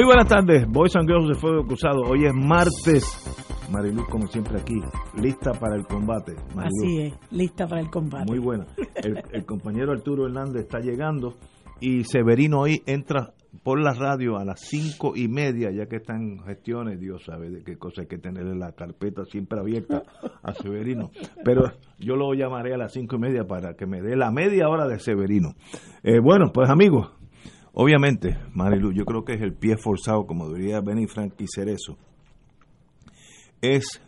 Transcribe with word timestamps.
Muy 0.00 0.06
buenas 0.06 0.28
tardes, 0.28 0.66
Boys 0.66 0.96
and 0.96 1.06
Girls 1.06 1.28
de 1.28 1.34
Fuego 1.34 1.62
Cruzado. 1.66 2.00
Hoy 2.08 2.24
es 2.24 2.32
martes. 2.32 3.04
Mariluz, 3.70 4.08
como 4.08 4.26
siempre 4.28 4.58
aquí, 4.58 4.80
lista 5.20 5.52
para 5.52 5.76
el 5.76 5.84
combate. 5.84 6.36
Mariluz. 6.54 6.82
Así 6.82 7.00
es, 7.02 7.18
lista 7.30 7.66
para 7.66 7.82
el 7.82 7.90
combate. 7.90 8.24
Muy 8.26 8.38
buena. 8.38 8.66
El, 8.94 9.20
el 9.30 9.44
compañero 9.44 9.92
Arturo 9.92 10.24
Hernández 10.24 10.62
está 10.62 10.78
llegando 10.78 11.36
y 11.80 12.04
Severino 12.04 12.60
hoy 12.60 12.82
entra 12.86 13.34
por 13.62 13.78
la 13.78 13.92
radio 13.92 14.38
a 14.38 14.44
las 14.46 14.60
cinco 14.60 15.12
y 15.14 15.28
media, 15.28 15.70
ya 15.70 15.84
que 15.84 15.96
están 15.96 16.22
en 16.22 16.38
gestiones, 16.44 16.98
Dios 16.98 17.22
sabe 17.26 17.50
de 17.50 17.62
qué 17.62 17.76
cosa 17.76 18.00
hay 18.00 18.08
que 18.08 18.16
tener 18.16 18.46
en 18.46 18.58
la 18.58 18.72
carpeta 18.72 19.26
siempre 19.26 19.60
abierta 19.60 20.02
a 20.42 20.54
Severino. 20.54 21.10
Pero 21.44 21.72
yo 21.98 22.16
lo 22.16 22.32
llamaré 22.32 22.72
a 22.72 22.78
las 22.78 22.94
cinco 22.94 23.16
y 23.16 23.18
media 23.18 23.44
para 23.44 23.74
que 23.74 23.84
me 23.84 24.00
dé 24.00 24.16
la 24.16 24.30
media 24.30 24.66
hora 24.70 24.86
de 24.88 24.98
Severino. 24.98 25.56
Eh, 26.02 26.20
bueno, 26.20 26.52
pues 26.54 26.70
amigos, 26.70 27.19
obviamente, 27.72 28.36
Marilu, 28.54 28.92
yo 28.92 29.04
creo 29.04 29.24
que 29.24 29.34
es 29.34 29.40
el 29.42 29.54
pie 29.54 29.76
forzado, 29.76 30.26
como 30.26 30.52
diría 30.52 30.80
Benny 30.80 31.06
Frank 31.06 31.34
y 31.38 31.46
Cerezo. 31.52 31.96
Es, 33.60 34.00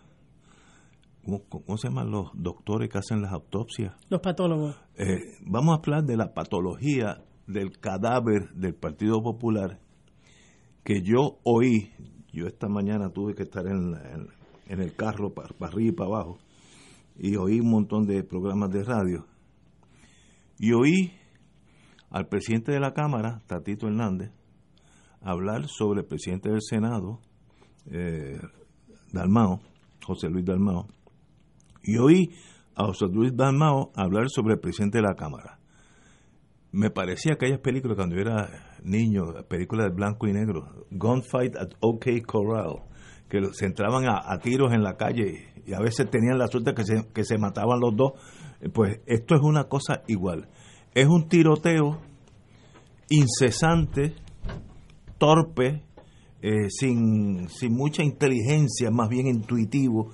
¿cómo, 1.25 1.43
¿cómo 1.49 1.77
se 1.77 1.89
llaman 1.89 2.11
los 2.11 2.31
doctores 2.35 2.89
que 2.89 2.99
hacen 2.99 3.23
las 3.23 3.33
autopsias? 3.33 3.95
Los 4.09 4.21
patólogos. 4.21 4.77
Eh, 4.97 5.17
vamos 5.47 5.75
a 5.77 5.81
hablar 5.81 6.05
de 6.05 6.17
la 6.17 6.33
patología 6.33 7.23
del 7.47 7.79
cadáver 7.79 8.51
del 8.55 8.75
Partido 8.75 9.23
Popular 9.23 9.79
que 10.85 11.03
yo 11.03 11.39
oí, 11.45 11.93
yo 12.33 12.47
esta 12.47 12.69
mañana 12.69 13.11
tuve 13.11 13.35
que 13.35 13.43
estar 13.45 13.67
en, 13.67 13.93
la- 13.93 14.11
en- 14.13 14.29
en 14.69 14.81
el 14.81 14.95
carro 14.97 15.33
para, 15.35 15.49
arriba 15.61 15.89
y 15.91 15.93
para 15.93 16.09
abajo 16.09 16.39
y 17.19 17.37
oí 17.37 17.61
un 17.61 17.71
montón 17.71 18.07
de 18.07 18.23
programas 18.25 18.71
de 18.71 18.83
radio 18.85 19.27
y 20.59 20.73
oí 20.73 21.13
al 22.13 22.29
presidente 22.29 22.71
de 22.73 22.81
la 22.81 22.93
Cámara, 22.93 23.43
Tatito 23.47 23.89
Hernández, 23.89 24.31
hablar 25.21 25.67
sobre 25.67 26.03
el 26.03 26.07
presidente 26.07 26.51
del 26.51 26.63
Senado, 26.63 27.21
eh, 27.91 28.39
Dalmao, 29.13 29.61
José 30.05 30.29
Luis 30.29 30.45
Dalmao, 30.45 30.87
y 31.83 31.99
oí 31.99 32.31
a 32.77 32.85
José 32.85 33.07
Luis 33.07 33.35
Dalmao 33.35 33.91
hablar 33.97 34.27
sobre 34.29 34.55
el 34.55 34.61
presidente 34.61 34.99
de 34.99 35.03
la 35.03 35.15
Cámara 35.15 35.59
me 36.73 36.91
parecía 36.91 37.35
aquellas 37.35 37.61
películas 37.61 37.97
cuando 37.97 38.17
yo 38.17 38.23
era 38.23 38.49
niño, 38.83 39.27
películas 39.49 39.89
de 39.89 39.95
blanco 39.95 40.27
y 40.27 40.33
negro, 40.33 40.87
Gunfight 40.91 41.55
at 41.57 41.75
OK 41.81 42.07
Corral, 42.27 42.83
que 43.29 43.41
se 43.53 43.67
entraban 43.67 44.07
a, 44.07 44.33
a 44.33 44.39
tiros 44.39 44.73
en 44.73 44.83
la 44.83 44.97
calle 44.97 45.53
y 45.67 45.75
a 45.75 45.81
veces 45.81 46.11
tenían 46.11 46.39
la 46.39 46.49
suerte 46.49 46.75
que 46.75 46.85
se, 46.85 47.07
que 47.13 47.25
se 47.25 47.39
mataban 47.39 47.79
los 47.79 47.95
dos. 47.95 48.13
Pues 48.73 49.01
esto 49.07 49.35
es 49.35 49.43
una 49.43 49.65
cosa 49.65 50.03
igual. 50.09 50.49
Es 50.95 51.07
un 51.07 51.29
tiroteo 51.29 52.01
incesante, 53.09 54.15
torpe, 55.19 55.83
eh, 56.43 56.69
sin, 56.69 57.49
sin 57.49 57.75
mucha 57.75 58.03
inteligencia, 58.03 58.91
más 58.91 59.09
bien 59.09 59.27
intuitivo, 59.27 60.11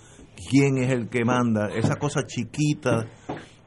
quién 0.51 0.79
es 0.79 0.93
el 0.93 1.09
que 1.09 1.25
manda, 1.25 1.69
esa 1.75 1.97
cosa 1.97 2.27
chiquita 2.27 3.07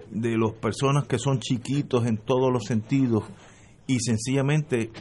de 0.09 0.38
las 0.38 0.53
personas 0.53 1.05
que 1.07 1.17
son 1.17 1.39
chiquitos 1.39 2.05
en 2.05 2.17
todos 2.17 2.51
los 2.51 2.66
sentidos 2.66 3.23
y 3.88 4.00
sencillamente 4.00 4.91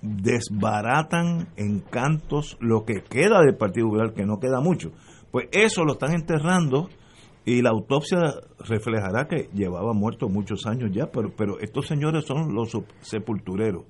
desbaratan 0.00 1.48
en 1.56 1.80
cantos 1.80 2.56
lo 2.60 2.84
que 2.84 3.02
queda 3.02 3.40
del 3.40 3.56
Partido 3.56 3.86
Popular, 3.86 4.14
que 4.14 4.26
no 4.26 4.38
queda 4.38 4.60
mucho. 4.60 4.92
Pues 5.30 5.48
eso 5.52 5.84
lo 5.84 5.92
están 5.92 6.12
enterrando 6.12 6.88
y 7.44 7.60
la 7.62 7.70
autopsia 7.70 8.18
reflejará 8.60 9.26
que 9.26 9.48
llevaba 9.52 9.92
muerto 9.92 10.28
muchos 10.28 10.66
años 10.66 10.90
ya, 10.92 11.10
pero, 11.10 11.32
pero 11.36 11.58
estos 11.58 11.86
señores 11.86 12.24
son 12.24 12.54
los 12.54 12.72
sep- 12.72 12.92
sepultureros. 13.00 13.84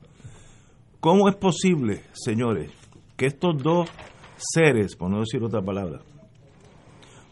¿Cómo 1.01 1.29
es 1.29 1.37
posible, 1.37 2.03
señores, 2.13 2.71
que 3.17 3.27
estos 3.27 3.63
dos 3.63 3.91
seres, 4.37 4.97
por 4.97 5.11
no 5.11 5.21
decir 5.21 5.43
otra 5.43 5.61
palabra, 5.61 6.01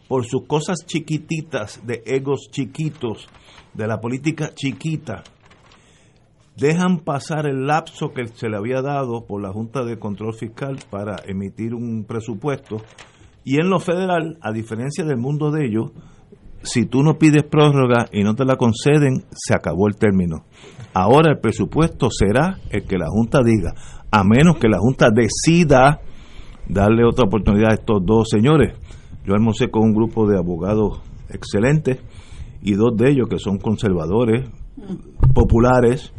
por 0.07 0.25
sus 0.25 0.45
cosas 0.45 0.85
chiquititas, 0.85 1.85
de 1.87 2.03
egos 2.05 2.49
chiquitos, 2.51 3.27
de 3.73 3.87
la 3.87 3.99
política 4.01 4.51
chiquita, 4.53 5.23
dejan 6.57 6.99
pasar 6.99 7.47
el 7.47 7.65
lapso 7.65 8.11
que 8.13 8.27
se 8.27 8.49
le 8.49 8.57
había 8.57 8.81
dado 8.81 9.25
por 9.25 9.41
la 9.41 9.53
Junta 9.53 9.83
de 9.85 9.97
Control 9.97 10.33
Fiscal 10.33 10.77
para 10.89 11.15
emitir 11.25 11.73
un 11.73 12.03
presupuesto. 12.03 12.81
Y 13.43 13.59
en 13.59 13.69
lo 13.69 13.79
federal, 13.79 14.37
a 14.41 14.51
diferencia 14.51 15.03
del 15.03 15.17
mundo 15.17 15.51
de 15.51 15.65
ellos, 15.65 15.91
si 16.63 16.85
tú 16.85 17.01
no 17.01 17.17
pides 17.17 17.43
prórroga 17.43 18.07
y 18.11 18.23
no 18.23 18.35
te 18.35 18.45
la 18.45 18.55
conceden, 18.55 19.25
se 19.31 19.55
acabó 19.55 19.87
el 19.87 19.95
término. 19.95 20.45
Ahora 20.93 21.31
el 21.31 21.39
presupuesto 21.39 22.09
será 22.11 22.59
el 22.69 22.83
que 22.83 22.97
la 22.97 23.07
Junta 23.09 23.39
diga, 23.43 23.73
a 24.11 24.23
menos 24.23 24.57
que 24.57 24.67
la 24.67 24.77
Junta 24.77 25.09
decida 25.09 26.01
darle 26.67 27.03
otra 27.05 27.25
oportunidad 27.25 27.71
a 27.71 27.75
estos 27.75 28.05
dos 28.05 28.29
señores. 28.29 28.77
Yo 29.25 29.33
almorcé 29.33 29.69
con 29.69 29.83
un 29.83 29.93
grupo 29.93 30.27
de 30.27 30.37
abogados 30.37 31.01
excelentes 31.29 31.99
y 32.61 32.73
dos 32.73 32.95
de 32.95 33.09
ellos 33.09 33.27
que 33.29 33.39
son 33.39 33.57
conservadores, 33.57 34.49
populares, 35.33 36.13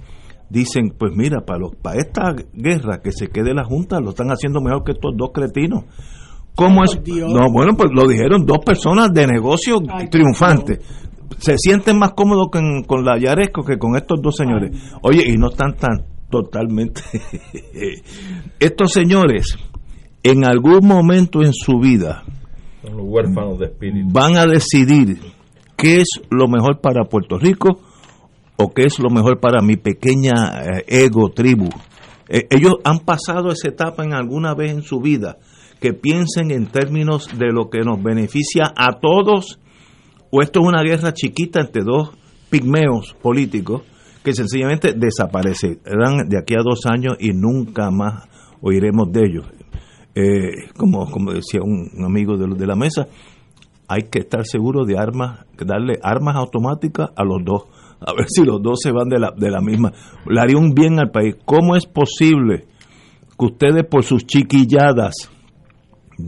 dicen, 0.51 0.93
pues 0.99 1.13
mira, 1.15 1.45
para, 1.47 1.61
los, 1.61 1.77
para 1.77 1.99
esta 1.99 2.35
guerra 2.53 3.01
que 3.03 3.13
se 3.13 3.29
quede 3.29 3.55
la 3.55 3.65
Junta, 3.65 4.01
lo 4.01 4.11
están 4.11 4.29
haciendo 4.29 4.61
mejor 4.61 4.85
que 4.85 4.93
estos 4.93 5.13
dos 5.17 5.31
cretinos. 5.33 5.85
¿Cómo 6.55 6.85
es? 6.85 7.01
No, 7.07 7.51
bueno, 7.53 7.75
pues 7.77 7.91
lo 7.93 8.07
dijeron 8.07 8.45
dos 8.45 8.59
personas 8.65 9.13
de 9.13 9.27
negocio 9.27 9.79
Ay, 9.89 10.09
triunfantes. 10.09 10.81
Se 11.39 11.57
sienten 11.57 11.99
más 11.99 12.13
cómodos 12.13 12.49
con, 12.53 12.83
con 12.85 13.05
la 13.05 13.19
Yaresco 13.19 13.65
que 13.65 13.79
con 13.79 13.97
estos 13.97 14.21
dos 14.23 14.37
señores. 14.37 14.71
Oye, 15.03 15.25
y 15.27 15.37
no 15.37 15.49
están 15.49 15.75
tan 15.77 16.05
totalmente... 16.31 17.03
estos 18.61 18.93
señores, 18.93 19.57
en 20.23 20.45
algún 20.45 20.87
momento 20.87 21.43
en 21.43 21.53
su 21.53 21.79
vida, 21.79 22.23
Son 22.83 22.97
los 22.97 23.07
huérfanos 23.09 23.59
de 23.59 23.67
espíritu. 23.67 24.09
van 24.13 24.37
a 24.37 24.47
decidir 24.47 25.19
qué 25.77 26.01
es 26.03 26.09
lo 26.31 26.49
mejor 26.49 26.81
para 26.81 27.05
Puerto 27.05 27.39
Rico 27.39 27.81
o 28.57 28.73
qué 28.73 28.85
es 28.85 28.99
lo 28.99 29.11
mejor 29.11 29.41
para 29.41 29.63
mi 29.63 29.77
pequeña 29.77 30.63
eh, 30.63 30.85
ego 30.87 31.31
tribu. 31.31 31.69
Eh, 32.29 32.47
ellos 32.51 32.77
han 32.85 33.01
pasado 33.01 33.51
esa 33.51 33.69
etapa 33.69 34.05
en 34.05 34.13
alguna 34.15 34.55
vez 34.55 34.71
en 34.73 34.83
su 34.83 35.01
vida 35.01 35.39
que 35.83 35.93
piensen 35.95 36.53
en 36.53 36.67
términos 36.69 37.29
de 37.37 37.53
lo 37.53 37.69
que 37.69 37.81
nos 37.81 38.01
beneficia 38.01 38.73
a 38.77 39.01
todos 39.01 39.59
o 40.31 40.41
esto 40.41 40.61
es 40.61 40.67
una 40.67 40.83
guerra 40.83 41.13
chiquita 41.13 41.61
entre 41.61 41.83
dos 41.83 42.13
pigmeos 42.49 43.15
políticos 43.21 43.83
que 44.23 44.33
sencillamente 44.33 44.95
desaparecerán 44.97 46.29
de 46.29 46.39
aquí 46.39 46.55
a 46.55 46.63
dos 46.63 46.87
años 46.87 47.17
y 47.19 47.33
nunca 47.33 47.91
más 47.91 48.29
oiremos 48.61 49.11
de 49.11 49.21
ellos. 49.27 49.47
Eh, 50.15 50.71
como, 50.77 51.11
como 51.11 51.33
decía 51.33 51.61
un, 51.63 51.91
amigo 52.05 52.37
de, 52.37 52.47
de 52.55 52.67
la 52.67 52.77
mesa, 52.77 53.09
hay 53.89 54.05
que 54.05 54.21
estar 54.21 54.47
seguro 54.47 54.85
de 54.85 54.97
armas, 54.97 55.45
darle 55.59 55.99
armas 56.01 56.37
automáticas 56.37 57.11
a 57.17 57.25
los 57.25 57.45
dos, 57.45 57.65
a 58.01 58.13
ver 58.15 58.27
si 58.29 58.45
los 58.45 58.63
dos 58.63 58.79
se 58.81 58.93
van 58.93 59.09
de 59.09 59.19
la, 59.19 59.33
de 59.37 59.51
la 59.51 59.61
misma. 59.61 59.93
Le 60.27 60.41
haría 60.41 60.57
un 60.57 60.75
bien 60.75 61.01
al 61.01 61.11
país. 61.11 61.35
¿Cómo 61.45 61.75
es 61.75 61.87
posible 61.87 62.67
que 63.37 63.45
ustedes 63.47 63.85
por 63.85 64.05
sus 64.05 64.25
chiquilladas 64.25 65.31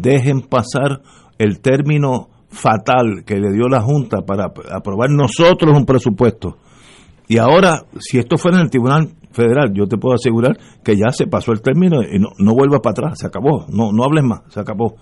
dejen 0.01 0.43
pasar 0.43 1.03
el 1.39 1.61
término 1.61 2.29
fatal 2.49 3.25
que 3.27 3.37
le 3.37 3.53
dio 3.53 3.69
la 3.69 3.81
Junta 3.81 4.23
para 4.23 4.53
aprobar 4.73 5.11
nosotros 5.11 5.77
un 5.77 5.85
presupuesto. 5.85 6.57
Y 7.27 7.39
ahora, 7.39 7.85
si 7.99 8.19
esto 8.19 8.37
fuera 8.37 8.59
en 8.59 8.65
el 8.65 8.71
Tribunal 8.71 9.15
Federal, 9.33 9.73
yo 9.75 9.87
te 9.87 9.97
puedo 9.97 10.15
asegurar 10.15 10.57
que 10.85 10.97
ya 10.97 11.11
se 11.11 11.27
pasó 11.27 11.53
el 11.53 11.63
término 11.63 12.03
y 12.03 12.19
no, 12.19 12.29
no 12.39 12.55
vuelva 12.55 12.81
para 12.81 12.93
atrás, 12.93 13.19
se 13.19 13.27
acabó, 13.27 13.67
no, 13.69 13.93
no 13.93 14.05
hables 14.05 14.25
más, 14.25 14.43
se 14.49 14.61
acabó. 14.61 14.97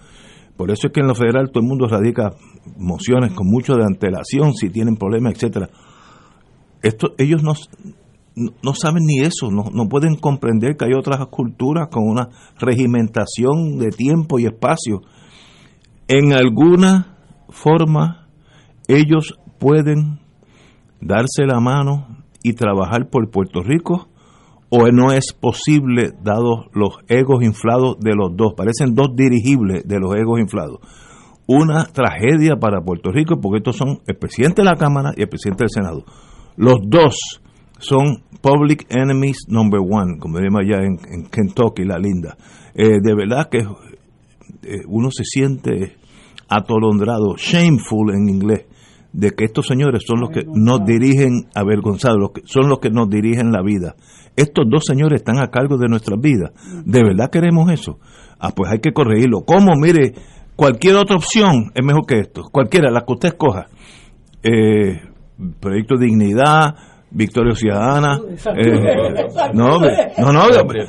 Por 0.56 0.70
eso 0.70 0.86
es 0.86 0.92
que 0.92 1.00
en 1.00 1.08
lo 1.08 1.14
federal 1.14 1.50
todo 1.50 1.62
el 1.62 1.68
mundo 1.68 1.86
radica 1.88 2.30
mociones 2.76 3.32
con 3.32 3.48
mucho 3.48 3.74
de 3.74 3.84
antelación, 3.84 4.54
si 4.54 4.70
tienen 4.70 4.96
problemas, 4.96 5.34
etcétera. 5.34 5.68
Esto, 6.82 7.14
ellos 7.18 7.42
no, 7.42 7.54
no 8.34 8.74
saben 8.74 9.04
ni 9.04 9.20
eso, 9.20 9.50
no, 9.50 9.64
no 9.72 9.88
pueden 9.88 10.16
comprender 10.16 10.76
que 10.76 10.86
hay 10.86 10.92
otras 10.94 11.26
culturas 11.26 11.88
con 11.90 12.08
una 12.08 12.28
regimentación 12.58 13.78
de 13.78 13.90
tiempo 13.90 14.38
y 14.38 14.46
espacio. 14.46 15.02
En 16.08 16.32
alguna 16.32 17.16
forma 17.50 18.28
ellos 18.88 19.34
pueden 19.58 20.20
darse 21.00 21.46
la 21.46 21.60
mano 21.60 22.06
y 22.42 22.54
trabajar 22.54 23.08
por 23.10 23.30
Puerto 23.30 23.60
Rico 23.62 24.08
o 24.70 24.88
no 24.90 25.12
es 25.12 25.34
posible 25.34 26.12
dados 26.22 26.66
los 26.72 26.98
egos 27.08 27.44
inflados 27.44 27.98
de 28.00 28.14
los 28.14 28.34
dos. 28.34 28.54
Parecen 28.56 28.94
dos 28.94 29.08
dirigibles 29.14 29.86
de 29.86 29.98
los 30.00 30.14
egos 30.14 30.40
inflados. 30.40 30.78
Una 31.46 31.84
tragedia 31.84 32.56
para 32.56 32.80
Puerto 32.80 33.10
Rico 33.12 33.38
porque 33.40 33.58
estos 33.58 33.76
son 33.76 34.00
el 34.06 34.16
presidente 34.16 34.62
de 34.62 34.70
la 34.70 34.76
Cámara 34.76 35.12
y 35.14 35.22
el 35.22 35.28
presidente 35.28 35.64
del 35.64 35.70
Senado. 35.70 36.04
Los 36.56 36.78
dos 36.86 37.41
son 37.82 38.22
public 38.40 38.86
enemies 38.90 39.46
number 39.48 39.80
one, 39.80 40.18
como 40.18 40.38
decimos 40.38 40.62
allá 40.62 40.84
en, 40.84 41.26
Kentucky, 41.26 41.84
la 41.84 41.98
linda. 41.98 42.36
Eh, 42.74 43.00
de 43.02 43.14
verdad 43.14 43.48
que 43.50 43.58
eh, 43.58 44.82
uno 44.86 45.10
se 45.10 45.24
siente 45.24 45.96
atolondrado, 46.48 47.36
shameful 47.36 48.14
en 48.14 48.28
inglés, 48.28 48.66
de 49.12 49.30
que 49.32 49.44
estos 49.44 49.66
señores 49.66 50.04
son 50.06 50.20
los 50.20 50.30
que 50.30 50.42
nos 50.46 50.84
dirigen, 50.84 51.48
avergonzados, 51.54 52.18
los 52.18 52.30
que, 52.32 52.42
son 52.44 52.68
los 52.68 52.78
que 52.78 52.90
nos 52.90 53.10
dirigen 53.10 53.52
la 53.52 53.62
vida. 53.62 53.94
Estos 54.36 54.64
dos 54.70 54.84
señores 54.86 55.20
están 55.20 55.38
a 55.38 55.50
cargo 55.50 55.76
de 55.76 55.88
nuestras 55.88 56.18
vidas. 56.20 56.52
¿De 56.86 57.02
verdad 57.02 57.30
queremos 57.30 57.70
eso? 57.70 57.98
Ah, 58.38 58.52
pues 58.54 58.70
hay 58.70 58.78
que 58.78 58.92
corregirlo. 58.92 59.42
¿Cómo? 59.44 59.72
Mire, 59.76 60.14
cualquier 60.56 60.96
otra 60.96 61.16
opción 61.16 61.70
es 61.74 61.84
mejor 61.84 62.06
que 62.06 62.20
esto. 62.20 62.44
Cualquiera, 62.50 62.90
la 62.90 63.02
que 63.02 63.12
usted 63.12 63.28
escoja. 63.28 63.66
Eh, 64.42 65.00
proyecto 65.60 65.96
de 65.96 66.06
dignidad, 66.06 66.74
Victoria 67.14 67.54
Ciudadana. 67.54 68.18
Eh, 68.56 69.52
no, 69.54 69.78
no, 69.78 70.32
no, 70.32 70.42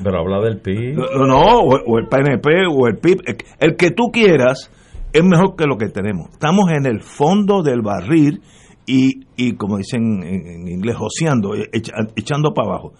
pero, 0.03 0.19
habla 0.19 0.39
del 0.41 0.59
PIB. 0.59 0.95
No, 0.95 1.25
no, 1.25 1.59
o, 1.59 1.99
el 1.99 2.07
PNP 2.07 2.49
o 2.71 2.87
el 2.87 2.97
PIB. 2.97 3.19
El 3.59 3.75
que 3.75 3.91
tú 3.91 4.09
quieras 4.11 4.71
es 5.11 5.23
mejor 5.23 5.55
que 5.55 5.65
lo 5.65 5.77
que 5.77 5.89
tenemos. 5.89 6.29
Estamos 6.31 6.71
en 6.71 6.85
el 6.85 7.01
fondo 7.01 7.61
del 7.61 7.81
barril 7.81 8.41
y, 8.85 9.25
y 9.35 9.53
como 9.55 9.77
dicen 9.77 10.23
en, 10.23 10.67
inglés, 10.67 10.95
joseando, 10.95 11.55
e, 11.55 11.69
echando 12.15 12.53
para 12.53 12.69
abajo. 12.69 12.93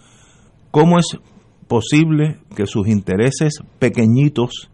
¿Cómo 0.70 0.98
es 0.98 1.18
posible 1.66 2.38
que 2.54 2.66
sus 2.66 2.88
intereses 2.88 3.60
pequeñitos 3.78 4.70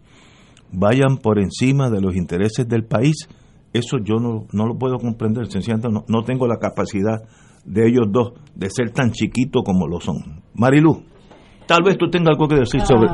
vayan 0.72 1.18
por 1.18 1.38
encima 1.38 1.88
de 1.88 2.00
los 2.00 2.16
intereses 2.16 2.68
del 2.68 2.84
país? 2.84 3.28
Eso 3.72 3.98
yo 4.02 4.16
no, 4.16 4.46
no 4.52 4.66
lo 4.66 4.76
puedo 4.76 4.98
comprender, 4.98 5.46
sencillamente 5.46 5.88
no, 5.88 6.04
no 6.08 6.24
tengo 6.24 6.48
la 6.48 6.58
capacidad 6.58 7.22
de 7.70 7.86
ellos 7.86 8.06
dos 8.10 8.32
de 8.54 8.68
ser 8.68 8.90
tan 8.90 9.12
chiquitos 9.12 9.62
como 9.64 9.86
lo 9.86 10.00
son. 10.00 10.42
Marilu, 10.54 11.04
tal 11.66 11.82
vez 11.84 11.96
tú 11.96 12.10
tengas 12.10 12.30
algo 12.34 12.48
que 12.48 12.56
decir 12.56 12.80
sobre... 12.82 13.06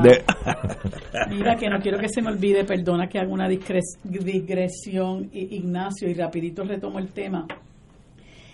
Ah. 0.44 1.29
Mira, 1.31 1.56
que 1.56 1.69
no 1.69 1.79
quiero 1.79 1.99
que 1.99 2.08
se 2.08 2.23
me 2.23 2.31
olvide, 2.31 2.64
perdona 2.64 3.06
que 3.06 3.19
haga 3.19 3.31
una 3.31 3.49
digresión, 3.49 5.29
Ignacio, 5.32 6.08
y 6.08 6.14
rapidito 6.14 6.64
retomo 6.64 6.99
el 6.99 7.08
tema. 7.08 7.47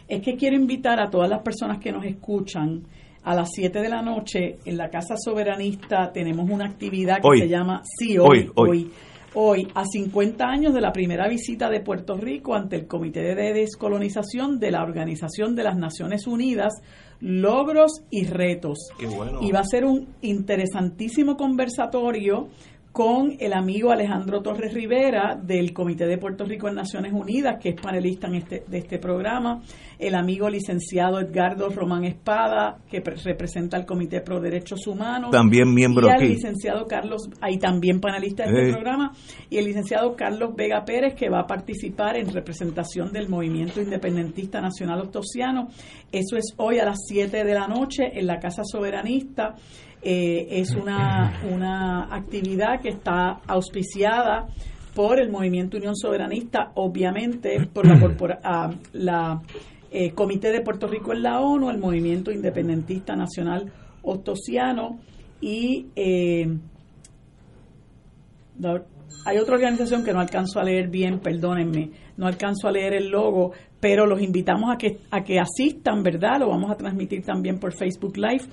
Es 0.08 0.20
que 0.22 0.34
quiero 0.34 0.56
invitar 0.56 1.00
a 1.00 1.08
todas 1.08 1.31
las 1.31 1.40
personas 1.43 1.78
que 1.78 1.93
nos 1.93 2.05
escuchan 2.05 2.82
a 3.22 3.34
las 3.37 3.50
7 3.52 3.81
de 3.81 3.88
la 3.88 4.02
noche 4.02 4.58
en 4.64 4.76
la 4.76 4.90
Casa 4.90 5.14
Soberanista 5.16 6.10
tenemos 6.12 6.50
una 6.50 6.66
actividad 6.66 7.19
que 7.22 7.43
se 7.43 7.48
llama 7.48 7.81
Sí, 7.84 8.19
hoy, 8.19 8.50
hoy 8.56 8.69
Hoy, 8.69 8.90
a 9.75 9.84
50 9.84 10.44
años 10.44 10.75
de 10.75 10.81
la 10.82 10.93
primera 10.93 11.26
visita 11.26 11.70
de 11.70 11.81
Puerto 11.81 12.17
Rico 12.17 12.55
ante 12.55 12.76
el 12.76 12.87
Comité 12.87 13.34
de 13.34 13.52
Descolonización 13.55 14.58
de 14.58 14.70
la 14.70 14.82
Organización 14.82 15.55
de 15.55 15.62
las 15.62 15.76
Naciones 15.76 16.26
Unidas, 16.26 16.75
logros 17.20 18.02
y 18.11 18.26
retos. 18.26 18.90
Y 19.40 19.50
va 19.50 19.61
a 19.61 19.64
ser 19.64 19.87
un 19.87 20.08
interesantísimo 20.20 21.37
conversatorio 21.37 22.49
con 22.93 23.37
el 23.41 23.55
amigo 23.55 23.91
Alejandro 23.91 24.43
Torres 24.43 24.75
Rivera 24.75 25.35
del 25.43 25.73
Comité 25.73 26.06
de 26.06 26.19
Puerto 26.19 26.44
Rico 26.44 26.69
en 26.69 26.75
Naciones 26.75 27.12
Unidas, 27.15 27.56
que 27.59 27.71
es 27.71 27.81
panelista 27.81 28.27
en 28.27 28.35
este, 28.35 28.65
de 28.69 28.79
este 28.79 28.99
programa, 28.99 29.62
el 29.99 30.15
amigo 30.15 30.50
licenciado 30.50 31.19
Edgardo 31.19 31.71
Román 31.71 32.05
Espada, 32.05 32.77
que 32.91 33.00
representa 33.00 33.79
al 33.79 33.87
Comité 33.87 34.21
Pro 34.21 34.41
Derechos 34.41 34.87
Humanos. 34.87 35.31
También 35.31 35.73
miembro 35.73 36.06
y 36.06 36.23
el 36.23 36.29
licenciado 36.33 36.87
Carlos, 36.87 37.31
ahí 37.41 37.59
también 37.59 37.99
panelista 37.99 38.44
de 38.44 38.50
este 38.50 38.73
programa, 38.73 39.12
y 39.49 39.56
el 39.56 39.65
licenciado 39.65 40.15
Carlos 40.15 40.55
Vega 40.55 40.85
Pérez, 40.85 41.15
que 41.15 41.31
va 41.31 41.41
a 41.41 41.47
participar 41.47 42.19
en 42.19 42.31
representación 42.31 43.11
del 43.11 43.31
Movimiento 43.31 43.81
Independentista 43.81 44.61
Nacional 44.61 45.00
Ostosiano. 45.00 45.69
Eso 46.12 46.37
es 46.37 46.53
hoy 46.59 46.79
a 46.79 46.85
las 46.85 46.99
7 47.09 47.43
de 47.43 47.55
la 47.55 47.67
noche 47.67 48.03
en 48.12 48.27
la 48.27 48.39
Casa 48.39 48.62
Soberanista. 48.65 49.55
Eh, 50.04 50.60
es 50.60 50.75
una, 50.75 51.40
una 51.49 52.12
actividad 52.12 52.81
que 52.81 52.88
está 52.88 53.40
auspiciada 53.46 54.49
por 54.94 55.20
el 55.20 55.31
Movimiento 55.31 55.76
Unión 55.76 55.94
Soberanista, 55.96 56.72
obviamente 56.75 57.69
por 57.72 57.87
la, 57.87 58.40
ah, 58.44 58.70
la 58.93 59.40
eh, 59.93 60.10
Comité 60.12 60.50
de 60.50 60.60
Puerto 60.60 60.87
Rico 60.87 61.12
en 61.12 61.22
la 61.22 61.40
ONU, 61.40 61.70
el 61.70 61.78
Movimiento 61.78 62.32
Independentista 62.32 63.14
Nacional 63.14 63.70
Ostosiano 64.02 64.99
y 65.40 65.87
eh, 65.94 66.48
hay 69.25 69.38
otra 69.38 69.55
organización 69.55 70.05
que 70.05 70.12
no 70.12 70.20
alcanzo 70.20 70.58
a 70.58 70.64
leer 70.64 70.88
bien, 70.88 71.20
perdónenme, 71.20 71.90
no 72.16 72.26
alcanzo 72.26 72.69
a 72.69 72.72
leer 72.72 72.94
el 72.94 73.08
logo, 73.08 73.52
pero 73.82 74.06
los 74.06 74.23
invitamos 74.23 74.73
a 74.73 74.79
que, 74.79 74.99
a 75.11 75.25
que 75.25 75.40
asistan, 75.40 76.05
¿verdad? 76.05 76.38
Lo 76.38 76.50
vamos 76.50 76.70
a 76.70 76.76
transmitir 76.76 77.25
también 77.25 77.58
por 77.58 77.75
Facebook 77.75 78.17
Live, 78.17 78.44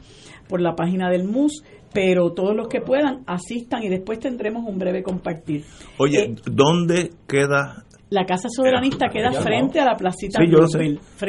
por 0.47 0.59
la 0.59 0.73
página 0.73 1.07
del 1.07 1.25
MUS, 1.25 1.63
pero 1.93 2.33
todos 2.33 2.55
los 2.55 2.67
que 2.67 2.81
puedan 2.81 3.21
asistan 3.27 3.83
y 3.83 3.89
después 3.89 4.17
tendremos 4.17 4.67
un 4.67 4.79
breve 4.79 5.03
compartir. 5.03 5.65
Oye, 5.99 6.23
eh, 6.23 6.35
¿dónde 6.45 7.11
queda 7.27 7.85
la 8.09 8.25
Casa 8.25 8.47
Soberanista 8.49 9.07
queda 9.07 9.31
frente 9.31 9.79
a 9.79 9.85
la 9.85 9.95
placita 9.95 10.39
sí, 10.41 10.49
yo 10.49 10.65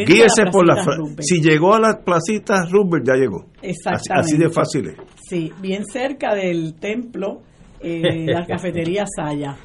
Guíese 0.06 0.46
por 0.50 0.66
la 0.66 0.82
Si 1.18 1.42
llegó 1.42 1.74
a 1.74 1.78
la 1.78 2.00
placita 2.02 2.64
Rubel, 2.70 3.02
ya 3.04 3.16
llegó. 3.16 3.44
Exactamente. 3.60 4.12
Así, 4.14 4.38
de 4.38 4.48
fácil 4.48 4.96
Sí, 5.28 5.52
bien 5.60 5.84
cerca 5.84 6.34
del 6.34 6.76
templo 6.80 7.42
eh, 7.82 8.26
la 8.26 8.46
cafetería 8.46 9.04
Saya. 9.06 9.56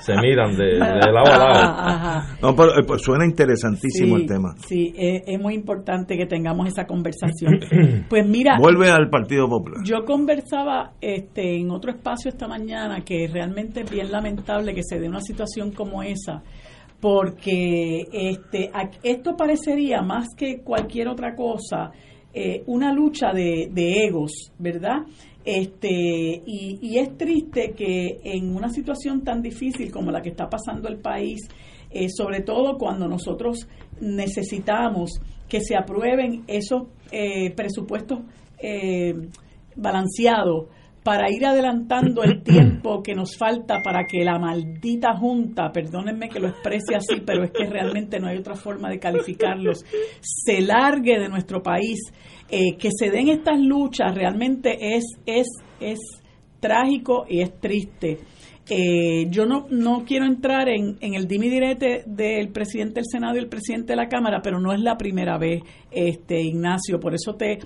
Se 0.00 0.14
miran 0.16 0.56
de, 0.56 0.78
lado 0.78 1.26
a 1.26 1.38
lado. 1.38 2.22
No, 2.42 2.56
pero, 2.56 2.78
eh, 2.78 2.84
pues 2.86 3.02
suena 3.02 3.24
interesantísimo 3.24 4.16
el 4.16 4.26
tema. 4.26 4.54
Sí, 4.66 4.92
es, 4.96 5.40
muy 5.40 5.54
importante 5.54 6.16
que 6.16 6.26
tengamos 6.26 6.68
esa 6.68 6.86
conversación. 6.86 7.60
pues 8.08 8.26
mira. 8.26 8.56
Vuelve 8.58 8.90
al 8.90 9.08
Partido 9.10 9.48
Popular. 9.48 9.80
Yo 9.84 10.04
conversaba 10.04 10.92
este, 11.00 11.56
en 11.58 11.70
otro 11.70 11.90
espacio 11.90 12.30
esta 12.30 12.48
mañana 12.48 13.02
que 13.04 13.28
realmente 13.28 13.82
es 13.82 13.90
bien 13.90 14.10
lamentable 14.10 14.74
que 14.74 14.82
se 14.82 14.98
dé 14.98 15.08
una 15.08 15.20
situación 15.20 15.72
como 15.72 16.02
esa 16.02 16.42
porque 17.00 18.04
este, 18.12 18.70
esto 19.02 19.36
parecería 19.36 20.02
más 20.02 20.28
que 20.36 20.60
cualquier 20.62 21.08
otra 21.08 21.34
cosa 21.34 21.90
eh, 22.34 22.62
una 22.66 22.94
lucha 22.94 23.30
de, 23.34 23.68
de 23.70 24.06
egos, 24.06 24.52
¿verdad? 24.58 25.00
Este, 25.44 26.42
y, 26.46 26.98
es 26.98 27.16
triste 27.16 27.74
que 27.76 28.20
en 28.22 28.54
una 28.54 28.68
situación 28.68 29.22
tan 29.22 29.42
difícil 29.42 29.90
como 29.90 30.12
la 30.12 30.22
que 30.22 30.28
está 30.28 30.48
pasando 30.48 30.88
el 30.88 30.98
país, 30.98 31.40
eh, 31.90 32.08
sobre 32.08 32.42
todo 32.42 32.78
cuando 32.78 33.08
nosotros 33.08 33.66
necesitamos 34.00 35.20
que 35.48 35.60
se 35.60 35.76
aprueben 35.76 36.44
esos 36.46 36.84
eh, 37.10 37.50
presupuestos 37.54 38.20
eh, 38.58 39.14
balanceados 39.76 40.68
para 41.02 41.30
ir 41.30 41.44
adelantando 41.44 42.22
el 42.22 42.42
tiempo 42.44 43.02
que 43.02 43.14
nos 43.14 43.36
falta 43.36 43.82
para 43.82 44.04
que 44.06 44.24
la 44.24 44.38
maldita 44.38 45.16
junta, 45.16 45.72
perdónenme 45.72 46.28
que 46.28 46.40
lo 46.40 46.48
exprese 46.48 46.94
así, 46.94 47.20
pero 47.26 47.44
es 47.44 47.50
que 47.50 47.66
realmente 47.66 48.20
no 48.20 48.28
hay 48.28 48.38
otra 48.38 48.54
forma 48.54 48.88
de 48.88 48.98
calificarlos, 48.98 49.84
se 50.20 50.60
largue 50.60 51.18
de 51.18 51.28
nuestro 51.28 51.62
país 51.62 51.98
eh, 52.52 52.76
que 52.76 52.90
se 52.92 53.10
den 53.10 53.28
estas 53.28 53.58
luchas 53.58 54.14
realmente 54.14 54.76
es, 54.94 55.04
es, 55.24 55.46
es 55.80 55.98
trágico 56.60 57.24
y 57.26 57.40
es 57.40 57.58
triste. 57.58 58.18
Eh, 58.68 59.26
yo 59.30 59.46
no, 59.46 59.66
no 59.70 60.04
quiero 60.04 60.26
entrar 60.26 60.68
en, 60.68 60.98
en 61.00 61.14
el 61.14 61.26
dimi 61.26 61.48
direte 61.48 62.04
del 62.06 62.50
presidente 62.50 63.00
del 63.00 63.06
Senado 63.10 63.36
y 63.36 63.38
el 63.38 63.48
presidente 63.48 63.94
de 63.94 63.96
la 63.96 64.06
Cámara, 64.06 64.40
pero 64.42 64.60
no 64.60 64.72
es 64.72 64.80
la 64.80 64.96
primera 64.98 65.38
vez, 65.38 65.62
este 65.90 66.42
Ignacio, 66.42 67.00
por 67.00 67.14
eso 67.14 67.34
te, 67.34 67.58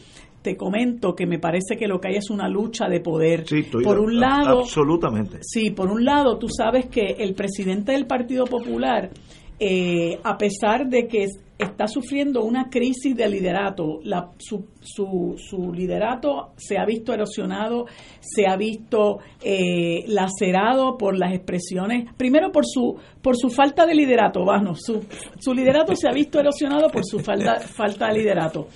te 0.46 0.56
comento 0.56 1.16
que 1.16 1.26
me 1.26 1.40
parece 1.40 1.76
que 1.76 1.88
lo 1.88 2.00
que 2.00 2.06
hay 2.06 2.16
es 2.18 2.30
una 2.30 2.48
lucha 2.48 2.86
de 2.88 3.00
poder. 3.00 3.44
Sí, 3.48 3.58
estoy 3.58 3.82
por 3.82 3.98
un 3.98 4.20
lado, 4.20 4.60
absolutamente. 4.60 5.38
Sí, 5.42 5.72
por 5.72 5.90
un 5.90 6.04
lado, 6.04 6.38
tú 6.38 6.46
sabes 6.48 6.86
que 6.86 7.16
el 7.18 7.34
presidente 7.34 7.90
del 7.90 8.06
Partido 8.06 8.44
Popular, 8.44 9.10
eh, 9.58 10.18
a 10.22 10.36
pesar 10.36 10.86
de 10.86 11.06
que 11.06 11.26
está 11.58 11.86
sufriendo 11.86 12.44
una 12.44 12.68
crisis 12.68 13.16
de 13.16 13.28
liderato. 13.28 14.00
La, 14.04 14.30
su, 14.38 14.66
su, 14.80 15.36
su, 15.38 15.72
liderato 15.72 16.52
se 16.56 16.76
ha 16.78 16.84
visto 16.84 17.12
erosionado, 17.12 17.86
se 18.20 18.46
ha 18.46 18.56
visto 18.56 19.18
eh, 19.42 20.04
lacerado 20.08 20.96
por 20.98 21.16
las 21.18 21.32
expresiones, 21.32 22.12
primero 22.16 22.52
por 22.52 22.64
su, 22.66 22.96
por 23.22 23.36
su 23.36 23.48
falta 23.48 23.86
de 23.86 23.94
liderato, 23.94 24.44
bueno, 24.44 24.74
su, 24.74 25.04
su 25.38 25.54
liderato 25.54 25.94
se 25.96 26.08
ha 26.08 26.12
visto 26.12 26.38
erosionado 26.38 26.88
por 26.90 27.04
su 27.04 27.20
falta, 27.20 27.60
falta 27.60 28.08
de 28.08 28.18
liderato. 28.18 28.68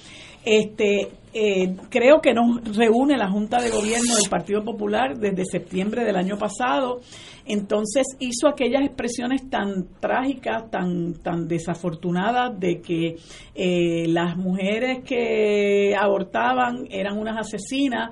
Este, 0.44 1.08
eh, 1.32 1.76
creo 1.90 2.20
que 2.20 2.34
nos 2.34 2.76
reúne 2.76 3.16
la 3.16 3.30
Junta 3.30 3.60
de 3.60 3.70
Gobierno 3.70 4.14
del 4.14 4.28
Partido 4.28 4.64
Popular 4.64 5.16
desde 5.16 5.44
septiembre 5.44 6.04
del 6.04 6.16
año 6.16 6.36
pasado. 6.38 7.00
Entonces 7.46 8.06
hizo 8.18 8.48
aquellas 8.48 8.82
expresiones 8.82 9.48
tan 9.48 9.86
trágicas, 10.00 10.70
tan, 10.70 11.14
tan 11.14 11.46
desafortunadas 11.46 12.58
de 12.58 12.80
que 12.80 13.16
eh, 13.54 14.06
las 14.08 14.36
mujeres 14.36 15.04
que 15.04 15.94
abortaban 15.96 16.86
eran 16.90 17.18
unas 17.18 17.38
asesinas 17.38 18.10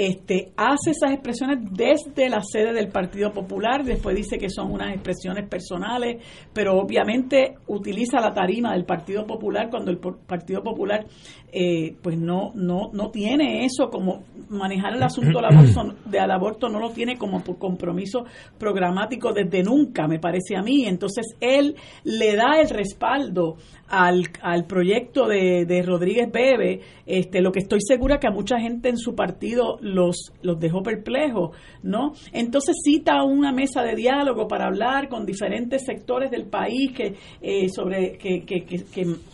este, 0.00 0.52
hace 0.56 0.92
esas 0.92 1.12
expresiones 1.12 1.58
desde 1.72 2.30
la 2.30 2.40
sede 2.42 2.72
del 2.72 2.88
Partido 2.88 3.32
Popular, 3.34 3.84
después 3.84 4.16
dice 4.16 4.38
que 4.38 4.48
son 4.48 4.72
unas 4.72 4.94
expresiones 4.94 5.46
personales, 5.46 6.24
pero 6.54 6.78
obviamente 6.78 7.56
utiliza 7.66 8.18
la 8.18 8.32
tarima 8.32 8.72
del 8.72 8.86
Partido 8.86 9.26
Popular 9.26 9.68
cuando 9.68 9.90
el 9.90 9.98
Partido 9.98 10.62
Popular 10.62 11.04
eh, 11.52 11.94
pues 12.00 12.16
no, 12.16 12.52
no, 12.54 12.88
no 12.94 13.10
tiene 13.10 13.66
eso 13.66 13.90
como 13.90 14.22
manejar 14.50 14.94
el 14.94 15.02
asunto 15.02 15.38
del 15.38 15.44
aborto, 15.46 15.94
del 16.04 16.30
aborto 16.30 16.68
no 16.68 16.78
lo 16.78 16.90
tiene 16.90 17.16
como 17.16 17.42
compromiso 17.58 18.24
programático 18.58 19.32
desde 19.32 19.62
nunca, 19.62 20.06
me 20.06 20.18
parece 20.18 20.56
a 20.56 20.62
mí. 20.62 20.84
Entonces 20.86 21.36
él 21.40 21.76
le 22.04 22.36
da 22.36 22.60
el 22.60 22.68
respaldo 22.68 23.56
al, 23.88 24.24
al 24.42 24.66
proyecto 24.66 25.26
de, 25.26 25.64
de 25.66 25.82
Rodríguez 25.82 26.30
Bebe, 26.30 26.80
este, 27.06 27.40
lo 27.40 27.50
que 27.50 27.60
estoy 27.60 27.80
segura 27.80 28.18
que 28.18 28.28
a 28.28 28.30
mucha 28.30 28.58
gente 28.60 28.88
en 28.88 28.96
su 28.96 29.14
partido 29.14 29.78
los, 29.80 30.32
los 30.42 30.60
dejó 30.60 30.82
perplejos, 30.82 31.56
¿no? 31.82 32.12
Entonces 32.32 32.76
cita 32.84 33.22
una 33.24 33.52
mesa 33.52 33.82
de 33.82 33.96
diálogo 33.96 34.46
para 34.46 34.66
hablar 34.66 35.08
con 35.08 35.26
diferentes 35.26 35.84
sectores 35.84 36.30
del 36.30 36.46
país 36.46 36.92
que, 36.92 37.14
eh, 37.42 37.68
sobre, 37.68 38.16
que, 38.16 38.44
que, 38.44 38.64
que, 38.64 38.84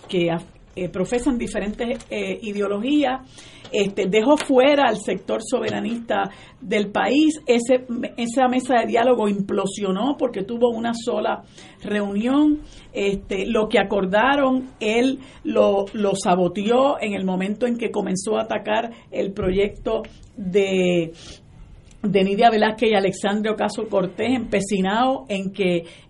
que 0.09 0.31
eh, 0.77 0.89
profesan 0.89 1.39
diferentes 1.39 2.07
eh, 2.11 2.39
ideologías 2.43 3.23
este, 3.73 4.07
dejó 4.07 4.37
fuera 4.37 4.85
al 4.89 4.97
sector 4.99 5.41
soberanista 5.43 6.31
del 6.61 6.91
país. 6.91 7.41
Esa 7.47 8.49
mesa 8.49 8.75
de 8.81 8.87
diálogo 8.87 9.29
implosionó 9.29 10.17
porque 10.17 10.43
tuvo 10.45 10.71
una 10.71 10.93
sola 10.95 11.43
reunión. 11.83 12.61
Este, 12.93 13.47
lo 13.47 13.69
que 13.69 13.79
acordaron, 13.79 14.71
él 14.81 15.19
lo, 15.45 15.85
lo 15.93 16.15
saboteó 16.15 17.01
en 17.01 17.15
el 17.15 17.25
momento 17.25 17.67
en 17.67 17.77
que 17.77 17.91
comenzó 17.91 18.37
a 18.37 18.43
atacar 18.43 18.91
el 19.11 19.33
proyecto 19.33 20.03
de 20.37 21.13
de 22.03 22.23
Nidia 22.23 22.51
Velázquez 22.51 22.91
y 22.91 22.95
Alexandre 22.95 23.51
Ocaso 23.51 23.89
Cortés 23.89 24.31
empecinado 24.31 25.25
en 25.29 25.53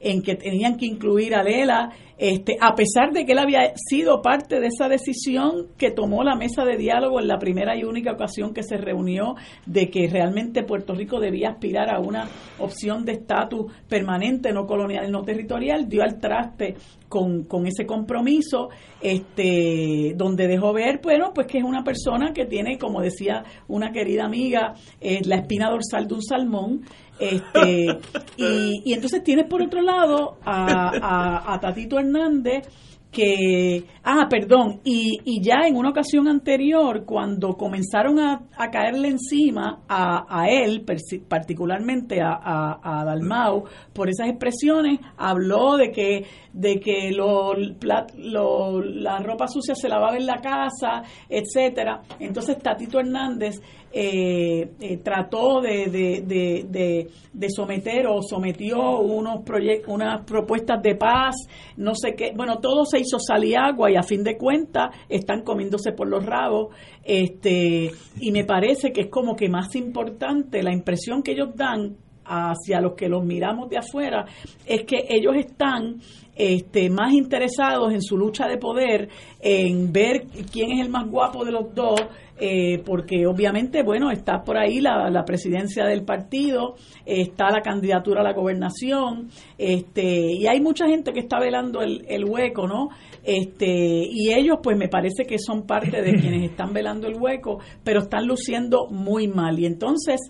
en 0.01 0.23
que 0.23 0.35
tenían 0.35 0.77
que 0.77 0.85
incluir 0.85 1.35
a 1.35 1.43
Lela 1.43 1.91
este, 2.19 2.57
a 2.61 2.75
pesar 2.75 3.13
de 3.13 3.27
que 3.27 3.33
él 3.33 3.39
había 3.39 3.73
sido 3.77 4.23
parte 4.23 4.59
de 4.61 4.69
esa 4.69 4.89
decisión 4.89 5.69
que 5.77 5.91
tomó 5.91 6.23
la 6.23 6.35
mesa 6.35 6.65
de 6.65 6.77
diálogo 6.77 7.21
en 7.21 7.29
la 7.29 7.39
primera 7.39 7.77
y 7.77 7.85
única 7.85 8.13
ocasión 8.13 8.55
que 8.55 8.63
se 8.63 8.77
reunió 8.77 9.35
de 9.67 9.91
que 9.91 10.09
realmente 10.09 10.63
Puerto 10.63 10.95
Rico 10.95 11.21
debía 11.21 11.51
aspirar 11.51 11.91
a 11.91 12.01
una 12.01 12.29
opción 12.59 13.05
de 13.05 13.13
estatus 13.13 13.71
permanente, 13.89 14.53
no 14.53 14.67
colonial, 14.67 15.11
no 15.11 15.23
territorial, 15.23 15.89
dio 15.89 16.03
al 16.03 16.19
traste 16.19 16.77
con, 17.09 17.45
con 17.45 17.67
ese 17.67 17.87
compromiso, 17.87 18.71
este, 19.01 20.15
donde 20.17 20.49
dejó 20.49 20.73
ver, 20.73 21.01
bueno, 21.03 21.33
pues 21.35 21.47
que 21.47 21.59
es 21.59 21.65
una 21.65 21.85
persona 21.85 22.33
que 22.33 22.47
tiene, 22.47 22.79
como 22.79 23.01
decía 23.01 23.45
una 23.69 23.93
querida 23.93 24.25
amiga, 24.25 24.75
eh, 25.01 25.21
la 25.25 25.37
espina 25.37 25.71
dorsal 25.71 26.07
de 26.07 26.15
un 26.15 26.23
salmón, 26.23 26.81
este, 27.19 27.99
y, 28.37 28.83
y 28.85 28.93
entonces 28.93 29.23
tienes 29.25 29.47
por 29.47 29.63
otro 29.63 29.81
lado 29.81 30.39
a, 30.45 31.55
a, 31.55 31.61
Tatito 31.61 31.99
Hernández 31.99 32.69
que, 33.11 33.85
ah, 34.05 34.27
perdón, 34.29 34.81
y, 34.85 35.41
ya 35.41 35.67
en 35.67 35.77
una 35.77 35.89
ocasión 35.89 36.29
anterior, 36.29 37.05
cuando 37.07 37.57
comenzaron 37.57 38.19
a, 38.21 38.43
caerle 38.71 39.09
encima 39.09 39.81
a, 39.89 40.47
él, 40.51 40.85
particularmente 41.27 42.21
a, 42.21 43.05
Dalmau, 43.07 43.65
por 43.95 44.11
esas 44.11 44.29
expresiones, 44.29 45.01
habló 45.17 45.79
de 45.79 45.93
que, 45.93 46.27
de 46.53 46.79
que 46.79 47.11
lo, 47.13 47.55
la 47.55 49.19
ropa 49.21 49.49
sucia 49.49 49.75
se 49.75 49.89
lavaba 49.89 50.19
en 50.19 50.27
la 50.27 50.43
casa, 50.43 51.03
etcétera. 51.31 52.03
Entonces 52.21 52.59
Tatito 52.59 53.01
Hernández 53.01 53.63
eh, 53.93 54.73
eh, 54.81 54.97
trató 54.99 55.61
de, 55.61 55.87
de, 55.87 57.11
de, 57.33 57.49
someter 57.49 58.07
o 58.09 58.21
sometió 58.21 58.99
unos 59.01 59.43
proyectos, 59.43 59.95
unas 59.95 60.23
propuestas 60.25 60.83
de 60.83 60.97
paz, 60.97 61.37
no 61.77 61.95
sé 61.95 62.15
qué, 62.15 62.33
bueno, 62.35 62.59
todo 62.59 62.85
se 62.85 62.99
hizo 62.99 63.17
agua 63.57 63.91
y 63.91 63.97
a 63.97 64.03
fin 64.03 64.23
de 64.23 64.37
cuentas 64.37 64.91
están 65.09 65.43
comiéndose 65.43 65.93
por 65.93 66.09
los 66.09 66.27
rabos, 66.27 66.75
este, 67.05 67.91
y 68.21 68.33
me 68.33 68.45
parece 68.45 68.93
que 68.93 69.03
es 69.03 69.09
como 69.09 69.35
que 69.35 69.49
más 69.49 69.75
importante 69.77 70.63
la 70.63 70.73
impresión 70.73 71.23
que 71.23 71.33
ellos 71.33 71.55
dan 71.55 71.97
hacia 72.29 72.81
los 72.81 72.95
que 72.95 73.09
los 73.09 73.25
miramos 73.25 73.69
de 73.71 73.79
afuera 73.79 74.25
es 74.67 74.85
que 74.85 75.07
ellos 75.09 75.37
están 75.37 76.01
este, 76.35 76.91
más 76.91 77.13
interesados 77.13 77.93
en 77.93 78.03
su 78.03 78.17
lucha 78.17 78.47
de 78.47 78.59
poder, 78.59 79.09
en 79.41 79.93
ver 79.93 80.27
quién 80.53 80.73
es 80.73 80.81
el 80.81 80.91
más 80.91 81.09
guapo 81.09 81.45
de 81.45 81.53
los 81.53 81.75
dos, 81.75 82.01
eh, 82.39 82.83
porque 82.85 83.27
obviamente, 83.27 83.83
bueno, 83.83 84.11
está 84.11 84.43
por 84.43 84.59
ahí 84.59 84.81
la, 84.81 85.11
la 85.11 85.25
presidencia 85.25 85.87
del 85.87 86.05
partido, 86.05 86.75
está 87.05 87.51
la 87.51 87.63
candidatura 87.63 88.21
a 88.21 88.25
la 88.25 88.33
gobernación, 88.33 89.29
este, 89.59 90.33
y 90.33 90.47
hay 90.47 90.61
mucha 90.61 90.87
gente 90.87 91.13
que 91.13 91.21
está 91.21 91.39
velando 91.41 91.81
el, 91.81 92.05
el 92.09 92.25
hueco, 92.25 92.67
¿no? 92.67 92.89
Este, 93.25 93.67
y 93.67 94.33
ellos, 94.33 94.59
pues 94.63 94.77
me 94.77 94.89
parece 94.89 95.25
que 95.25 95.39
son 95.39 95.67
parte 95.67 96.03
de 96.03 96.15
quienes 96.21 96.51
están 96.51 96.73
velando 96.73 97.09
el 97.09 97.21
hueco, 97.21 97.59
pero 97.83 98.01
están 98.01 98.27
luciendo 98.27 98.87
muy 98.89 99.27
mal. 99.27 99.59
Y 99.59 99.67
entonces, 99.67 100.21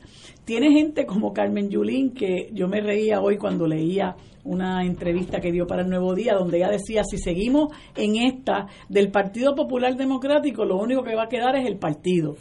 tiene 0.46 0.70
gente 0.70 1.06
como 1.06 1.32
Carmen 1.32 1.68
Yulín, 1.68 2.14
que 2.14 2.50
yo 2.52 2.68
me 2.68 2.80
reía 2.80 3.20
hoy 3.20 3.36
cuando 3.36 3.66
leía 3.66 4.14
una 4.44 4.84
entrevista 4.84 5.40
que 5.40 5.50
dio 5.50 5.66
para 5.66 5.82
el 5.82 5.88
Nuevo 5.88 6.14
Día, 6.14 6.34
donde 6.34 6.58
ella 6.58 6.70
decía, 6.70 7.02
si 7.02 7.18
seguimos 7.18 7.72
en 7.96 8.14
esta 8.14 8.68
del 8.88 9.10
Partido 9.10 9.56
Popular 9.56 9.96
Democrático, 9.96 10.64
lo 10.64 10.76
único 10.76 11.02
que 11.02 11.16
va 11.16 11.24
a 11.24 11.28
quedar 11.28 11.56
es 11.56 11.66
el 11.66 11.78
partido. 11.78 12.36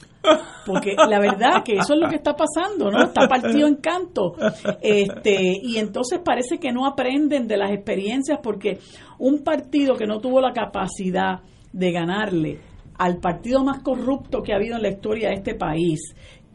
Porque 0.68 0.96
la 0.96 1.20
verdad 1.20 1.64
que 1.66 1.78
eso 1.78 1.96
es 1.96 2.00
lo 2.00 2.08
que 2.08 2.18
está 2.18 2.36
pasando, 2.36 2.92
¿no? 2.92 3.02
Está 3.06 3.28
partido 3.28 3.68
en 3.68 3.78
canto. 3.78 4.36
Este, 4.82 5.60
y 5.64 5.78
entonces 5.78 6.20
parece 6.24 6.60
que 6.60 6.72
no 6.72 6.86
aprenden 6.86 7.48
de 7.48 7.58
las 7.58 7.72
experiencias 7.72 8.38
porque 8.42 8.78
un 9.18 9.44
partido 9.44 9.96
que 9.96 10.06
no 10.06 10.20
tuvo 10.20 10.42
la 10.42 10.54
capacidad 10.54 11.40
de 11.74 11.92
ganarle 11.92 12.60
al 12.98 13.18
partido 13.18 13.64
más 13.64 13.82
corrupto 13.82 14.42
que 14.42 14.54
ha 14.54 14.58
habido 14.58 14.76
en 14.78 14.82
la 14.82 14.90
historia 14.90 15.30
de 15.30 15.36
este 15.36 15.56
país, 15.56 16.00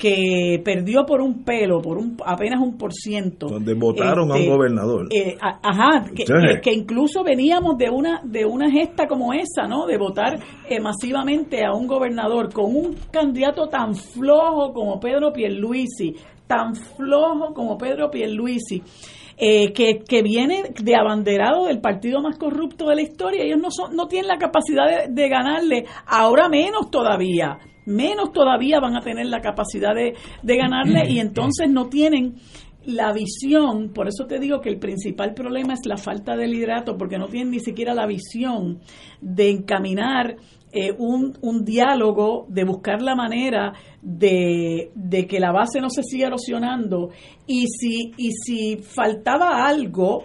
que 0.01 0.63
perdió 0.65 1.05
por 1.05 1.21
un 1.21 1.45
pelo, 1.45 1.83
por 1.83 1.99
un 1.99 2.17
apenas 2.25 2.59
un 2.63 2.79
por 2.79 2.95
ciento. 2.95 3.49
Donde 3.49 3.75
votaron 3.75 4.31
a 4.31 4.35
un 4.35 4.41
este, 4.41 4.51
gobernador. 4.51 5.09
Eh, 5.11 5.37
ajá, 5.41 6.07
que, 6.15 6.73
incluso 6.73 7.23
veníamos 7.23 7.77
de 7.77 7.91
una 7.91 8.23
de 8.25 8.47
una 8.47 8.71
gesta 8.71 9.07
como 9.07 9.35
esa, 9.35 9.69
¿no? 9.69 9.87
De 9.87 9.99
votar 9.99 10.39
eh, 10.69 10.81
masivamente 10.81 11.67
a 11.67 11.75
un 11.75 11.87
gobernador 11.87 12.51
con 12.51 12.75
un 12.75 12.97
candidato 13.13 13.69
tan 13.69 13.95
flojo 13.95 14.73
como 14.73 14.99
Pedro 14.99 15.35
Pierluisi, 15.35 16.17
tan 16.47 16.75
flojo 16.75 17.53
como 17.53 17.77
Pedro 17.77 18.11
Pierluisi. 18.11 18.83
Eh, 19.43 19.73
que, 19.73 20.01
que, 20.07 20.23
viene 20.23 20.65
de 20.83 20.97
abanderado 20.97 21.65
del 21.65 21.81
partido 21.81 22.21
más 22.21 22.37
corrupto 22.37 22.87
de 22.89 22.95
la 22.95 23.01
historia. 23.01 23.43
Ellos 23.43 23.59
no, 23.59 23.71
son, 23.71 23.97
no 23.97 24.07
tienen 24.07 24.29
la 24.29 24.37
capacidad 24.37 25.09
de 25.09 25.29
ganarle, 25.31 25.87
ahora 26.07 26.51
menos 26.51 26.91
todavía 26.91 27.59
menos 27.87 28.33
todavía 28.33 28.81
van 28.81 28.97
a 28.97 29.01
tener 29.01 29.27
la 29.27 29.41
capacidad 29.41 29.95
de, 29.95 30.15
de 30.43 30.57
ganarle 30.57 31.11
y 31.11 31.19
entonces 31.19 31.71
no 31.71 31.89
tienen 31.89 32.37
la 32.85 33.13
visión, 33.13 33.93
por 33.93 34.09
eso 34.09 34.25
te 34.27 34.39
digo 34.39 34.61
que 34.61 34.71
el 34.71 34.79
principal 34.79 35.35
problema 35.35 35.75
es 35.75 35.81
la 35.85 35.97
falta 35.97 36.35
de 36.35 36.47
liderato, 36.47 36.97
porque 36.97 37.19
no 37.19 37.29
tienen 37.29 37.51
ni 37.51 37.61
siquiera 37.61 37.95
la 37.95 38.07
visión 38.07 38.81
de 39.21 39.51
encaminar 39.51 40.37
eh, 40.73 40.93
un, 40.97 41.37
un, 41.43 41.65
diálogo, 41.65 42.47
de 42.49 42.65
buscar 42.65 43.03
la 43.03 43.15
manera 43.15 43.73
de, 44.01 44.93
de, 44.95 45.27
que 45.27 45.41
la 45.41 45.53
base 45.53 45.81
no 45.81 45.91
se 45.91 46.03
siga 46.03 46.29
erosionando. 46.29 47.11
Y 47.47 47.67
si, 47.67 48.13
y 48.17 48.31
si 48.31 48.77
faltaba 48.79 49.67
algo, 49.67 50.25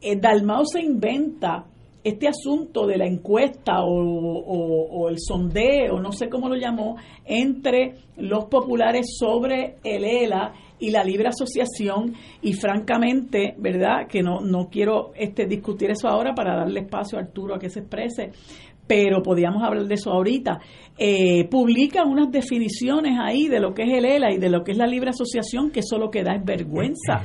eh, 0.00 0.16
Dalmau 0.16 0.64
se 0.64 0.80
inventa 0.80 1.66
este 2.04 2.28
asunto 2.28 2.86
de 2.86 2.98
la 2.98 3.06
encuesta 3.06 3.82
o, 3.82 5.08
el 5.08 5.16
sondeo, 5.18 6.00
no 6.00 6.12
sé 6.12 6.28
cómo 6.28 6.48
lo 6.48 6.56
llamó, 6.56 6.96
entre 7.24 7.94
los 8.18 8.44
populares 8.44 9.16
sobre 9.18 9.76
el 9.82 10.04
ELA 10.04 10.52
y 10.78 10.90
la 10.90 11.02
libre 11.02 11.28
asociación 11.28 12.14
y 12.42 12.52
francamente, 12.52 13.54
¿verdad? 13.58 14.06
Que 14.06 14.22
no, 14.22 14.40
no 14.40 14.68
quiero 14.68 15.12
este, 15.14 15.46
discutir 15.46 15.90
eso 15.90 16.08
ahora 16.08 16.34
para 16.34 16.56
darle 16.56 16.80
espacio 16.80 17.18
a 17.18 17.22
Arturo 17.22 17.54
a 17.54 17.58
que 17.58 17.70
se 17.70 17.80
exprese, 17.80 18.32
pero 18.86 19.22
podíamos 19.22 19.62
hablar 19.62 19.86
de 19.86 19.94
eso 19.94 20.10
ahorita. 20.10 20.60
Eh, 20.98 21.48
publica 21.48 22.04
unas 22.04 22.30
definiciones 22.30 23.18
ahí 23.18 23.48
de 23.48 23.60
lo 23.60 23.72
que 23.72 23.84
es 23.84 23.92
el 23.94 24.04
ELA 24.04 24.32
y 24.32 24.38
de 24.38 24.50
lo 24.50 24.62
que 24.62 24.72
es 24.72 24.78
la 24.78 24.86
libre 24.86 25.10
asociación, 25.10 25.70
que 25.70 25.80
eso 25.80 25.96
lo 25.96 26.10
que 26.10 26.22
da 26.22 26.34
es 26.34 26.44
vergüenza. 26.44 27.22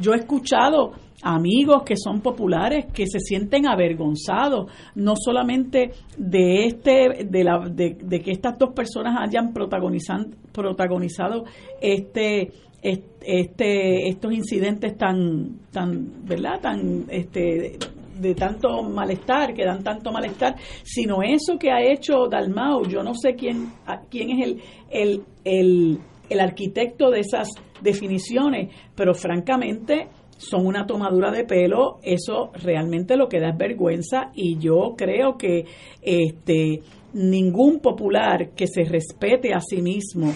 Yo 0.00 0.14
he 0.14 0.16
escuchado 0.16 0.92
amigos 1.22 1.82
que 1.84 1.94
son 1.96 2.20
populares 2.20 2.86
que 2.92 3.06
se 3.06 3.20
sienten 3.20 3.66
avergonzados 3.66 4.70
no 4.96 5.14
solamente 5.16 5.92
de 6.16 6.66
este 6.66 7.24
de 7.24 7.44
la 7.44 7.58
de, 7.68 8.20
que 8.20 8.32
estas 8.32 8.58
dos 8.58 8.70
personas 8.74 9.16
hayan 9.20 9.52
protagonizado 9.52 10.26
protagonizado 10.52 11.44
este 11.80 12.50
este 12.82 14.08
estos 14.08 14.32
incidentes 14.32 14.96
tan 14.98 15.60
tan 15.70 16.26
verdad 16.26 16.60
tan 16.60 17.04
este 17.08 17.78
de 18.22 18.34
tanto 18.34 18.82
malestar, 18.82 19.52
que 19.52 19.64
dan 19.64 19.82
tanto 19.82 20.12
malestar, 20.12 20.54
sino 20.84 21.22
eso 21.22 21.58
que 21.58 21.70
ha 21.70 21.82
hecho 21.82 22.28
Dalmau, 22.30 22.86
yo 22.86 23.02
no 23.02 23.14
sé 23.14 23.34
quién, 23.34 23.72
quién 24.10 24.30
es 24.30 24.46
el, 24.46 24.62
el, 24.90 25.24
el, 25.44 25.98
el 26.28 26.40
arquitecto 26.40 27.10
de 27.10 27.20
esas 27.20 27.48
definiciones, 27.80 28.74
pero 28.94 29.14
francamente 29.14 30.08
son 30.42 30.66
una 30.66 30.86
tomadura 30.86 31.30
de 31.30 31.44
pelo, 31.44 31.98
eso 32.02 32.50
realmente 32.54 33.16
lo 33.16 33.28
que 33.28 33.40
da 33.40 33.50
es 33.50 33.56
vergüenza 33.56 34.30
y 34.34 34.58
yo 34.58 34.94
creo 34.96 35.36
que 35.36 35.64
este 36.02 36.80
ningún 37.14 37.80
popular 37.80 38.50
que 38.56 38.66
se 38.66 38.84
respete 38.84 39.52
a 39.52 39.60
sí 39.60 39.82
mismo 39.82 40.32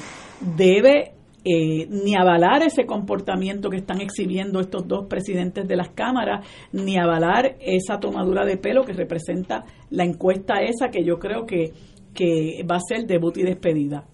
debe 0.57 1.13
eh, 1.45 1.87
ni 1.89 2.15
avalar 2.17 2.63
ese 2.63 2.87
comportamiento 2.87 3.71
que 3.71 3.79
están 3.79 4.01
exhibiendo 4.01 4.61
estos 4.61 4.87
dos 4.87 5.07
presidentes 5.07 5.67
de 5.67 5.77
las 5.77 5.91
cámaras, 5.91 6.47
ni 6.73 6.99
avalar 6.99 7.57
esa 7.61 7.99
tomadura 7.99 8.45
de 8.45 8.57
pelo 8.57 8.85
que 8.85 8.93
representa 8.93 9.65
la 9.91 10.05
encuesta 10.05 10.61
esa 10.61 10.89
que 10.89 11.05
yo 11.05 11.19
creo 11.19 11.47
que, 11.47 11.73
que 12.13 12.65
va 12.69 12.77
a 12.77 12.81
ser 12.81 13.07
debut 13.07 13.37
y 13.39 13.45
despedida. 13.45 14.05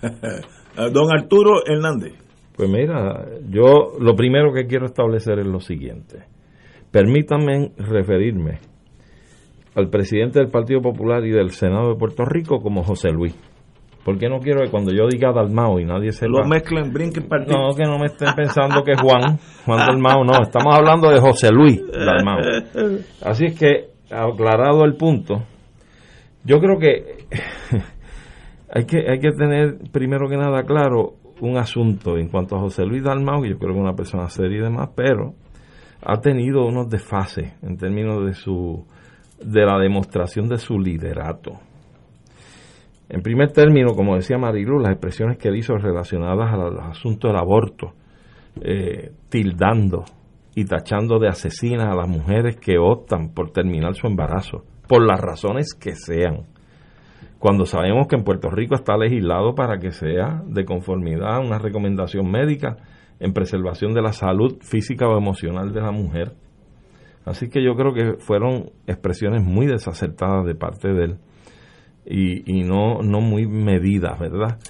Don 0.92 1.12
Arturo 1.12 1.66
Hernández. 1.66 2.21
Pues 2.62 2.70
mira, 2.70 3.26
yo 3.48 3.94
lo 3.98 4.14
primero 4.14 4.52
que 4.52 4.68
quiero 4.68 4.86
establecer 4.86 5.40
es 5.40 5.46
lo 5.48 5.58
siguiente. 5.58 6.26
Permítanme 6.92 7.72
referirme 7.76 8.60
al 9.74 9.88
presidente 9.90 10.38
del 10.38 10.48
Partido 10.48 10.80
Popular 10.80 11.24
y 11.26 11.32
del 11.32 11.50
Senado 11.50 11.88
de 11.88 11.96
Puerto 11.96 12.24
Rico 12.24 12.60
como 12.60 12.84
José 12.84 13.10
Luis. 13.10 13.36
Porque 14.04 14.28
no 14.28 14.38
quiero 14.38 14.60
que 14.60 14.70
cuando 14.70 14.92
yo 14.92 15.08
diga 15.08 15.32
Dalmao 15.32 15.80
y 15.80 15.86
nadie 15.86 16.12
se 16.12 16.28
lo 16.28 16.44
mezclen, 16.46 16.92
brinquen 16.92 17.26
partido. 17.26 17.58
No, 17.58 17.74
que 17.74 17.82
no 17.82 17.98
me 17.98 18.06
estén 18.06 18.32
pensando 18.36 18.84
que 18.84 18.92
es 18.92 19.00
Juan, 19.00 19.40
Juan 19.66 19.78
Dalmao, 19.78 20.22
no, 20.22 20.40
estamos 20.40 20.72
hablando 20.72 21.10
de 21.10 21.18
José 21.18 21.50
Luis 21.50 21.82
Dalmao. 21.92 22.38
Así 23.24 23.46
es 23.46 23.58
que, 23.58 23.86
aclarado 24.08 24.84
el 24.84 24.94
punto, 24.94 25.42
yo 26.44 26.60
creo 26.60 26.78
que 26.78 27.26
hay 28.72 28.84
que, 28.84 28.98
hay 29.10 29.18
que 29.18 29.32
tener 29.32 29.78
primero 29.90 30.28
que 30.28 30.36
nada 30.36 30.62
claro 30.62 31.21
un 31.42 31.56
asunto 31.56 32.16
en 32.16 32.28
cuanto 32.28 32.56
a 32.56 32.60
José 32.60 32.84
Luis 32.84 33.02
Dalmau, 33.02 33.42
que 33.42 33.50
yo 33.50 33.58
creo 33.58 33.72
que 33.72 33.78
es 33.78 33.82
una 33.82 33.96
persona 33.96 34.28
seria 34.28 34.58
y 34.58 34.62
demás, 34.62 34.90
pero 34.94 35.34
ha 36.00 36.20
tenido 36.20 36.64
unos 36.64 36.88
desfases 36.88 37.52
en 37.62 37.76
términos 37.76 38.24
de 38.24 38.34
su 38.34 38.86
de 39.42 39.66
la 39.66 39.76
demostración 39.78 40.48
de 40.48 40.58
su 40.58 40.78
liderato. 40.78 41.58
En 43.08 43.22
primer 43.22 43.50
término, 43.50 43.94
como 43.94 44.14
decía 44.14 44.38
Marilu, 44.38 44.78
las 44.78 44.92
expresiones 44.92 45.36
que 45.36 45.54
hizo 45.54 45.76
relacionadas 45.76 46.52
al, 46.52 46.78
asunto 46.78 47.26
del 47.26 47.36
aborto, 47.36 47.92
eh, 48.60 49.10
tildando 49.28 50.04
y 50.54 50.64
tachando 50.64 51.18
de 51.18 51.26
asesinas 51.26 51.88
a 51.88 51.96
las 51.96 52.08
mujeres 52.08 52.56
que 52.56 52.78
optan 52.78 53.34
por 53.34 53.50
terminar 53.50 53.96
su 53.96 54.06
embarazo, 54.06 54.64
por 54.86 55.04
las 55.04 55.20
razones 55.20 55.74
que 55.74 55.96
sean 55.96 56.51
cuando 57.42 57.66
sabemos 57.66 58.06
que 58.06 58.14
en 58.14 58.22
Puerto 58.22 58.50
Rico 58.50 58.76
está 58.76 58.96
legislado 58.96 59.56
para 59.56 59.80
que 59.80 59.90
sea 59.90 60.44
de 60.46 60.64
conformidad 60.64 61.34
a 61.34 61.40
una 61.40 61.58
recomendación 61.58 62.30
médica 62.30 62.76
en 63.18 63.32
preservación 63.32 63.94
de 63.94 64.00
la 64.00 64.12
salud 64.12 64.58
física 64.60 65.08
o 65.08 65.18
emocional 65.18 65.72
de 65.72 65.80
la 65.80 65.90
mujer. 65.90 66.34
Así 67.24 67.48
que 67.50 67.60
yo 67.60 67.74
creo 67.74 67.94
que 67.94 68.12
fueron 68.20 68.70
expresiones 68.86 69.42
muy 69.42 69.66
desacertadas 69.66 70.46
de 70.46 70.54
parte 70.54 70.92
de 70.92 71.04
él 71.04 71.18
y, 72.06 72.62
no, 72.62 73.02
no 73.02 73.20
muy 73.20 73.48
medidas, 73.48 74.20
¿verdad? 74.20 74.60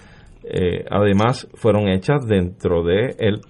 Eh, 0.42 0.86
además, 0.90 1.50
fueron 1.52 1.90
hechas 1.90 2.26
dentro 2.26 2.84
del 2.84 3.14
el 3.18 3.40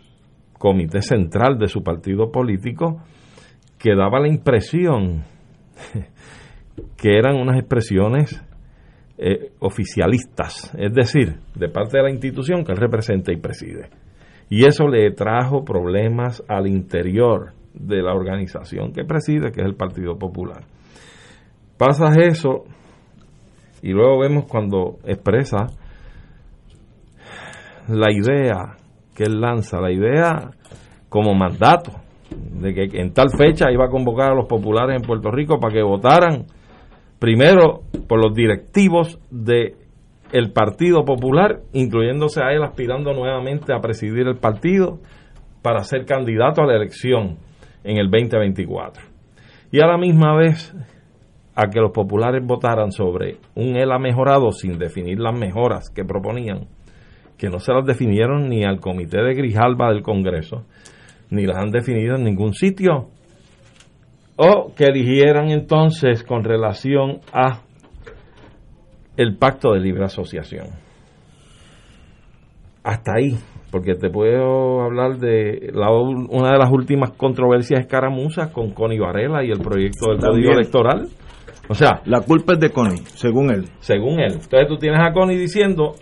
comité 0.59 1.01
central 1.01 1.59
de 1.59 1.69
su 1.69 1.85
partido 1.85 2.33
político 2.33 3.01
que 3.79 3.95
daba 3.95 4.19
la 4.19 4.27
impresión 4.27 5.23
que 6.97 7.17
eran 7.17 7.37
unas 7.37 7.57
expresiones 7.57 8.45
eh, 9.25 9.53
oficialistas, 9.61 10.75
es 10.77 10.93
decir, 10.93 11.37
de 11.55 11.69
parte 11.69 11.97
de 11.97 12.03
la 12.03 12.11
institución 12.11 12.65
que 12.65 12.73
él 12.73 12.79
representa 12.79 13.33
y 13.33 13.37
preside. 13.37 13.89
Y 14.51 14.67
eso 14.67 14.89
le 14.89 15.13
trajo 15.13 15.65
problemas 15.65 16.43
al 16.49 16.67
interior 16.67 17.53
de 17.73 18.03
la 18.03 18.15
organización 18.15 18.93
que 18.93 19.05
preside, 19.05 19.53
que 19.53 19.61
es 19.61 19.67
el 19.67 19.77
Partido 19.77 20.19
Popular. 20.19 20.65
Pasa 21.79 22.13
eso 22.21 22.65
y 23.81 23.93
luego 23.93 24.19
vemos 24.19 24.47
cuando 24.49 24.99
expresa 25.05 25.69
la 27.87 28.11
idea 28.11 28.77
que 29.15 29.23
él 29.23 29.41
lanza, 29.41 29.81
la 29.81 29.93
idea 29.93 30.51
como 31.09 31.33
mandato, 31.33 31.93
de 32.31 32.75
que 32.75 33.01
en 33.01 33.13
tal 33.13 33.31
fecha 33.31 33.71
iba 33.71 33.85
a 33.85 33.91
convocar 33.91 34.33
a 34.33 34.35
los 34.35 34.49
populares 34.49 34.97
en 34.97 35.07
Puerto 35.07 35.31
Rico 35.31 35.61
para 35.61 35.75
que 35.75 35.83
votaran 35.83 36.47
primero 37.23 37.83
por 38.09 38.21
los 38.21 38.35
directivos 38.35 39.21
de 39.31 39.77
el 40.33 40.51
Partido 40.51 41.05
Popular, 41.05 41.61
incluyéndose 41.73 42.43
a 42.43 42.53
él 42.53 42.65
aspirando 42.65 43.13
nuevamente 43.13 43.73
a 43.73 43.81
presidir 43.81 44.27
el 44.27 44.39
partido 44.39 44.99
para 45.63 45.85
ser 45.85 46.05
candidato 46.05 46.63
a 46.63 46.67
la 46.67 46.75
elección 46.75 47.37
en 47.85 47.99
el 47.99 48.11
2024. 48.11 49.05
Y 49.71 49.81
a 49.81 49.87
la 49.87 49.99
misma 49.99 50.37
vez 50.37 50.75
a 51.55 51.69
que 51.69 51.79
los 51.79 51.93
populares 51.93 52.45
votaran 52.45 52.91
sobre 52.91 53.37
un 53.55 53.77
ELA 53.77 54.01
mejorado 54.01 54.51
sin 54.51 54.77
definir 54.77 55.21
las 55.21 55.39
mejoras 55.39 55.91
que 55.91 56.05
proponían, 56.05 56.67
que 57.39 57.51
no 57.51 57.61
se 57.61 57.73
las 57.73 57.87
definieron 57.87 58.49
ni 58.49 58.65
al 58.65 58.81
comité 58.81 59.23
de 59.23 59.35
Grijalba 59.35 59.93
del 59.93 60.03
Congreso, 60.03 60.65
ni 61.31 61.47
las 61.47 61.59
han 61.59 61.71
definido 61.71 62.17
en 62.17 62.25
ningún 62.25 62.53
sitio, 62.53 63.11
o 64.45 64.75
que 64.75 64.91
dijeran 64.93 65.51
entonces 65.51 66.25
con 66.25 66.43
relación 66.43 67.21
a 67.33 67.61
el 69.17 69.37
pacto 69.37 69.73
de 69.73 69.81
libre 69.81 70.05
asociación. 70.05 70.67
Hasta 72.83 73.13
ahí, 73.15 73.37
porque 73.71 73.95
te 73.95 74.11
puedo 74.11 74.83
hablar 74.83 75.19
de 75.19 75.71
la, 75.73 75.93
una 75.93 76.51
de 76.51 76.59
las 76.59 76.73
últimas 76.73 77.13
controversias 77.13 77.81
escaramuzas 77.81 78.51
con 78.51 78.73
Connie 78.73 78.99
Varela 78.99 79.45
y 79.45 79.51
el 79.51 79.61
proyecto 79.61 80.11
del 80.11 80.19
código 80.19 80.51
electoral. 80.51 81.07
O 81.69 81.75
sea, 81.75 82.03
la 82.07 82.23
culpa 82.23 82.55
es 82.55 82.59
de 82.59 82.71
Connie, 82.71 83.03
según 83.15 83.53
él. 83.53 83.67
Según 83.79 84.19
él. 84.19 84.41
Entonces 84.43 84.67
tú 84.67 84.77
tienes 84.77 84.99
a 85.07 85.13
Connie 85.13 85.37
diciendo 85.37 85.95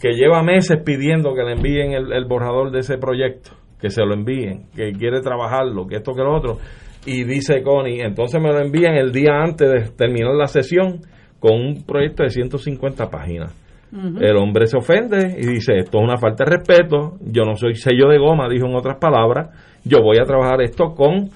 que 0.00 0.12
lleva 0.12 0.42
meses 0.42 0.78
pidiendo 0.82 1.34
que 1.34 1.42
le 1.42 1.52
envíen 1.52 1.92
el, 1.92 2.10
el 2.10 2.24
borrador 2.24 2.70
de 2.70 2.78
ese 2.78 2.96
proyecto, 2.96 3.50
que 3.78 3.90
se 3.90 4.02
lo 4.02 4.14
envíen, 4.14 4.70
que 4.74 4.92
quiere 4.92 5.20
trabajarlo, 5.20 5.86
que 5.86 5.96
esto, 5.96 6.14
que 6.14 6.22
lo 6.22 6.34
otro 6.34 6.58
y 7.06 7.24
dice 7.24 7.62
Connie, 7.62 8.02
entonces 8.02 8.40
me 8.40 8.52
lo 8.52 8.58
envían 8.58 8.94
el 8.96 9.12
día 9.12 9.40
antes 9.40 9.70
de 9.70 9.90
terminar 9.96 10.34
la 10.34 10.46
sesión 10.46 11.00
con 11.38 11.54
un 11.54 11.84
proyecto 11.84 12.24
de 12.24 12.30
150 12.30 13.08
páginas. 13.08 13.54
El 13.92 14.36
hombre 14.36 14.66
se 14.66 14.76
ofende 14.76 15.36
y 15.38 15.46
dice, 15.46 15.78
esto 15.78 15.98
es 15.98 16.04
una 16.04 16.18
falta 16.18 16.44
de 16.44 16.56
respeto, 16.56 17.16
yo 17.20 17.44
no 17.44 17.54
soy 17.54 17.76
sello 17.76 18.08
de 18.08 18.18
goma, 18.18 18.48
dijo 18.48 18.66
en 18.66 18.74
otras 18.74 18.98
palabras, 18.98 19.48
yo 19.84 20.02
voy 20.02 20.18
a 20.18 20.24
trabajar 20.24 20.60
esto 20.60 20.92
con 20.94 21.30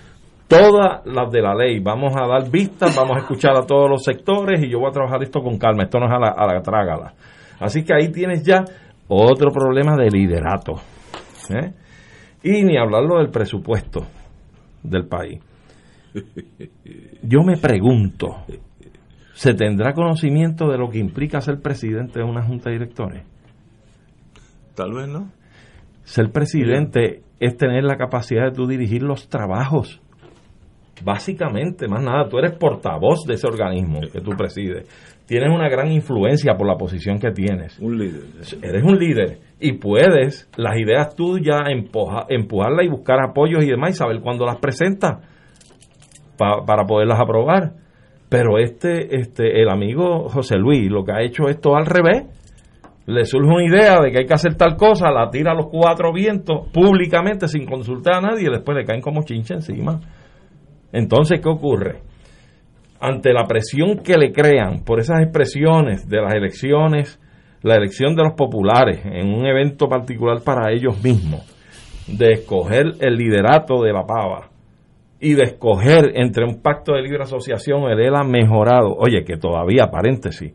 todas 0.46 1.06
las 1.06 1.30
de 1.30 1.40
la 1.40 1.54
ley, 1.54 1.78
vamos 1.78 2.12
a 2.16 2.26
dar 2.26 2.50
vistas, 2.50 2.94
vamos 2.96 3.16
a 3.16 3.20
escuchar 3.20 3.56
a 3.56 3.64
todos 3.64 3.88
los 3.88 4.02
sectores 4.02 4.62
y 4.62 4.68
yo 4.68 4.80
voy 4.80 4.88
a 4.90 4.92
trabajar 4.92 5.22
esto 5.22 5.40
con 5.40 5.56
calma, 5.59 5.85
esto 5.85 6.00
no 6.00 6.06
es 6.06 6.12
a 6.12 6.18
la, 6.18 6.35
a 6.37 6.52
la 6.52 6.61
trágala. 6.61 7.14
Así 7.61 7.85
que 7.85 7.94
ahí 7.94 8.11
tienes 8.11 8.42
ya 8.42 8.64
otro 9.09 9.50
problema 9.52 9.96
de 9.96 10.11
liderato. 10.11 10.74
¿eh? 11.50 11.72
Y 12.42 12.62
ni 12.62 12.76
hablarlo 12.76 13.18
del 13.18 13.30
presupuesto 13.30 14.00
del 14.83 15.06
país. 15.06 15.40
Yo 17.23 17.42
me 17.42 17.57
pregunto, 17.57 18.44
¿se 19.35 19.55
tendrá 19.55 19.92
conocimiento 19.92 20.68
de 20.68 20.79
lo 20.79 20.90
que 20.90 20.99
implica 20.99 21.40
ser 21.40 21.61
presidente 21.61 22.20
de 22.20 22.25
una 22.25 22.44
junta 22.44 22.70
de 22.70 22.79
directores? 22.79 23.25
Tal 24.75 24.92
vez 24.92 25.09
no. 25.09 25.31
Ser 26.05 26.31
presidente 26.31 27.23
es 27.38 27.57
tener 27.57 27.85
la 27.85 27.96
capacidad 27.96 28.46
de 28.46 28.53
tú 28.53 28.66
dirigir 28.66 29.03
los 29.03 29.29
trabajos 29.29 30.01
Básicamente, 31.03 31.88
más 31.88 32.03
nada, 32.03 32.29
tú 32.29 32.38
eres 32.38 32.53
portavoz 32.53 33.25
de 33.27 33.35
ese 33.35 33.46
organismo 33.46 34.01
que 34.12 34.20
tú 34.20 34.33
presides. 34.37 34.87
Tienes 35.27 35.49
una 35.51 35.68
gran 35.68 35.90
influencia 35.92 36.55
por 36.55 36.66
la 36.66 36.77
posición 36.77 37.18
que 37.18 37.31
tienes. 37.31 37.79
Un 37.79 37.99
líder. 37.99 38.23
Eres 38.62 38.83
un 38.83 38.99
líder 38.99 39.38
y 39.61 39.73
puedes 39.73 40.51
las 40.57 40.79
ideas 40.79 41.14
tuyas 41.14 41.61
empuja, 41.68 42.27
empujarlas 42.29 42.85
y 42.85 42.88
buscar 42.88 43.20
apoyos 43.23 43.64
y 43.64 43.68
demás 43.68 43.90
y 43.90 43.94
saber 43.94 44.20
cuándo 44.20 44.44
las 44.44 44.59
presentas 44.59 45.18
para 46.66 46.85
poderlas 46.87 47.20
aprobar. 47.20 47.74
Pero 48.31 48.59
este, 48.59 49.16
este, 49.16 49.61
el 49.61 49.68
amigo 49.68 50.29
José 50.29 50.57
Luis 50.57 50.88
lo 50.88 51.05
que 51.05 51.12
ha 51.12 51.20
hecho 51.20 51.48
esto 51.48 51.76
al 51.76 51.85
revés. 51.85 52.24
Le 53.07 53.24
surge 53.24 53.48
una 53.48 53.64
idea 53.64 54.00
de 54.00 54.12
que 54.12 54.18
hay 54.18 54.26
que 54.26 54.35
hacer 54.35 54.55
tal 54.55 54.76
cosa, 54.76 55.11
la 55.11 55.31
tira 55.31 55.50
a 55.50 55.55
los 55.55 55.66
cuatro 55.66 56.12
vientos 56.12 56.68
públicamente 56.72 57.48
sin 57.48 57.66
consultar 57.66 58.14
a 58.14 58.20
nadie 58.20 58.46
y 58.46 58.53
después 58.53 58.76
le 58.76 58.85
caen 58.85 59.00
como 59.00 59.24
chincha 59.24 59.55
encima. 59.55 60.00
Entonces, 60.92 61.40
¿qué 61.40 61.48
ocurre? 61.48 62.03
Ante 63.00 63.33
la 63.33 63.46
presión 63.46 63.98
que 63.98 64.16
le 64.16 64.31
crean 64.31 64.85
por 64.85 65.00
esas 65.00 65.22
expresiones 65.22 66.09
de 66.09 66.20
las 66.20 66.35
elecciones, 66.35 67.18
la 67.62 67.74
elección 67.74 68.14
de 68.14 68.22
los 68.22 68.35
populares 68.35 69.00
en 69.05 69.35
un 69.35 69.44
evento 69.44 69.88
particular 69.88 70.42
para 70.44 70.70
ellos 70.72 71.03
mismos, 71.03 71.42
de 72.07 72.35
escoger 72.35 72.92
el 73.00 73.16
liderato 73.16 73.83
de 73.83 73.92
la 73.92 74.05
pava 74.07 74.50
y 75.20 75.35
de 75.35 75.42
escoger 75.42 76.12
entre 76.14 76.44
un 76.44 76.62
pacto 76.62 76.94
de 76.94 77.02
libre 77.02 77.22
asociación, 77.22 77.90
el 77.90 78.00
ELA 78.00 78.24
mejorado, 78.24 78.94
oye, 78.98 79.22
que 79.22 79.37
todavía, 79.37 79.90
paréntesis, 79.90 80.52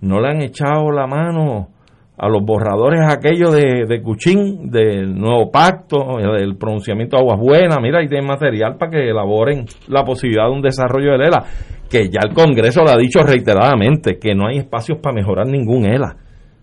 no 0.00 0.20
le 0.20 0.28
han 0.28 0.42
echado 0.42 0.92
la 0.92 1.06
mano 1.06 1.68
a 2.16 2.28
los 2.28 2.42
borradores 2.44 3.00
aquellos 3.08 3.54
de, 3.54 3.86
de 3.88 4.02
Cuchín, 4.02 4.70
del 4.70 5.14
nuevo 5.14 5.50
pacto, 5.50 6.18
el, 6.18 6.56
pronunciamiento 6.56 7.16
de 7.16 7.22
Aguas 7.22 7.40
Buenas, 7.40 7.78
mira, 7.80 7.98
hay 7.98 8.22
material 8.22 8.76
para 8.76 8.90
que 8.90 9.10
elaboren 9.10 9.66
la 9.88 10.04
posibilidad 10.04 10.46
de 10.46 10.52
un 10.52 10.62
desarrollo 10.62 11.12
del 11.12 11.22
ELA, 11.22 11.44
que 11.90 12.08
ya 12.08 12.20
el 12.24 12.34
Congreso 12.34 12.82
lo 12.82 12.90
ha 12.90 12.96
dicho 12.96 13.22
reiteradamente, 13.22 14.18
que 14.18 14.34
no 14.34 14.46
hay 14.46 14.58
espacios 14.58 14.98
para 14.98 15.14
mejorar 15.14 15.46
ningún 15.46 15.86
ELA. 15.86 16.16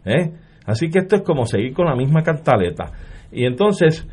¿eh? 0.06 0.32
Así 0.65 0.89
que 0.89 1.00
esto 1.00 1.17
es 1.17 1.21
como 1.21 1.45
seguir 1.45 1.74
con 1.74 1.86
la 1.86 1.95
misma 1.95 2.21
cantaleta. 2.21 2.91
Y 3.32 3.45
entonces 3.45 4.08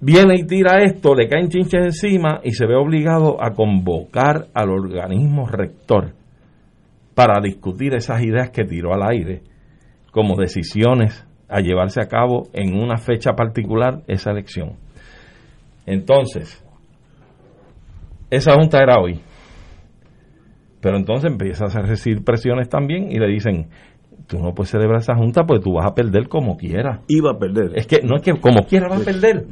viene 0.00 0.34
y 0.36 0.46
tira 0.46 0.82
esto, 0.82 1.14
le 1.14 1.28
caen 1.28 1.48
chinches 1.48 1.84
encima 1.84 2.40
y 2.42 2.52
se 2.52 2.66
ve 2.66 2.76
obligado 2.76 3.42
a 3.42 3.50
convocar 3.52 4.48
al 4.54 4.70
organismo 4.70 5.46
rector 5.46 6.12
para 7.14 7.40
discutir 7.40 7.94
esas 7.94 8.22
ideas 8.22 8.50
que 8.50 8.64
tiró 8.64 8.92
al 8.92 9.02
aire 9.08 9.42
como 10.10 10.36
decisiones 10.36 11.26
a 11.48 11.60
llevarse 11.60 12.00
a 12.00 12.08
cabo 12.08 12.48
en 12.52 12.74
una 12.74 12.96
fecha 12.96 13.32
particular 13.32 14.02
esa 14.06 14.30
elección. 14.30 14.76
Entonces, 15.86 16.64
esa 18.30 18.54
junta 18.54 18.82
era 18.82 18.98
hoy. 19.00 19.20
Pero 20.80 20.96
entonces 20.96 21.30
empieza 21.30 21.64
a 21.64 21.82
recibir 21.82 22.24
presiones 22.24 22.68
también 22.68 23.10
y 23.10 23.18
le 23.18 23.28
dicen, 23.28 23.68
tú 24.26 24.38
no 24.38 24.52
puedes 24.54 24.70
celebrar 24.70 25.00
esa 25.00 25.14
junta 25.14 25.44
porque 25.44 25.62
tú 25.62 25.74
vas 25.74 25.86
a 25.86 25.94
perder 25.94 26.28
como 26.28 26.56
quieras. 26.56 27.00
Iba 27.08 27.32
a 27.32 27.38
perder. 27.38 27.72
Es 27.76 27.86
que 27.86 28.00
no 28.02 28.16
es 28.16 28.22
que 28.22 28.32
como 28.40 28.66
quiera 28.66 28.88
va 28.88 28.96
a 28.96 29.00
perder. 29.00 29.46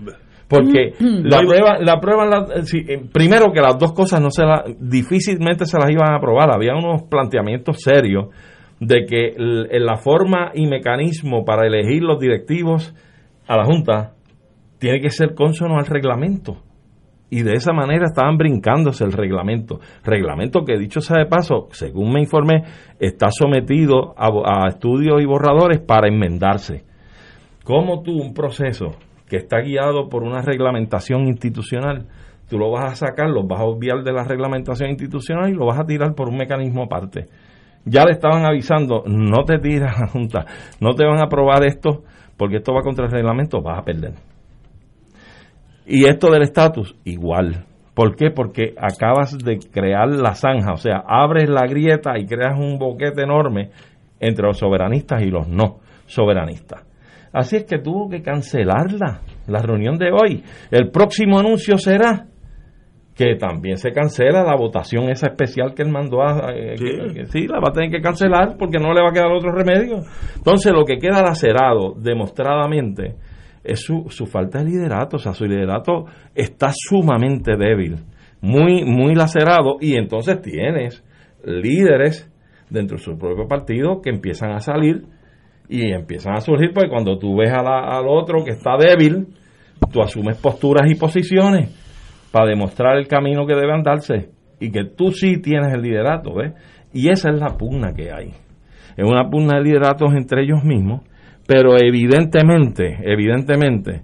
Porque 0.52 0.92
mm. 1.00 1.24
la 1.24 1.40
prueba, 1.40 1.78
la 1.80 1.98
prueba 1.98 2.46
eh, 2.54 3.02
primero 3.10 3.52
que 3.54 3.60
las 3.62 3.78
dos 3.78 3.94
cosas 3.94 4.20
no 4.20 4.30
se 4.30 4.44
la, 4.44 4.64
difícilmente 4.78 5.64
se 5.64 5.78
las 5.78 5.90
iban 5.90 6.12
a 6.12 6.16
aprobar. 6.16 6.54
Había 6.54 6.74
unos 6.74 7.04
planteamientos 7.04 7.80
serios 7.80 8.26
de 8.78 9.06
que 9.06 9.34
la 9.38 9.96
forma 9.96 10.50
y 10.54 10.66
mecanismo 10.66 11.42
para 11.44 11.66
elegir 11.66 12.02
los 12.02 12.20
directivos 12.20 12.94
a 13.46 13.56
la 13.56 13.64
Junta 13.64 14.12
tiene 14.78 15.00
que 15.00 15.08
ser 15.08 15.34
consono 15.34 15.78
al 15.78 15.86
reglamento. 15.86 16.58
Y 17.30 17.44
de 17.44 17.52
esa 17.52 17.72
manera 17.72 18.04
estaban 18.04 18.36
brincándose 18.36 19.04
el 19.04 19.12
reglamento. 19.12 19.80
Reglamento 20.04 20.66
que, 20.66 20.76
dicho 20.76 21.00
sea 21.00 21.20
de 21.20 21.30
paso, 21.30 21.68
según 21.70 22.12
me 22.12 22.20
informé, 22.20 22.64
está 23.00 23.28
sometido 23.30 24.14
a, 24.18 24.68
estudios 24.68 25.22
y 25.22 25.24
borradores 25.24 25.80
para 25.80 26.08
enmendarse. 26.08 26.84
¿Cómo 27.64 28.02
tú 28.02 28.20
un 28.20 28.34
proceso 28.34 28.96
que 29.32 29.38
está 29.38 29.62
guiado 29.62 30.10
por 30.10 30.24
una 30.24 30.42
reglamentación 30.42 31.26
institucional, 31.26 32.04
tú 32.50 32.58
lo 32.58 32.70
vas 32.70 32.92
a 32.92 33.06
sacar, 33.06 33.30
lo 33.30 33.46
vas 33.46 33.60
a 33.60 33.64
obviar 33.64 34.04
de 34.04 34.12
la 34.12 34.24
reglamentación 34.24 34.90
institucional 34.90 35.48
y 35.48 35.54
lo 35.54 35.64
vas 35.64 35.80
a 35.80 35.86
tirar 35.86 36.14
por 36.14 36.28
un 36.28 36.36
mecanismo 36.36 36.82
aparte? 36.82 37.28
ya 37.86 38.04
le 38.04 38.12
estaban 38.12 38.44
avisando, 38.44 39.04
no 39.06 39.44
te 39.44 39.58
tiras 39.58 39.98
la 39.98 40.06
Junta, 40.06 40.44
no 40.80 40.94
te 40.94 41.06
van 41.06 41.18
a 41.18 41.24
aprobar 41.24 41.64
esto 41.64 42.02
porque 42.36 42.56
esto 42.56 42.74
va 42.74 42.82
contra 42.82 43.06
el 43.06 43.10
reglamento, 43.10 43.62
vas 43.62 43.78
a 43.78 43.84
perder. 43.84 44.12
Y 45.86 46.04
esto 46.04 46.30
del 46.30 46.42
estatus, 46.42 46.94
igual. 47.04 47.64
¿Por 47.94 48.14
qué? 48.16 48.30
Porque 48.30 48.74
acabas 48.76 49.38
de 49.38 49.58
crear 49.58 50.08
la 50.08 50.34
zanja, 50.34 50.74
o 50.74 50.76
sea, 50.76 51.02
abres 51.06 51.48
la 51.48 51.66
grieta 51.66 52.18
y 52.18 52.26
creas 52.26 52.58
un 52.58 52.78
boquete 52.78 53.22
enorme 53.22 53.70
entre 54.20 54.46
los 54.46 54.58
soberanistas 54.58 55.22
y 55.22 55.30
los 55.30 55.48
no 55.48 55.78
soberanistas. 56.04 56.91
Así 57.32 57.56
es 57.56 57.64
que 57.64 57.78
tuvo 57.78 58.08
que 58.08 58.22
cancelarla, 58.22 59.22
la 59.46 59.58
reunión 59.60 59.96
de 59.96 60.10
hoy. 60.12 60.42
El 60.70 60.90
próximo 60.90 61.38
anuncio 61.38 61.78
será 61.78 62.26
que 63.14 63.36
también 63.36 63.76
se 63.76 63.92
cancela 63.92 64.42
la 64.42 64.56
votación 64.56 65.10
esa 65.10 65.28
especial 65.28 65.74
que 65.74 65.82
él 65.82 65.90
mandó 65.90 66.22
a... 66.22 66.52
Eh, 66.54 66.76
sí. 67.26 67.46
la 67.46 67.60
va 67.60 67.68
a 67.68 67.72
tener 67.72 67.90
que 67.90 68.00
cancelar 68.00 68.56
porque 68.58 68.78
no 68.78 68.92
le 68.92 69.02
va 69.02 69.10
a 69.10 69.12
quedar 69.12 69.30
otro 69.30 69.52
remedio. 69.52 70.02
Entonces 70.36 70.72
lo 70.72 70.84
que 70.84 70.96
queda 70.96 71.22
lacerado 71.22 71.94
demostradamente 71.96 73.16
es 73.64 73.80
su, 73.80 74.06
su 74.08 74.26
falta 74.26 74.58
de 74.58 74.70
liderato, 74.70 75.16
o 75.16 75.18
sea, 75.18 75.34
su 75.34 75.44
liderato 75.44 76.06
está 76.34 76.72
sumamente 76.74 77.56
débil, 77.56 77.96
muy, 78.40 78.84
muy 78.84 79.14
lacerado 79.14 79.76
y 79.80 79.94
entonces 79.96 80.40
tienes 80.40 81.04
líderes 81.44 82.30
dentro 82.70 82.96
de 82.96 83.02
su 83.02 83.16
propio 83.16 83.46
partido 83.46 84.00
que 84.00 84.10
empiezan 84.10 84.52
a 84.52 84.60
salir 84.60 85.04
y 85.68 85.92
empiezan 85.92 86.34
a 86.34 86.40
surgir, 86.40 86.72
porque 86.74 86.90
cuando 86.90 87.18
tú 87.18 87.36
ves 87.36 87.52
al 87.52 88.06
otro 88.06 88.44
que 88.44 88.50
está 88.52 88.76
débil, 88.76 89.28
tú 89.92 90.02
asumes 90.02 90.38
posturas 90.40 90.90
y 90.90 90.94
posiciones 90.94 91.70
para 92.30 92.46
demostrar 92.46 92.96
el 92.96 93.06
camino 93.06 93.46
que 93.46 93.54
debe 93.54 93.72
andarse 93.72 94.30
y 94.60 94.70
que 94.70 94.84
tú 94.84 95.10
sí 95.10 95.40
tienes 95.40 95.72
el 95.74 95.82
liderato, 95.82 96.34
¿ves? 96.34 96.52
Y 96.92 97.08
esa 97.08 97.30
es 97.30 97.40
la 97.40 97.56
pugna 97.56 97.92
que 97.94 98.12
hay. 98.12 98.32
Es 98.96 99.04
una 99.04 99.28
pugna 99.28 99.58
de 99.58 99.64
lideratos 99.64 100.12
entre 100.14 100.42
ellos 100.42 100.62
mismos, 100.62 101.02
pero 101.46 101.76
evidentemente, 101.78 102.98
evidentemente, 103.02 104.02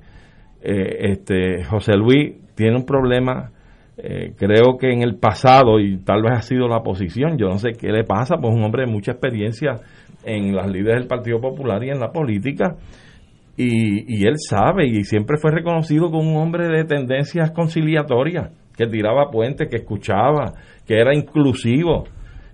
eh, 0.63 1.13
este 1.13 1.65
José 1.65 1.97
Luis 1.97 2.35
tiene 2.55 2.77
un 2.77 2.85
problema, 2.85 3.51
eh, 3.97 4.33
creo 4.37 4.77
que 4.79 4.91
en 4.91 5.03
el 5.03 5.17
pasado, 5.17 5.79
y 5.79 5.99
tal 5.99 6.23
vez 6.23 6.33
ha 6.33 6.43
sido 6.43 6.67
la 6.67 6.83
posición, 6.83 7.39
yo 7.39 7.47
no 7.47 7.59
sé 7.59 7.73
qué 7.79 7.89
le 7.89 8.05
pasa, 8.05 8.37
pues 8.41 8.55
un 8.55 8.65
hombre 8.65 8.87
de 8.87 8.93
mucha 8.93 9.13
experiencia 9.13 9.77
en 10.25 10.55
las 10.55 10.71
líderes 10.71 11.01
del 11.01 11.09
Partido 11.09 11.41
Popular 11.41 11.83
y 11.85 11.91
en 11.91 12.01
la 12.01 12.11
política, 12.11 12.77
y, 13.61 14.25
él 14.25 14.37
sabe 14.39 14.87
y 14.87 15.03
siempre 15.03 15.37
fue 15.37 15.51
reconocido 15.51 16.11
como 16.11 16.31
un 16.31 16.37
hombre 16.37 16.69
de 16.69 16.85
tendencias 16.85 17.51
conciliatorias, 17.51 18.53
que 18.77 18.87
tiraba 18.87 19.31
puentes, 19.33 19.69
que 19.69 19.79
escuchaba, 19.79 20.53
que 20.87 20.97
era 20.97 21.13
inclusivo. 21.13 22.05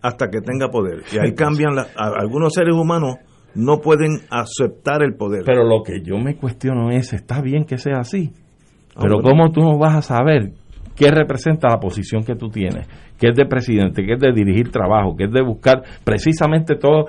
Hasta 0.01 0.29
que 0.29 0.41
tenga 0.41 0.69
poder. 0.69 1.03
Y 1.13 1.19
ahí 1.19 1.33
cambian, 1.35 1.77
algunos 1.97 2.53
seres 2.53 2.75
humanos 2.75 3.17
no 3.55 3.81
pueden 3.81 4.21
aceptar 4.31 5.03
el 5.03 5.15
poder. 5.15 5.45
Pero 5.45 5.65
lo 5.65 5.83
que 5.83 6.03
yo 6.03 6.19
me 6.19 6.37
cuestiono 6.37 6.91
es, 6.91 7.13
está 7.13 7.41
bien 7.41 7.65
que 7.65 7.79
sea 7.79 7.99
así, 8.01 8.33
ah, 8.97 9.01
pero 9.03 9.21
¿cómo 9.21 9.51
tú 9.51 9.61
no 9.61 9.79
vas 9.79 9.97
a 9.97 10.03
saber 10.03 10.53
qué 10.97 11.11
representa 11.11 11.69
la 11.69 11.79
posición 11.79 12.23
que 12.23 12.35
tú 12.35 12.49
tienes? 12.49 12.87
Que 13.19 13.29
es 13.29 13.37
de 13.37 13.47
presidente, 13.47 14.05
que 14.05 14.15
es 14.15 14.21
de 14.21 14.33
dirigir 14.33 14.71
trabajo, 14.71 15.17
que 15.17 15.25
es 15.25 15.33
de 15.33 15.43
buscar 15.43 15.83
precisamente 16.05 16.77
todo, 16.77 17.07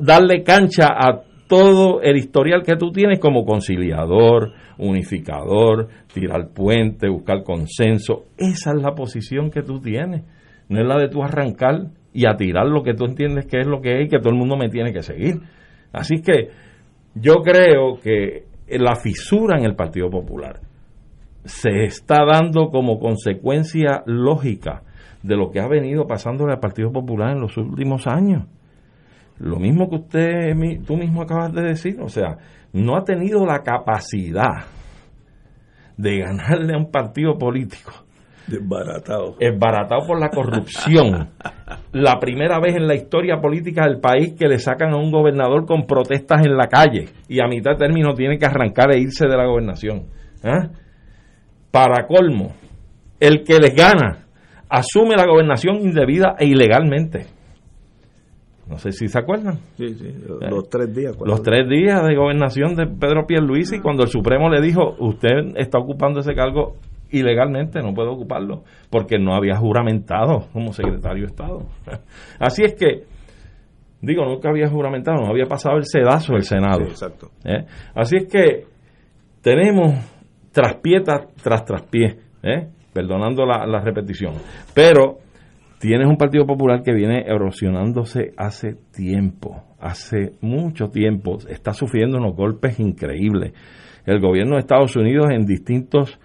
darle 0.00 0.42
cancha 0.42 0.86
a 0.88 1.22
todo 1.48 2.00
el 2.00 2.16
historial 2.16 2.62
que 2.62 2.76
tú 2.76 2.92
tienes 2.92 3.18
como 3.18 3.44
conciliador, 3.44 4.52
unificador, 4.78 5.88
tirar 6.12 6.48
puente, 6.54 7.08
buscar 7.08 7.42
consenso. 7.42 8.24
Esa 8.38 8.72
es 8.72 8.82
la 8.82 8.94
posición 8.94 9.50
que 9.50 9.62
tú 9.62 9.80
tienes. 9.80 10.22
No 10.68 10.80
es 10.80 10.86
la 10.86 10.98
de 10.98 11.08
tú 11.08 11.22
arrancar 11.22 11.88
y 12.14 12.26
a 12.26 12.36
tirar 12.36 12.66
lo 12.66 12.82
que 12.82 12.94
tú 12.94 13.04
entiendes 13.04 13.46
que 13.46 13.60
es 13.60 13.66
lo 13.66 13.80
que 13.80 14.00
es 14.00 14.06
y 14.06 14.08
que 14.08 14.18
todo 14.18 14.30
el 14.30 14.38
mundo 14.38 14.56
me 14.56 14.68
tiene 14.68 14.92
que 14.92 15.02
seguir. 15.02 15.40
Así 15.92 16.22
que 16.22 16.48
yo 17.14 17.42
creo 17.42 17.98
que 18.02 18.44
la 18.68 18.96
fisura 18.96 19.58
en 19.58 19.64
el 19.64 19.74
Partido 19.74 20.08
Popular 20.08 20.60
se 21.44 21.84
está 21.84 22.24
dando 22.24 22.70
como 22.70 22.98
consecuencia 22.98 24.02
lógica 24.06 24.82
de 25.22 25.36
lo 25.36 25.50
que 25.50 25.60
ha 25.60 25.68
venido 25.68 26.06
pasándole 26.06 26.52
al 26.52 26.60
Partido 26.60 26.90
Popular 26.92 27.32
en 27.32 27.40
los 27.40 27.56
últimos 27.56 28.06
años. 28.06 28.46
Lo 29.38 29.58
mismo 29.58 29.88
que 29.88 29.96
usted, 29.96 30.84
tú 30.86 30.96
mismo 30.96 31.22
acabas 31.22 31.52
de 31.52 31.62
decir, 31.62 32.00
o 32.00 32.08
sea, 32.08 32.36
no 32.72 32.96
ha 32.96 33.04
tenido 33.04 33.44
la 33.44 33.62
capacidad 33.62 34.66
de 35.96 36.18
ganarle 36.18 36.74
a 36.74 36.78
un 36.78 36.90
partido 36.90 37.36
político. 37.38 37.92
Desbaratado. 38.46 39.36
Desbaratado 39.38 40.06
por 40.06 40.20
la 40.20 40.28
corrupción. 40.28 41.30
la 41.92 42.18
primera 42.18 42.58
vez 42.58 42.76
en 42.76 42.86
la 42.86 42.94
historia 42.94 43.40
política 43.40 43.86
del 43.86 44.00
país 44.00 44.34
que 44.38 44.48
le 44.48 44.58
sacan 44.58 44.92
a 44.92 44.96
un 44.96 45.10
gobernador 45.10 45.64
con 45.66 45.86
protestas 45.86 46.44
en 46.44 46.56
la 46.56 46.66
calle 46.66 47.08
y 47.28 47.40
a 47.40 47.46
mitad 47.46 47.72
de 47.72 47.86
término 47.86 48.14
tiene 48.14 48.38
que 48.38 48.46
arrancar 48.46 48.92
e 48.92 49.00
irse 49.00 49.26
de 49.26 49.36
la 49.36 49.46
gobernación. 49.46 50.06
¿ah? 50.44 50.68
Para 51.70 52.06
colmo, 52.06 52.52
el 53.20 53.44
que 53.44 53.58
les 53.58 53.74
gana 53.74 54.26
asume 54.68 55.16
la 55.16 55.26
gobernación 55.26 55.76
indebida 55.76 56.34
e 56.38 56.46
ilegalmente. 56.46 57.26
No 58.72 58.78
sé 58.78 58.90
si 58.90 59.06
se 59.06 59.18
acuerdan. 59.18 59.58
Sí, 59.76 59.92
sí, 59.92 60.14
los 60.26 60.66
tres 60.70 60.94
días. 60.94 61.14
Los 61.22 61.42
tres 61.42 61.68
días 61.68 62.02
de 62.08 62.16
gobernación 62.16 62.74
de 62.74 62.86
Pedro 62.86 63.26
Pierluisi, 63.26 63.80
cuando 63.80 64.02
el 64.02 64.08
Supremo 64.08 64.48
le 64.48 64.62
dijo, 64.62 64.96
usted 64.98 65.52
está 65.56 65.78
ocupando 65.78 66.20
ese 66.20 66.34
cargo 66.34 66.76
ilegalmente, 67.10 67.80
no 67.82 67.92
puede 67.92 68.08
ocuparlo, 68.08 68.62
porque 68.88 69.18
no 69.18 69.34
había 69.34 69.56
juramentado 69.56 70.46
como 70.54 70.72
secretario 70.72 71.24
de 71.24 71.26
Estado. 71.26 71.66
Así 72.40 72.62
es 72.64 72.72
que, 72.72 73.02
digo, 74.00 74.24
nunca 74.24 74.48
había 74.48 74.70
juramentado, 74.70 75.18
no 75.20 75.28
había 75.28 75.44
pasado 75.44 75.76
el 75.76 75.84
sedazo 75.84 76.32
del 76.32 76.44
Senado. 76.44 76.80
exacto. 76.84 77.28
¿Eh? 77.44 77.66
Así 77.94 78.16
es 78.16 78.26
que 78.26 78.64
tenemos 79.42 79.96
traspié 80.50 81.02
tras 81.02 81.64
traspié, 81.66 82.16
¿eh? 82.42 82.68
perdonando 82.94 83.44
la, 83.44 83.66
la 83.66 83.80
repetición, 83.80 84.32
pero 84.74 85.18
tienes 85.82 86.06
un 86.06 86.16
Partido 86.16 86.46
Popular 86.46 86.84
que 86.84 86.94
viene 86.94 87.24
erosionándose 87.26 88.32
hace 88.36 88.76
tiempo, 88.94 89.64
hace 89.80 90.34
mucho 90.40 90.90
tiempo, 90.90 91.38
está 91.48 91.72
sufriendo 91.72 92.18
unos 92.18 92.36
golpes 92.36 92.78
increíbles. 92.78 93.52
El 94.06 94.20
gobierno 94.20 94.54
de 94.54 94.60
Estados 94.60 94.94
Unidos 94.94 95.26
en 95.32 95.44
distintos 95.44 96.20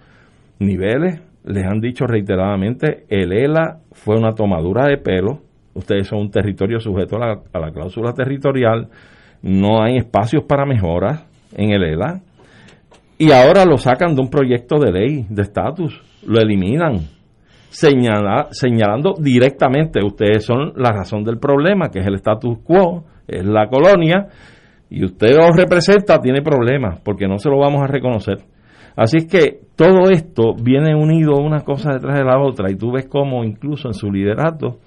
niveles 0.60 1.20
les 1.44 1.64
han 1.64 1.80
dicho 1.80 2.06
reiteradamente, 2.06 3.04
el 3.08 3.32
ELA 3.32 3.80
fue 3.90 4.16
una 4.16 4.32
tomadura 4.32 4.86
de 4.86 4.96
pelo, 4.96 5.40
ustedes 5.74 6.06
son 6.06 6.20
un 6.20 6.30
territorio 6.30 6.78
sujeto 6.78 7.16
a 7.16 7.18
la, 7.18 7.40
a 7.52 7.58
la 7.58 7.72
cláusula 7.72 8.12
territorial, 8.12 8.88
no 9.42 9.82
hay 9.82 9.96
espacios 9.96 10.44
para 10.44 10.66
mejoras 10.66 11.26
en 11.56 11.70
el 11.72 11.82
ELA, 11.82 12.20
y 13.18 13.32
ahora 13.32 13.64
lo 13.64 13.76
sacan 13.76 14.14
de 14.14 14.20
un 14.20 14.30
proyecto 14.30 14.78
de 14.78 14.92
ley 14.92 15.26
de 15.28 15.42
estatus, 15.42 16.00
lo 16.24 16.38
eliminan, 16.38 17.17
señalando 17.70 19.14
directamente, 19.18 20.00
ustedes 20.04 20.44
son 20.44 20.72
la 20.76 20.90
razón 20.90 21.24
del 21.24 21.38
problema, 21.38 21.90
que 21.90 22.00
es 22.00 22.06
el 22.06 22.14
status 22.14 22.58
quo, 22.64 23.04
es 23.26 23.44
la 23.44 23.68
colonia, 23.68 24.28
y 24.90 25.04
usted 25.04 25.36
os 25.38 25.56
representa, 25.56 26.20
tiene 26.20 26.42
problemas, 26.42 27.00
porque 27.04 27.26
no 27.26 27.38
se 27.38 27.50
lo 27.50 27.58
vamos 27.58 27.82
a 27.82 27.86
reconocer. 27.86 28.38
Así 28.96 29.18
es 29.18 29.26
que 29.26 29.60
todo 29.76 30.10
esto 30.10 30.54
viene 30.60 30.94
unido 30.94 31.36
una 31.36 31.60
cosa 31.60 31.92
detrás 31.92 32.18
de 32.18 32.24
la 32.24 32.40
otra, 32.40 32.70
y 32.70 32.76
tú 32.76 32.92
ves 32.92 33.06
cómo 33.06 33.44
incluso 33.44 33.88
en 33.88 33.94
su 33.94 34.10
liderato 34.10 34.78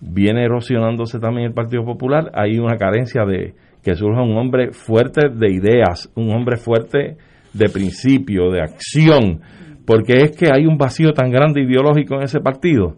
viene 0.00 0.44
erosionándose 0.44 1.18
también 1.18 1.48
el 1.48 1.54
Partido 1.54 1.84
Popular, 1.84 2.30
hay 2.34 2.58
una 2.58 2.76
carencia 2.76 3.24
de 3.24 3.54
que 3.82 3.94
surja 3.94 4.22
un 4.22 4.36
hombre 4.36 4.72
fuerte 4.72 5.28
de 5.28 5.52
ideas, 5.52 6.10
un 6.14 6.32
hombre 6.34 6.56
fuerte 6.56 7.16
de 7.52 7.68
principio, 7.68 8.50
de 8.50 8.60
acción, 8.60 9.40
porque 9.86 10.14
es 10.22 10.36
que 10.36 10.50
hay 10.52 10.66
un 10.66 10.78
vacío 10.78 11.12
tan 11.12 11.30
grande 11.30 11.62
ideológico 11.62 12.14
en 12.16 12.22
ese 12.22 12.40
partido 12.40 12.96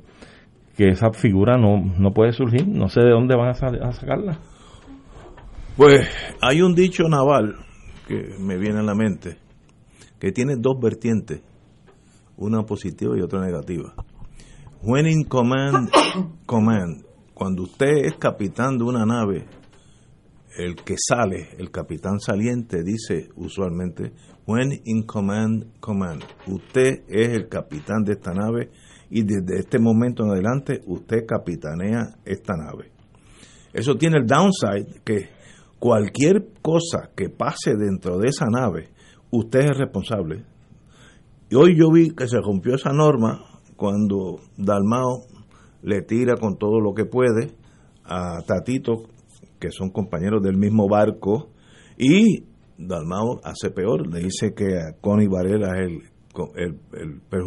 que 0.76 0.88
esa 0.88 1.10
figura 1.10 1.56
no, 1.56 1.78
no 1.78 2.10
puede 2.12 2.32
surgir, 2.32 2.68
no 2.68 2.88
sé 2.88 3.00
de 3.00 3.10
dónde 3.10 3.34
van 3.34 3.48
a, 3.48 3.92
sacarla. 3.92 4.38
Pues 5.76 6.08
hay 6.40 6.60
un 6.60 6.74
dicho 6.74 7.04
naval 7.08 7.56
que 8.06 8.36
me 8.38 8.58
viene 8.58 8.80
a 8.80 8.82
la 8.82 8.94
mente, 8.94 9.38
que 10.20 10.32
tiene 10.32 10.56
dos 10.58 10.78
vertientes, 10.80 11.40
una 12.36 12.62
positiva 12.64 13.16
y 13.16 13.22
otra 13.22 13.40
negativa. 13.40 13.94
When 14.82 15.06
in 15.06 15.24
command, 15.24 15.90
command, 16.46 17.04
cuando 17.32 17.62
usted 17.62 18.04
es 18.04 18.14
capitán 18.18 18.76
de 18.76 18.84
una 18.84 19.06
nave, 19.06 19.46
el 20.58 20.76
que 20.76 20.96
sale, 20.98 21.48
el 21.58 21.70
capitán 21.70 22.20
saliente, 22.20 22.82
dice 22.82 23.28
usualmente, 23.36 24.12
When 24.46 24.80
in 24.84 25.02
command, 25.02 25.80
command. 25.80 26.22
Usted 26.46 27.02
es 27.08 27.28
el 27.28 27.48
capitán 27.48 28.04
de 28.04 28.12
esta 28.12 28.32
nave 28.32 28.70
y 29.10 29.22
desde 29.22 29.58
este 29.58 29.78
momento 29.80 30.24
en 30.24 30.30
adelante 30.30 30.82
usted 30.86 31.26
capitanea 31.26 32.14
esta 32.24 32.54
nave. 32.56 32.92
Eso 33.72 33.96
tiene 33.96 34.18
el 34.18 34.26
downside 34.26 35.02
que 35.04 35.30
cualquier 35.80 36.48
cosa 36.62 37.10
que 37.16 37.28
pase 37.28 37.74
dentro 37.76 38.18
de 38.18 38.28
esa 38.28 38.46
nave, 38.46 38.88
usted 39.30 39.60
es 39.60 39.76
responsable. 39.76 40.44
Y 41.50 41.56
hoy 41.56 41.76
yo 41.76 41.90
vi 41.90 42.10
que 42.10 42.28
se 42.28 42.40
rompió 42.40 42.76
esa 42.76 42.92
norma 42.92 43.44
cuando 43.76 44.40
Dalmao 44.56 45.26
le 45.82 46.02
tira 46.02 46.36
con 46.36 46.56
todo 46.56 46.80
lo 46.80 46.94
que 46.94 47.04
puede 47.04 47.50
a 48.04 48.38
Tatito, 48.46 49.02
que 49.58 49.70
son 49.70 49.90
compañeros 49.90 50.42
del 50.42 50.56
mismo 50.56 50.88
barco, 50.88 51.50
y 51.98 52.44
Dalmao 52.78 53.40
hace 53.42 53.70
peor, 53.70 54.06
le 54.06 54.20
dice 54.20 54.52
que 54.54 54.78
a 54.78 54.92
Connie 55.00 55.28
Varela 55.28 55.72
es 55.80 55.88
el, 56.56 56.78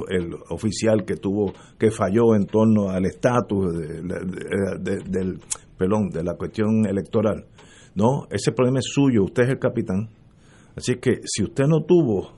el, 0.10 0.34
oficial 0.50 1.06
que 1.06 1.16
tuvo 1.16 1.54
que 1.78 1.92
falló 1.92 2.36
en 2.36 2.46
torno 2.46 2.90
al 2.90 3.06
estatus 3.06 3.78
del 3.78 5.40
pelón 5.78 6.10
de 6.10 6.24
la 6.24 6.36
cuestión 6.36 6.86
electoral. 6.88 7.46
No, 7.96 8.28
ese 8.32 8.52
problema 8.52 8.80
es 8.80 8.86
suyo, 8.92 9.24
usted 9.24 9.44
es 9.44 9.50
el 9.50 9.60
capitán. 9.60 10.10
Así 10.76 10.96
que 10.96 11.20
si 11.26 11.44
usted 11.44 11.66
no 11.68 11.84
tuvo 11.84 12.32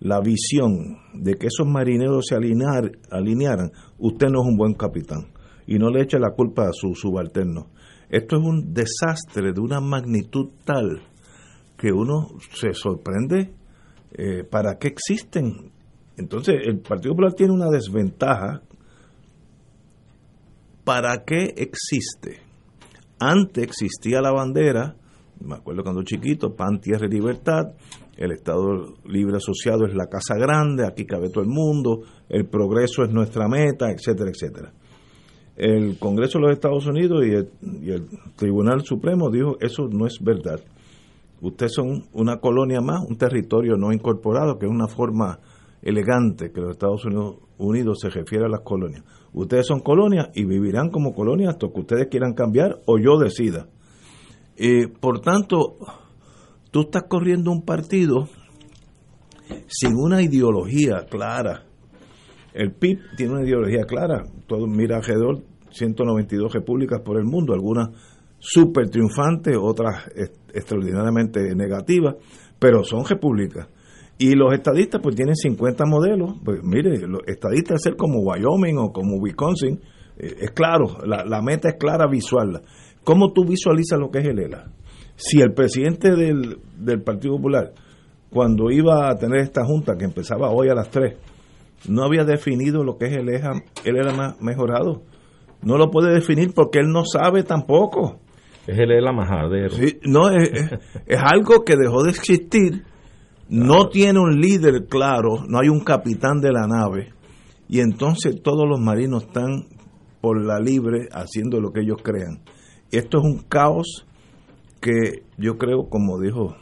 la 0.00 0.20
visión 0.20 0.98
de 1.14 1.34
que 1.34 1.46
esos 1.46 1.66
marineros 1.66 2.26
se 2.28 2.34
alinear, 2.34 2.92
alinearan, 3.10 3.70
usted 3.98 4.28
no 4.28 4.42
es 4.42 4.48
un 4.48 4.56
buen 4.56 4.74
capitán 4.74 5.26
y 5.66 5.78
no 5.78 5.88
le 5.88 6.02
eche 6.02 6.18
la 6.18 6.30
culpa 6.30 6.68
a 6.68 6.72
su 6.72 6.94
subalterno. 6.94 7.68
Esto 8.10 8.36
es 8.36 8.42
un 8.42 8.72
desastre 8.74 9.52
de 9.52 9.60
una 9.60 9.80
magnitud 9.80 10.50
tal 10.64 11.00
que 11.76 11.92
uno 11.92 12.28
se 12.52 12.72
sorprende 12.72 13.52
eh, 14.12 14.44
para 14.44 14.78
qué 14.78 14.88
existen. 14.88 15.72
Entonces, 16.16 16.56
el 16.64 16.78
Partido 16.78 17.12
Popular 17.12 17.34
tiene 17.34 17.52
una 17.52 17.68
desventaja. 17.68 18.62
¿Para 20.84 21.24
qué 21.24 21.54
existe? 21.56 22.40
Antes 23.18 23.64
existía 23.64 24.20
la 24.20 24.32
bandera, 24.32 24.96
me 25.40 25.54
acuerdo 25.56 25.82
cuando 25.82 26.02
chiquito, 26.02 26.54
pan, 26.54 26.80
tierra 26.80 27.06
y 27.06 27.10
libertad, 27.10 27.72
el 28.16 28.32
Estado 28.32 28.94
Libre 29.06 29.36
Asociado 29.36 29.86
es 29.86 29.94
la 29.94 30.06
casa 30.06 30.36
grande, 30.36 30.86
aquí 30.86 31.04
cabe 31.04 31.30
todo 31.30 31.42
el 31.42 31.50
mundo, 31.50 32.02
el 32.28 32.46
progreso 32.46 33.02
es 33.02 33.10
nuestra 33.10 33.48
meta, 33.48 33.90
etcétera, 33.90 34.30
etcétera. 34.30 34.72
El 35.56 35.98
Congreso 35.98 36.38
de 36.38 36.44
los 36.44 36.52
Estados 36.52 36.86
Unidos 36.86 37.24
y 37.24 37.90
el 37.90 38.08
Tribunal 38.36 38.82
Supremo 38.84 39.30
dijo, 39.30 39.56
eso 39.60 39.88
no 39.88 40.06
es 40.06 40.18
verdad. 40.20 40.60
Ustedes 41.40 41.72
son 41.74 42.04
una 42.12 42.38
colonia 42.38 42.80
más, 42.80 43.02
un 43.06 43.16
territorio 43.16 43.76
no 43.76 43.92
incorporado, 43.92 44.58
que 44.58 44.66
es 44.66 44.72
una 44.72 44.88
forma 44.88 45.40
elegante 45.82 46.50
que 46.50 46.60
los 46.60 46.70
Estados 46.70 47.04
Unidos, 47.58 48.00
se 48.00 48.08
refiere 48.08 48.46
a 48.46 48.48
las 48.48 48.60
colonias. 48.60 49.04
Ustedes 49.32 49.66
son 49.66 49.80
colonias 49.80 50.30
y 50.34 50.44
vivirán 50.44 50.90
como 50.90 51.14
colonias 51.14 51.50
hasta 51.50 51.68
que 51.68 51.80
ustedes 51.80 52.06
quieran 52.08 52.32
cambiar 52.32 52.80
o 52.86 52.98
yo 52.98 53.18
decida. 53.18 53.68
y 54.56 54.86
por 54.86 55.20
tanto, 55.20 55.76
tú 56.70 56.82
estás 56.82 57.04
corriendo 57.08 57.50
un 57.50 57.62
partido 57.62 58.28
sin 59.66 59.94
una 59.96 60.22
ideología 60.22 61.06
clara. 61.10 61.64
El 62.54 62.72
PIB 62.72 62.98
tiene 63.16 63.32
una 63.32 63.42
ideología 63.42 63.84
clara. 63.84 64.24
Todo 64.46 64.66
mira 64.66 64.96
alrededor 64.96 65.42
192 65.70 66.52
repúblicas 66.52 67.00
por 67.02 67.18
el 67.18 67.24
mundo, 67.24 67.52
algunas 67.52 67.90
súper 68.44 68.90
triunfantes, 68.90 69.56
otras 69.58 70.04
extraordinariamente 70.52 71.54
negativas, 71.54 72.16
pero 72.58 72.84
son 72.84 73.04
repúblicas. 73.06 73.68
Y 74.18 74.34
los 74.34 74.52
estadistas 74.52 75.00
pues 75.02 75.16
tienen 75.16 75.34
50 75.34 75.84
modelos, 75.86 76.34
pues 76.44 76.62
mire, 76.62 76.98
los 77.08 77.22
estadistas 77.26 77.82
ser 77.82 77.96
como 77.96 78.20
Wyoming 78.20 78.78
o 78.78 78.92
como 78.92 79.16
Wisconsin, 79.16 79.80
eh, 80.18 80.36
es 80.42 80.50
claro, 80.52 80.98
la, 81.04 81.42
meta 81.42 81.70
es 81.70 81.76
clara 81.76 82.06
visual. 82.06 82.60
¿Cómo 83.02 83.32
tú 83.32 83.44
visualizas 83.44 83.98
lo 83.98 84.10
que 84.10 84.18
es 84.18 84.26
el 84.26 84.38
ELA? 84.38 84.70
Si 85.16 85.40
el 85.40 85.52
presidente 85.52 86.14
del, 86.14 86.58
del 86.78 87.02
Partido 87.02 87.36
Popular, 87.36 87.72
cuando 88.30 88.70
iba 88.70 89.10
a 89.10 89.16
tener 89.16 89.40
esta 89.40 89.64
junta 89.64 89.96
que 89.96 90.04
empezaba 90.04 90.50
hoy 90.50 90.68
a 90.68 90.74
las 90.74 90.90
3, 90.90 91.16
no 91.88 92.04
había 92.04 92.24
definido 92.24 92.84
lo 92.84 92.98
que 92.98 93.06
es 93.06 93.16
el 93.16 93.28
ELA, 93.28 93.52
el 93.84 93.96
ELA 93.96 94.36
mejorado, 94.40 95.02
no 95.62 95.78
lo 95.78 95.90
puede 95.90 96.12
definir 96.12 96.52
porque 96.54 96.78
él 96.78 96.92
no 96.92 97.04
sabe 97.04 97.42
tampoco. 97.42 98.20
Es 98.66 98.78
el 98.78 98.90
ELA 98.90 99.12
majadero. 99.12 99.70
Sí, 99.70 99.98
no, 100.04 100.30
es, 100.30 100.50
es, 101.06 101.18
algo 101.20 101.64
que 101.64 101.76
dejó 101.76 102.02
de 102.02 102.10
existir. 102.10 102.84
No 103.48 103.88
tiene 103.88 104.20
un 104.20 104.40
líder 104.40 104.86
claro, 104.88 105.44
no 105.46 105.58
hay 105.58 105.68
un 105.68 105.80
capitán 105.80 106.40
de 106.40 106.50
la 106.50 106.66
nave. 106.66 107.12
Y 107.68 107.80
entonces 107.80 108.42
todos 108.42 108.66
los 108.68 108.80
marinos 108.80 109.24
están 109.24 109.66
por 110.20 110.42
la 110.42 110.58
libre 110.58 111.08
haciendo 111.12 111.60
lo 111.60 111.70
que 111.70 111.82
ellos 111.82 111.98
crean. 112.02 112.40
Esto 112.90 113.18
es 113.18 113.24
un 113.24 113.42
caos 113.48 114.06
que 114.80 115.24
yo 115.36 115.58
creo, 115.58 115.88
como 115.88 116.18
dijo 116.18 116.56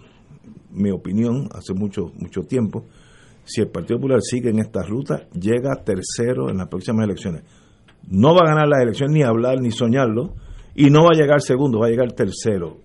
mi 0.71 0.91
opinión 0.91 1.49
hace 1.53 1.75
mucho, 1.75 2.13
mucho 2.17 2.43
tiempo, 2.43 2.87
si 3.45 3.61
el 3.61 3.69
Partido 3.69 3.99
Popular 3.99 4.21
sigue 4.23 4.51
en 4.51 4.59
esta 4.59 4.83
ruta, 4.83 5.29
llega 5.33 5.83
tercero 5.85 6.49
en 6.49 6.59
las 6.59 6.69
próximas 6.69 7.05
elecciones. 7.05 7.43
No 8.09 8.35
va 8.35 8.43
a 8.43 8.55
ganar 8.55 8.69
las 8.69 8.83
elecciones 8.83 9.15
ni 9.15 9.23
hablar 9.23 9.61
ni 9.61 9.71
soñarlo, 9.71 10.35
y 10.75 10.91
no 10.91 11.05
va 11.05 11.11
a 11.15 11.19
llegar 11.19 11.41
segundo, 11.41 11.81
va 11.81 11.87
a 11.87 11.91
llegar 11.91 12.13
tercero. 12.13 12.79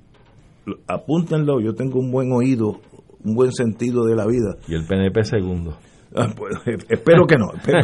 Apúntenlo, 0.87 1.61
yo 1.61 1.73
tengo 1.73 1.99
un 1.99 2.11
buen 2.11 2.31
oído, 2.33 2.79
un 3.23 3.35
buen 3.35 3.51
sentido 3.51 4.05
de 4.05 4.15
la 4.15 4.25
vida. 4.25 4.57
Y 4.67 4.75
el 4.75 4.85
PNP 4.85 5.23
segundo. 5.23 5.77
Ah, 6.15 6.27
pues, 6.35 6.55
espero 6.89 7.25
que 7.25 7.37
no, 7.37 7.47
pero, 7.65 7.81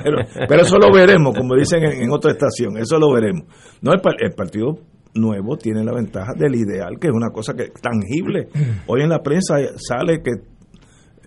pero, 0.48 0.62
eso 0.62 0.78
lo 0.78 0.92
veremos, 0.94 1.38
como 1.38 1.56
dicen 1.56 1.84
en, 1.84 2.10
otra 2.12 2.32
estación, 2.32 2.78
eso 2.78 2.98
lo 2.98 3.12
veremos. 3.12 3.44
No, 3.82 3.92
el, 3.92 4.02
el, 4.20 4.32
Partido 4.32 4.80
Nuevo 5.14 5.58
tiene 5.58 5.84
la 5.84 5.94
ventaja 5.94 6.34
del 6.36 6.56
ideal, 6.56 6.98
que 7.00 7.08
es 7.08 7.14
una 7.14 7.30
cosa 7.30 7.54
que 7.54 7.68
tangible. 7.82 8.48
Hoy 8.88 9.02
en 9.02 9.10
la 9.10 9.22
prensa 9.22 9.58
sale 9.76 10.22
que 10.24 10.32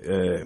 eh, 0.08 0.44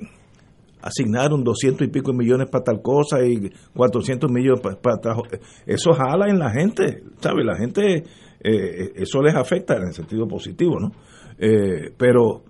asignaron 0.82 1.44
200 1.44 1.86
y 1.86 1.90
pico 1.90 2.12
millones 2.12 2.48
para 2.50 2.64
tal 2.64 2.82
cosa 2.82 3.24
y 3.24 3.50
400 3.74 4.30
millones 4.30 4.60
para, 4.60 4.76
para 4.76 5.16
Eso 5.66 5.92
jala 5.92 6.28
en 6.28 6.38
la 6.38 6.50
gente, 6.50 7.02
¿sabe? 7.20 7.44
La 7.44 7.56
gente, 7.56 8.04
eh, 8.42 8.92
eso 8.96 9.22
les 9.22 9.34
afecta 9.34 9.76
en 9.76 9.88
el 9.88 9.92
sentido 9.92 10.26
positivo, 10.26 10.78
¿no? 10.80 10.92
Eh, 11.38 11.92
pero 11.96 12.42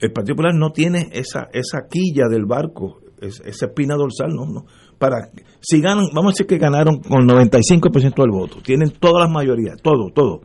el 0.00 0.12
Partido 0.12 0.36
Popular 0.36 0.54
no 0.54 0.70
tiene 0.70 1.08
esa, 1.12 1.48
esa 1.52 1.86
quilla 1.88 2.28
del 2.30 2.44
barco, 2.44 3.00
esa 3.20 3.66
espina 3.66 3.94
dorsal, 3.94 4.34
no, 4.34 4.46
no. 4.46 4.66
Para, 4.98 5.28
si 5.60 5.80
ganan, 5.80 6.06
vamos 6.14 6.30
a 6.30 6.32
decir 6.32 6.46
que 6.46 6.58
ganaron 6.58 7.00
con 7.00 7.26
95% 7.26 8.14
del 8.16 8.30
voto, 8.30 8.56
tienen 8.62 8.90
todas 8.90 9.26
las 9.26 9.30
mayorías, 9.30 9.80
todo, 9.82 10.10
todo. 10.14 10.40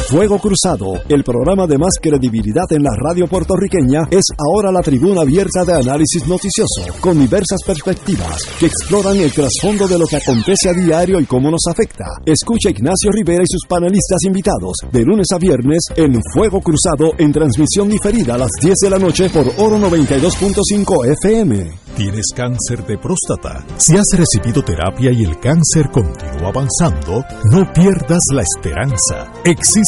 Fuego 0.08 0.38
Cruzado, 0.38 1.02
el 1.08 1.24
programa 1.24 1.66
de 1.66 1.78
más 1.78 1.98
credibilidad 2.00 2.70
en 2.70 2.84
la 2.84 2.94
radio 2.94 3.26
puertorriqueña, 3.26 4.06
es 4.08 4.24
ahora 4.38 4.70
la 4.70 4.80
tribuna 4.80 5.22
abierta 5.22 5.64
de 5.64 5.72
análisis 5.72 6.28
noticioso, 6.28 6.82
con 7.00 7.18
diversas 7.18 7.58
perspectivas 7.66 8.44
que 8.60 8.66
exploran 8.66 9.16
el 9.16 9.32
trasfondo 9.32 9.88
de 9.88 9.98
lo 9.98 10.06
que 10.06 10.16
acontece 10.16 10.68
a 10.68 10.74
diario 10.74 11.18
y 11.18 11.26
cómo 11.26 11.50
nos 11.50 11.66
afecta. 11.68 12.04
Escucha 12.24 12.70
Ignacio 12.70 13.10
Rivera 13.10 13.42
y 13.42 13.50
sus 13.50 13.66
panelistas 13.68 14.22
invitados 14.24 14.76
de 14.92 15.02
lunes 15.02 15.26
a 15.34 15.38
viernes 15.38 15.82
en 15.96 16.20
Fuego 16.32 16.60
Cruzado 16.60 17.10
en 17.18 17.32
transmisión 17.32 17.88
diferida 17.88 18.36
a 18.36 18.38
las 18.38 18.50
10 18.60 18.74
de 18.82 18.90
la 18.90 19.00
noche 19.00 19.28
por 19.28 19.46
Oro 19.58 19.76
92.5 19.76 21.12
FM. 21.20 21.86
¿Tienes 21.96 22.26
cáncer 22.36 22.86
de 22.86 22.98
próstata? 22.98 23.64
Si 23.78 23.96
has 23.96 24.06
recibido 24.12 24.62
terapia 24.62 25.10
y 25.12 25.24
el 25.24 25.40
cáncer 25.40 25.90
continúa 25.90 26.50
avanzando, 26.50 27.24
no 27.50 27.72
pierdas 27.72 28.20
la 28.34 28.42
esperanza. 28.42 29.32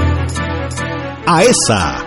AESA, 1.26 2.05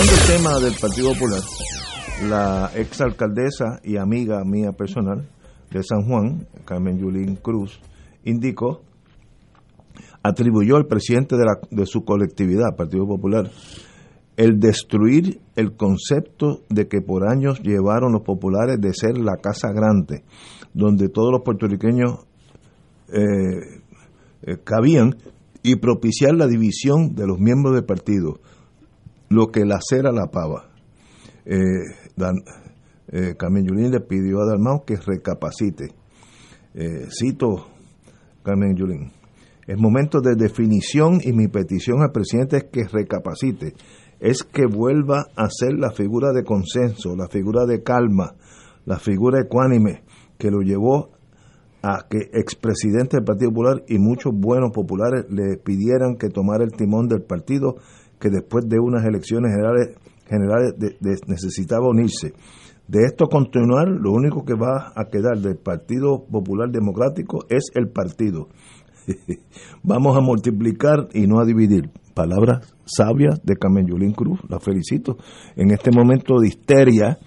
El 0.00 0.26
tema 0.28 0.60
del 0.60 0.74
Partido 0.80 1.12
Popular, 1.12 1.42
la 2.28 2.70
exalcaldesa 2.76 3.80
y 3.82 3.96
amiga 3.96 4.44
mía 4.44 4.70
personal 4.70 5.28
de 5.72 5.82
San 5.82 6.02
Juan, 6.02 6.46
Carmen 6.64 6.98
Yulín 6.98 7.34
Cruz, 7.34 7.80
indicó, 8.22 8.82
atribuyó 10.22 10.76
al 10.76 10.86
presidente 10.86 11.36
de, 11.36 11.44
la, 11.44 11.58
de 11.70 11.84
su 11.84 12.04
colectividad, 12.04 12.76
Partido 12.76 13.06
Popular, 13.08 13.50
el 14.36 14.60
destruir 14.60 15.40
el 15.56 15.74
concepto 15.74 16.60
de 16.68 16.86
que 16.86 17.00
por 17.00 17.28
años 17.28 17.60
llevaron 17.60 18.12
los 18.12 18.22
populares 18.22 18.80
de 18.80 18.94
ser 18.94 19.18
la 19.18 19.36
casa 19.36 19.72
grande, 19.72 20.22
donde 20.74 21.08
todos 21.08 21.32
los 21.32 21.42
puertorriqueños 21.42 22.24
eh, 23.08 23.80
eh, 24.42 24.58
cabían, 24.62 25.16
y 25.64 25.74
propiciar 25.76 26.34
la 26.34 26.46
división 26.46 27.16
de 27.16 27.26
los 27.26 27.40
miembros 27.40 27.74
del 27.74 27.84
partido 27.84 28.38
lo 29.28 29.48
que 29.48 29.64
la 29.64 29.78
cera 29.80 30.12
la 30.12 30.26
pava. 30.26 30.70
Eh, 31.44 31.84
eh, 33.10 33.34
Carmen 33.38 33.64
Yulín 33.66 33.90
le 33.90 34.00
pidió 34.00 34.40
a 34.40 34.46
Dalmau 34.46 34.84
que 34.84 34.96
recapacite. 34.96 35.94
Eh, 36.74 37.06
cito 37.10 37.66
Carmen 38.42 38.76
Yulín. 38.76 39.12
Es 39.66 39.78
momento 39.78 40.20
de 40.20 40.34
definición 40.34 41.20
y 41.22 41.32
mi 41.32 41.48
petición 41.48 42.02
al 42.02 42.10
presidente 42.10 42.56
es 42.56 42.64
que 42.72 42.84
recapacite, 42.84 43.74
es 44.18 44.42
que 44.42 44.64
vuelva 44.66 45.26
a 45.36 45.48
ser 45.50 45.74
la 45.74 45.90
figura 45.90 46.32
de 46.32 46.42
consenso, 46.42 47.14
la 47.14 47.28
figura 47.28 47.66
de 47.66 47.82
calma, 47.82 48.34
la 48.86 48.98
figura 48.98 49.40
ecuánime 49.42 50.04
que 50.38 50.50
lo 50.50 50.60
llevó 50.60 51.10
a 51.82 52.06
que 52.08 52.30
expresidentes 52.32 53.18
del 53.18 53.24
Partido 53.24 53.50
Popular 53.50 53.84
y 53.88 53.98
muchos 53.98 54.32
buenos 54.34 54.70
populares 54.72 55.26
le 55.28 55.58
pidieran 55.58 56.16
que 56.16 56.30
tomara 56.30 56.64
el 56.64 56.72
timón 56.72 57.06
del 57.06 57.22
partido 57.22 57.76
que 58.20 58.30
después 58.30 58.68
de 58.68 58.78
unas 58.78 59.04
elecciones 59.04 59.52
generales, 59.52 59.96
necesitaba 61.26 61.88
unirse. 61.88 62.34
De 62.86 63.04
esto 63.04 63.26
continuar, 63.26 63.88
lo 63.88 64.12
único 64.12 64.44
que 64.44 64.54
va 64.54 64.92
a 64.96 65.04
quedar 65.10 65.38
del 65.38 65.56
Partido 65.56 66.24
Popular 66.24 66.70
Democrático 66.70 67.44
es 67.50 67.70
el 67.74 67.88
partido. 67.90 68.48
Vamos 69.82 70.16
a 70.16 70.20
multiplicar 70.20 71.08
y 71.12 71.26
no 71.26 71.38
a 71.38 71.44
dividir. 71.44 71.90
Palabras 72.14 72.74
sabias 72.84 73.40
de 73.44 73.56
Carmen 73.56 73.86
Yulín 73.86 74.12
Cruz, 74.12 74.40
la 74.48 74.58
felicito. 74.58 75.18
En 75.54 75.70
este 75.70 75.90
momento 75.90 76.40
de 76.40 76.48
histeria 76.48 77.18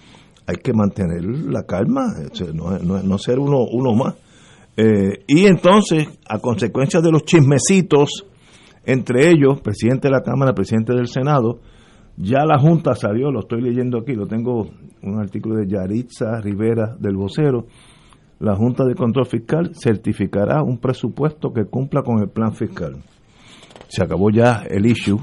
hay 0.46 0.56
que 0.56 0.72
mantener 0.72 1.24
la 1.24 1.62
calma, 1.62 2.06
no, 2.52 3.18
ser 3.18 3.38
uno, 3.38 3.58
uno 3.72 3.94
más. 3.94 4.16
Eh, 4.76 5.24
y 5.28 5.46
entonces, 5.46 6.08
a 6.28 6.38
consecuencia 6.40 7.00
de 7.00 7.10
los 7.12 7.24
chismecitos, 7.24 8.26
entre 8.84 9.30
ellos, 9.30 9.60
presidente 9.60 10.08
de 10.08 10.12
la 10.12 10.22
Cámara, 10.22 10.54
presidente 10.54 10.94
del 10.94 11.06
Senado, 11.06 11.60
ya 12.16 12.44
la 12.44 12.58
Junta 12.58 12.94
salió, 12.94 13.30
lo 13.30 13.40
estoy 13.40 13.62
leyendo 13.62 13.98
aquí, 13.98 14.14
lo 14.14 14.26
tengo 14.26 14.68
un 15.02 15.20
artículo 15.20 15.56
de 15.56 15.66
Yaritza 15.66 16.40
Rivera 16.40 16.94
del 16.98 17.16
vocero, 17.16 17.66
la 18.40 18.56
Junta 18.56 18.84
de 18.84 18.94
Control 18.94 19.26
Fiscal 19.26 19.70
certificará 19.74 20.62
un 20.62 20.78
presupuesto 20.78 21.52
que 21.52 21.64
cumpla 21.64 22.02
con 22.02 22.20
el 22.20 22.28
plan 22.28 22.54
fiscal. 22.54 22.96
Se 23.86 24.02
acabó 24.02 24.30
ya 24.30 24.64
el 24.68 24.84
issue, 24.84 25.20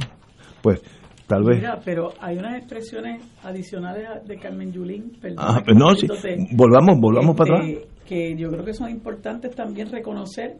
pues 0.61 0.81
tal 1.27 1.43
vez. 1.43 1.57
Mira, 1.57 1.79
pero 1.83 2.09
hay 2.21 2.37
unas 2.37 2.55
expresiones 2.55 3.21
adicionales 3.43 4.25
de 4.25 4.37
Carmen 4.37 4.71
Yulín. 4.71 5.11
Ah, 5.37 5.61
pues 5.63 5.77
no, 5.77 5.93
sí. 5.95 6.07
volvamos, 6.55 6.97
volvamos 6.99 7.35
para 7.35 7.57
atrás. 7.57 7.69
Este, 7.69 7.87
que 8.07 8.35
yo 8.37 8.49
creo 8.49 8.63
que 8.65 8.73
son 8.73 8.89
importantes 8.89 9.53
también 9.55 9.91
reconocer. 9.91 10.57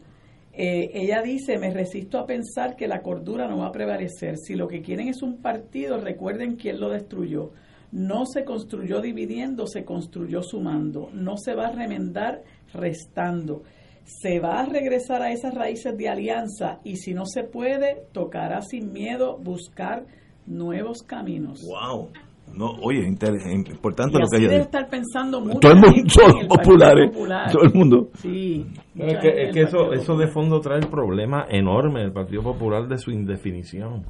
Eh, 0.62 0.90
ella 0.92 1.22
dice, 1.22 1.56
me 1.56 1.70
resisto 1.70 2.18
a 2.18 2.26
pensar 2.26 2.76
que 2.76 2.86
la 2.86 3.00
cordura 3.00 3.48
no 3.48 3.60
va 3.60 3.68
a 3.68 3.72
prevalecer. 3.72 4.36
Si 4.36 4.54
lo 4.54 4.68
que 4.68 4.82
quieren 4.82 5.08
es 5.08 5.22
un 5.22 5.38
partido, 5.38 5.98
recuerden 5.98 6.56
quién 6.56 6.78
lo 6.80 6.90
destruyó. 6.90 7.52
No 7.92 8.26
se 8.26 8.44
construyó 8.44 9.00
dividiendo, 9.00 9.66
se 9.66 9.86
construyó 9.86 10.42
sumando. 10.42 11.08
No 11.14 11.38
se 11.38 11.54
va 11.54 11.68
a 11.68 11.72
remendar 11.72 12.42
restando. 12.74 13.62
Se 14.04 14.38
va 14.38 14.60
a 14.60 14.66
regresar 14.66 15.22
a 15.22 15.32
esas 15.32 15.54
raíces 15.54 15.96
de 15.96 16.10
alianza 16.10 16.80
y 16.84 16.96
si 16.96 17.14
no 17.14 17.24
se 17.24 17.44
puede, 17.44 18.02
tocará 18.12 18.60
sin 18.60 18.92
miedo 18.92 19.38
buscar 19.38 20.04
nuevos 20.44 20.98
caminos. 21.02 21.62
¡Wow! 21.62 22.10
No, 22.54 22.72
oye, 22.82 23.06
importante 23.06 24.18
lo 24.18 24.26
que 24.28 24.38
ella 24.38 24.48
debe 24.48 24.62
estar 24.62 24.88
pensando 24.88 25.40
mucho. 25.40 25.60
Todo 25.60 25.72
el 25.72 25.78
mundo, 25.78 26.02
todos 26.14 26.34
los 26.34 26.46
populares, 26.46 27.10
todo 27.52 27.62
el 27.62 27.74
mundo. 27.74 28.08
Sí. 28.14 28.66
es 28.96 29.18
que, 29.18 29.28
es 29.28 29.54
que 29.54 29.62
eso, 29.62 29.92
eso 29.92 30.16
de 30.16 30.26
fondo 30.28 30.60
trae 30.60 30.78
el 30.78 30.88
problema 30.88 31.46
enorme 31.48 32.00
del 32.00 32.12
Partido 32.12 32.42
Popular 32.42 32.88
de 32.88 32.98
su 32.98 33.10
indefinición. 33.10 34.04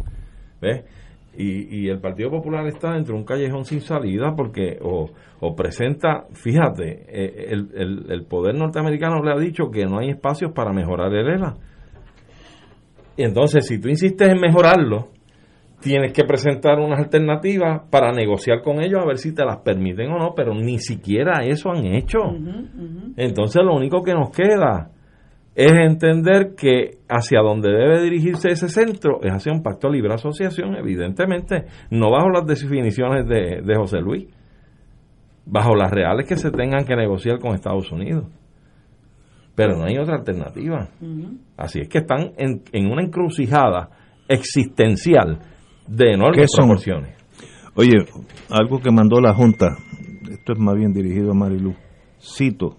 ¿Ves? 0.60 0.84
Y, 1.36 1.84
y, 1.84 1.88
el 1.88 2.00
Partido 2.00 2.30
Popular 2.30 2.66
está 2.66 2.92
dentro 2.92 3.14
de 3.14 3.20
un 3.20 3.24
callejón 3.24 3.64
sin 3.64 3.80
salida 3.80 4.34
porque 4.36 4.78
o, 4.82 5.10
o 5.40 5.54
presenta, 5.54 6.26
fíjate, 6.32 7.04
eh, 7.08 7.46
el, 7.50 7.68
el, 7.74 8.10
el, 8.10 8.24
poder 8.24 8.56
norteamericano 8.56 9.22
le 9.22 9.32
ha 9.32 9.38
dicho 9.38 9.70
que 9.70 9.86
no 9.86 10.00
hay 10.00 10.10
espacios 10.10 10.50
para 10.52 10.72
mejorar 10.72 11.14
el 11.14 11.28
ELA. 11.28 11.56
Y 13.16 13.22
entonces, 13.22 13.66
si 13.66 13.80
tú 13.80 13.88
insistes 13.88 14.28
en 14.28 14.40
mejorarlo, 14.40 15.10
tienes 15.80 16.12
que 16.12 16.24
presentar 16.24 16.78
unas 16.78 16.98
alternativas 16.98 17.82
para 17.90 18.12
negociar 18.12 18.62
con 18.62 18.80
ellos 18.80 19.00
a 19.02 19.06
ver 19.06 19.18
si 19.18 19.34
te 19.34 19.44
las 19.44 19.58
permiten 19.58 20.10
o 20.12 20.18
no, 20.18 20.34
pero 20.34 20.54
ni 20.54 20.78
siquiera 20.78 21.44
eso 21.44 21.70
han 21.70 21.86
hecho. 21.86 22.18
Entonces, 23.16 23.62
lo 23.64 23.74
único 23.74 24.02
que 24.02 24.12
nos 24.12 24.30
queda 24.30 24.90
es 25.54 25.72
entender 25.72 26.54
que 26.54 26.98
hacia 27.08 27.40
donde 27.40 27.70
debe 27.70 28.02
dirigirse 28.02 28.50
ese 28.50 28.68
centro 28.68 29.20
es 29.22 29.32
hacia 29.32 29.52
un 29.52 29.62
pacto 29.62 29.88
de 29.88 29.94
libre 29.94 30.14
asociación, 30.14 30.76
evidentemente, 30.76 31.64
no 31.90 32.10
bajo 32.10 32.30
las 32.30 32.46
definiciones 32.46 33.26
de, 33.26 33.74
José 33.74 34.00
Luis, 34.00 34.28
bajo 35.46 35.74
las 35.74 35.90
reales 35.90 36.26
que 36.26 36.36
se 36.36 36.50
tengan 36.50 36.84
que 36.84 36.94
negociar 36.94 37.38
con 37.40 37.54
Estados 37.54 37.90
Unidos. 37.90 38.26
Pero 39.56 39.76
no 39.76 39.84
hay 39.84 39.98
otra 39.98 40.16
alternativa. 40.16 40.88
Así 41.56 41.80
es 41.80 41.88
que 41.88 41.98
están 41.98 42.32
en, 42.38 42.62
en, 42.72 42.86
una 42.90 43.02
encrucijada 43.02 43.90
existencial 44.28 45.40
de 45.86 46.12
enormes 46.12 46.50
proporciones. 46.56 47.16
Oye, 47.74 47.92
algo 48.48 48.80
que 48.80 48.90
mandó 48.90 49.20
la 49.20 49.34
Junta, 49.34 49.68
esto 50.30 50.52
es 50.52 50.58
más 50.58 50.76
bien 50.76 50.92
dirigido 50.92 51.32
a 51.32 51.34
Marilu, 51.34 51.74
cito, 52.20 52.76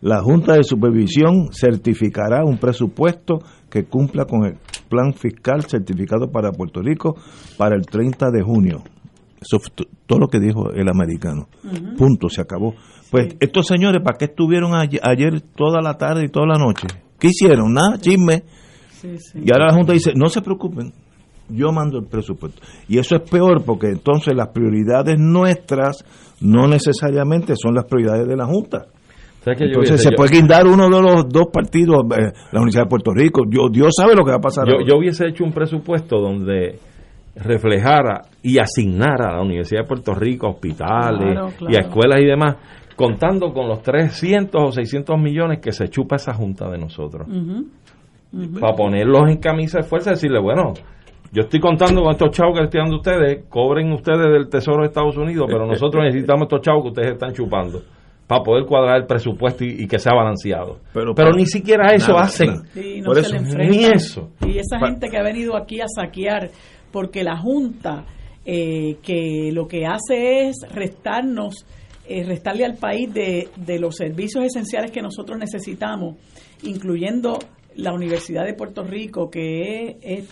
la 0.00 0.20
Junta 0.20 0.54
de 0.54 0.62
Supervisión 0.62 1.48
certificará 1.52 2.44
un 2.44 2.58
presupuesto 2.58 3.38
que 3.70 3.84
cumpla 3.84 4.24
con 4.24 4.44
el 4.44 4.58
plan 4.88 5.14
fiscal 5.14 5.62
certificado 5.62 6.30
para 6.30 6.52
Puerto 6.52 6.80
Rico 6.80 7.16
para 7.56 7.74
el 7.74 7.86
30 7.86 8.30
de 8.30 8.42
junio. 8.42 8.82
Eso 9.40 9.58
fue 9.58 9.86
todo 10.06 10.18
lo 10.18 10.28
que 10.28 10.38
dijo 10.38 10.70
el 10.70 10.88
americano. 10.88 11.48
Punto, 11.98 12.28
se 12.28 12.40
acabó. 12.40 12.74
Pues 13.10 13.36
estos 13.40 13.66
señores, 13.66 14.02
¿para 14.02 14.16
qué 14.18 14.26
estuvieron 14.26 14.72
ayer, 14.74 15.40
toda 15.54 15.80
la 15.82 15.94
tarde 15.94 16.24
y 16.24 16.28
toda 16.28 16.46
la 16.46 16.58
noche? 16.58 16.86
¿Qué 17.18 17.28
hicieron? 17.28 17.72
Nada, 17.72 17.98
chisme. 17.98 18.42
y 19.34 19.52
ahora 19.52 19.66
la 19.66 19.74
Junta 19.74 19.92
dice, 19.92 20.12
no 20.14 20.28
se 20.28 20.40
preocupen, 20.40 20.92
yo 21.48 21.72
mando 21.72 21.98
el 21.98 22.06
presupuesto. 22.06 22.62
Y 22.88 22.98
eso 22.98 23.16
es 23.16 23.30
peor 23.30 23.64
porque 23.64 23.88
entonces 23.88 24.34
las 24.34 24.48
prioridades 24.48 25.18
nuestras 25.18 26.04
no 26.40 26.66
necesariamente 26.68 27.54
son 27.56 27.74
las 27.74 27.84
prioridades 27.84 28.26
de 28.26 28.36
la 28.36 28.46
Junta. 28.46 28.86
Entonces 29.46 30.02
se 30.02 30.12
puede 30.12 30.36
guindar 30.36 30.66
uno 30.66 30.84
de 30.84 31.02
los 31.02 31.28
dos 31.28 31.48
partidos, 31.52 32.04
eh, 32.16 32.32
la 32.52 32.60
Universidad 32.60 32.84
de 32.84 32.88
Puerto 32.88 33.12
Rico. 33.12 33.42
Dios, 33.46 33.70
Dios 33.70 33.92
sabe 33.96 34.14
lo 34.14 34.24
que 34.24 34.30
va 34.30 34.38
a 34.38 34.40
pasar. 34.40 34.66
Yo, 34.66 34.96
hubiese 34.96 35.26
hecho 35.26 35.44
un 35.44 35.52
presupuesto 35.52 36.18
donde 36.18 36.78
reflejara 37.36 38.22
y 38.42 38.58
asignara 38.58 39.30
a 39.30 39.36
la 39.36 39.42
Universidad 39.42 39.82
de 39.82 39.88
Puerto 39.88 40.14
Rico 40.14 40.48
hospitales 40.48 41.38
y 41.68 41.76
a 41.76 41.80
escuelas 41.80 42.20
y 42.22 42.26
demás, 42.26 42.56
contando 42.96 43.52
con 43.52 43.68
los 43.68 43.82
300 43.82 44.62
o 44.62 44.72
600 44.72 45.18
millones 45.20 45.58
que 45.60 45.72
se 45.72 45.88
chupa 45.88 46.16
esa 46.16 46.32
junta 46.32 46.70
de 46.70 46.78
nosotros. 46.78 47.28
Para 48.60 48.74
ponerlos 48.74 49.28
en 49.28 49.36
camisa 49.36 49.78
de 49.78 49.84
fuerza 49.84 50.10
y 50.10 50.14
decirle, 50.14 50.40
bueno, 50.40 50.72
yo 51.34 51.42
estoy 51.42 51.58
contando 51.58 52.00
con 52.00 52.12
estos 52.12 52.30
chavos 52.30 52.54
que 52.54 52.60
le 52.60 52.64
estoy 52.66 52.80
dando 52.80 52.94
a 52.94 52.98
ustedes, 52.98 53.44
cobren 53.48 53.92
ustedes 53.92 54.30
del 54.32 54.48
Tesoro 54.48 54.82
de 54.82 54.86
Estados 54.86 55.16
Unidos, 55.16 55.46
pero 55.50 55.66
nosotros 55.66 56.04
necesitamos 56.06 56.42
estos 56.42 56.60
chavos 56.60 56.84
que 56.84 56.88
ustedes 56.90 57.12
están 57.14 57.32
chupando 57.32 57.82
para 58.28 58.40
poder 58.44 58.64
cuadrar 58.66 58.98
el 59.00 59.06
presupuesto 59.06 59.64
y, 59.64 59.86
que 59.88 59.98
sea 59.98 60.12
balanceado. 60.14 60.78
Pero, 60.92 61.12
pero 61.12 61.32
ni 61.32 61.44
siquiera 61.44 61.92
eso 61.92 62.16
hacen. 62.16 62.62
Por 63.04 63.18
eso, 63.18 63.36
ni 63.36 63.84
eso. 63.84 64.30
Y 64.46 64.58
esa 64.58 64.78
gente 64.78 65.08
que 65.08 65.18
ha 65.18 65.22
venido 65.24 65.56
aquí 65.56 65.80
a 65.80 65.86
saquear, 65.88 66.50
porque 66.92 67.24
la 67.24 67.36
Junta 67.36 68.04
eh, 68.46 68.98
que 69.02 69.50
lo 69.52 69.66
que 69.66 69.86
hace 69.86 70.48
es 70.48 70.56
restarnos, 70.70 71.66
eh, 72.06 72.22
restarle 72.24 72.64
al 72.64 72.76
país 72.76 73.12
de, 73.12 73.48
de 73.56 73.78
los 73.80 73.96
servicios 73.96 74.44
esenciales 74.44 74.92
que 74.92 75.02
nosotros 75.02 75.36
necesitamos, 75.38 76.16
incluyendo 76.62 77.38
la 77.76 77.92
Universidad 77.92 78.44
de 78.44 78.54
Puerto 78.54 78.82
Rico, 78.82 79.30
que 79.30 79.98
es, 80.00 80.28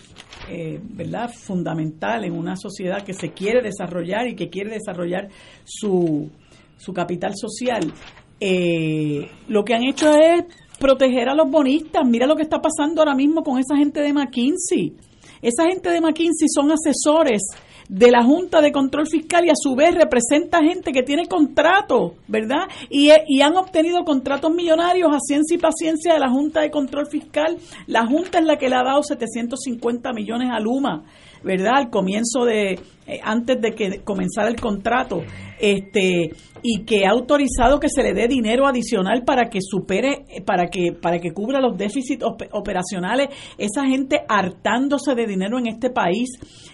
eh, 0.49 0.79
¿verdad? 0.81 1.29
fundamental 1.31 2.23
en 2.23 2.33
una 2.33 2.55
sociedad 2.55 3.03
que 3.03 3.13
se 3.13 3.31
quiere 3.31 3.61
desarrollar 3.61 4.27
y 4.27 4.35
que 4.35 4.49
quiere 4.49 4.71
desarrollar 4.71 5.29
su, 5.63 6.29
su 6.77 6.93
capital 6.93 7.33
social, 7.35 7.93
eh, 8.39 9.29
lo 9.47 9.63
que 9.63 9.73
han 9.73 9.83
hecho 9.83 10.11
es 10.15 10.43
proteger 10.79 11.29
a 11.29 11.35
los 11.35 11.49
bonistas. 11.49 12.03
Mira 12.05 12.27
lo 12.27 12.35
que 12.35 12.43
está 12.43 12.59
pasando 12.61 13.01
ahora 13.01 13.15
mismo 13.15 13.43
con 13.43 13.57
esa 13.57 13.77
gente 13.77 14.01
de 14.01 14.11
McKinsey. 14.11 14.93
Esa 15.41 15.65
gente 15.69 15.89
de 15.89 16.01
McKinsey 16.01 16.47
son 16.53 16.71
asesores 16.71 17.41
de 17.89 18.11
la 18.11 18.23
Junta 18.23 18.61
de 18.61 18.71
Control 18.71 19.07
Fiscal 19.07 19.45
y 19.45 19.49
a 19.49 19.55
su 19.55 19.75
vez 19.75 19.95
representa 19.95 20.63
gente 20.63 20.91
que 20.91 21.03
tiene 21.03 21.27
contratos, 21.27 22.13
¿verdad? 22.27 22.67
Y, 22.89 23.09
y, 23.27 23.41
han 23.41 23.55
obtenido 23.55 24.03
contratos 24.03 24.53
millonarios 24.53 25.09
a 25.13 25.19
ciencia 25.19 25.55
y 25.55 25.59
paciencia 25.59 26.13
de 26.13 26.19
la 26.19 26.29
Junta 26.29 26.61
de 26.61 26.71
Control 26.71 27.07
Fiscal. 27.07 27.57
La 27.87 28.05
Junta 28.05 28.39
es 28.39 28.45
la 28.45 28.57
que 28.57 28.69
le 28.69 28.75
ha 28.75 28.83
dado 28.83 29.03
750 29.03 30.13
millones 30.13 30.49
a 30.51 30.59
Luma. 30.59 31.03
¿verdad? 31.43 31.73
Al 31.75 31.89
comienzo 31.89 32.45
de, 32.45 32.79
eh, 33.05 33.19
antes 33.21 33.59
de 33.61 33.71
que 33.71 34.01
comenzara 34.03 34.47
el 34.47 34.59
contrato, 34.59 35.21
este, 35.59 36.31
y 36.63 36.85
que 36.85 37.05
ha 37.05 37.11
autorizado 37.11 37.79
que 37.79 37.89
se 37.89 38.01
le 38.01 38.13
dé 38.13 38.27
dinero 38.27 38.65
adicional 38.65 39.23
para 39.25 39.49
que 39.49 39.59
supere, 39.61 40.25
eh, 40.29 40.41
para 40.41 40.67
que, 40.67 40.93
para 40.93 41.19
que 41.19 41.31
cubra 41.31 41.59
los 41.59 41.77
déficits 41.77 42.23
operacionales, 42.51 43.27
esa 43.57 43.85
gente 43.85 44.21
hartándose 44.27 45.13
de 45.13 45.27
dinero 45.27 45.59
en 45.59 45.67
este 45.67 45.89
país, 45.89 46.29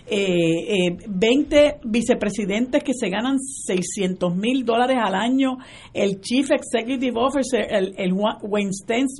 eh, 0.05 0.95
20 1.07 1.65
eh, 1.65 1.75
vicepresidentes 1.83 2.83
que 2.83 2.93
se 2.93 3.09
ganan 3.09 3.39
600 3.39 4.35
mil 4.35 4.63
dólares 4.63 4.97
al 5.01 5.15
año, 5.15 5.57
el 5.93 6.21
Chief 6.21 6.49
Executive 6.51 7.19
Officer, 7.19 7.65
el, 7.69 7.93
el 7.97 8.13
Wayne 8.13 8.71
Stens 8.71 9.19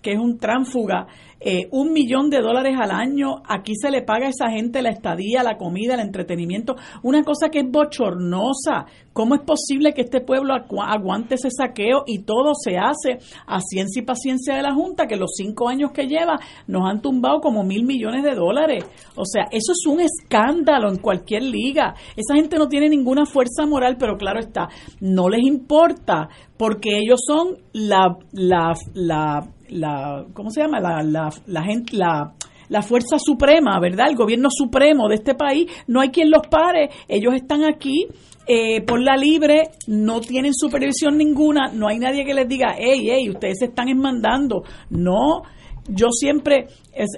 que 0.00 0.12
es 0.12 0.18
un 0.18 0.38
tránfuga, 0.38 1.06
eh, 1.46 1.68
un 1.72 1.92
millón 1.92 2.30
de 2.30 2.40
dólares 2.40 2.74
al 2.80 2.90
año, 2.90 3.42
aquí 3.46 3.74
se 3.74 3.90
le 3.90 4.00
paga 4.00 4.26
a 4.26 4.30
esa 4.30 4.50
gente 4.50 4.80
la 4.80 4.88
estadía, 4.88 5.42
la 5.42 5.58
comida, 5.58 5.92
el 5.92 6.00
entretenimiento, 6.00 6.76
una 7.02 7.22
cosa 7.22 7.50
que 7.50 7.60
es 7.60 7.70
bochornosa. 7.70 8.86
¿Cómo 9.12 9.34
es 9.34 9.42
posible 9.42 9.92
que 9.92 10.00
este 10.00 10.22
pueblo 10.22 10.54
aguante 10.54 11.34
ese 11.36 11.50
saqueo 11.50 12.04
y 12.06 12.20
todo 12.20 12.54
se 12.54 12.78
hace 12.78 13.18
a 13.46 13.60
ciencia 13.60 14.00
y 14.00 14.06
paciencia 14.06 14.56
de 14.56 14.62
la 14.62 14.74
Junta, 14.74 15.06
que 15.06 15.16
los 15.16 15.32
cinco 15.36 15.68
años 15.68 15.92
que 15.92 16.06
lleva 16.06 16.40
nos 16.66 16.88
han 16.88 17.02
tumbado 17.02 17.40
como 17.40 17.62
mil 17.62 17.84
millones 17.84 18.24
de 18.24 18.34
dólares? 18.34 18.84
O 19.14 19.24
sea, 19.24 19.44
eso 19.50 19.72
es 19.72 19.86
un 19.86 20.00
escándalo 20.00 20.88
en 20.88 20.96
cualquier 20.96 21.42
liga. 21.42 21.94
Esa 22.16 22.34
gente 22.34 22.56
no 22.56 22.68
tiene 22.68 22.88
ninguna 22.88 23.26
fuerza 23.26 23.66
moral, 23.66 23.96
pero 23.98 24.16
claro 24.16 24.40
está, 24.40 24.68
no 25.00 25.28
les 25.28 25.42
importa 25.44 26.28
porque 26.56 26.98
ellos 26.98 27.20
son 27.26 27.58
la, 27.72 28.16
la, 28.32 28.74
la, 28.94 29.46
la 29.68 30.24
¿cómo 30.32 30.50
se 30.50 30.62
llama? 30.62 30.80
La, 30.80 31.02
la, 31.02 31.30
la 31.46 31.62
gente, 31.62 31.96
la, 31.96 32.34
la 32.68 32.82
fuerza 32.82 33.16
suprema, 33.18 33.78
¿verdad? 33.80 34.08
El 34.08 34.16
gobierno 34.16 34.48
supremo 34.50 35.08
de 35.08 35.16
este 35.16 35.34
país, 35.34 35.70
no 35.86 36.00
hay 36.00 36.10
quien 36.10 36.30
los 36.30 36.46
pare, 36.48 36.90
ellos 37.08 37.34
están 37.34 37.64
aquí 37.64 38.06
eh, 38.46 38.82
por 38.82 39.00
la 39.00 39.16
libre, 39.16 39.70
no 39.86 40.20
tienen 40.20 40.52
supervisión 40.54 41.16
ninguna, 41.16 41.70
no 41.72 41.88
hay 41.88 41.98
nadie 41.98 42.24
que 42.24 42.34
les 42.34 42.48
diga, 42.48 42.74
hey, 42.76 43.08
hey, 43.10 43.30
ustedes 43.30 43.58
se 43.58 43.66
están 43.66 43.88
enmandando. 43.88 44.64
No, 44.90 45.42
yo 45.88 46.08
siempre 46.10 46.66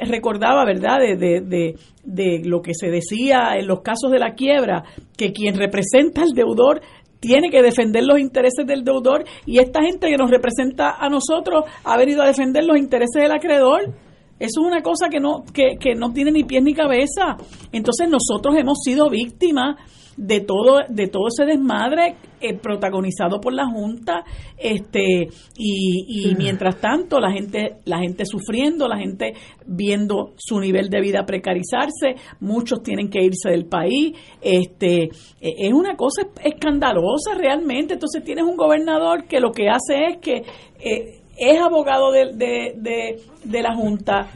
recordaba, 0.08 0.64
¿verdad?, 0.64 0.98
de, 0.98 1.16
de, 1.16 1.40
de, 1.40 1.74
de, 2.04 2.42
lo 2.44 2.62
que 2.62 2.74
se 2.74 2.88
decía 2.88 3.56
en 3.56 3.66
los 3.66 3.80
casos 3.80 4.10
de 4.10 4.18
la 4.18 4.34
quiebra, 4.34 4.84
que 5.16 5.32
quien 5.32 5.56
representa 5.56 6.22
al 6.22 6.30
deudor 6.30 6.80
tiene 7.20 7.50
que 7.50 7.62
defender 7.62 8.04
los 8.04 8.18
intereses 8.18 8.66
del 8.66 8.84
deudor 8.84 9.24
y 9.46 9.58
esta 9.58 9.82
gente 9.82 10.08
que 10.08 10.16
nos 10.16 10.30
representa 10.30 10.96
a 10.98 11.08
nosotros 11.08 11.64
ha 11.84 11.96
venido 11.96 12.22
a 12.22 12.26
defender 12.26 12.64
los 12.64 12.76
intereses 12.76 13.22
del 13.22 13.32
acreedor. 13.32 13.94
Eso 14.38 14.60
es 14.60 14.66
una 14.66 14.82
cosa 14.82 15.08
que 15.08 15.18
no, 15.18 15.44
que, 15.52 15.76
que 15.80 15.94
no 15.94 16.12
tiene 16.12 16.30
ni 16.30 16.44
pies 16.44 16.62
ni 16.62 16.74
cabeza. 16.74 17.36
Entonces 17.72 18.08
nosotros 18.08 18.54
hemos 18.58 18.78
sido 18.84 19.08
víctimas 19.08 19.76
de 20.16 20.40
todo 20.40 20.80
de 20.88 21.08
todo 21.08 21.28
ese 21.28 21.44
desmadre 21.44 22.16
eh, 22.40 22.54
protagonizado 22.54 23.40
por 23.40 23.52
la 23.52 23.66
junta 23.66 24.24
este 24.56 25.28
y, 25.56 26.30
y 26.30 26.34
mientras 26.36 26.80
tanto 26.80 27.20
la 27.20 27.30
gente 27.30 27.76
la 27.84 27.98
gente 27.98 28.24
sufriendo 28.24 28.88
la 28.88 28.98
gente 28.98 29.34
viendo 29.66 30.32
su 30.36 30.58
nivel 30.60 30.88
de 30.88 31.00
vida 31.00 31.26
precarizarse 31.26 32.16
muchos 32.40 32.82
tienen 32.82 33.10
que 33.10 33.22
irse 33.22 33.50
del 33.50 33.66
país 33.66 34.16
este 34.40 35.10
e, 35.40 35.66
es 35.66 35.72
una 35.72 35.96
cosa 35.96 36.22
escandalosa 36.42 37.34
realmente. 37.36 37.94
Entonces 37.94 38.24
tienes 38.24 38.44
un 38.44 38.56
gobernador 38.56 39.24
que 39.24 39.40
lo 39.40 39.52
que 39.52 39.68
hace 39.68 40.06
es 40.06 40.18
que 40.18 40.42
eh, 40.80 41.20
es 41.38 41.60
abogado 41.60 42.12
de, 42.12 42.32
de, 42.32 42.74
de, 42.76 43.20
de 43.44 43.62
la 43.62 43.74
junta 43.74 44.30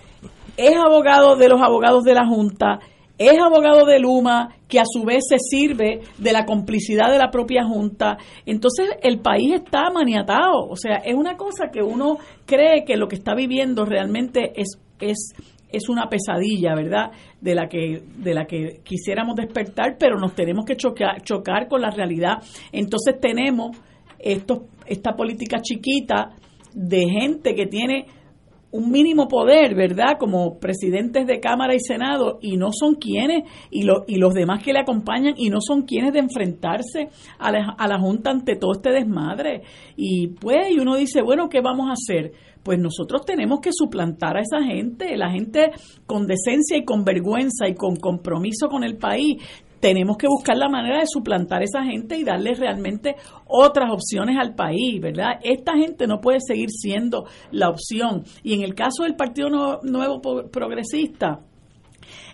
es 0.57 0.77
abogado 0.77 1.37
de 1.37 1.49
los 1.49 1.61
abogados 1.63 2.05
de 2.05 2.15
la 2.15 2.27
junta 2.27 2.81
es 3.21 3.39
abogado 3.39 3.85
de 3.85 3.99
Luma, 3.99 4.57
que 4.67 4.81
a 4.81 4.85
su 4.87 5.05
vez 5.05 5.25
se 5.29 5.37
sirve 5.39 6.01
de 6.17 6.33
la 6.33 6.47
complicidad 6.47 7.13
de 7.13 7.19
la 7.19 7.31
propia 7.31 7.65
Junta. 7.65 8.17
Entonces 8.47 8.89
el 9.03 9.21
país 9.21 9.53
está 9.57 9.91
maniatado. 9.91 10.67
O 10.71 10.75
sea, 10.75 10.97
es 11.05 11.15
una 11.15 11.37
cosa 11.37 11.69
que 11.71 11.83
uno 11.83 12.17
cree 12.47 12.87
que 12.87 12.97
lo 12.97 13.09
que 13.09 13.17
está 13.17 13.35
viviendo 13.35 13.85
realmente 13.85 14.53
es, 14.57 14.79
es, 15.01 15.35
es 15.71 15.91
una 15.91 16.09
pesadilla, 16.09 16.75
¿verdad? 16.75 17.11
De 17.43 17.55
la, 17.55 17.69
que, 17.69 18.03
de 18.17 18.33
la 18.33 18.47
que 18.47 18.81
quisiéramos 18.85 19.37
despertar, 19.37 19.97
pero 19.99 20.19
nos 20.19 20.35
tenemos 20.35 20.65
que 20.65 20.77
chocar, 20.77 21.21
chocar 21.21 21.69
con 21.69 21.83
la 21.83 21.91
realidad. 21.91 22.39
Entonces 22.73 23.21
tenemos 23.21 23.77
estos, 24.19 24.61
esta 24.87 25.13
política 25.13 25.61
chiquita 25.61 26.31
de 26.73 27.07
gente 27.07 27.55
que 27.55 27.67
tiene 27.67 28.07
un 28.73 28.91
mínimo 28.91 29.27
poder, 29.27 29.75
¿verdad? 29.75 30.17
Como 30.19 30.59
presidentes 30.59 31.27
de 31.27 31.41
Cámara 31.41 31.75
y 31.75 31.81
Senado 31.81 32.39
y 32.41 32.57
no 32.57 32.71
son 32.73 32.95
quienes, 32.95 33.45
y, 33.71 33.83
lo, 33.83 34.05
y 34.07 34.17
los 34.17 34.35
demás 34.35 34.63
que 34.63 34.73
le 34.73 34.81
acompañan, 34.81 35.35
y 35.37 35.51
no 35.51 35.59
son 35.61 35.83
quienes 35.83 36.13
de 36.13 36.21
enfrentarse 36.21 37.09
a 37.39 37.51
la, 37.51 37.75
a 37.77 37.89
la 37.89 37.99
Junta 37.99 38.31
ante 38.31 38.57
todo 38.57 38.73
este 38.73 38.91
desmadre. 38.91 39.63
Y 39.97 40.29
pues, 40.29 40.71
y 40.71 40.79
uno 40.79 40.97
dice, 40.97 41.23
bueno, 41.23 41.49
¿qué 41.49 41.61
vamos 41.61 41.89
a 41.89 41.95
hacer? 41.95 42.33
Pues 42.63 42.79
nosotros 42.79 43.25
tenemos 43.25 43.61
que 43.61 43.71
suplantar 43.73 44.37
a 44.37 44.43
esa 44.43 44.63
gente, 44.63 45.17
la 45.17 45.31
gente 45.31 45.71
con 46.07 46.27
decencia 46.27 46.77
y 46.77 46.85
con 46.85 47.05
vergüenza 47.05 47.67
y 47.69 47.75
con 47.75 47.97
compromiso 47.97 48.69
con 48.69 48.85
el 48.85 48.99
país 48.99 49.43
tenemos 49.81 50.17
que 50.17 50.29
buscar 50.29 50.57
la 50.57 50.69
manera 50.69 50.99
de 51.01 51.07
suplantar 51.07 51.63
a 51.63 51.65
esa 51.65 51.83
gente 51.83 52.17
y 52.17 52.25
darle 52.25 52.55
realmente 52.55 53.17
otras 53.47 53.91
opciones 53.91 54.37
al 54.39 54.55
país, 54.55 55.01
¿verdad? 55.01 55.41
Esta 55.43 55.73
gente 55.77 56.07
no 56.07 56.21
puede 56.21 56.39
seguir 56.41 56.71
siendo 56.71 57.25
la 57.51 57.71
opción. 57.71 58.25
Y 58.43 58.55
en 58.55 58.63
el 58.63 58.75
caso 58.75 59.05
del 59.05 59.17
Partido 59.17 59.49
Nuevo, 59.83 60.21
Progresista, 60.51 61.41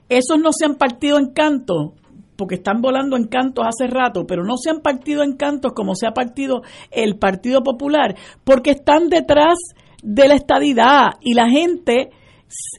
esos 0.09 0.38
no 0.38 0.51
se 0.53 0.64
han 0.64 0.74
partido 0.74 1.18
en 1.18 1.32
canto, 1.32 1.94
porque 2.36 2.57
están 2.57 2.80
volando 2.80 3.16
en 3.16 3.28
cantos 3.28 3.64
hace 3.66 3.86
rato, 3.86 4.26
pero 4.26 4.44
no 4.44 4.57
se 4.57 4.70
han 4.70 4.80
partido 4.80 5.22
en 5.22 5.36
cantos 5.36 5.72
como 5.72 5.94
se 5.94 6.07
ha 6.07 6.12
partido 6.12 6.62
el 6.90 7.16
Partido 7.16 7.62
Popular, 7.62 8.16
porque 8.44 8.72
están 8.72 9.09
detrás 9.09 9.57
de 10.03 10.28
la 10.28 10.34
estadidad 10.34 11.14
y 11.20 11.34
la 11.34 11.49
gente 11.49 12.11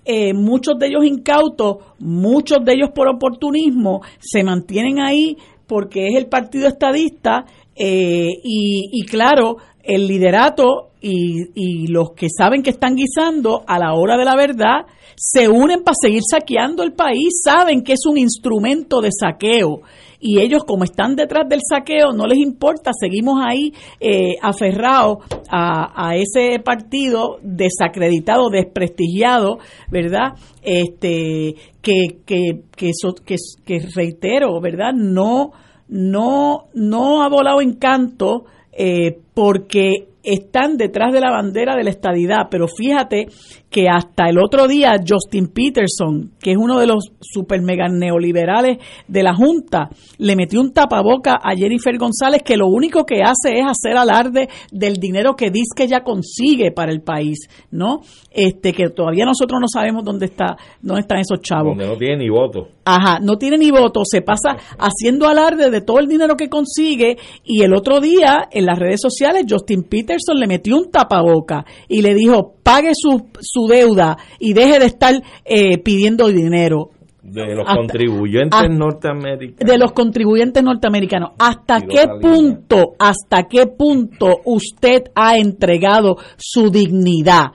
eh, 0.05 0.33
muchos 0.33 0.77
de 0.79 0.87
ellos 0.87 1.05
incautos, 1.05 1.77
muchos 1.99 2.59
de 2.63 2.73
ellos 2.73 2.89
por 2.93 3.07
oportunismo, 3.07 4.01
se 4.19 4.43
mantienen 4.43 4.99
ahí 4.99 5.37
porque 5.67 6.07
es 6.07 6.15
el 6.15 6.27
partido 6.27 6.67
estadista 6.67 7.45
eh, 7.75 8.29
y, 8.43 9.05
claro, 9.05 9.57
el 9.83 10.07
liderato 10.07 10.91
y, 11.01 11.49
y, 11.53 11.87
los 11.87 12.11
que 12.11 12.27
saben 12.35 12.63
que 12.63 12.71
están 12.71 12.95
guisando 12.95 13.63
a 13.67 13.77
la 13.77 13.93
hora 13.93 14.17
de 14.17 14.25
la 14.25 14.35
verdad 14.35 14.85
se 15.15 15.47
unen 15.47 15.83
para 15.83 15.95
seguir 15.99 16.21
saqueando 16.29 16.83
el 16.83 16.93
país, 16.93 17.41
saben 17.43 17.83
que 17.83 17.93
es 17.93 18.05
un 18.07 18.17
instrumento 18.17 19.01
de 19.01 19.09
saqueo 19.11 19.81
y 20.19 20.39
ellos 20.39 20.63
como 20.65 20.83
están 20.83 21.15
detrás 21.15 21.47
del 21.47 21.61
saqueo 21.67 22.11
no 22.13 22.25
les 22.25 22.39
importa, 22.39 22.91
seguimos 22.99 23.39
ahí 23.43 23.73
eh, 23.99 24.35
aferrados 24.41 25.19
a, 25.49 26.09
a, 26.09 26.15
ese 26.15 26.59
partido 26.59 27.39
desacreditado, 27.41 28.49
desprestigiado, 28.49 29.59
¿verdad? 29.89 30.33
Este 30.61 31.55
que 31.81 32.19
que 32.25 32.61
que, 32.75 32.91
que, 33.25 33.35
que 33.65 33.87
reitero, 33.95 34.59
¿verdad? 34.59 34.93
No 34.93 35.51
no 35.87 36.65
no 36.73 37.23
ha 37.23 37.29
volado 37.29 37.61
en 37.61 37.73
canto 37.73 38.45
eh, 38.71 39.19
porque 39.33 40.07
están 40.23 40.77
detrás 40.77 41.13
de 41.13 41.21
la 41.21 41.31
bandera 41.31 41.75
de 41.75 41.85
la 41.85 41.89
estadidad, 41.89 42.47
pero 42.51 42.67
fíjate 42.67 43.27
que 43.69 43.89
hasta 43.89 44.29
el 44.29 44.37
otro 44.39 44.67
día 44.67 44.95
Justin 45.05 45.47
Peterson, 45.47 46.31
que 46.39 46.51
es 46.51 46.57
uno 46.57 46.79
de 46.79 46.87
los 46.87 47.11
super 47.19 47.61
mega 47.61 47.89
neoliberales 47.89 48.77
de 49.07 49.23
la 49.23 49.35
Junta, 49.35 49.89
le 50.17 50.35
metió 50.35 50.61
un 50.61 50.71
tapaboca 50.71 51.33
a 51.43 51.55
Jennifer 51.55 51.97
González 51.97 52.43
que 52.43 52.55
lo 52.55 52.67
único 52.67 53.05
que 53.05 53.21
hace 53.23 53.59
es 53.59 53.65
hacer 53.65 53.97
alarde 53.97 54.47
del 54.71 54.95
dinero 54.95 55.35
que 55.35 55.51
dice 55.51 55.73
que 55.75 55.83
ella 55.83 56.03
consigue 56.03 56.71
para 56.71 56.91
el 56.91 57.01
país, 57.01 57.49
¿no? 57.71 58.01
Este 58.31 58.71
que 58.71 58.89
todavía 58.89 59.25
nosotros 59.25 59.59
no 59.59 59.67
sabemos 59.67 60.03
dónde 60.05 60.27
está 60.27 60.55
dónde 60.81 61.01
están 61.01 61.19
esos 61.19 61.41
chavos. 61.41 61.77
Donde 61.77 61.87
no 61.87 61.97
tiene 61.97 62.17
ni 62.17 62.29
voto. 62.29 62.69
Ajá, 62.85 63.19
no 63.19 63.37
tiene 63.37 63.57
ni 63.57 63.69
voto, 63.69 64.01
se 64.05 64.21
pasa 64.21 64.55
haciendo 64.79 65.27
alarde 65.27 65.69
de 65.69 65.81
todo 65.81 65.99
el 65.99 66.07
dinero 66.07 66.37
que 66.37 66.47
consigue 66.47 67.17
y 67.43 67.63
el 67.63 67.73
otro 67.73 67.99
día 67.99 68.47
en 68.49 68.65
las 68.65 68.79
redes 68.79 69.01
sociales 69.01 69.45
Justin 69.49 69.83
Peterson 69.83 70.39
le 70.39 70.47
metió 70.47 70.77
un 70.77 70.89
tapaboca 70.89 71.65
y 71.89 72.01
le 72.01 72.13
dijo, 72.13 72.53
"Pague 72.63 72.91
su 72.93 73.27
su 73.57 73.67
deuda 73.67 74.17
y 74.39 74.53
deje 74.53 74.79
de 74.79 74.85
estar 74.85 75.15
eh, 75.45 75.77
pidiendo 75.79 76.27
dinero. 76.27 76.91
De 77.23 77.55
los 77.55 77.67
contribuyentes 77.67 78.69
norteamericanos. 78.69 79.71
De 79.71 79.77
los 79.77 79.91
contribuyentes 79.91 80.63
norteamericanos. 80.63 81.31
¿Hasta 81.37 81.81
qué 81.81 82.07
punto, 82.21 82.93
hasta 82.99 83.43
qué 83.43 83.67
punto 83.67 84.37
usted 84.45 85.03
ha 85.13 85.37
entregado 85.37 86.17
su 86.37 86.69
dignidad 86.69 87.47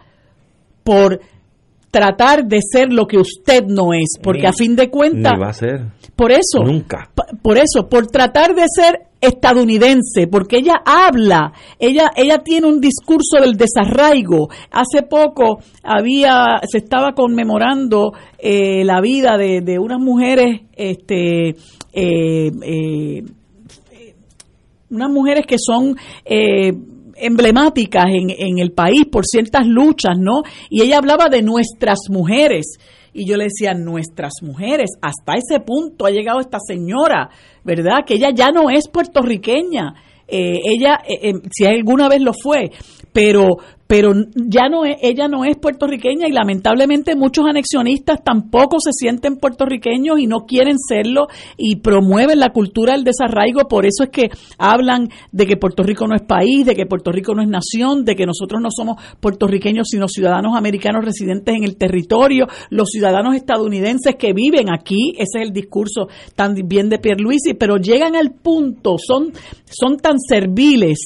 por 0.84 1.20
tratar 1.92 2.46
de 2.46 2.58
ser 2.62 2.92
lo 2.92 3.06
que 3.06 3.18
usted 3.18 3.66
no 3.66 3.92
es? 3.92 4.14
Porque 4.20 4.48
a 4.48 4.52
fin 4.52 4.74
de 4.74 4.90
cuentas... 4.90 5.34
va 5.40 5.50
a 5.50 5.52
ser. 5.52 5.92
Por 6.16 6.32
eso. 6.32 6.64
Nunca. 6.64 7.10
Por 7.42 7.58
eso, 7.58 7.88
por 7.88 8.06
tratar 8.06 8.54
de 8.54 8.64
ser 8.74 9.12
estadounidense, 9.20 10.26
porque 10.26 10.56
ella 10.56 10.82
habla, 10.84 11.52
ella, 11.78 12.10
ella 12.16 12.38
tiene 12.38 12.66
un 12.66 12.80
discurso 12.80 13.40
del 13.40 13.56
desarraigo. 13.56 14.48
Hace 14.72 15.02
poco 15.02 15.60
había, 15.84 16.60
se 16.68 16.78
estaba 16.78 17.12
conmemorando 17.12 18.14
eh, 18.38 18.84
la 18.84 19.00
vida 19.00 19.36
de, 19.38 19.60
de, 19.60 19.78
unas 19.78 20.00
mujeres, 20.00 20.62
este, 20.74 21.50
eh, 21.92 22.50
eh, 22.62 23.24
unas 24.90 25.10
mujeres 25.10 25.46
que 25.46 25.56
son 25.58 25.96
emblemáticas 27.22 28.06
en, 28.06 28.30
en 28.30 28.58
el 28.58 28.72
país 28.72 29.04
por 29.10 29.24
ciertas 29.24 29.66
luchas, 29.66 30.18
¿no? 30.18 30.42
Y 30.68 30.82
ella 30.82 30.98
hablaba 30.98 31.28
de 31.28 31.42
nuestras 31.42 31.98
mujeres 32.10 32.78
y 33.14 33.26
yo 33.26 33.36
le 33.36 33.44
decía, 33.44 33.74
nuestras 33.74 34.32
mujeres, 34.42 34.90
hasta 35.02 35.34
ese 35.34 35.60
punto 35.60 36.06
ha 36.06 36.10
llegado 36.10 36.40
esta 36.40 36.58
señora, 36.58 37.28
¿verdad? 37.62 38.04
Que 38.06 38.14
ella 38.14 38.30
ya 38.34 38.50
no 38.50 38.70
es 38.70 38.88
puertorriqueña. 38.88 39.94
Eh, 40.26 40.60
ella, 40.64 41.00
eh, 41.06 41.28
eh, 41.28 41.32
si 41.50 41.66
alguna 41.66 42.08
vez 42.08 42.22
lo 42.22 42.32
fue, 42.32 42.70
pero 43.12 43.58
pero 43.92 44.14
ya 44.34 44.70
no 44.70 44.86
es, 44.86 44.96
ella 45.02 45.28
no 45.28 45.44
es 45.44 45.58
puertorriqueña 45.58 46.26
y 46.26 46.32
lamentablemente 46.32 47.14
muchos 47.14 47.44
anexionistas 47.44 48.24
tampoco 48.24 48.78
se 48.80 48.90
sienten 48.90 49.36
puertorriqueños 49.36 50.18
y 50.18 50.26
no 50.26 50.46
quieren 50.46 50.78
serlo 50.78 51.26
y 51.58 51.76
promueven 51.76 52.40
la 52.40 52.54
cultura 52.54 52.94
del 52.94 53.04
desarraigo, 53.04 53.68
por 53.68 53.84
eso 53.84 54.04
es 54.04 54.08
que 54.08 54.30
hablan 54.56 55.10
de 55.30 55.46
que 55.46 55.58
Puerto 55.58 55.82
Rico 55.82 56.06
no 56.08 56.14
es 56.14 56.22
país, 56.22 56.64
de 56.64 56.74
que 56.74 56.86
Puerto 56.86 57.12
Rico 57.12 57.34
no 57.34 57.42
es 57.42 57.48
nación, 57.48 58.06
de 58.06 58.16
que 58.16 58.24
nosotros 58.24 58.62
no 58.62 58.70
somos 58.74 58.96
puertorriqueños 59.20 59.88
sino 59.90 60.08
ciudadanos 60.08 60.56
americanos 60.56 61.04
residentes 61.04 61.54
en 61.54 61.64
el 61.64 61.76
territorio, 61.76 62.46
los 62.70 62.88
ciudadanos 62.88 63.36
estadounidenses 63.36 64.16
que 64.16 64.32
viven 64.32 64.72
aquí, 64.72 65.12
ese 65.18 65.40
es 65.40 65.48
el 65.48 65.52
discurso 65.52 66.08
también 66.34 66.88
de 66.88 66.98
Pierluisi, 66.98 67.52
pero 67.58 67.76
llegan 67.76 68.16
al 68.16 68.30
punto, 68.30 68.96
son, 68.96 69.34
son 69.66 69.98
tan 69.98 70.16
serviles 70.18 70.98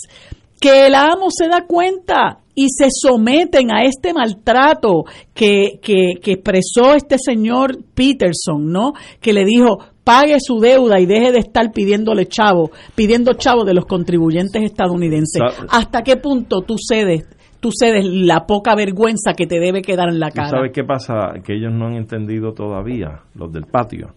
que 0.61 0.87
el 0.87 0.95
amo 0.95 1.29
se 1.31 1.49
da 1.49 1.67
cuenta 1.67 2.41
y 2.55 2.69
se 2.71 2.89
someten 2.91 3.71
a 3.71 3.85
este 3.85 4.15
maltrato 4.15 5.05
que, 5.35 5.79
que, 5.83 6.15
que 6.23 6.33
expresó 6.33 6.95
este 6.95 7.19
señor 7.19 7.77
Peterson, 7.95 8.73
¿no? 8.73 8.95
Que 9.21 9.35
le 9.35 9.45
dijo, 9.45 9.79
pague 10.03 10.39
su 10.41 10.59
deuda 10.59 10.99
y 10.99 11.07
deje 11.07 11.33
de 11.33 11.41
estar 11.41 11.71
pidiéndole 11.73 12.27
chavo, 12.27 12.71
pidiendo 12.95 13.35
chavo 13.35 13.65
de 13.65 13.75
los 13.75 13.85
contribuyentes 13.85 14.63
estadounidenses. 14.63 15.43
¿Hasta 15.69 16.03
qué 16.03 16.17
punto 16.17 16.63
tú 16.63 16.77
cedes 16.79 17.29
tú 17.61 17.71
cedes 17.73 18.05
la 18.05 18.47
poca 18.47 18.75
vergüenza 18.77 19.33
que 19.37 19.47
te 19.47 19.59
debe 19.59 19.83
quedar 19.83 20.09
en 20.09 20.21
la 20.21 20.31
cara. 20.31 20.51
¿Sabes 20.51 20.73
qué 20.73 20.85
pasa? 20.85 21.33
Que 21.45 21.55
ellos 21.55 21.73
no 21.73 21.87
han 21.87 21.95
entendido 21.95 22.53
todavía, 22.53 23.23
los 23.35 23.51
del 23.51 23.65
patio, 23.65 24.15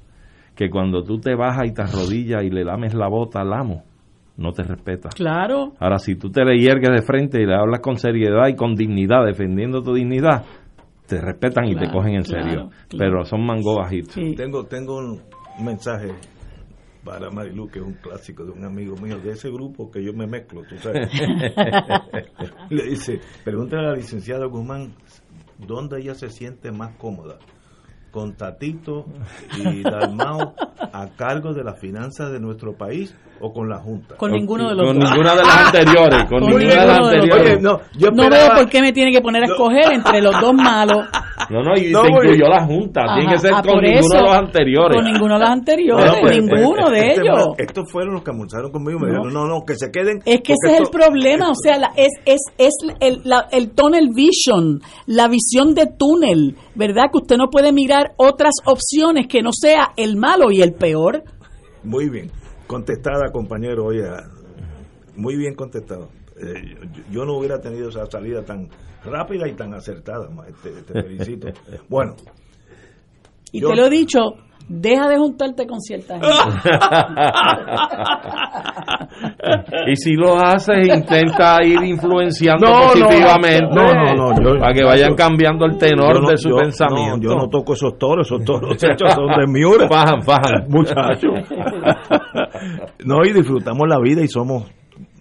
que 0.55 0.69
cuando 0.69 1.03
tú 1.03 1.19
te 1.19 1.35
bajas 1.35 1.67
y 1.67 1.73
te 1.73 1.81
arrodillas 1.81 2.43
y 2.43 2.49
le 2.49 2.63
lames 2.63 2.93
la 2.93 3.07
bota 3.07 3.41
al 3.41 3.53
amo, 3.53 3.83
no 4.39 4.53
te 4.53 4.63
respeta. 4.63 5.09
Claro. 5.09 5.73
Ahora, 5.79 5.99
si 5.99 6.15
tú 6.15 6.31
te 6.31 6.43
le 6.45 6.57
hiergues 6.57 6.89
de 6.89 7.01
frente 7.01 7.41
y 7.41 7.45
le 7.45 7.55
hablas 7.55 7.81
con 7.81 7.97
seriedad 7.97 8.47
y 8.47 8.55
con 8.55 8.73
dignidad, 8.73 9.25
defendiendo 9.25 9.81
tu 9.83 9.93
dignidad, 9.93 10.45
te 11.05 11.19
respetan 11.19 11.65
y 11.65 11.75
te 11.75 11.91
cogen 11.91 12.15
en 12.15 12.25
serio. 12.25 12.69
Pero 12.97 13.25
son 13.25 13.45
mango 13.45 13.75
bajitos. 13.77 14.15
Tengo, 14.37 14.65
tengo 14.65 14.97
un 14.97 15.21
mensaje 15.63 16.13
para 17.03 17.29
Marilu, 17.29 17.67
que 17.67 17.79
es 17.79 17.85
un 17.85 17.93
clásico 17.93 18.45
de 18.45 18.51
un 18.51 18.63
amigo 18.63 18.95
mío 18.95 19.19
de 19.19 19.31
ese 19.31 19.49
grupo 19.49 19.91
que 19.91 20.03
yo 20.03 20.13
me 20.13 20.27
mezclo, 20.27 20.61
tú 20.67 20.77
sabes. 20.77 21.09
le 22.69 22.83
dice, 22.83 23.19
pregúntale 23.43 23.87
a 23.87 23.89
la 23.91 23.95
licenciada 23.95 24.45
Guzmán 24.45 24.93
dónde 25.57 25.99
ella 25.99 26.13
se 26.13 26.29
siente 26.29 26.71
más 26.71 26.95
cómoda 26.97 27.39
con 28.11 28.35
Tatito 28.35 29.05
y 29.57 29.83
Dalmao 29.83 30.55
a 30.79 31.09
cargo 31.15 31.53
de 31.53 31.63
las 31.63 31.79
finanzas 31.79 32.31
de 32.31 32.39
nuestro 32.39 32.77
país 32.77 33.15
o 33.41 33.51
con 33.53 33.69
la 33.69 33.77
Junta? 33.79 34.15
Con 34.15 34.31
ninguno 34.31 34.69
de 34.69 34.75
los 34.75 34.85
Con 34.87 34.99
ninguna 34.99 35.35
de 35.35 35.41
las 35.43 35.57
anteriores. 35.65 36.23
Con, 36.25 36.39
Con 36.41 36.49
ninguna 36.49 36.59
de 36.69 36.75
las 36.75 36.85
ninguno 36.87 37.07
de 37.09 37.17
los 37.17 37.23
anteriores. 37.25 37.61
dos. 37.63 37.81
no, 37.93 37.99
yo 37.99 38.11
No 38.11 38.23
esperaba- 38.23 38.53
veo 38.53 38.63
por 38.63 38.69
qué 38.69 38.81
me 38.81 38.91
tiene 38.93 39.11
que 39.11 39.21
poner 39.21 39.43
a 39.43 39.45
escoger 39.47 39.93
entre 39.93 40.21
los 40.21 40.39
dos 40.41 40.53
malos. 40.53 41.05
No, 41.49 41.63
no, 41.63 41.71
y 41.75 41.89
No, 41.91 42.01
se 42.03 42.09
incluyó 42.11 42.47
la 42.47 42.63
Junta. 42.65 43.01
Tiene 43.15 43.31
que 43.31 43.39
ser 43.39 43.53
ah, 43.55 43.61
con 43.63 43.81
ninguno 43.81 43.99
eso, 44.05 44.17
de 44.17 44.21
los 44.21 44.33
anteriores. 44.35 44.95
Con 44.97 45.05
ninguno 45.11 45.33
de 45.33 45.39
los 45.39 45.49
anteriores, 45.49 46.13
pues, 46.21 46.37
ninguno 46.37 46.81
pues, 46.83 46.91
de 46.91 47.07
este 47.07 47.21
ellos. 47.21 47.47
estos 47.57 47.91
fueron 47.91 48.13
los 48.13 48.23
que 48.23 48.29
almorzaron 48.31 48.71
conmigo. 48.71 48.99
Me 48.99 49.07
dijeron, 49.07 49.33
no, 49.33 49.47
no, 49.47 49.61
que 49.65 49.73
se 49.75 49.89
queden. 49.89 50.19
Es 50.25 50.41
que 50.41 50.53
ese 50.53 50.73
es 50.73 50.77
el 50.77 50.83
esto- 50.83 50.91
problema, 50.99 51.49
o 51.49 51.55
sea, 51.55 51.79
la- 51.79 51.91
es, 51.95 52.09
es, 52.25 52.41
es 52.59 52.73
el, 52.99 53.21
la- 53.23 53.47
el 53.51 53.71
tunnel 53.71 54.09
vision, 54.13 54.81
la 55.07 55.27
visión 55.27 55.73
de 55.73 55.87
túnel, 55.97 56.55
¿verdad? 56.75 57.05
Que 57.11 57.17
usted 57.19 57.37
no 57.37 57.49
puede 57.49 57.71
mirar 57.71 58.11
otras 58.17 58.53
opciones 58.65 59.25
que 59.27 59.41
no 59.41 59.49
sea 59.51 59.93
el 59.95 60.17
malo 60.17 60.51
y 60.51 60.61
el 60.61 60.73
peor. 60.73 61.23
Muy 61.83 62.09
bien. 62.09 62.29
Contestada, 62.69 63.31
compañero. 63.31 63.85
Oye, 63.85 64.03
muy 65.15 65.35
bien 65.35 65.55
contestado. 65.55 66.09
Eh, 66.37 66.75
yo, 66.93 67.03
yo 67.11 67.25
no 67.25 67.35
hubiera 67.39 67.59
tenido 67.59 67.89
esa 67.89 68.05
salida 68.05 68.43
tan 68.45 68.69
rápida 69.03 69.47
y 69.47 69.55
tan 69.55 69.73
acertada. 69.73 70.29
Te, 70.61 70.69
te 70.83 71.01
felicito. 71.01 71.47
Bueno, 71.89 72.15
Y 73.51 73.61
Yo- 73.61 73.69
te 73.69 73.75
lo 73.75 73.87
he 73.87 73.89
dicho, 73.89 74.19
deja 74.69 75.07
de 75.09 75.17
juntarte 75.17 75.67
con 75.67 75.81
cierta 75.81 76.13
gente. 76.19 76.27
Y 79.87 79.95
si 79.95 80.13
lo 80.13 80.35
haces, 80.37 80.87
intenta 80.87 81.63
ir 81.63 81.81
influenciando 81.83 82.67
No, 82.67 82.81
positivamente. 82.89 83.67
no, 83.73 83.93
no, 83.93 84.13
no, 84.33 84.53
yo- 84.53 84.59
para 84.59 84.73
que 84.73 84.83
vayan 84.83 85.09
yo- 85.11 85.15
cambiando 85.15 85.65
el 85.65 85.77
tenor 85.77 86.21
no- 86.21 86.29
de 86.29 86.37
su 86.37 86.49
yo- 86.49 86.57
pensamiento. 86.57 87.27
no, 87.27 87.33
yo 87.33 87.35
no 87.35 87.49
toco 87.49 87.73
esos 87.73 87.97
toros, 87.97 88.27
esos 88.27 88.43
toros 88.43 88.71
hechos 88.83 89.13
son 89.13 89.27
de 89.27 89.47
Miura. 89.47 89.87
Fajan, 89.87 90.21
fajan. 90.21 90.65
Muchachos. 90.69 91.31
no, 93.05 93.25
y 93.25 93.33
disfrutamos 93.33 93.87
la 93.87 93.99
vida 93.99 94.21
y 94.23 94.27
somos 94.27 94.65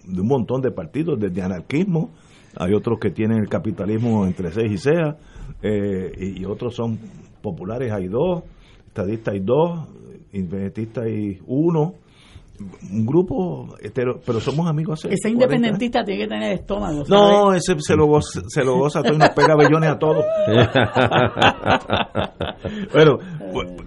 de 0.05 0.21
un 0.21 0.27
montón 0.27 0.61
de 0.61 0.71
partidos, 0.71 1.19
desde 1.19 1.41
anarquismo, 1.41 2.11
hay 2.57 2.73
otros 2.73 2.99
que 2.99 3.11
tienen 3.11 3.39
el 3.39 3.49
capitalismo 3.49 4.25
entre 4.25 4.51
seis 4.51 4.71
y 4.71 4.77
sea, 4.77 5.15
eh, 5.61 6.11
y, 6.17 6.41
y 6.41 6.45
otros 6.45 6.75
son 6.75 6.99
populares, 7.41 7.91
hay 7.91 8.07
dos, 8.07 8.43
estadistas 8.89 9.33
hay 9.35 9.39
dos, 9.39 9.87
independentistas 10.33 11.05
hay 11.05 11.39
uno, 11.47 11.93
un 12.91 13.05
grupo, 13.05 13.75
hetero- 13.81 14.19
pero 14.25 14.41
somos 14.41 14.67
amigos 14.67 14.99
hace 14.99 15.13
Ese 15.13 15.29
40 15.31 15.45
independentista 15.45 16.03
tiene 16.03 16.23
que 16.23 16.27
tener 16.27 16.51
estómago. 16.53 17.05
¿sabes? 17.05 17.09
no, 17.09 17.53
ese 17.53 17.75
se 17.79 17.95
lo 17.95 18.07
goza, 18.07 18.41
se 18.47 18.63
lo 18.65 18.75
goza 18.77 19.01
todo 19.01 19.13
y 19.13 19.17
nos 19.17 19.29
pega 19.29 19.55
bellones 19.55 19.91
a 19.91 19.97
todos. 19.97 20.25
bueno, 22.93 23.17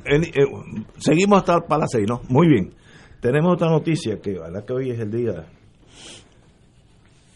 en- 0.05 0.87
seguimos 0.99 1.39
hasta 1.41 1.61
para 1.61 1.81
las 1.83 1.91
seis, 1.91 2.07
¿no? 2.09 2.21
Muy 2.29 2.49
bien. 2.49 2.73
Tenemos 3.21 3.53
otra 3.55 3.71
noticia 3.71 4.21
que, 4.21 4.39
la 4.51 4.65
que 4.65 4.73
hoy 4.73 4.91
es 4.91 4.99
el 4.99 5.11
día. 5.11 5.47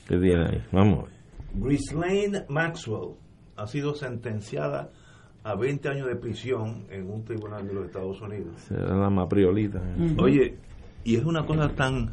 ¿Qué 0.09 0.19
tiene 0.19 0.47
ahí? 0.49 0.63
Vamos. 0.73 1.09
Ghislaine 1.55 2.45
Maxwell 2.49 3.15
ha 3.57 3.67
sido 3.67 3.95
sentenciada 3.95 4.91
a 5.47 5.55
20 5.55 5.89
años 5.89 6.09
de 6.09 6.17
prisión 6.17 6.87
en 6.91 7.09
un 7.09 7.23
tribunal 7.23 7.69
de 7.69 7.73
los 7.73 7.87
Estados 7.87 8.21
Unidos. 8.21 8.61
Será 8.63 8.97
la 8.97 9.09
mapriolita. 9.09 9.81
Oye, 10.19 10.57
y 11.05 11.15
es 11.15 11.25
una 11.25 11.47
cosa 11.47 11.69
tan, 11.69 12.11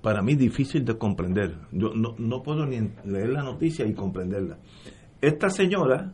para 0.00 0.22
mí, 0.22 0.36
difícil 0.36 0.84
de 0.84 0.96
comprender. 0.96 1.56
Yo 1.72 1.92
no, 1.92 2.14
no 2.16 2.40
puedo 2.40 2.64
ni 2.66 2.88
leer 3.04 3.30
la 3.30 3.42
noticia 3.42 3.84
y 3.84 3.94
comprenderla. 3.94 4.58
Esta 5.20 5.50
señora, 5.50 6.12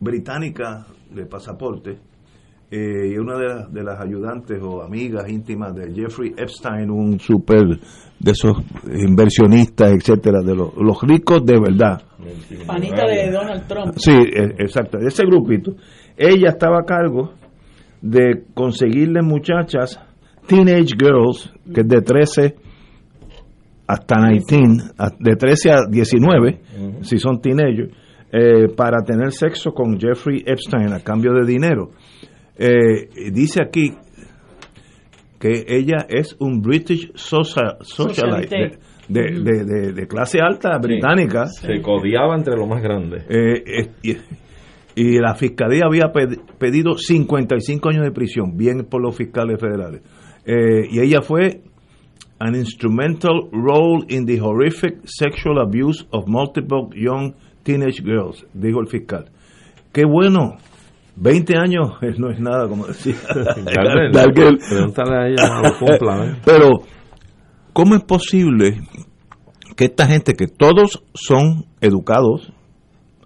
británica 0.00 0.86
de 1.14 1.24
pasaporte, 1.24 1.98
eh, 2.70 3.12
y 3.12 3.16
una 3.18 3.38
de, 3.38 3.46
las- 3.46 3.72
de 3.72 3.82
las 3.82 4.00
ayudantes 4.00 4.58
o 4.62 4.82
amigas 4.82 5.28
íntimas 5.30 5.74
de 5.74 5.92
Jeffrey 5.94 6.32
Epstein, 6.36 6.90
un 6.90 7.18
super 7.18 7.64
de 8.20 8.30
esos 8.32 8.56
inversionistas, 8.92 9.92
etcétera, 9.92 10.40
de 10.44 10.54
los, 10.54 10.74
los 10.76 11.00
ricos 11.02 11.44
de 11.44 11.58
verdad. 11.60 12.02
Panita 12.66 13.06
de 13.06 13.30
Donald 13.30 13.66
Trump. 13.66 13.94
Sí, 13.96 14.12
e- 14.12 14.54
exacto, 14.62 14.98
de 14.98 15.06
ese 15.08 15.24
grupito. 15.24 15.72
Ella 16.16 16.48
estaba 16.50 16.80
a 16.80 16.84
cargo 16.84 17.32
de 18.02 18.44
conseguirle 18.54 19.22
muchachas, 19.22 20.00
teenage 20.46 20.94
girls, 20.98 21.52
que 21.72 21.80
es 21.82 21.88
de 21.88 22.00
13 22.02 22.56
hasta 23.86 24.16
19, 24.28 24.92
a- 24.98 25.10
de 25.18 25.36
13 25.36 25.70
a 25.70 25.78
19, 25.88 26.60
si 27.02 27.18
son 27.18 27.40
teenagers, 27.40 27.90
eh, 28.30 28.68
para 28.76 29.02
tener 29.02 29.32
sexo 29.32 29.72
con 29.72 29.98
Jeffrey 29.98 30.42
Epstein 30.44 30.92
a 30.92 31.00
cambio 31.00 31.32
de 31.32 31.46
dinero. 31.46 31.90
Eh, 32.58 33.30
dice 33.32 33.62
aquí 33.62 33.92
que 35.38 35.64
ella 35.68 36.06
es 36.08 36.36
un 36.40 36.60
British 36.60 37.12
social, 37.14 37.76
socialite 37.82 38.78
de, 39.08 39.22
de- 39.22 39.42
de- 39.42 39.64
de- 39.64 39.92
de 39.92 40.06
clase 40.08 40.40
alta 40.40 40.78
británica. 40.78 41.46
Se 41.46 41.80
codiaba 41.80 42.34
entre 42.36 42.56
lo 42.56 42.66
más 42.66 42.82
grande. 42.82 43.18
Eh, 43.28 43.62
eh, 43.66 43.90
y, 44.02 44.16
y 45.00 45.18
la 45.20 45.34
fiscalía 45.36 45.84
había 45.86 46.12
ped- 46.12 46.40
pedido 46.58 46.96
55 46.98 47.88
años 47.90 48.04
de 48.04 48.10
prisión, 48.10 48.56
bien 48.56 48.84
por 48.90 49.00
los 49.00 49.16
fiscales 49.16 49.60
federales. 49.60 50.02
Eh, 50.44 50.88
y 50.90 50.98
ella 51.00 51.22
fue 51.22 51.60
an 52.40 52.54
instrumental 52.56 53.48
role 53.52 54.04
in 54.08 54.26
the 54.26 54.40
horrific 54.40 54.96
sexual 55.04 55.58
abuse 55.60 56.04
of 56.10 56.24
multiple 56.26 56.88
young 56.94 57.34
teenage 57.62 58.02
girls, 58.02 58.44
dijo 58.54 58.80
el 58.80 58.88
fiscal. 58.88 59.26
Qué 59.92 60.04
bueno, 60.04 60.56
20 61.20 61.54
años 61.58 61.92
no 62.18 62.30
es 62.30 62.40
nada, 62.40 62.68
como 62.68 62.86
decía 62.86 63.14
Dale, 63.34 64.10
Dargel. 64.12 64.58
Pregúntale 64.58 65.16
a 65.16 65.26
ella, 65.28 65.60
lo 65.62 65.78
cumpla, 65.78 66.24
¿eh? 66.26 66.36
Pero, 66.44 66.68
¿cómo 67.72 67.94
es 67.96 68.02
posible 68.04 68.80
que 69.76 69.84
esta 69.86 70.06
gente, 70.06 70.34
que 70.34 70.46
todos 70.48 71.04
son 71.14 71.66
educados, 71.80 72.52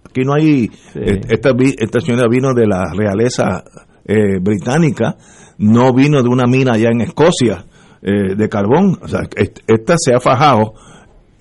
aquí 0.04 0.20
no 0.22 0.34
hay, 0.34 0.70
eh, 0.94 1.20
esta, 1.30 1.50
esta 1.78 2.00
señora 2.00 2.28
vino 2.28 2.52
de 2.54 2.66
la 2.66 2.92
realeza 2.94 3.64
eh, 4.04 4.38
británica, 4.40 5.16
no 5.58 5.94
vino 5.94 6.22
de 6.22 6.28
una 6.28 6.44
mina 6.46 6.72
allá 6.74 6.90
en 6.92 7.00
Escocia 7.02 7.64
eh, 8.02 8.34
de 8.36 8.48
carbón, 8.48 8.98
o 9.00 9.08
sea, 9.08 9.20
est- 9.36 9.60
esta 9.66 9.94
se 9.96 10.14
ha 10.14 10.20
fajado 10.20 10.74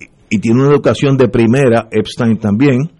y, 0.00 0.06
y 0.36 0.38
tiene 0.40 0.60
una 0.62 0.70
educación 0.70 1.16
de 1.18 1.28
primera, 1.28 1.88
Epstein 1.90 2.38
también. 2.38 2.90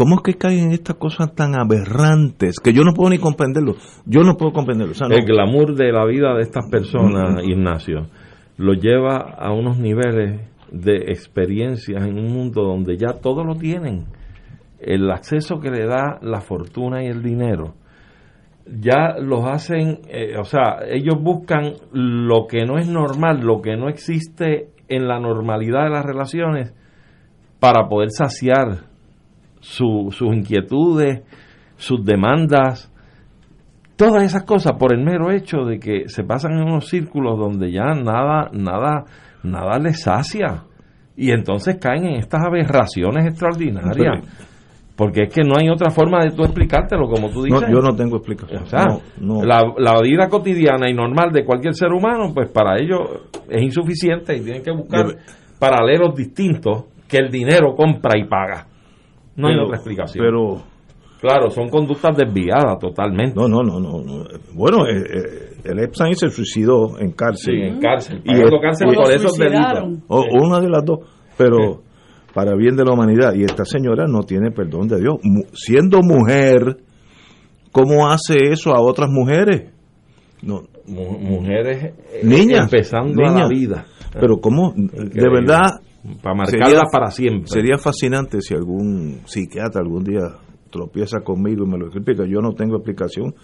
¿Cómo 0.00 0.14
es 0.14 0.22
que 0.22 0.38
caen 0.38 0.68
en 0.68 0.72
estas 0.72 0.96
cosas 0.96 1.34
tan 1.34 1.54
aberrantes 1.54 2.58
que 2.58 2.72
yo 2.72 2.84
no 2.84 2.94
puedo 2.94 3.10
ni 3.10 3.18
comprenderlo? 3.18 3.74
Yo 4.06 4.22
no 4.22 4.38
puedo 4.38 4.50
comprenderlo. 4.50 4.92
o 4.92 4.94
sea, 4.94 5.08
no. 5.08 5.14
El 5.14 5.26
glamour 5.26 5.74
de 5.74 5.92
la 5.92 6.06
vida 6.06 6.34
de 6.36 6.40
estas 6.40 6.70
personas, 6.70 7.44
Ignacio, 7.44 8.06
lo 8.56 8.72
lleva 8.72 9.18
a 9.18 9.52
unos 9.52 9.76
niveles 9.78 10.40
de 10.72 10.96
experiencias 11.08 12.02
en 12.02 12.18
un 12.18 12.32
mundo 12.32 12.62
donde 12.62 12.96
ya 12.96 13.20
todo 13.20 13.44
lo 13.44 13.56
tienen. 13.56 14.06
El 14.80 15.10
acceso 15.10 15.60
que 15.60 15.70
le 15.70 15.84
da 15.84 16.18
la 16.22 16.40
fortuna 16.40 17.04
y 17.04 17.08
el 17.08 17.22
dinero, 17.22 17.74
ya 18.64 19.18
los 19.20 19.44
hacen, 19.44 19.98
eh, 20.08 20.38
o 20.38 20.44
sea, 20.44 20.78
ellos 20.88 21.16
buscan 21.20 21.74
lo 21.92 22.46
que 22.46 22.64
no 22.64 22.78
es 22.78 22.88
normal, 22.88 23.40
lo 23.42 23.60
que 23.60 23.76
no 23.76 23.90
existe 23.90 24.70
en 24.88 25.06
la 25.06 25.20
normalidad 25.20 25.84
de 25.84 25.90
las 25.90 26.06
relaciones 26.06 26.72
para 27.60 27.86
poder 27.86 28.08
saciar 28.12 28.88
sus 29.60 30.20
inquietudes, 30.22 31.22
sus 31.76 32.04
demandas, 32.04 32.90
todas 33.96 34.24
esas 34.24 34.44
cosas 34.44 34.72
por 34.78 34.94
el 34.94 35.04
mero 35.04 35.30
hecho 35.30 35.58
de 35.58 35.78
que 35.78 36.08
se 36.08 36.24
pasan 36.24 36.52
en 36.52 36.62
unos 36.62 36.88
círculos 36.88 37.38
donde 37.38 37.70
ya 37.70 37.94
nada, 37.94 38.48
nada, 38.52 39.04
nada 39.42 39.78
les 39.78 40.02
sacia. 40.02 40.64
Y 41.16 41.32
entonces 41.32 41.76
caen 41.78 42.06
en 42.06 42.14
estas 42.14 42.40
aberraciones 42.46 43.26
extraordinarias. 43.26 44.24
Porque 44.96 45.24
es 45.24 45.34
que 45.34 45.42
no 45.42 45.54
hay 45.58 45.68
otra 45.68 45.90
forma 45.90 46.18
de 46.24 46.30
tú 46.30 46.44
explicártelo, 46.44 47.08
como 47.08 47.30
tú 47.30 47.42
dices. 47.42 47.68
yo 47.70 47.80
no 47.80 47.94
tengo 47.94 48.16
explicación. 48.16 48.62
O 48.62 48.66
sea, 48.66 48.86
La, 49.18 49.62
la, 49.76 50.00
vida 50.00 50.28
cotidiana 50.28 50.90
y 50.90 50.94
normal 50.94 51.30
de 51.32 51.44
cualquier 51.44 51.74
ser 51.74 51.92
humano, 51.92 52.32
pues 52.34 52.50
para 52.50 52.76
ellos 52.78 53.00
es 53.48 53.62
insuficiente 53.62 54.36
y 54.36 54.40
tienen 54.40 54.62
que 54.62 54.72
buscar 54.72 55.06
paralelos 55.58 56.14
distintos 56.14 56.84
que 57.08 57.18
el 57.18 57.30
dinero 57.30 57.74
compra 57.74 58.18
y 58.18 58.24
paga. 58.24 58.66
No 59.40 59.48
hay 59.48 59.58
otra 59.58 59.76
explicación. 59.76 60.24
Pero 60.24 60.62
Claro, 61.20 61.50
son 61.50 61.68
conductas 61.68 62.16
desviadas 62.16 62.78
totalmente. 62.78 63.34
No, 63.38 63.46
no, 63.46 63.62
no, 63.62 63.78
no. 63.78 64.24
Bueno, 64.54 64.86
eh, 64.86 65.02
eh, 65.02 65.50
el 65.64 65.78
Epstein 65.80 66.14
se 66.14 66.30
suicidó 66.30 66.98
en 66.98 67.12
cárcel. 67.12 67.54
Sí, 67.54 67.60
en 67.60 67.78
cárcel. 67.78 68.22
Y, 68.24 68.32
cárcel 68.60 68.88
por 68.94 69.12
esos 69.12 69.36
delitos. 69.36 70.02
O, 70.08 70.24
una 70.42 70.60
de 70.60 70.70
las 70.70 70.82
dos. 70.82 71.00
Pero 71.36 71.82
para 72.32 72.56
bien 72.56 72.74
de 72.74 72.84
la 72.84 72.94
humanidad. 72.94 73.34
Y 73.34 73.42
esta 73.42 73.66
señora 73.66 74.06
no 74.06 74.22
tiene 74.22 74.50
perdón 74.50 74.88
de 74.88 74.98
Dios. 74.98 75.16
siendo 75.52 75.98
mujer, 76.00 76.78
¿cómo 77.70 78.08
hace 78.08 78.36
eso 78.50 78.70
a 78.74 78.80
otras 78.80 79.10
mujeres? 79.10 79.70
No. 80.42 80.62
mujeres 80.86 81.84
eh, 81.84 82.20
niñas, 82.22 82.64
empezando 82.64 83.22
la 83.22 83.46
vida. 83.46 83.84
Pero 84.18 84.38
¿cómo? 84.40 84.72
De 84.74 85.28
verdad... 85.28 85.82
Para 86.22 86.34
marcarla 86.34 86.82
para 86.90 87.10
siempre. 87.10 87.46
Sería 87.46 87.76
fascinante 87.78 88.40
si 88.40 88.54
algún 88.54 89.20
psiquiatra 89.26 89.82
algún 89.82 90.04
día 90.04 90.22
tropieza 90.70 91.20
conmigo 91.20 91.64
y 91.64 91.68
me 91.68 91.78
lo 91.78 91.86
explica. 91.86 92.24
Yo 92.26 92.40
no 92.40 92.54
tengo 92.54 92.76
explicación. 92.76 93.34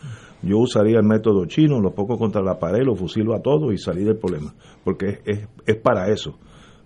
Yo 0.42 0.58
usaría 0.58 0.98
el 0.98 1.04
método 1.04 1.46
chino, 1.46 1.80
lo 1.80 1.92
pongo 1.92 2.16
contra 2.16 2.42
la 2.42 2.58
pared, 2.58 2.84
lo 2.84 2.94
fusilo 2.94 3.34
a 3.34 3.40
todos 3.40 3.72
y 3.74 3.78
salir 3.78 4.06
del 4.06 4.18
problema. 4.18 4.54
Porque 4.84 5.18
es, 5.24 5.48
es, 5.66 5.76
para 5.76 6.08
eso. 6.08 6.38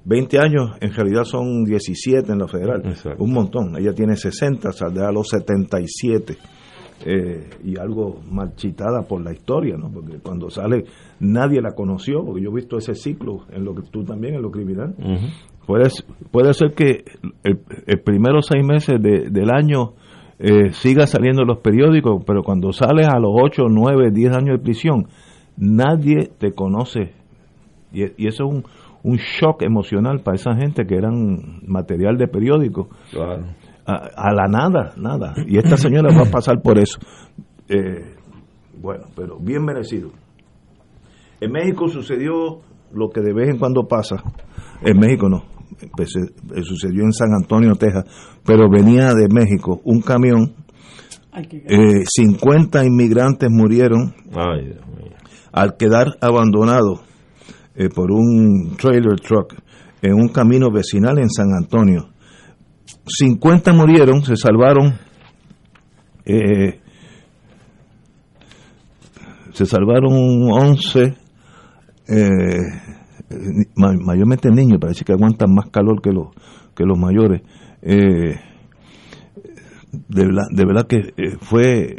20 0.05 0.39
años 0.39 0.71
en 0.81 0.93
realidad 0.93 1.25
son 1.25 1.65
17 1.65 2.33
en 2.33 2.39
la 2.39 2.49
federal. 2.49 2.83
Un 3.19 3.33
montón. 3.33 3.77
Ella 3.79 3.93
tiene 3.93 4.17
60, 4.17 4.73
saldrá 4.73 5.09
a 5.09 5.13
los 5.13 5.29
77. 5.29 6.37
Eh, 7.03 7.49
y 7.65 7.79
algo 7.79 8.21
marchitada 8.31 9.03
por 9.03 9.23
la 9.23 9.33
historia, 9.33 9.75
¿no? 9.79 9.91
Porque 9.91 10.19
cuando 10.19 10.51
sale 10.51 10.85
nadie 11.19 11.63
la 11.63 11.73
conoció, 11.75 12.23
porque 12.23 12.43
yo 12.43 12.51
he 12.51 12.55
visto 12.55 12.77
ese 12.77 12.95
ciclo 12.95 13.47
en 13.51 13.65
lo 13.65 13.75
que 13.75 13.83
tú 13.91 14.05
también 14.05 14.35
en 14.35 14.43
lo 14.43 14.51
criminal. 14.51 14.95
Puede, 15.71 15.89
puede 16.33 16.53
ser 16.53 16.75
que 16.75 17.05
el, 17.45 17.61
el 17.87 18.01
primeros 18.01 18.47
seis 18.47 18.67
meses 18.67 19.01
de, 19.01 19.31
del 19.31 19.51
año 19.51 19.93
eh, 20.41 20.73
siga 20.73 21.07
saliendo 21.07 21.43
en 21.43 21.49
los 21.49 21.59
periódicos, 21.59 22.25
pero 22.27 22.43
cuando 22.43 22.73
sales 22.73 23.07
a 23.07 23.21
los 23.21 23.31
8, 23.33 23.67
9, 23.69 24.11
10 24.11 24.37
años 24.37 24.59
de 24.59 24.65
prisión, 24.65 25.07
nadie 25.57 26.31
te 26.39 26.55
conoce. 26.55 27.13
Y, 27.93 28.03
eso 28.27 28.45
es 28.45 28.53
un, 28.53 28.65
un, 29.05 29.17
shock 29.19 29.63
emocional 29.63 30.23
para 30.25 30.35
esa 30.35 30.57
gente 30.57 30.87
que 30.87 30.97
eran 30.97 31.61
material 31.69 32.17
de 32.17 32.27
periódico. 32.27 32.89
A, 33.87 34.33
la 34.33 34.49
nada, 34.49 34.93
nada. 34.97 35.35
Y 35.47 35.57
esta 35.57 35.77
señora 35.77 36.13
va 36.13 36.23
a 36.23 36.31
pasar 36.31 36.63
por 36.63 36.79
eso. 36.79 36.99
Eh, 37.69 38.17
bueno, 38.81 39.05
pero 39.15 39.39
bien 39.39 39.65
merecido. 39.65 40.11
En 41.41 41.53
México 41.53 41.87
sucedió 41.89 42.61
lo 42.93 43.11
que 43.11 43.21
de 43.21 43.33
vez 43.33 43.51
en 43.51 43.59
cuando 43.59 43.87
pasa. 43.87 44.17
En 44.83 44.99
México 44.99 45.29
no, 45.29 45.43
pues, 45.97 46.15
eh, 46.17 46.63
sucedió 46.63 47.05
en 47.05 47.13
San 47.13 47.33
Antonio, 47.35 47.75
Texas, 47.75 48.05
pero 48.45 48.69
venía 48.71 49.15
de 49.15 49.29
México 49.29 49.81
un 49.85 50.01
camión, 50.01 50.55
50 51.33 52.83
eh, 52.83 52.87
inmigrantes 52.87 53.49
murieron 53.51 54.15
al 55.53 55.77
quedar 55.77 56.17
abandonados 56.21 57.01
eh, 57.75 57.89
por 57.89 58.11
un 58.11 58.77
trailer 58.77 59.21
truck 59.21 59.55
en 60.03 60.15
un 60.15 60.29
camino 60.29 60.71
vecinal 60.71 61.19
en 61.19 61.31
San 61.31 61.53
Antonio. 61.53 62.11
50 63.07 63.73
murieron, 63.73 64.23
se 64.25 64.37
salvaron, 64.37 64.99
se 69.53 69.67
salvaron 69.67 70.13
11 70.13 71.17
mayormente 73.77 74.51
niños, 74.51 74.79
parece 74.81 75.05
que 75.05 75.13
aguantan 75.13 75.55
más 75.55 75.71
calor 75.71 76.01
que 76.03 76.11
los, 76.11 76.29
que 76.75 76.85
los 76.85 76.99
mayores. 76.99 77.43
Eh, 77.83 78.35
de, 80.09 80.65
verdad, 80.65 80.87
que 80.87 81.13
eh, 81.17 81.37
fue 81.41 81.97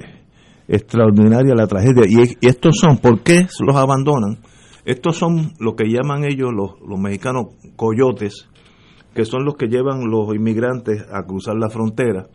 extraordinaria 0.68 1.56
la 1.56 1.68
tragedia. 1.68 2.04
Y, 2.08 2.38
estos 2.46 2.78
son, 2.80 2.98
¿por 2.98 3.22
qué 3.22 3.48
los 3.66 3.76
abandonan? 3.76 4.40
Estos 4.86 5.18
son 5.18 5.54
lo 5.60 5.76
que 5.76 5.86
llaman 5.86 6.24
ellos 6.24 6.52
los, 6.56 6.72
los 6.88 7.00
mexicanos 7.00 7.48
coyotes, 7.76 8.48
que 9.14 9.26
son 9.26 9.46
los 9.46 9.56
que 9.56 9.68
llevan 9.68 10.10
los 10.10 10.34
inmigrantes 10.34 11.06
a 11.12 11.24
cruzar 11.24 11.56
la 11.56 11.70
frontera 11.70 12.28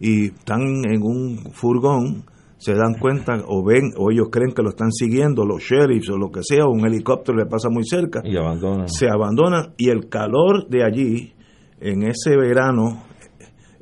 y 0.00 0.26
están 0.26 0.60
en 0.60 1.02
un 1.02 1.38
furgón 1.52 2.24
se 2.64 2.72
dan 2.72 2.94
cuenta 2.94 3.34
o 3.46 3.62
ven 3.62 3.92
o 3.98 4.10
ellos 4.10 4.28
creen 4.32 4.52
que 4.54 4.62
lo 4.62 4.70
están 4.70 4.90
siguiendo 4.90 5.44
los 5.44 5.62
sheriffs 5.62 6.08
o 6.08 6.16
lo 6.16 6.30
que 6.30 6.40
sea, 6.42 6.64
un 6.66 6.86
helicóptero 6.86 7.36
le 7.36 7.44
pasa 7.44 7.68
muy 7.68 7.84
cerca. 7.84 8.22
Y 8.24 8.38
abandonan. 8.38 8.88
Se 8.88 9.06
abandonan 9.06 9.74
y 9.76 9.90
el 9.90 10.08
calor 10.08 10.66
de 10.70 10.82
allí 10.82 11.34
en 11.82 12.04
ese 12.04 12.38
verano 12.38 13.02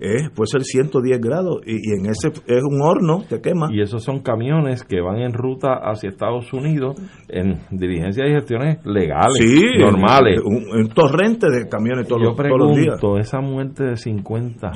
es, 0.03 0.31
puede 0.31 0.49
ser 0.49 0.63
110 0.63 1.21
grados 1.21 1.61
y, 1.65 1.77
en 1.95 2.07
ese 2.07 2.29
es 2.29 2.63
un 2.63 2.83
horno 2.83 3.23
que 3.29 3.41
quema. 3.41 3.69
Y 3.73 3.81
esos 3.81 4.03
son 4.03 4.21
camiones 4.21 4.83
que 4.83 5.01
van 5.01 5.19
en 5.19 5.33
ruta 5.33 5.75
hacia 5.75 6.11
Estados 6.11 6.53
Unidos 6.53 6.97
en 7.29 7.61
diligencias 7.71 8.29
y 8.29 8.33
gestiones 8.33 8.85
legales, 8.85 9.41
normales. 9.79 10.41
Un, 10.45 10.89
torrente 10.89 11.47
de 11.51 11.69
camiones 11.69 12.07
todos, 12.07 12.23
los 12.23 12.77
días. 12.77 13.01
esa 13.21 13.41
muerte 13.41 13.85
de 13.85 13.97
50 13.97 14.73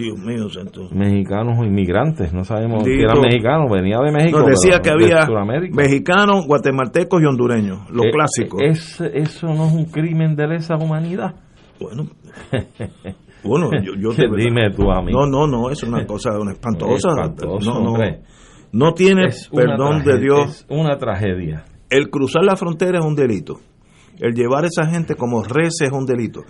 mexicanos 0.92 1.58
o 1.58 1.64
inmigrantes, 1.64 2.32
no 2.32 2.44
sabemos 2.44 2.84
si 2.84 2.92
eran 2.92 3.20
mexicanos, 3.20 3.70
venía 3.70 3.98
de 3.98 4.12
México. 4.12 4.38
Nos 4.38 4.50
decía 4.50 4.80
que 4.80 4.90
había 4.90 5.26
mexicanos, 5.72 6.46
guatemaltecos 6.46 7.20
y 7.20 7.26
hondureños, 7.26 7.90
los 7.90 8.06
eh, 8.06 8.10
clásicos. 8.10 8.62
Es, 8.62 9.00
¿Eso 9.00 9.48
no 9.48 9.66
es 9.66 9.72
un 9.72 9.86
crimen 9.86 10.36
de 10.36 10.46
lesa 10.46 10.76
humanidad? 10.76 11.34
Bueno. 11.80 12.06
Bueno, 13.42 13.70
yo, 13.82 13.92
yo 13.96 14.10
Dime 14.36 14.70
tú 14.70 14.90
a 14.90 15.02
mí. 15.02 15.12
No, 15.12 15.26
no, 15.26 15.46
no, 15.46 15.70
es 15.70 15.82
una 15.82 16.04
cosa 16.06 16.38
una 16.38 16.52
espantosa. 16.52 17.08
no, 17.64 17.80
no, 17.80 17.94
no 18.72 18.92
tienes 18.92 19.48
perdón 19.48 20.04
de 20.04 20.18
Dios. 20.18 20.48
Es 20.48 20.66
una 20.68 20.98
tragedia. 20.98 21.64
El 21.88 22.10
cruzar 22.10 22.44
la 22.44 22.56
frontera 22.56 22.98
es 22.98 23.04
un 23.04 23.14
delito. 23.14 23.60
El 24.18 24.34
llevar 24.34 24.64
a 24.64 24.66
esa 24.66 24.86
gente 24.86 25.14
como 25.14 25.42
reces 25.42 25.88
es 25.88 25.92
un 25.92 26.06
delito. 26.06 26.42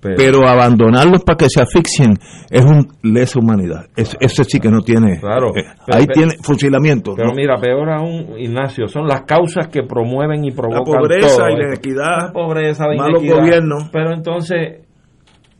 Pero, 0.00 0.48
abandonarlos 0.48 1.22
para 1.24 1.36
que 1.36 1.46
se 1.50 1.60
asfixien 1.60 2.12
es 2.50 2.64
un 2.64 2.88
lesa 3.02 3.38
humanidad. 3.38 3.86
ese 3.96 4.44
sí 4.44 4.58
que 4.58 4.70
no 4.70 4.80
tiene. 4.80 5.20
Claro. 5.20 5.48
Eh, 5.54 5.64
ahí 5.92 6.06
tiene 6.06 6.36
fusilamiento. 6.42 7.14
Pero 7.14 7.34
mira, 7.34 7.56
peor 7.56 7.90
aún, 7.90 8.38
Ignacio, 8.38 8.88
son 8.88 9.06
las 9.06 9.22
causas 9.22 9.68
que 9.68 9.82
promueven 9.82 10.44
y 10.44 10.52
provocan. 10.52 10.94
La 10.94 11.00
pobreza 11.00 11.50
y 11.50 11.56
la 11.56 11.66
inequidad. 11.68 12.26
La 12.28 12.32
pobreza, 12.32 12.88
la 12.88 12.96
malos 12.96 13.22
gobiernos. 13.22 13.90
Pero 13.92 14.14
entonces 14.14 14.86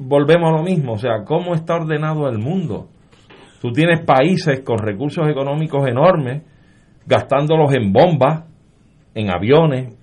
volvemos 0.01 0.49
a 0.49 0.57
lo 0.57 0.63
mismo, 0.63 0.95
o 0.95 0.99
sea, 0.99 1.25
¿cómo 1.27 1.55
está 1.55 1.77
ordenado 1.77 2.27
el 2.29 2.39
mundo? 2.39 2.89
Tú 3.61 3.71
tienes 3.71 4.01
países 4.05 4.61
con 4.61 4.79
recursos 4.79 5.29
económicos 5.29 5.87
enormes, 5.87 6.43
gastándolos 7.07 7.75
en 7.75 7.93
bombas, 7.93 8.45
en 9.15 9.31
aviones 9.31 9.95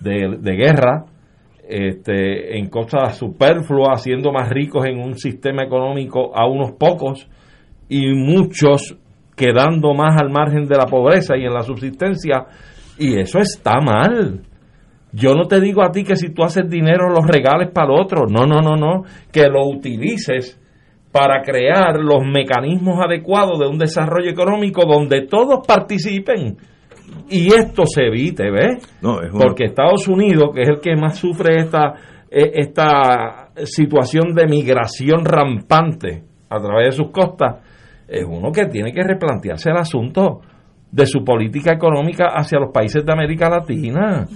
de, 0.00 0.56
guerra, 0.56 1.06
este, 1.66 2.58
en 2.58 2.68
cosas 2.68 3.16
superfluas, 3.16 4.00
haciendo 4.00 4.30
más 4.30 4.50
ricos 4.50 4.84
en 4.86 4.98
un 4.98 5.14
sistema 5.14 5.62
económico 5.62 6.36
a 6.36 6.46
unos 6.46 6.72
pocos 6.72 7.26
y 7.88 8.12
muchos 8.12 8.98
quedando 9.34 9.94
más 9.94 10.20
al 10.20 10.28
margen 10.30 10.66
de 10.66 10.76
la 10.76 10.84
pobreza 10.84 11.34
y 11.38 11.46
en 11.46 11.54
la 11.54 11.62
subsistencia. 11.62 12.44
Y 12.98 13.18
eso 13.18 13.38
está 13.38 13.80
mal. 13.80 14.42
Yo 15.12 15.34
no 15.34 15.46
te 15.46 15.60
digo 15.60 15.82
a 15.82 15.90
ti 15.90 16.04
que 16.04 16.16
si 16.16 16.30
tú 16.34 16.44
haces 16.44 16.68
dinero 16.68 17.08
los 17.08 17.26
regales 17.26 17.70
para 17.72 17.92
el 17.92 18.00
otro. 18.00 18.26
No, 18.26 18.46
no, 18.46 18.60
no, 18.60 18.76
no. 18.76 19.04
Que 19.32 19.48
lo 19.48 19.66
utilices 19.66 20.60
para 21.10 21.42
crear 21.42 21.96
los 21.98 22.24
mecanismos 22.24 22.98
adecuados 23.02 23.58
de 23.58 23.66
un 23.66 23.78
desarrollo 23.78 24.30
económico 24.30 24.82
donde 24.86 25.26
todos 25.26 25.66
participen. 25.66 26.56
Y 27.30 27.46
esto 27.54 27.84
se 27.86 28.06
evite, 28.08 28.50
¿ves? 28.50 28.86
Porque 29.32 29.64
Estados 29.64 30.06
Unidos, 30.08 30.50
que 30.54 30.62
es 30.62 30.68
el 30.68 30.80
que 30.80 30.94
más 30.94 31.18
sufre 31.18 31.56
esta 31.56 31.94
eh, 32.30 32.52
esta 32.56 33.48
situación 33.64 34.34
de 34.34 34.46
migración 34.46 35.24
rampante 35.24 36.24
a 36.50 36.60
través 36.60 36.88
de 36.88 36.92
sus 36.92 37.10
costas, 37.10 37.56
es 38.06 38.24
uno 38.24 38.52
que 38.52 38.66
tiene 38.66 38.92
que 38.92 39.02
replantearse 39.02 39.70
el 39.70 39.78
asunto 39.78 40.40
de 40.90 41.06
su 41.06 41.24
política 41.24 41.72
económica 41.72 42.26
hacia 42.34 42.58
los 42.58 42.70
países 42.70 43.04
de 43.04 43.12
América 43.12 43.48
Latina. 43.48 44.26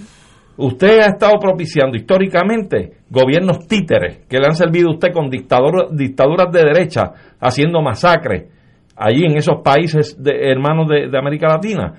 Usted 0.55 0.99
ha 0.99 1.07
estado 1.07 1.39
propiciando 1.39 1.97
históricamente 1.97 2.97
gobiernos 3.09 3.67
títeres 3.67 4.25
que 4.29 4.37
le 4.37 4.45
han 4.45 4.55
servido 4.55 4.89
a 4.89 4.93
usted 4.93 5.11
con 5.11 5.29
dictaduras 5.29 6.51
de 6.51 6.59
derecha 6.59 7.11
haciendo 7.39 7.81
masacres 7.81 8.49
allí 8.95 9.25
en 9.25 9.35
esos 9.35 9.61
países 9.63 10.17
hermanos 10.23 10.87
de, 10.87 11.17
América 11.17 11.47
Latina. 11.47 11.93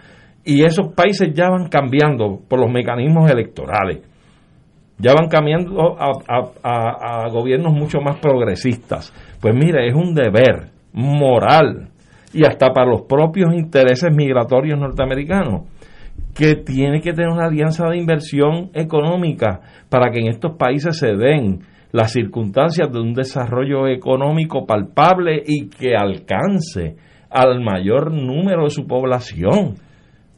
Y 0.44 0.62
esos 0.62 0.94
países 0.94 1.32
ya 1.34 1.48
van 1.48 1.68
cambiando 1.68 2.38
por 2.48 2.60
los 2.60 2.70
mecanismos 2.70 3.30
electorales. 3.30 4.02
Ya 4.98 5.14
van 5.14 5.28
cambiando 5.28 5.96
a 5.98 7.28
gobiernos 7.30 7.72
mucho 7.72 8.00
más 8.00 8.18
progresistas. 8.20 9.12
Pues 9.40 9.54
mire, 9.54 9.88
es 9.88 9.94
un 9.94 10.14
deber 10.14 10.68
moral 10.92 11.88
y 12.32 12.44
hasta 12.44 12.72
para 12.72 12.90
los 12.90 13.02
propios 13.02 13.54
intereses 13.54 14.12
migratorios 14.14 14.78
norteamericanos 14.78 15.62
que 16.34 16.56
tiene 16.56 17.00
que 17.00 17.12
tener 17.12 17.30
una 17.30 17.46
alianza 17.46 17.86
de 17.88 17.96
inversión 17.96 18.70
económica 18.74 19.60
para 19.88 20.10
que 20.10 20.18
en 20.18 20.26
estos 20.26 20.56
países 20.56 20.98
se 20.98 21.14
den 21.14 21.60
las 21.92 22.12
circunstancias 22.12 22.92
de 22.92 23.00
un 23.00 23.14
desarrollo 23.14 23.86
económico 23.86 24.66
palpable 24.66 25.42
y 25.46 25.68
que 25.68 25.94
alcance 25.96 26.96
al 27.30 27.60
mayor 27.62 28.12
número 28.12 28.64
de 28.64 28.70
su 28.70 28.86
población 28.86 29.76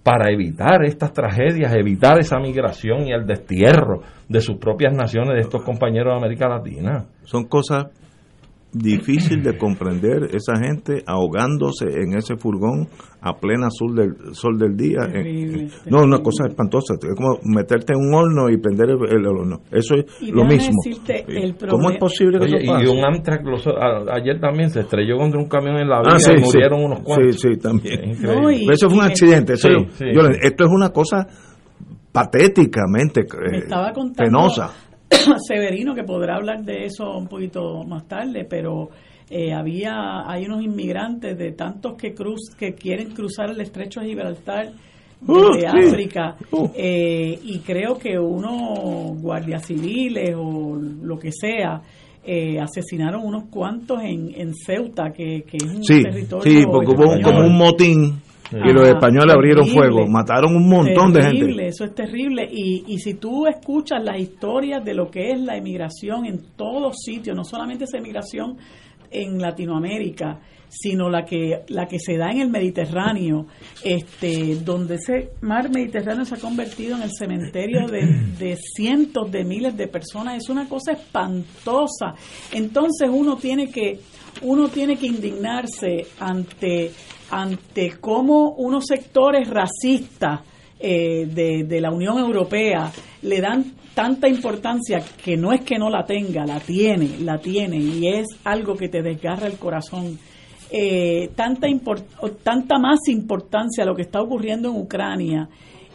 para 0.03 0.31
evitar 0.31 0.85
estas 0.85 1.13
tragedias, 1.13 1.75
evitar 1.75 2.19
esa 2.21 2.39
migración 2.39 3.09
y 3.09 3.13
el 3.13 3.27
destierro 3.27 4.03
de 4.29 4.41
sus 4.41 4.59
propias 4.59 4.95
naciones, 4.95 5.35
de 5.35 5.41
estos 5.41 5.65
compañeros 5.65 6.13
de 6.13 6.19
América 6.19 6.49
Latina. 6.49 7.07
Son 7.25 7.45
cosas 7.45 7.87
difícil 8.77 9.43
de 9.43 9.57
comprender 9.57 10.29
esa 10.35 10.55
gente 10.61 11.03
ahogándose 11.07 11.87
en 11.87 12.17
ese 12.17 12.37
furgón 12.37 12.89
a 13.21 13.35
plena 13.35 13.69
sol 13.71 13.95
del 13.95 14.35
sol 14.35 14.59
del 14.59 14.77
día. 14.77 15.01
No 15.87 16.05
una 16.05 16.19
cosa 16.19 16.47
espantosa 16.47 16.95
es 16.95 17.15
como 17.15 17.39
meterte 17.45 17.95
en 17.95 18.01
un 18.01 18.15
horno 18.15 18.49
y 18.51 18.59
prender 18.59 18.91
el, 18.91 19.27
horno. 19.27 19.61
Eso 19.71 19.95
es 19.95 20.31
lo 20.31 20.45
mismo. 20.45 20.75
cómo 21.69 21.91
es 21.91 21.99
posible 21.99 22.39
que 22.39 22.47
eso 22.47 22.57
pase? 22.67 22.85
y 22.85 22.89
un 22.89 23.05
Amtrak 23.05 23.43
ayer 24.13 24.41
también 24.41 24.71
se 24.71 24.81
estrelló 24.81 25.17
contra 25.17 25.41
un 25.41 25.49
camión 25.49 25.77
en 25.77 25.89
la 25.89 26.01
vía 26.03 26.17
ah, 26.17 26.33
y 26.37 26.41
murieron 26.41 26.85
unos 26.85 27.01
cuantos. 27.01 27.41
sí 27.41 27.49
sí 27.55 27.57
también 27.59 28.11
eso 28.71 28.89
fue 28.89 28.99
un 28.99 29.05
accidente 29.05 29.55
esto 29.55 30.65
es 30.65 30.71
una 30.71 30.91
cosa 30.91 31.27
patéticamente 32.13 33.21
eh, 33.21 33.67
penosa 34.17 34.73
Severino, 35.47 35.95
que 35.95 36.05
podrá 36.05 36.37
hablar 36.37 36.65
de 36.65 36.85
eso 36.85 37.17
un 37.17 37.29
poquito 37.29 37.83
más 37.85 38.07
tarde, 38.09 38.47
pero 38.49 38.91
eh, 39.29 39.53
había 39.53 40.23
hay 40.25 40.45
unos 40.45 40.63
inmigrantes 40.63 41.37
de 41.37 41.53
tantos 41.53 41.95
que 41.97 42.15
cruz 42.15 42.51
que 42.57 42.75
quieren 42.75 43.11
cruzar 43.11 43.51
el 43.51 43.61
estrecho 43.61 44.01
de 44.01 44.07
Gibraltar 44.07 44.73
uh, 45.27 45.57
de 45.57 45.67
África 45.67 46.37
uh. 46.53 46.71
eh, 46.77 47.37
y 47.43 47.59
creo 47.59 47.99
que 47.99 48.17
unos 48.17 49.21
guardias 49.21 49.67
civiles 49.67 50.33
o 50.37 50.77
lo 50.77 51.19
que 51.19 51.33
sea 51.33 51.83
eh, 52.25 52.61
asesinaron 52.61 53.25
unos 53.25 53.45
cuantos 53.51 54.01
en, 54.03 54.33
en 54.33 54.55
Ceuta 54.55 55.11
que, 55.11 55.43
que 55.43 55.57
es 55.57 55.75
un 55.75 55.83
territorio 55.83 56.61
sí 56.61 56.65
porque 56.71 56.93
hubo 56.93 57.21
como 57.21 57.47
un 57.47 57.57
motín 57.59 58.23
y 58.53 58.73
los 58.73 58.89
españoles 58.89 59.35
abrieron 59.35 59.67
fuego, 59.67 60.07
mataron 60.07 60.55
un 60.55 60.69
montón 60.69 61.13
de 61.13 61.23
gente. 61.23 61.67
Eso 61.67 61.85
es 61.85 61.95
terrible. 61.95 62.49
Y, 62.51 62.85
y 62.87 62.99
si 62.99 63.15
tú 63.15 63.47
escuchas 63.47 64.03
las 64.03 64.19
historias 64.19 64.85
de 64.85 64.95
lo 64.95 65.11
que 65.11 65.33
es 65.33 65.41
la 65.41 65.57
emigración 65.57 66.27
en 66.27 66.41
todos 66.57 66.97
sitios, 67.05 67.37
no 67.37 67.45
solamente 67.45 67.85
esa 67.85 67.99
emigración 67.99 68.57
en 69.11 69.41
Latinoamérica, 69.41 70.41
sino 70.69 71.09
la 71.09 71.25
que 71.25 71.63
la 71.69 71.87
que 71.87 71.99
se 71.99 72.17
da 72.17 72.31
en 72.31 72.41
el 72.41 72.51
Mediterráneo, 72.51 73.47
este, 73.85 74.57
donde 74.57 74.97
ese 74.97 75.31
mar 75.41 75.71
Mediterráneo 75.71 76.25
se 76.25 76.35
ha 76.35 76.39
convertido 76.39 76.97
en 76.97 77.03
el 77.03 77.11
cementerio 77.13 77.87
de, 77.87 78.07
de, 78.39 78.57
cientos 78.57 79.31
de 79.31 79.45
miles 79.45 79.77
de 79.77 79.87
personas, 79.89 80.37
es 80.37 80.49
una 80.49 80.69
cosa 80.69 80.93
espantosa. 80.93 82.15
Entonces 82.53 83.09
uno 83.11 83.37
tiene 83.37 83.71
que 83.71 84.01
uno 84.43 84.69
tiene 84.69 84.97
que 84.97 85.07
indignarse 85.07 86.07
ante 86.19 86.91
ante 87.31 87.99
cómo 88.01 88.51
unos 88.53 88.87
sectores 88.87 89.49
racistas 89.49 90.41
eh, 90.79 91.27
de, 91.27 91.81
la 91.81 91.91
Unión 91.91 92.19
Europea 92.19 92.93
le 93.23 93.41
dan 93.41 93.73
tanta 93.95 94.29
importancia 94.29 95.03
que 95.25 95.37
no 95.37 95.53
es 95.53 95.63
que 95.63 95.79
no 95.79 95.89
la 95.89 96.05
tenga, 96.05 96.45
la 96.45 96.61
tiene, 96.61 97.19
la 97.21 97.39
tiene 97.39 97.79
y 97.79 98.09
es 98.09 98.27
algo 98.45 98.77
que 98.77 98.89
te 98.89 99.03
desgarra 99.03 99.47
el 99.47 99.59
corazón. 99.59 100.19
Eh, 100.71 101.31
tanta, 101.35 101.69
tanta 102.43 102.79
más 102.79 103.09
importancia 103.09 103.85
a 103.85 103.87
lo 103.87 103.95
que 103.95 104.03
está 104.03 104.21
ocurriendo 104.21 104.69
en 104.69 104.77
Ucrania 104.77 105.49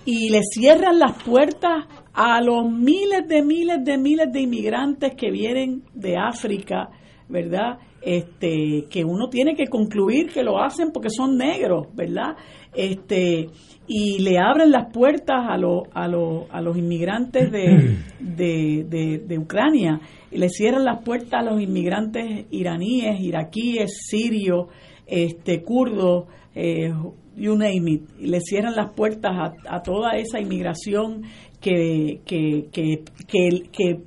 y 0.05 0.29
le 0.29 0.41
cierran 0.43 0.97
las 0.97 1.21
puertas 1.21 1.85
a 2.13 2.41
los 2.41 2.69
miles 2.71 3.27
de 3.27 3.43
miles 3.43 3.83
de 3.83 3.97
miles 3.97 4.31
de 4.31 4.41
inmigrantes 4.41 5.13
que 5.15 5.29
vienen 5.29 5.83
de 5.93 6.17
África, 6.17 6.89
¿verdad? 7.29 7.77
Este, 8.01 8.87
que 8.89 9.03
uno 9.05 9.29
tiene 9.29 9.55
que 9.55 9.67
concluir 9.67 10.31
que 10.31 10.43
lo 10.43 10.61
hacen 10.61 10.91
porque 10.91 11.09
son 11.09 11.37
negros, 11.37 11.87
¿verdad? 11.93 12.35
Este, 12.73 13.49
y 13.87 14.19
le 14.19 14.39
abren 14.39 14.71
las 14.71 14.91
puertas 14.91 15.37
a, 15.37 15.53
a, 15.53 16.05
a 16.05 16.61
los 16.61 16.77
inmigrantes 16.77 17.51
de, 18.19 19.23
de, 19.27 19.37
Ucrania, 19.37 19.99
y 20.31 20.37
le 20.37 20.49
cierran 20.49 20.85
las 20.85 21.03
puertas 21.03 21.33
a 21.33 21.43
los 21.43 21.61
inmigrantes 21.61 22.45
iraníes, 22.51 23.19
iraquíes, 23.19 23.91
sirios, 24.07 24.67
este, 25.05 25.61
kurdos, 25.61 26.25
eh, 26.55 26.93
you 27.35 27.55
name 27.55 27.91
it, 27.91 28.03
y 28.19 28.27
le 28.27 28.39
cierran 28.41 28.75
las 28.75 28.93
puertas 28.93 29.31
a, 29.31 29.75
a 29.75 29.81
toda 29.81 30.11
esa 30.11 30.39
inmigración 30.39 31.23
que, 31.59 32.21
que, 32.25 32.67
que, 32.71 33.03
que, 33.27 33.69
que 33.71 34.01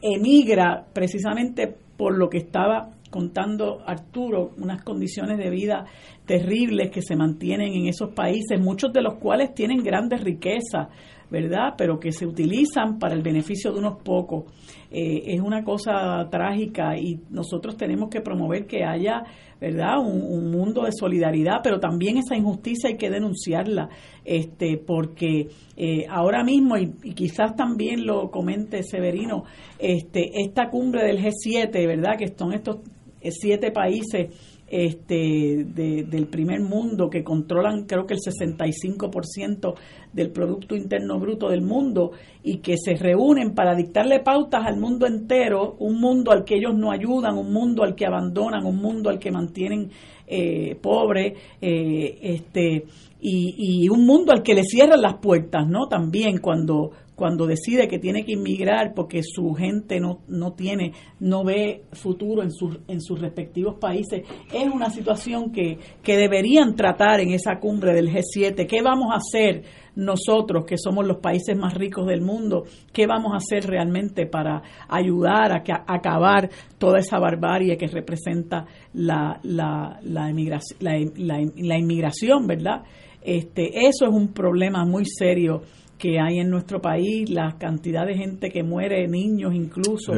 emigra 0.00 0.86
precisamente 0.92 1.74
por 1.96 2.16
lo 2.16 2.28
que 2.28 2.38
estaba 2.38 2.90
contando 3.08 3.80
Arturo, 3.86 4.52
unas 4.58 4.82
condiciones 4.82 5.38
de 5.38 5.50
vida 5.50 5.86
terribles 6.26 6.90
que 6.90 7.02
se 7.02 7.16
mantienen 7.16 7.72
en 7.72 7.88
esos 7.88 8.14
países, 8.14 8.60
muchos 8.60 8.92
de 8.92 9.02
los 9.02 9.14
cuales 9.14 9.54
tienen 9.54 9.82
grandes 9.82 10.22
riquezas, 10.22 10.88
¿verdad? 11.30 11.74
Pero 11.76 11.98
que 11.98 12.12
se 12.12 12.26
utilizan 12.26 12.98
para 12.98 13.14
el 13.14 13.22
beneficio 13.22 13.72
de 13.72 13.78
unos 13.78 14.02
pocos. 14.02 14.44
Eh, 14.90 15.34
es 15.34 15.40
una 15.40 15.62
cosa 15.62 16.26
trágica 16.30 16.96
y 16.96 17.20
nosotros 17.30 17.76
tenemos 17.76 18.08
que 18.08 18.20
promover 18.20 18.66
que 18.66 18.84
haya, 18.84 19.22
¿verdad? 19.60 19.98
Un, 19.98 20.50
mundo 20.50 20.84
de 20.84 20.92
solidaridad, 20.92 21.60
pero 21.62 21.78
también 21.78 22.16
esa 22.16 22.36
injusticia 22.36 22.88
hay 22.88 22.96
que 22.96 23.10
denunciarla, 23.10 23.90
este, 24.24 24.78
porque 24.78 25.48
eh, 25.76 26.06
ahora 26.08 26.42
mismo, 26.42 26.78
y, 26.78 26.90
y, 27.02 27.12
quizás 27.12 27.54
también 27.54 28.06
lo 28.06 28.30
comente 28.30 28.82
Severino, 28.82 29.44
este, 29.78 30.40
esta 30.40 30.70
cumbre 30.70 31.04
del 31.04 31.18
G7, 31.18 31.70
¿verdad? 31.86 32.16
Que 32.18 32.28
son 32.28 32.54
estos 32.54 32.78
eh, 33.20 33.30
siete 33.32 33.72
países 33.72 34.57
este, 34.70 35.64
del 35.64 36.26
primer 36.26 36.60
mundo 36.60 37.08
que 37.08 37.24
controlan 37.24 37.86
creo 37.86 38.06
que 38.06 38.14
el 38.14 38.20
65% 38.20 39.74
del 40.12 40.30
Producto 40.30 40.76
Interno 40.76 41.18
Bruto 41.18 41.48
del 41.48 41.62
mundo 41.62 42.12
y 42.42 42.58
que 42.58 42.76
se 42.76 42.94
reúnen 42.94 43.54
para 43.54 43.74
dictarle 43.74 44.20
pautas 44.20 44.66
al 44.66 44.78
mundo 44.78 45.06
entero, 45.06 45.76
un 45.78 46.00
mundo 46.00 46.32
al 46.32 46.44
que 46.44 46.56
ellos 46.56 46.74
no 46.74 46.90
ayudan, 46.90 47.36
un 47.36 47.52
mundo 47.52 47.82
al 47.82 47.94
que 47.94 48.06
abandonan, 48.06 48.64
un 48.66 48.76
mundo 48.76 49.10
al 49.10 49.18
que 49.18 49.30
mantienen 49.30 49.90
eh, 50.26 50.76
pobre, 50.80 51.34
eh, 51.60 52.18
este, 52.20 52.84
y, 53.20 53.84
y 53.84 53.88
un 53.88 54.04
mundo 54.04 54.32
al 54.32 54.42
que 54.42 54.54
le 54.54 54.62
cierran 54.62 55.00
las 55.00 55.14
puertas, 55.14 55.66
¿no? 55.66 55.88
También 55.88 56.38
cuando, 56.38 56.90
cuando 57.18 57.48
decide 57.48 57.88
que 57.88 57.98
tiene 57.98 58.24
que 58.24 58.34
inmigrar 58.34 58.94
porque 58.94 59.22
su 59.24 59.52
gente 59.52 59.98
no, 59.98 60.20
no 60.28 60.52
tiene, 60.52 60.92
no 61.18 61.42
ve 61.42 61.82
futuro 61.90 62.44
en 62.44 62.52
sus, 62.52 62.78
en 62.86 63.00
sus 63.00 63.20
respectivos 63.20 63.76
países, 63.80 64.22
es 64.54 64.72
una 64.72 64.88
situación 64.88 65.50
que, 65.50 65.78
que 66.00 66.16
deberían 66.16 66.76
tratar 66.76 67.18
en 67.18 67.32
esa 67.32 67.58
cumbre 67.58 67.92
del 67.92 68.08
G7. 68.08 68.68
¿Qué 68.68 68.82
vamos 68.82 69.12
a 69.12 69.16
hacer 69.16 69.64
nosotros, 69.96 70.64
que 70.64 70.78
somos 70.78 71.04
los 71.04 71.16
países 71.16 71.56
más 71.56 71.74
ricos 71.74 72.06
del 72.06 72.20
mundo? 72.20 72.66
¿Qué 72.92 73.08
vamos 73.08 73.32
a 73.32 73.38
hacer 73.38 73.68
realmente 73.68 74.26
para 74.26 74.62
ayudar 74.88 75.50
a, 75.50 75.64
acabar 75.88 76.48
toda 76.78 77.00
esa 77.00 77.18
barbarie 77.18 77.76
que 77.76 77.88
representa 77.88 78.64
la, 78.92 79.40
la, 79.42 79.98
la, 80.04 80.32
la, 80.78 81.50
la 81.56 81.78
inmigración, 81.78 82.46
¿verdad? 82.46 82.84
Este, 83.22 83.88
eso 83.88 84.06
es 84.06 84.14
un 84.14 84.32
problema 84.32 84.84
muy 84.84 85.04
serio 85.04 85.62
que 85.98 86.20
hay 86.20 86.38
en 86.38 86.48
nuestro 86.48 86.80
país, 86.80 87.28
la 87.28 87.56
cantidad 87.58 88.06
de 88.06 88.14
gente 88.14 88.50
que 88.50 88.62
muere, 88.62 89.06
niños 89.08 89.54
incluso, 89.54 90.12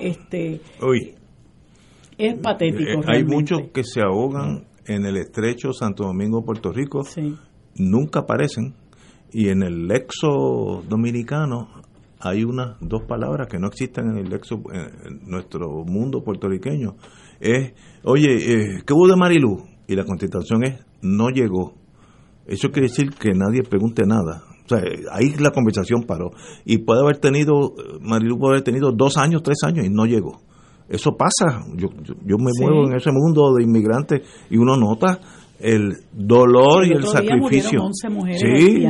este 0.00 0.60
es 2.16 2.38
patético. 2.38 3.00
Eh, 3.00 3.06
hay 3.06 3.24
muchos 3.24 3.70
que 3.72 3.82
se 3.82 4.00
ahogan 4.00 4.66
en 4.86 5.04
el 5.04 5.16
estrecho 5.16 5.72
Santo 5.72 6.04
Domingo, 6.04 6.44
Puerto 6.44 6.70
Rico, 6.70 7.02
nunca 7.76 8.20
aparecen, 8.20 8.74
y 9.32 9.48
en 9.48 9.62
el 9.62 9.88
lexo 9.88 10.82
dominicano 10.88 11.68
hay 12.20 12.44
unas 12.44 12.76
dos 12.80 13.02
palabras 13.06 13.48
que 13.48 13.58
no 13.58 13.66
existen 13.66 14.10
en 14.10 14.18
el 14.18 14.30
lexo, 14.30 14.62
en 14.72 15.28
nuestro 15.28 15.84
mundo 15.84 16.22
puertorriqueño. 16.22 16.94
Es, 17.40 17.74
oye, 18.04 18.30
eh, 18.30 18.82
¿qué 18.86 18.94
hubo 18.94 19.08
de 19.08 19.16
Marilú? 19.16 19.64
Y 19.86 19.96
la 19.96 20.04
contestación 20.04 20.64
es, 20.64 20.80
no 21.02 21.28
llegó. 21.28 21.74
Eso 22.46 22.70
quiere 22.70 22.88
decir 22.88 23.10
que 23.10 23.32
nadie 23.34 23.62
pregunte 23.62 24.04
nada. 24.06 24.42
O 24.64 24.68
sea, 24.68 24.78
ahí 25.12 25.34
la 25.38 25.50
conversación 25.50 26.04
paró. 26.04 26.30
Y 26.64 26.78
puede 26.78 27.02
haber 27.02 27.18
tenido, 27.18 27.74
Marilu 28.00 28.38
puede 28.38 28.54
haber 28.54 28.64
tenido 28.64 28.92
dos 28.92 29.16
años, 29.16 29.42
tres 29.42 29.58
años 29.64 29.84
y 29.84 29.90
no 29.90 30.06
llegó. 30.06 30.40
Eso 30.88 31.16
pasa. 31.16 31.64
Yo, 31.74 31.88
yo, 32.24 32.36
me 32.38 32.50
muevo 32.60 32.86
en 32.86 32.96
ese 32.96 33.10
mundo 33.10 33.54
de 33.54 33.64
inmigrantes 33.64 34.22
y 34.50 34.56
uno 34.56 34.76
nota 34.76 35.18
el 35.58 35.94
dolor 36.12 36.86
y 36.86 36.92
el 36.92 37.04
sacrificio. 37.04 37.84
11 37.84 38.08
mujeres 38.10 38.40
sí, 38.40 38.84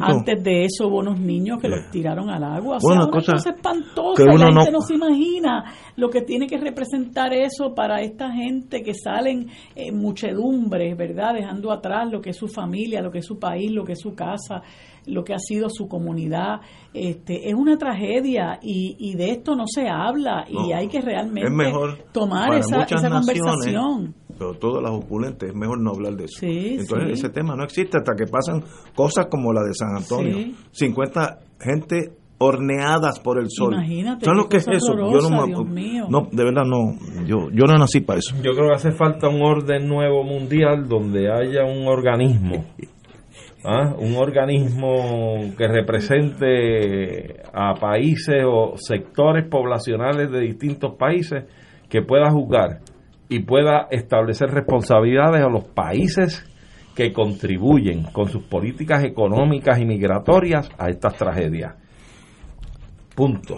Antes 0.00 0.42
de 0.42 0.64
eso 0.64 0.88
hubo 0.88 0.98
unos 0.98 1.20
niños 1.20 1.58
que 1.60 1.68
los 1.68 1.90
tiraron 1.90 2.28
al 2.30 2.42
agua. 2.42 2.78
O 2.78 2.80
sea, 2.80 2.96
una 2.96 3.08
cosa, 3.08 3.32
espantosa. 3.36 4.24
la 4.24 4.32
gente 4.32 4.72
no, 4.72 4.80
se 4.80 4.94
imagina 4.94 5.64
lo 5.96 6.08
que 6.08 6.22
tiene 6.22 6.46
que 6.46 6.58
representar 6.58 7.32
eso 7.32 7.74
para 7.74 8.00
esta 8.00 8.32
gente 8.32 8.82
que 8.82 8.94
salen 8.94 9.48
en 9.76 9.96
muchedumbre, 9.96 10.94
¿verdad? 10.94 11.34
Dejando 11.34 11.70
atrás 11.70 12.10
lo 12.10 12.20
que 12.20 12.30
es 12.30 12.36
su 12.36 12.48
familia, 12.48 13.00
lo 13.00 13.10
que 13.10 13.18
es 13.18 13.26
su 13.26 13.38
país, 13.38 13.70
lo 13.70 13.84
que 13.84 13.92
es 13.92 14.00
su 14.00 14.14
casa, 14.14 14.62
lo 15.06 15.24
que 15.24 15.34
ha 15.34 15.38
sido 15.38 15.68
su 15.68 15.88
comunidad. 15.88 16.60
Este, 16.94 17.48
es 17.48 17.54
una 17.54 17.76
tragedia 17.76 18.58
y, 18.62 18.96
y 18.98 19.14
de 19.16 19.30
esto 19.30 19.54
no 19.54 19.64
se 19.66 19.88
habla 19.88 20.44
y 20.48 20.72
hay 20.72 20.88
que 20.88 21.00
realmente 21.00 21.50
tomar 22.12 22.54
esa, 22.54 22.82
esa 22.82 23.10
conversación 23.10 24.14
pero 24.38 24.54
todas 24.54 24.82
las 24.82 24.92
opulentes, 24.92 25.50
es 25.50 25.54
mejor 25.54 25.80
no 25.80 25.90
hablar 25.90 26.14
de 26.14 26.24
eso. 26.24 26.44
Entonces 26.44 27.20
ese 27.20 27.28
tema 27.28 27.54
no 27.54 27.64
existe 27.64 27.98
hasta 27.98 28.14
que 28.14 28.24
pasan 28.26 28.62
cosas 28.94 29.26
como 29.26 29.52
la 29.52 29.62
de 29.62 29.74
San 29.74 29.96
Antonio. 29.96 30.54
50 30.72 31.38
gente 31.60 32.12
horneadas 32.38 33.20
por 33.20 33.38
el 33.38 33.46
sol. 33.48 33.74
Imagínate. 33.74 34.24
¿Sabes 34.24 34.42
lo 34.42 34.48
que 34.48 34.56
es 34.56 34.66
eso? 34.68 34.94
Yo 34.96 35.30
no, 35.30 35.46
no, 36.08 36.28
de 36.32 36.44
verdad 36.44 36.64
no, 36.64 36.98
yo, 37.24 37.50
yo 37.52 37.66
no 37.66 37.78
nací 37.78 38.00
para 38.00 38.18
eso. 38.18 38.34
Yo 38.42 38.52
creo 38.52 38.68
que 38.68 38.74
hace 38.74 38.90
falta 38.90 39.28
un 39.28 39.42
orden 39.42 39.86
nuevo 39.86 40.24
mundial 40.24 40.88
donde 40.88 41.30
haya 41.30 41.64
un 41.64 41.86
organismo. 41.86 42.64
¿ah? 43.64 43.94
un 43.98 44.16
organismo 44.16 45.54
que 45.56 45.68
represente 45.68 47.42
a 47.52 47.74
países 47.74 48.44
o 48.46 48.74
sectores 48.76 49.48
poblacionales 49.48 50.30
de 50.30 50.40
distintos 50.40 50.94
países 50.96 51.44
que 51.88 52.02
pueda 52.02 52.30
juzgar 52.30 52.80
y 53.28 53.40
pueda 53.40 53.88
establecer 53.90 54.50
responsabilidades 54.50 55.42
a 55.42 55.48
los 55.48 55.64
países 55.64 56.44
que 56.94 57.12
contribuyen 57.12 58.04
con 58.12 58.28
sus 58.28 58.44
políticas 58.44 59.04
económicas 59.04 59.78
y 59.78 59.86
migratorias 59.86 60.70
a 60.78 60.90
estas 60.90 61.16
tragedias. 61.16 61.74
Punto. 63.14 63.56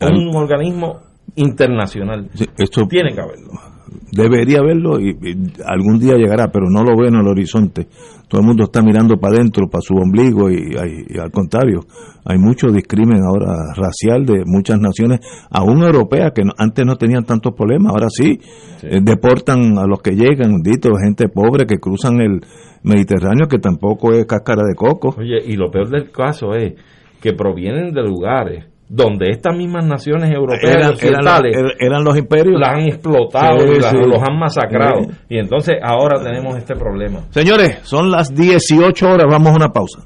Un 0.00 0.36
organismo 0.36 1.00
internacional. 1.34 2.28
esto 2.58 2.86
tiene 2.86 3.14
que 3.14 3.20
haberlo. 3.20 3.75
Debería 4.12 4.58
haberlo 4.60 5.00
y, 5.00 5.16
algún 5.64 5.98
día 5.98 6.16
llegará, 6.16 6.48
pero 6.48 6.66
no 6.70 6.82
lo 6.82 6.96
veo 6.96 7.08
en 7.08 7.16
el 7.16 7.26
horizonte. 7.26 7.86
Todo 8.28 8.40
el 8.40 8.46
mundo 8.46 8.64
está 8.64 8.82
mirando 8.82 9.16
para 9.16 9.36
adentro, 9.36 9.68
para 9.68 9.82
su 9.82 9.94
ombligo 9.94 10.50
y, 10.50 10.74
al 11.18 11.30
contrario, 11.30 11.80
hay 12.24 12.38
mucho 12.38 12.68
discrimen 12.68 13.22
ahora 13.24 13.72
racial 13.76 14.26
de 14.26 14.42
muchas 14.44 14.80
naciones, 14.80 15.20
aún 15.50 15.82
europeas 15.82 16.32
que 16.34 16.42
antes 16.58 16.84
no 16.84 16.96
tenían 16.96 17.24
tantos 17.24 17.54
problemas, 17.54 17.92
ahora 17.92 18.08
sí, 18.10 18.40
eh, 18.82 18.98
deportan 19.00 19.78
a 19.78 19.86
los 19.86 20.00
que 20.02 20.12
llegan, 20.12 20.62
dito, 20.62 20.90
gente 20.96 21.28
pobre 21.28 21.66
que 21.66 21.78
cruzan 21.78 22.20
el 22.20 22.40
Mediterráneo 22.82 23.46
que 23.48 23.58
tampoco 23.58 24.12
es 24.12 24.26
cáscara 24.26 24.62
de 24.66 24.74
coco. 24.74 25.14
Oye, 25.18 25.38
y 25.44 25.56
lo 25.56 25.70
peor 25.70 25.88
del 25.88 26.10
caso 26.10 26.54
es 26.54 26.74
que 27.20 27.32
provienen 27.32 27.92
de 27.92 28.02
lugares 28.02 28.66
donde 28.88 29.30
estas 29.30 29.56
mismas 29.56 29.84
naciones 29.84 30.32
europeas 30.32 30.90
occidentales 30.90 31.56
eran, 31.78 32.04
los 32.04 32.16
imperios. 32.16 32.60
las 32.60 32.70
han 32.70 32.82
explotado 32.82 33.64
y 33.64 33.78
los 33.80 34.22
han 34.22 34.38
masacrado. 34.38 35.06
Y 35.28 35.38
entonces 35.38 35.76
ahora 35.82 36.22
tenemos 36.22 36.56
este 36.56 36.74
problema. 36.76 37.20
Señores 37.30 37.78
son 37.82 38.10
las 38.10 38.34
18 38.34 39.06
horas 39.08 39.26
vamos 39.28 39.52
a 39.52 39.56
una 39.56 39.72
pausa. 39.72 40.00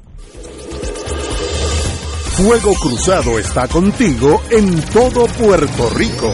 Fuego 2.31 2.73
Cruzado 2.73 3.37
está 3.37 3.67
contigo 3.67 4.41
en 4.49 4.81
todo 4.93 5.27
Puerto 5.27 5.89
Rico 5.95 6.33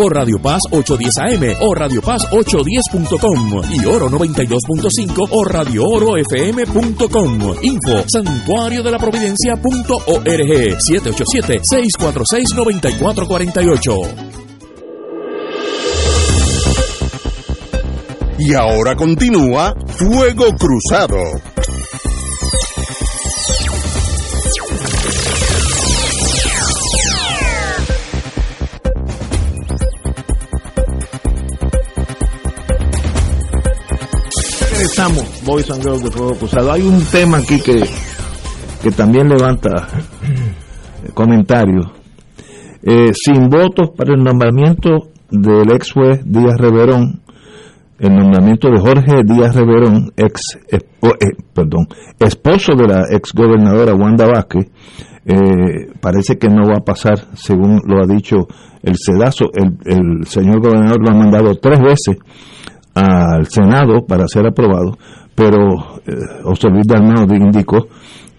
por 0.00 0.16
Radio 0.16 0.40
Paz 0.40 0.62
810 0.70 1.18
AM 1.18 1.56
o 1.60 1.74
Radio 1.74 2.00
Paz 2.00 2.22
810.com 2.30 3.60
y 3.70 3.84
Oro 3.84 4.08
92.5 4.08 5.28
o 5.30 5.44
Radio 5.44 5.84
Oro 5.84 6.16
FM.com. 6.16 7.54
Info 7.60 8.04
santuario 8.06 8.82
de 8.82 8.90
la 8.90 8.98
providencia.org 8.98 10.80
787 10.80 11.60
646 11.62 12.54
9448. 12.56 13.92
Y 18.38 18.54
ahora 18.54 18.96
continúa 18.96 19.74
Fuego 19.86 20.46
Cruzado. 20.56 21.18
Estamos, 34.80 35.42
Boys 35.44 35.70
and 35.70 35.84
de 35.84 36.10
Fuego 36.10 36.34
Cruzado. 36.36 36.72
Hay 36.72 36.80
un 36.80 37.04
tema 37.04 37.36
aquí 37.36 37.60
que, 37.60 37.84
que 38.82 38.90
también 38.90 39.28
levanta 39.28 39.86
comentarios. 41.14 41.86
Eh, 42.82 43.10
sin 43.12 43.50
votos 43.50 43.90
para 43.94 44.14
el 44.14 44.24
nombramiento 44.24 45.10
del 45.30 45.70
ex 45.72 45.92
juez 45.92 46.22
Díaz 46.24 46.56
Reverón, 46.56 47.20
el 47.98 48.16
nombramiento 48.16 48.70
de 48.70 48.80
Jorge 48.80 49.22
Díaz 49.22 49.54
Reverón, 49.54 50.12
ex, 50.16 50.40
eh, 50.72 50.78
eh, 50.78 51.36
perdón, 51.52 51.86
esposo 52.18 52.72
de 52.74 52.88
la 52.88 53.02
ex 53.10 53.34
gobernadora 53.34 53.92
Wanda 53.92 54.26
Vázquez, 54.26 54.66
eh, 55.26 55.92
parece 56.00 56.38
que 56.38 56.48
no 56.48 56.66
va 56.66 56.78
a 56.78 56.84
pasar, 56.84 57.18
según 57.34 57.82
lo 57.84 58.02
ha 58.02 58.06
dicho 58.06 58.48
el 58.82 58.96
sedazo. 58.96 59.50
El, 59.52 59.76
el 59.84 60.26
señor 60.26 60.62
gobernador 60.62 61.02
lo 61.02 61.14
ha 61.14 61.18
mandado 61.18 61.54
tres 61.56 61.80
veces 61.80 62.16
al 62.94 63.46
Senado 63.46 64.06
para 64.06 64.26
ser 64.26 64.46
aprobado, 64.46 64.96
pero 65.34 66.00
eh, 66.06 66.42
José 66.42 66.68
Luis 66.68 66.86
indicó 67.30 67.86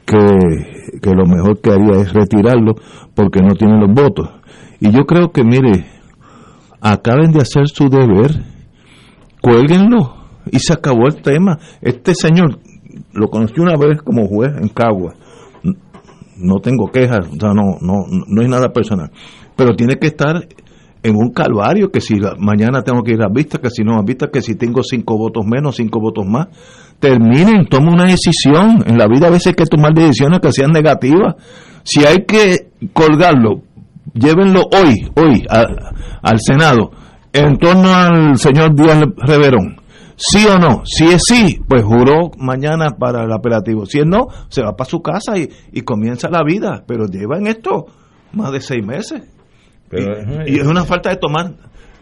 que, 0.05 0.99
que 1.01 1.11
lo 1.11 1.25
mejor 1.25 1.59
que 1.61 1.71
haría 1.71 2.01
es 2.01 2.13
retirarlo 2.13 2.75
porque 3.15 3.41
no 3.41 3.55
tiene 3.55 3.79
los 3.79 3.93
votos. 3.93 4.29
Y 4.79 4.91
yo 4.91 5.05
creo 5.05 5.31
que, 5.31 5.43
mire, 5.43 5.85
acaben 6.81 7.31
de 7.31 7.41
hacer 7.41 7.67
su 7.67 7.89
deber, 7.89 8.43
cuélguenlo 9.41 10.15
y 10.51 10.59
se 10.59 10.73
acabó 10.73 11.07
el 11.07 11.21
tema. 11.21 11.59
Este 11.81 12.13
señor 12.15 12.59
lo 13.13 13.29
conocí 13.29 13.59
una 13.59 13.77
vez 13.77 14.01
como 14.01 14.27
juez 14.27 14.51
en 14.59 14.69
Cagua. 14.69 15.13
No 16.37 16.59
tengo 16.59 16.87
quejas, 16.87 17.27
o 17.27 17.39
sea, 17.39 17.53
no, 17.53 17.77
no, 17.81 18.05
no 18.27 18.41
hay 18.41 18.47
nada 18.47 18.69
personal. 18.69 19.11
Pero 19.55 19.75
tiene 19.75 19.97
que 19.97 20.07
estar 20.07 20.47
en 21.03 21.15
un 21.15 21.31
calvario, 21.31 21.91
que 21.91 21.99
si 21.99 22.15
mañana 22.37 22.83
tengo 22.83 23.01
que 23.03 23.13
ir 23.13 23.21
a 23.23 23.27
vistas, 23.27 23.59
que 23.59 23.69
si 23.69 23.83
no 23.83 23.97
a 23.97 24.03
vistas, 24.03 24.29
que 24.31 24.41
si 24.41 24.55
tengo 24.55 24.83
cinco 24.83 25.17
votos 25.17 25.45
menos, 25.45 25.75
cinco 25.75 25.99
votos 25.99 26.25
más. 26.25 26.47
Terminen, 26.99 27.65
tomen 27.65 27.93
una 27.93 28.05
decisión. 28.05 28.83
En 28.85 28.97
la 28.97 29.07
vida 29.07 29.27
a 29.27 29.31
veces 29.31 29.47
hay 29.47 29.53
que 29.53 29.65
tomar 29.65 29.93
decisiones 29.93 30.39
que 30.39 30.51
sean 30.51 30.71
negativas. 30.71 31.35
Si 31.83 32.05
hay 32.05 32.25
que 32.25 32.71
colgarlo, 32.93 33.61
llévenlo 34.13 34.61
hoy, 34.71 35.09
hoy, 35.15 35.43
al 35.49 36.39
Senado, 36.39 36.91
en 37.33 37.57
torno 37.57 37.93
al 37.93 38.37
señor 38.37 38.75
Díaz 38.75 39.01
Reverón. 39.17 39.77
¿Sí 40.15 40.45
o 40.45 40.59
no? 40.59 40.83
Si 40.85 41.05
es 41.05 41.23
sí, 41.25 41.59
pues 41.67 41.83
juró 41.83 42.29
mañana 42.37 42.91
para 42.91 43.23
el 43.23 43.31
apelativo. 43.31 43.87
Si 43.87 43.97
es 43.97 44.05
no, 44.05 44.27
se 44.49 44.61
va 44.61 44.75
para 44.75 44.87
su 44.87 45.01
casa 45.01 45.35
y, 45.35 45.49
y 45.71 45.81
comienza 45.81 46.29
la 46.29 46.43
vida. 46.43 46.83
Pero 46.85 47.07
llevan 47.07 47.47
esto 47.47 47.87
más 48.33 48.51
de 48.51 48.61
seis 48.61 48.85
meses. 48.85 49.23
Pero, 49.91 50.45
y, 50.47 50.55
y 50.55 50.59
es 50.59 50.65
una 50.67 50.85
falta 50.85 51.09
de 51.09 51.17
tomar, 51.17 51.51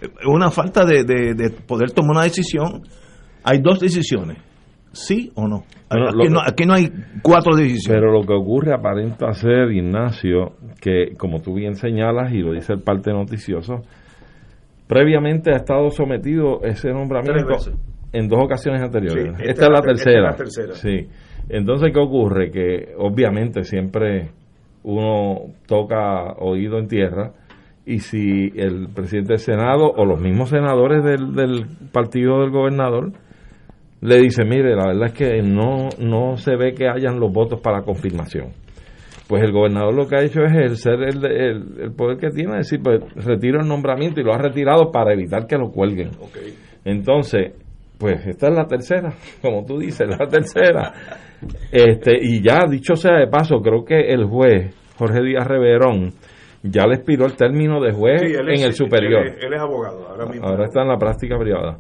es 0.02 0.10
una 0.26 0.50
falta 0.52 0.86
de, 0.86 1.04
de- 1.04 1.34
de 1.34 1.50
poder 1.50 1.92
tomar 1.92 2.12
una 2.12 2.24
decisión. 2.24 2.84
Hay 3.44 3.60
dos 3.62 3.80
decisiones, 3.80 4.38
sí 4.92 5.32
o 5.36 5.48
no. 5.48 5.64
Bueno, 5.90 6.08
aquí, 6.10 6.28
lo- 6.28 6.30
no 6.36 6.40
aquí 6.42 6.66
no 6.66 6.74
hay 6.76 6.90
cuatro 7.24 7.56
decisiones. 7.56 8.00
Pero 8.00 8.12
lo 8.12 8.22
que 8.26 8.34
ocurre 8.34 8.74
aparenta 8.74 9.34
ser, 9.34 9.72
Ignacio, 9.72 10.54
que 10.82 11.16
como 11.18 11.42
tú 11.42 11.56
bien 11.56 11.76
señalas 11.76 12.32
y 12.32 12.40
lo 12.40 12.54
dice 12.54 12.74
el 12.74 12.82
parte 12.82 13.12
noticioso, 13.12 13.82
previamente 14.88 15.52
ha 15.52 15.58
estado 15.58 15.90
sometido 15.92 16.62
ese 16.64 16.90
nombramiento 16.92 17.56
en 18.12 18.28
dos 18.28 18.40
ocasiones 18.44 18.82
anteriores. 18.82 19.36
Sí, 19.38 19.44
esta, 19.48 19.66
es 19.66 19.70
la 19.72 19.76
esta 19.80 19.82
tercera. 19.88 20.30
es 20.30 20.32
la 20.32 20.36
tercera. 20.36 20.74
Sí. 20.74 21.08
Entonces, 21.50 21.92
¿qué 21.94 22.00
ocurre? 22.00 22.52
Que 22.52 22.94
obviamente 22.98 23.64
siempre 23.64 24.30
uno 24.84 25.52
toca 25.68 26.34
oído 26.40 26.78
en 26.80 26.88
tierra 26.88 27.32
y 27.90 28.02
si 28.02 28.52
el 28.56 28.88
presidente 28.94 29.34
del 29.34 29.40
Senado 29.40 29.92
o 29.92 30.06
los 30.06 30.22
mismos 30.22 30.50
senadores 30.50 31.04
del, 31.04 31.34
del 31.34 31.66
partido 31.92 32.42
del 32.42 32.52
gobernador 32.52 33.14
le 34.02 34.20
dice, 34.20 34.46
mire, 34.46 34.76
la 34.76 34.90
verdad 34.90 35.08
es 35.08 35.14
que 35.14 35.42
no, 35.42 35.90
no 35.98 36.38
se 36.38 36.56
ve 36.56 36.76
que 36.76 36.88
hayan 36.88 37.20
los 37.20 37.34
votos 37.34 37.60
para 37.62 37.82
confirmación. 37.82 38.50
Pues 39.28 39.42
el 39.42 39.52
gobernador 39.52 39.96
lo 39.96 40.08
que 40.08 40.18
ha 40.18 40.24
hecho 40.24 40.42
es 40.44 40.52
ejercer 40.52 41.02
el, 41.02 41.26
el, 41.26 41.82
el 41.82 41.92
poder 41.94 42.18
que 42.18 42.30
tiene, 42.30 42.60
es 42.60 42.70
decir, 42.70 42.80
pues 42.84 43.02
retiro 43.26 43.60
el 43.60 43.68
nombramiento 43.68 44.22
y 44.22 44.24
lo 44.24 44.36
ha 44.36 44.38
retirado 44.38 44.92
para 44.92 45.12
evitar 45.12 45.48
que 45.48 45.58
lo 45.58 45.72
cuelguen. 45.72 46.12
Entonces, 46.86 47.54
pues 47.98 48.24
esta 48.28 48.50
es 48.50 48.56
la 48.56 48.68
tercera, 48.68 49.14
como 49.42 49.66
tú 49.66 49.80
dices, 49.80 50.08
la 50.08 50.28
tercera. 50.28 50.94
Este, 51.72 52.20
y 52.22 52.44
ya, 52.44 52.68
dicho 52.70 52.96
sea 52.96 53.18
de 53.18 53.28
paso, 53.28 53.62
creo 53.62 53.84
que 53.84 54.14
el 54.14 54.26
juez 54.26 54.76
Jorge 54.96 55.24
Díaz 55.24 55.48
Reverón 55.48 56.14
ya 56.64 56.86
le 56.88 56.96
expiró 56.96 57.26
el 57.26 57.36
término 57.36 57.80
de 57.82 57.92
juez 57.94 58.22
Sí, 58.22 58.34
es- 58.34 58.40
en 58.40 58.66
el 58.66 58.74
superior. 58.74 59.28
Él 59.28 59.34
es, 59.38 59.44
él 59.46 59.54
es 59.54 59.60
abogado 59.62 60.08
ahora 60.10 60.26
mismo. 60.26 60.48
Ahora 60.48 60.66
está 60.66 60.82
en 60.82 60.88
la 60.90 60.98
práctica 60.98 61.38
privada. 61.38 61.78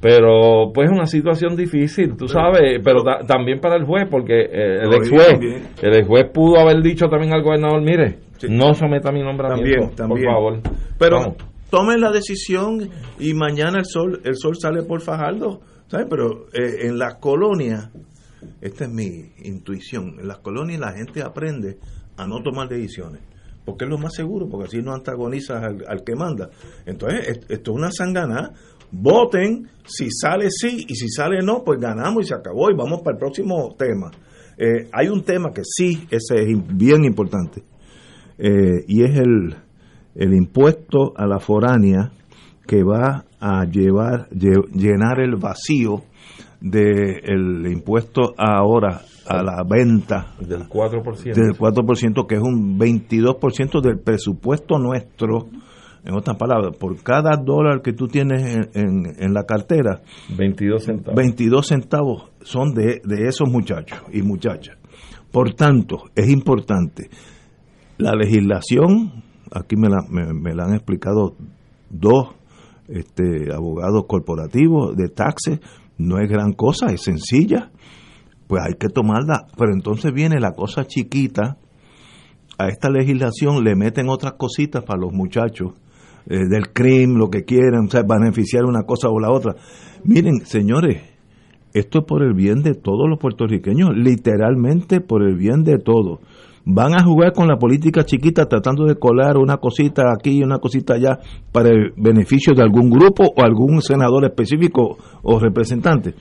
Pero 0.00 0.72
pues 0.74 0.90
es 0.90 0.92
una 0.94 1.06
situación 1.06 1.56
difícil, 1.56 2.16
tú 2.16 2.28
sabes, 2.28 2.80
pero 2.84 3.02
ta- 3.02 3.24
también 3.26 3.60
para 3.60 3.76
el 3.76 3.84
juez, 3.84 4.06
porque 4.10 4.40
eh, 4.42 4.78
el 4.82 4.92
ex 4.92 5.08
juez, 5.10 5.38
el 5.82 5.94
ex 5.96 6.06
juez 6.06 6.26
pudo 6.32 6.60
haber 6.60 6.82
dicho 6.82 7.06
también 7.08 7.32
al 7.32 7.42
gobernador, 7.42 7.80
mire, 7.82 8.18
no 8.50 8.74
someta 8.74 9.10
mi 9.10 9.22
nombramiento, 9.22 9.64
También, 9.94 9.96
también. 9.96 10.24
por 10.26 10.34
favor. 10.34 10.60
Pero 10.98 11.16
Vamos. 11.20 11.36
tomen 11.70 12.00
la 12.02 12.10
decisión 12.12 12.90
y 13.18 13.32
mañana 13.32 13.78
el 13.78 13.86
sol 13.86 14.20
el 14.22 14.36
sol 14.36 14.54
sale 14.60 14.82
por 14.82 15.00
Fajardo, 15.00 15.60
¿sabes? 15.86 16.06
Pero 16.10 16.44
eh, 16.52 16.86
en 16.88 16.98
las 16.98 17.14
colonias, 17.14 17.90
esta 18.60 18.84
es 18.84 18.90
mi 18.90 19.30
intuición, 19.44 20.20
en 20.20 20.28
las 20.28 20.38
colonias 20.40 20.78
la 20.78 20.92
gente 20.92 21.22
aprende 21.22 21.78
a 22.18 22.26
no 22.26 22.42
tomar 22.42 22.68
decisiones. 22.68 23.22
Porque 23.66 23.84
es 23.84 23.90
lo 23.90 23.98
más 23.98 24.14
seguro, 24.14 24.48
porque 24.48 24.68
así 24.68 24.78
no 24.80 24.94
antagonizas 24.94 25.62
al, 25.62 25.84
al 25.86 26.02
que 26.04 26.14
manda. 26.14 26.48
Entonces, 26.86 27.28
es- 27.28 27.50
esto 27.50 27.72
es 27.72 27.76
una 27.76 27.90
sangana. 27.90 28.52
Voten, 28.92 29.68
si 29.84 30.08
sale 30.10 30.46
sí 30.50 30.86
y 30.88 30.94
si 30.94 31.08
sale 31.08 31.42
no, 31.42 31.62
pues 31.64 31.78
ganamos 31.80 32.24
y 32.24 32.28
se 32.28 32.34
acabó 32.34 32.70
y 32.70 32.74
vamos 32.76 33.00
para 33.02 33.16
el 33.16 33.18
próximo 33.18 33.74
tema. 33.76 34.10
Eh, 34.56 34.88
hay 34.92 35.08
un 35.08 35.22
tema 35.22 35.50
que 35.52 35.62
sí, 35.64 36.06
ese 36.10 36.42
es 36.42 36.76
bien 36.76 37.04
importante 37.04 37.62
eh, 38.38 38.84
y 38.86 39.02
es 39.02 39.18
el, 39.18 39.54
el 40.14 40.32
impuesto 40.34 41.12
a 41.16 41.26
la 41.26 41.38
foránea 41.40 42.12
que 42.66 42.82
va 42.82 43.24
a 43.38 43.64
llevar 43.66 44.28
lle- 44.30 44.66
llenar 44.72 45.20
el 45.20 45.36
vacío 45.36 46.04
del 46.60 47.66
impuesto 47.70 48.34
ahora 48.38 49.02
a 49.28 49.42
la 49.42 49.62
venta 49.68 50.34
Del 50.40 50.68
4%. 50.68 51.34
del 51.34 51.54
4%, 51.58 52.26
que 52.26 52.36
es 52.36 52.40
un 52.42 52.78
22% 52.78 53.80
del 53.80 53.98
presupuesto 53.98 54.78
nuestro. 54.78 55.46
En 56.04 56.14
otras 56.14 56.36
palabras, 56.36 56.76
por 56.78 57.02
cada 57.02 57.36
dólar 57.36 57.82
que 57.82 57.92
tú 57.92 58.06
tienes 58.06 58.40
en, 58.54 58.70
en- 58.74 59.16
en 59.18 59.34
la 59.34 59.42
cartera, 59.42 60.02
22 60.38 60.84
centavos. 60.84 61.16
22 61.16 61.66
centavos 61.66 62.30
son 62.42 62.72
de, 62.74 63.00
de 63.04 63.26
esos 63.26 63.48
muchachos 63.50 64.00
y 64.12 64.22
muchachas. 64.22 64.76
Por 65.32 65.54
tanto, 65.54 66.04
es 66.14 66.30
importante. 66.30 67.10
La 67.98 68.12
legislación, 68.14 69.24
aquí 69.50 69.74
me 69.74 69.88
la, 69.88 69.98
me, 70.08 70.32
me 70.32 70.54
la 70.54 70.66
han 70.66 70.74
explicado 70.74 71.34
dos 71.90 72.28
este, 72.88 73.52
abogados 73.52 74.04
corporativos 74.06 74.94
de 74.96 75.08
taxes, 75.08 75.58
no 75.98 76.18
es 76.18 76.28
gran 76.28 76.52
cosa, 76.52 76.86
es 76.92 77.02
sencilla, 77.02 77.70
pues 78.46 78.62
hay 78.62 78.74
que 78.74 78.88
tomarla. 78.88 79.46
Pero 79.56 79.72
entonces 79.72 80.12
viene 80.12 80.40
la 80.40 80.52
cosa 80.52 80.86
chiquita, 80.86 81.58
a 82.58 82.68
esta 82.68 82.90
legislación 82.90 83.64
le 83.64 83.74
meten 83.74 84.08
otras 84.08 84.34
cositas 84.34 84.84
para 84.84 85.00
los 85.00 85.12
muchachos, 85.12 85.72
eh, 86.28 86.48
del 86.48 86.72
crimen, 86.72 87.18
lo 87.18 87.30
que 87.30 87.44
quieran, 87.44 87.86
o 87.86 87.90
sea, 87.90 88.02
beneficiar 88.02 88.64
una 88.64 88.82
cosa 88.82 89.08
o 89.08 89.20
la 89.20 89.30
otra. 89.30 89.54
Miren, 90.04 90.44
señores, 90.44 91.02
esto 91.72 91.98
es 92.00 92.04
por 92.06 92.22
el 92.22 92.34
bien 92.34 92.62
de 92.62 92.74
todos 92.74 93.08
los 93.08 93.18
puertorriqueños, 93.18 93.90
literalmente 93.94 95.00
por 95.00 95.22
el 95.22 95.36
bien 95.36 95.62
de 95.62 95.78
todos. 95.78 96.20
Van 96.68 96.94
a 96.94 97.04
jugar 97.04 97.32
con 97.32 97.46
la 97.46 97.58
política 97.58 98.04
chiquita 98.04 98.46
tratando 98.46 98.86
de 98.86 98.96
colar 98.96 99.36
una 99.36 99.58
cosita 99.58 100.12
aquí 100.12 100.38
y 100.38 100.42
una 100.42 100.58
cosita 100.58 100.94
allá 100.94 101.20
para 101.52 101.68
el 101.68 101.92
beneficio 101.96 102.54
de 102.54 102.62
algún 102.62 102.90
grupo 102.90 103.22
o 103.36 103.44
algún 103.44 103.80
senador 103.82 104.24
específico 104.24 104.98
o 105.22 105.38
representante. 105.38 106.14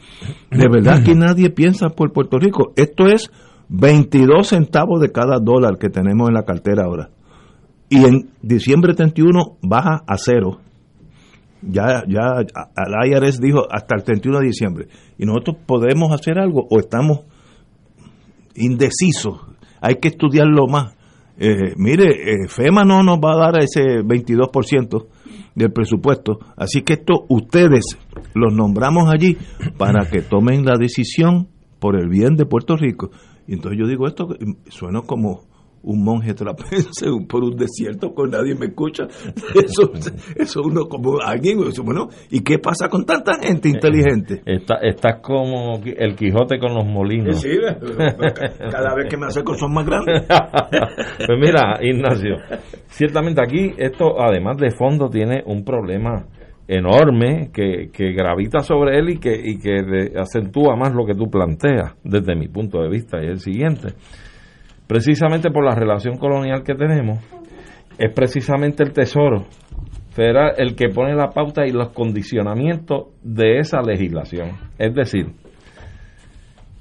De 0.51 0.67
verdad 0.71 1.03
que 1.03 1.15
nadie 1.15 1.49
piensa 1.49 1.89
por 1.89 2.13
Puerto 2.13 2.37
Rico. 2.37 2.73
Esto 2.75 3.07
es 3.07 3.31
22 3.69 4.45
centavos 4.45 5.01
de 5.01 5.11
cada 5.11 5.39
dólar 5.39 5.79
que 5.79 5.89
tenemos 5.89 6.27
en 6.27 6.35
la 6.35 6.43
cartera 6.43 6.83
ahora. 6.83 7.09
Y 7.89 8.05
en 8.05 8.29
diciembre 8.43 8.93
31 8.93 9.57
baja 9.63 10.03
a 10.05 10.17
cero. 10.17 10.59
Ya, 11.63 12.03
ya 12.07 12.45
al 12.75 13.09
IRS 13.09 13.41
dijo 13.41 13.65
hasta 13.71 13.95
el 13.95 14.03
31 14.03 14.41
de 14.41 14.45
diciembre. 14.45 14.87
Y 15.17 15.25
nosotros 15.25 15.57
podemos 15.65 16.11
hacer 16.11 16.37
algo 16.37 16.67
o 16.69 16.77
estamos 16.77 17.21
indecisos. 18.53 19.39
Hay 19.85 19.97
que 19.97 20.07
estudiarlo 20.07 20.65
más. 20.65 20.95
Eh, 21.37 21.75
mire, 21.77 22.05
eh, 22.05 22.47
FEMA 22.47 22.85
no 22.85 23.03
nos 23.03 23.19
va 23.19 23.33
a 23.33 23.51
dar 23.51 23.63
ese 23.63 24.01
22% 24.01 25.05
del 25.53 25.71
presupuesto. 25.71 26.39
Así 26.57 26.81
que 26.81 26.93
esto 26.93 27.25
ustedes 27.29 27.99
los 28.33 28.51
nombramos 28.51 29.13
allí 29.13 29.37
para 29.77 30.09
que 30.09 30.21
tomen 30.21 30.65
la 30.65 30.79
decisión 30.79 31.49
por 31.79 31.95
el 31.95 32.09
bien 32.09 32.35
de 32.35 32.47
Puerto 32.47 32.75
Rico. 32.75 33.11
Y 33.47 33.53
entonces 33.53 33.79
yo 33.79 33.87
digo 33.87 34.07
esto, 34.07 34.29
suena 34.69 35.01
como 35.01 35.41
un 35.85 36.03
monje 36.03 36.33
trapense 36.33 37.05
por 37.29 37.43
un 37.43 37.55
desierto 37.55 38.13
con 38.13 38.31
nadie 38.31 38.55
me 38.55 38.67
escucha. 38.67 39.05
Eso, 39.55 39.91
eso 40.35 40.61
uno 40.63 40.85
como 40.87 41.19
alguien, 41.21 41.59
bueno, 41.83 42.07
¿y 42.29 42.41
qué 42.41 42.59
pasa 42.59 42.89
con 42.89 43.05
tanta 43.05 43.35
gente 43.35 43.69
inteligente? 43.69 44.41
Estás 44.45 44.79
está 44.83 45.21
como 45.21 45.79
el 45.83 46.15
Quijote 46.15 46.59
con 46.59 46.73
los 46.73 46.85
molinos. 46.85 47.41
Sí, 47.41 47.57
cada 48.71 48.95
vez 48.95 49.07
que 49.09 49.17
me 49.17 49.27
acerco 49.27 49.53
son 49.55 49.73
más 49.73 49.85
grandes. 49.85 50.23
pues 51.17 51.39
mira, 51.39 51.79
Ignacio, 51.81 52.35
ciertamente 52.87 53.41
aquí 53.41 53.73
esto, 53.77 54.19
además 54.19 54.57
de 54.57 54.71
fondo, 54.71 55.09
tiene 55.09 55.43
un 55.45 55.63
problema 55.63 56.25
enorme 56.67 57.49
que, 57.53 57.89
que 57.91 58.11
gravita 58.13 58.59
sobre 58.59 58.97
él 58.97 59.09
y 59.11 59.19
que, 59.19 59.35
y 59.35 59.59
que 59.59 60.11
acentúa 60.17 60.75
más 60.75 60.93
lo 60.93 61.05
que 61.05 61.15
tú 61.15 61.29
planteas 61.29 61.95
desde 62.03 62.35
mi 62.35 62.47
punto 62.47 62.81
de 62.81 62.89
vista 62.89 63.21
y 63.21 63.27
el 63.27 63.39
siguiente 63.39 63.93
precisamente 64.87 65.49
por 65.51 65.65
la 65.65 65.75
relación 65.75 66.17
colonial 66.17 66.63
que 66.63 66.75
tenemos, 66.75 67.19
es 67.97 68.11
precisamente 68.13 68.83
el 68.83 68.93
Tesoro 68.93 69.45
federal 70.11 70.53
el 70.57 70.75
que 70.75 70.89
pone 70.89 71.13
la 71.13 71.29
pauta 71.29 71.65
y 71.65 71.71
los 71.71 71.89
condicionamientos 71.89 73.07
de 73.21 73.59
esa 73.59 73.81
legislación. 73.81 74.51
Es 74.77 74.93
decir, 74.93 75.27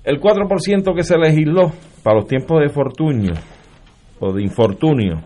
el 0.04 0.20
4% 0.20 0.94
que 0.94 1.02
se 1.02 1.18
legisló 1.18 1.72
para 2.02 2.18
los 2.18 2.28
tiempos 2.28 2.60
de 2.60 2.68
fortunio 2.68 3.32
o 4.20 4.32
de 4.32 4.42
infortunio. 4.42 5.22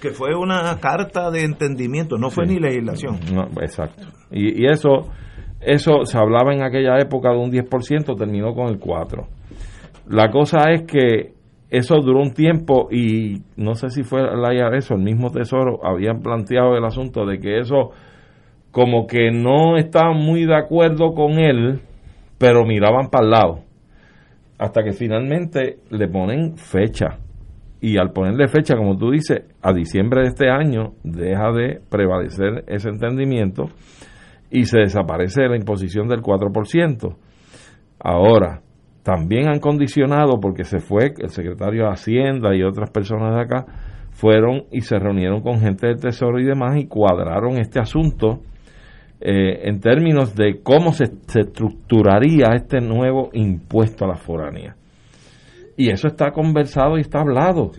Que 0.00 0.10
fue 0.10 0.34
una 0.34 0.76
carta 0.80 1.30
de 1.30 1.44
entendimiento, 1.44 2.18
no 2.18 2.30
fue 2.30 2.46
ni 2.46 2.58
legislación. 2.58 3.20
No, 3.32 3.44
exacto. 3.62 4.02
Y, 4.32 4.62
y, 4.62 4.66
eso, 4.66 5.12
eso 5.60 6.04
se 6.04 6.18
hablaba 6.18 6.52
en 6.52 6.62
aquella 6.62 6.98
época 6.98 7.30
de 7.30 7.38
un 7.38 7.52
10%, 7.52 8.18
terminó 8.18 8.54
con 8.54 8.68
el 8.68 8.80
4%. 8.80 9.26
La 10.08 10.30
cosa 10.30 10.64
es 10.72 10.82
que 10.82 11.34
eso 11.72 11.96
duró 12.02 12.20
un 12.20 12.34
tiempo 12.34 12.88
y 12.90 13.40
no 13.56 13.74
sé 13.74 13.88
si 13.88 14.02
fue 14.02 14.20
la 14.20 14.52
IRS 14.52 14.90
o 14.90 14.94
el 14.96 15.02
mismo 15.02 15.30
Tesoro 15.30 15.80
habían 15.82 16.20
planteado 16.20 16.76
el 16.76 16.84
asunto 16.84 17.24
de 17.24 17.38
que 17.38 17.60
eso 17.60 17.92
como 18.72 19.06
que 19.06 19.30
no 19.30 19.78
estaban 19.78 20.18
muy 20.18 20.44
de 20.44 20.54
acuerdo 20.54 21.14
con 21.14 21.38
él, 21.38 21.80
pero 22.36 22.66
miraban 22.66 23.08
para 23.08 23.24
el 23.24 23.30
lado. 23.30 23.58
Hasta 24.58 24.82
que 24.82 24.92
finalmente 24.92 25.78
le 25.88 26.08
ponen 26.08 26.58
fecha. 26.58 27.18
Y 27.80 27.96
al 27.96 28.12
ponerle 28.12 28.48
fecha, 28.48 28.76
como 28.76 28.98
tú 28.98 29.10
dices, 29.10 29.42
a 29.62 29.72
diciembre 29.72 30.20
de 30.20 30.28
este 30.28 30.50
año 30.50 30.92
deja 31.02 31.52
de 31.52 31.80
prevalecer 31.88 32.64
ese 32.66 32.90
entendimiento 32.90 33.70
y 34.50 34.64
se 34.66 34.80
desaparece 34.80 35.48
la 35.48 35.56
imposición 35.56 36.06
del 36.06 36.20
4%. 36.20 37.16
Ahora, 37.98 38.60
también 39.02 39.48
han 39.48 39.58
condicionado, 39.58 40.38
porque 40.40 40.64
se 40.64 40.78
fue 40.78 41.12
el 41.18 41.30
secretario 41.30 41.84
de 41.84 41.90
Hacienda 41.90 42.54
y 42.54 42.62
otras 42.62 42.90
personas 42.90 43.34
de 43.34 43.40
acá, 43.42 43.66
fueron 44.10 44.64
y 44.70 44.82
se 44.82 44.98
reunieron 44.98 45.40
con 45.40 45.60
gente 45.60 45.88
del 45.88 46.00
Tesoro 46.00 46.38
y 46.38 46.44
demás 46.44 46.76
y 46.76 46.86
cuadraron 46.86 47.58
este 47.58 47.80
asunto 47.80 48.40
eh, 49.20 49.68
en 49.68 49.80
términos 49.80 50.34
de 50.36 50.60
cómo 50.62 50.92
se, 50.92 51.04
estructuraría 51.04 52.54
este 52.54 52.80
nuevo 52.80 53.30
impuesto 53.32 54.04
a 54.04 54.08
la 54.08 54.16
foranía. 54.16 54.76
Y 55.74 55.90
eso 55.90 56.08
está 56.08 56.32
conversado 56.32 56.98
y 56.98 57.00
está 57.00 57.20
hablado. 57.20 57.70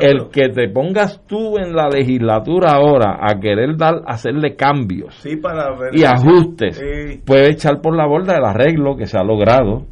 el 0.00 0.28
que 0.30 0.48
te 0.50 0.68
pongas 0.68 1.26
tú 1.26 1.58
en 1.58 1.74
la 1.74 1.88
legislatura 1.88 2.72
ahora 2.72 3.18
a 3.20 3.40
querer 3.40 3.76
dar, 3.76 4.02
hacerle 4.06 4.54
cambios 4.54 5.26
y 5.92 6.04
ajustes, 6.04 6.80
puede 7.26 7.50
echar 7.50 7.80
por 7.80 7.96
la 7.96 8.06
borda 8.06 8.36
el 8.36 8.44
arreglo 8.44 8.96
que 8.96 9.06
se 9.06 9.18
ha 9.18 9.24
logrado 9.24 9.86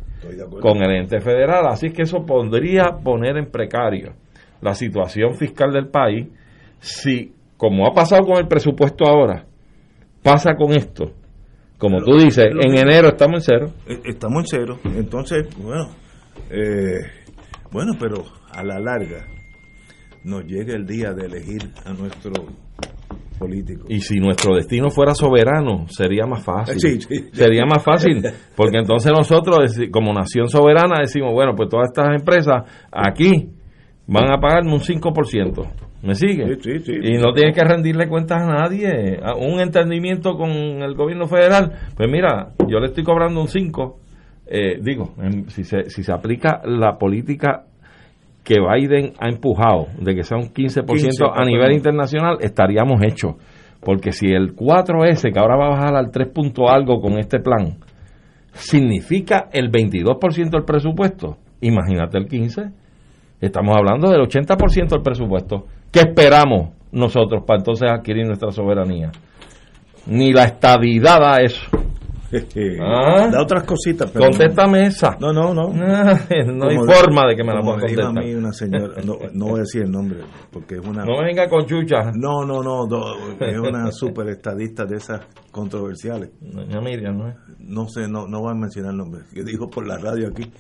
con 0.61 0.83
el 0.83 0.91
ente 0.97 1.21
federal. 1.21 1.67
Así 1.69 1.91
que 1.91 2.03
eso 2.03 2.25
podría 2.25 2.97
poner 3.03 3.37
en 3.37 3.51
precario 3.51 4.15
la 4.61 4.75
situación 4.75 5.35
fiscal 5.35 5.73
del 5.73 5.89
país 5.89 6.29
si, 6.81 7.33
como 7.57 7.87
ha 7.87 7.93
pasado 7.93 8.25
con 8.25 8.39
el 8.39 8.49
presupuesto 8.49 9.05
ahora, 9.07 9.45
pasa 10.23 10.55
con 10.55 10.73
esto. 10.73 11.13
Como 11.79 12.03
tú 12.03 12.19
dices, 12.19 12.47
en 12.47 12.77
enero 12.77 13.09
estamos 13.09 13.49
en 13.49 13.55
cero. 13.59 13.73
Eh, 13.87 14.01
estamos 14.05 14.41
en 14.41 14.47
cero. 14.47 14.79
Entonces, 14.85 15.49
bueno, 15.57 15.89
eh, 16.51 17.01
bueno, 17.73 17.93
pero 17.99 18.25
a 18.53 18.63
la 18.63 18.79
larga 18.79 19.27
nos 20.25 20.45
llega 20.45 20.75
el 20.75 20.87
día 20.87 21.13
de 21.13 21.27
elegir 21.27 21.71
a 21.87 21.93
nuestro 21.93 22.33
y 23.89 24.01
si 24.01 24.19
nuestro 24.19 24.55
destino 24.55 24.91
fuera 24.91 25.15
soberano, 25.15 25.87
sería 25.89 26.27
más 26.27 26.45
fácil. 26.45 27.01
Sería 27.33 27.65
más 27.65 27.83
fácil, 27.83 28.23
porque 28.57 28.79
entonces 28.79 29.13
nosotros, 29.13 29.79
como 29.91 30.13
nación 30.13 30.49
soberana, 30.49 31.01
decimos, 31.01 31.33
bueno, 31.33 31.55
pues 31.57 31.69
todas 31.69 31.89
estas 31.91 32.15
empresas 32.15 32.65
aquí 32.93 33.51
van 34.07 34.31
a 34.33 34.39
pagar 34.41 34.65
un 34.65 34.81
5%. 34.81 35.67
¿Me 36.03 36.15
sigue? 36.15 36.45
y 36.45 37.19
no 37.19 37.35
tienes 37.35 37.55
que 37.55 37.63
rendirle 37.63 38.09
cuentas 38.09 38.43
a 38.43 38.47
nadie. 38.47 39.21
un 39.39 39.61
entendimiento 39.61 40.35
con 40.35 40.51
el 40.51 40.95
gobierno 40.95 41.27
federal, 41.27 41.73
pues 41.95 42.11
mira, 42.11 42.53
yo 42.67 42.79
le 42.79 42.87
estoy 42.87 43.05
cobrando 43.05 43.41
un 43.41 43.49
5%. 43.49 43.95
Eh, 44.53 44.81
digo, 44.83 45.15
si, 45.49 45.63
se, 45.63 45.91
si 45.91 46.03
se 46.03 46.13
aplica 46.13 46.61
la 46.65 46.99
política 46.99 47.67
que 48.45 48.57
Biden 48.61 49.13
ha 49.19 49.29
empujado 49.29 49.87
de 49.99 50.15
que 50.15 50.23
sea 50.23 50.39
un 50.39 50.53
15%, 50.53 51.33
a 51.35 51.45
nivel 51.45 51.73
internacional, 51.73 52.39
estaríamos 52.41 53.03
hechos. 53.03 53.35
Porque 53.81 54.13
si 54.13 54.27
el 54.27 54.55
4S, 54.55 55.33
que 55.33 55.39
ahora 55.39 55.57
va 55.57 55.67
a 55.67 55.71
bajar 55.71 55.95
al 55.97 56.11
3 56.11 56.29
punto 56.29 56.69
algo 56.69 57.01
con 57.01 57.19
este 57.19 57.41
plan, 57.41 57.79
significa 58.53 59.49
el 59.53 59.71
22% 59.71 60.51
del 60.51 60.65
presupuesto, 60.65 61.39
imagínate 61.61 62.19
el 62.19 62.29
15%. 62.29 62.73
Estamos 63.41 63.75
hablando 63.75 64.11
del 64.11 64.21
80% 64.21 64.89
del 64.89 65.03
presupuesto. 65.03 65.65
¿Qué 65.91 66.01
esperamos 66.01 66.75
nosotros 66.93 67.43
para 67.47 67.61
entonces 67.61 67.91
adquirir 67.91 68.27
nuestra 68.27 68.51
soberanía? 68.51 69.11
Ni 70.07 70.31
la 70.33 70.45
estabilidad 70.45 71.25
a 71.25 71.41
eso. 71.43 71.67
¿Ah? 72.81 73.29
Da 73.31 73.43
otras 73.43 73.65
cositas. 73.65 74.11
Pero 74.11 74.27
Contéstame 74.27 74.87
esa. 74.87 75.17
No, 75.21 75.33
no, 75.33 75.53
no. 75.53 75.69
no 75.75 76.69
hay 76.69 76.77
forma 76.77 77.27
de 77.29 77.37
que 77.37 77.45
me 77.45 77.55
la 77.55 77.61
pueda 77.61 77.79
contestar. 77.79 78.07
a 78.07 78.13
mí 78.13 78.35
una 78.35 78.53
señora, 78.53 78.95
no, 79.05 79.47
voy 79.47 79.59
a 79.59 79.61
decir 79.63 79.83
el 79.83 79.91
nombre, 79.91 80.21
porque 80.51 80.77
es 80.77 80.87
una... 80.87 81.05
No 81.05 81.23
venga 81.23 81.49
con 81.49 81.67
chucha. 81.67 82.13
No, 82.15 82.45
no, 82.45 82.63
no, 82.63 82.87
es 83.41 83.59
una 83.59 83.91
super 83.93 84.29
estadista 84.29 84.85
de 84.85 84.97
esas 84.97 85.21
controversiales. 85.51 86.31
Doña 86.41 86.81
Miriam, 86.81 87.19
¿no 87.19 87.29
es? 87.29 87.37
No 87.59 87.89
sé, 87.89 88.09
no, 88.09 88.27
no 88.27 88.41
voy 88.41 88.53
a 88.53 88.55
mencionar 88.55 88.93
el 88.93 88.99
nombre, 88.99 89.23
que 89.33 89.43
dijo 89.43 89.69
por 89.69 89.87
la 89.87 89.99
radio 89.99 90.29
aquí. 90.29 90.51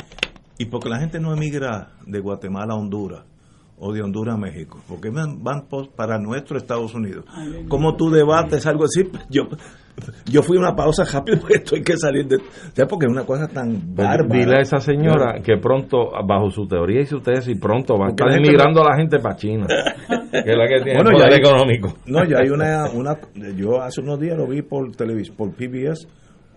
Y 0.58 0.66
porque 0.66 0.88
la 0.88 0.98
gente 0.98 1.20
no 1.20 1.32
emigra 1.32 1.92
de 2.06 2.20
Guatemala 2.20 2.74
a 2.74 2.76
Honduras 2.76 3.29
o 3.80 3.92
de 3.92 4.02
Honduras 4.02 4.34
a 4.34 4.38
México, 4.38 4.78
porque 4.86 5.10
van, 5.10 5.42
van 5.42 5.66
para 5.96 6.18
nuestro 6.18 6.58
Estados 6.58 6.94
Unidos. 6.94 7.24
¿Cómo 7.68 7.96
tú 7.96 8.10
debates 8.10 8.66
algo 8.66 8.84
así? 8.84 9.10
Yo 9.30 9.48
yo 10.26 10.42
fui 10.42 10.56
a 10.56 10.60
una 10.60 10.74
pausa 10.74 11.04
rápido 11.04 11.38
porque 11.40 11.56
estoy 11.56 11.82
que 11.82 11.96
salir 11.96 12.26
de... 12.26 12.36
O 12.36 12.88
porque 12.88 13.06
es 13.06 13.12
una 13.12 13.24
cosa 13.24 13.48
tan 13.48 13.72
pues 13.94 14.08
bárbara. 14.08 14.40
Dile 14.40 14.56
a 14.58 14.60
esa 14.60 14.78
señora 14.78 15.40
que 15.42 15.56
pronto, 15.58 16.10
bajo 16.26 16.50
su 16.50 16.66
teoría 16.66 17.02
y 17.02 17.06
su 17.06 17.20
tesis, 17.20 17.58
pronto 17.60 17.96
va 17.98 18.06
a 18.06 18.10
estar 18.10 18.30
emigrando 18.30 18.82
a 18.82 18.90
la 18.90 18.96
gente 18.96 19.18
para 19.18 19.36
China, 19.36 19.66
que 20.30 20.38
es 20.38 20.56
la 20.56 20.66
que 20.66 20.82
tiene 20.82 21.02
bueno, 21.02 21.10
poder 21.12 21.32
económico. 21.34 21.94
No, 22.06 22.24
ya 22.24 22.38
hay 22.38 22.50
una, 22.50 22.90
una... 22.90 23.18
Yo 23.56 23.80
hace 23.82 24.00
unos 24.00 24.20
días 24.20 24.36
lo 24.36 24.46
vi 24.46 24.62
por 24.62 24.94
televisión, 24.94 25.36
por 25.36 25.50
PBS, 25.52 26.06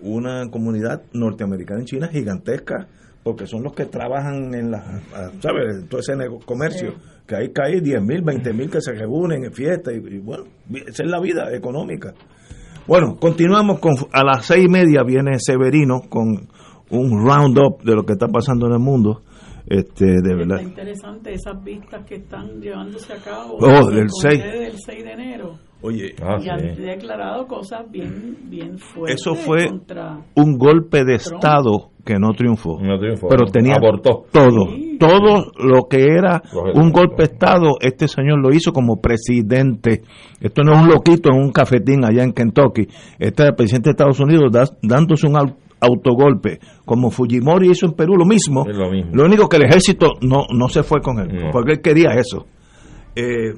una 0.02 0.50
comunidad 0.50 1.02
norteamericana 1.14 1.82
en 1.82 1.86
China 1.86 2.08
gigantesca, 2.08 2.88
porque 3.24 3.48
son 3.48 3.64
los 3.64 3.74
que 3.74 3.86
trabajan 3.86 4.54
en 4.54 4.72
la, 4.72 5.02
¿sabes? 5.40 5.88
Todo 5.90 6.02
ese 6.02 6.14
comercio, 6.46 6.90
hay 6.90 7.13
que 7.26 7.36
hay 7.36 7.80
10 7.80 8.02
mil, 8.02 8.22
20 8.22 8.54
mil 8.54 8.70
que 8.70 8.82
se 8.82 8.94
reúnen 8.94 9.46
en 9.46 9.54
fiestas 9.54 9.94
y, 9.94 10.20
bueno, 10.20 10.46
esa 10.88 11.04
es 11.04 11.10
la 11.10 11.20
vida 11.20 11.54
económica. 11.56 12.14
Bueno, 12.86 13.16
continuamos 13.18 13.80
con, 13.80 13.94
a 14.12 14.24
las 14.24 14.46
seis 14.46 14.66
y 14.66 14.70
media 14.70 15.04
viene 15.04 15.40
Severino 15.40 16.02
con 16.10 16.50
un 16.90 17.26
roundup 17.26 17.82
de 17.82 17.96
lo 17.96 18.04
que 18.04 18.14
está 18.14 18.28
pasando 18.28 18.68
en 18.68 18.74
el 18.74 18.80
mundo. 18.80 19.22
Este, 19.66 20.06
de 20.22 20.36
verdad. 20.36 20.58
Está 20.58 20.70
interesante 20.70 21.34
esas 21.34 21.64
vistas 21.64 22.06
que 22.06 22.16
están 22.16 22.60
llevándose 22.60 23.14
a 23.14 23.18
cabo 23.18 23.56
oh, 23.60 23.90
del, 23.90 24.10
6. 24.10 24.44
del 24.44 24.78
6 24.78 25.04
de 25.04 25.12
enero. 25.12 25.54
Oye, 25.84 26.16
ah, 26.22 26.38
y 26.42 26.48
han 26.48 26.76
declarado 26.78 27.46
cosas 27.46 27.92
bien, 27.92 28.38
bien 28.50 28.78
fuertes. 28.78 29.20
Eso 29.20 29.36
fue 29.36 29.68
un 30.36 30.58
golpe 30.58 31.04
de 31.04 31.16
Estado 31.16 31.92
que 32.06 32.16
no 32.18 32.32
triunfó. 32.32 32.80
No 32.82 32.98
triunfó 32.98 33.28
pero 33.28 33.46
tenía 33.52 33.76
abortó. 33.76 34.24
todo. 34.32 34.68
Todo 34.98 35.52
lo 35.60 35.84
que 35.90 36.04
era 36.04 36.42
un 36.74 36.90
golpe 36.90 37.24
de 37.24 37.34
Estado, 37.34 37.72
este 37.82 38.08
señor 38.08 38.40
lo 38.42 38.54
hizo 38.54 38.72
como 38.72 39.02
presidente. 39.02 40.04
Esto 40.40 40.64
no 40.64 40.74
es 40.74 40.82
un 40.84 40.88
loquito 40.88 41.30
en 41.34 41.42
un 41.42 41.52
cafetín 41.52 42.06
allá 42.06 42.24
en 42.24 42.32
Kentucky. 42.32 42.88
Este 43.20 43.44
es 43.44 43.50
el 43.50 43.56
presidente 43.56 43.90
de 43.90 43.92
Estados 43.92 44.22
Unidos 44.22 44.52
dándose 44.82 45.28
un 45.28 45.36
autogolpe, 45.82 46.60
como 46.86 47.12
Fujimori 47.12 47.72
hizo 47.72 47.88
en 47.88 47.92
Perú, 47.92 48.16
lo 48.16 48.26
mismo. 48.26 48.66
lo, 48.66 49.26
único 49.26 49.50
que 49.50 49.58
el 49.58 49.66
ejército 49.66 50.14
no, 50.22 50.46
no 50.50 50.70
se 50.70 50.82
fue 50.82 51.02
con 51.02 51.20
él, 51.20 51.50
porque 51.52 51.74
él 51.74 51.82
quería 51.82 52.12
eso. 52.16 52.46
Eh, 53.16 53.54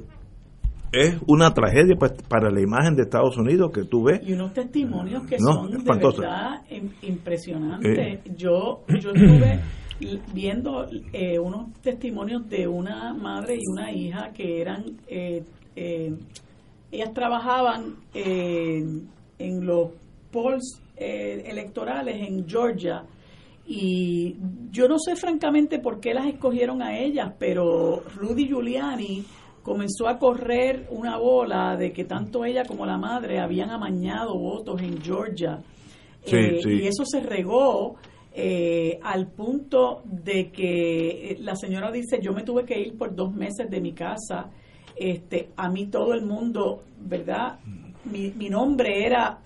es 0.95 1.17
una 1.27 1.53
tragedia 1.53 1.95
pues, 1.97 2.13
para 2.27 2.49
la 2.49 2.61
imagen 2.61 2.95
de 2.95 3.03
Estados 3.03 3.37
Unidos 3.37 3.71
que 3.73 3.83
tú 3.83 4.03
ves. 4.03 4.21
Y 4.25 4.33
unos 4.33 4.53
testimonios 4.53 5.25
que 5.25 5.37
son 5.39 5.69
de 5.71 5.77
verdad 5.83 6.61
impresionantes. 7.01 7.97
Eh. 7.97 8.21
Yo, 8.35 8.83
yo 9.01 9.11
estuve 9.11 9.59
viendo 10.33 10.87
eh, 11.11 11.37
unos 11.37 11.73
testimonios 11.81 12.47
de 12.49 12.67
una 12.67 13.13
madre 13.13 13.55
y 13.55 13.71
una 13.71 13.91
hija 13.91 14.31
que 14.33 14.61
eran, 14.61 14.85
eh, 15.07 15.43
ellas 16.91 17.13
trabajaban 17.13 17.95
en 18.13 19.09
los 19.37 19.89
polls 20.31 20.81
electorales 20.97 22.25
en 22.25 22.47
Georgia 22.47 23.03
y 23.67 24.35
yo 24.71 24.87
no 24.87 24.99
sé 24.99 25.15
francamente 25.15 25.79
por 25.79 25.99
qué 25.99 26.13
las 26.13 26.27
escogieron 26.27 26.81
a 26.81 26.99
ellas, 26.99 27.33
pero 27.39 28.03
Rudy 28.15 28.47
Giuliani 28.47 29.25
comenzó 29.65 30.07
a 30.07 30.19
correr 30.19 30.85
una 30.91 31.17
bola 31.17 31.75
de 31.75 31.91
que 31.91 32.05
tanto 32.05 32.45
ella 32.45 32.65
como 32.65 32.85
la 32.85 32.99
madre 32.99 33.39
habían 33.39 33.71
amañado 33.71 34.37
votos 34.37 34.79
en 34.79 35.01
Georgia. 35.01 35.59
Eh, 36.23 36.59
y 36.63 36.85
eso 36.85 37.03
se 37.03 37.19
regó 37.19 37.95
eh, 38.31 38.99
al 39.01 39.25
punto 39.25 40.03
de 40.05 40.51
que 40.51 41.31
eh, 41.31 41.37
la 41.39 41.55
señora 41.55 41.91
dice, 41.91 42.19
yo 42.21 42.31
me 42.31 42.43
tuve 42.43 42.63
que 42.63 42.79
ir 42.79 42.95
por 42.95 43.15
dos 43.15 43.33
meses 43.33 43.67
de 43.67 43.81
mi 43.81 43.93
casa. 43.93 44.51
Este, 44.95 45.49
a 45.55 45.67
mí 45.67 45.87
todo 45.87 46.13
el 46.13 46.23
mundo, 46.23 46.83
¿verdad? 46.99 47.57
Mi, 48.03 48.29
mi 48.37 48.49
nombre 48.49 49.03
era 49.03 49.39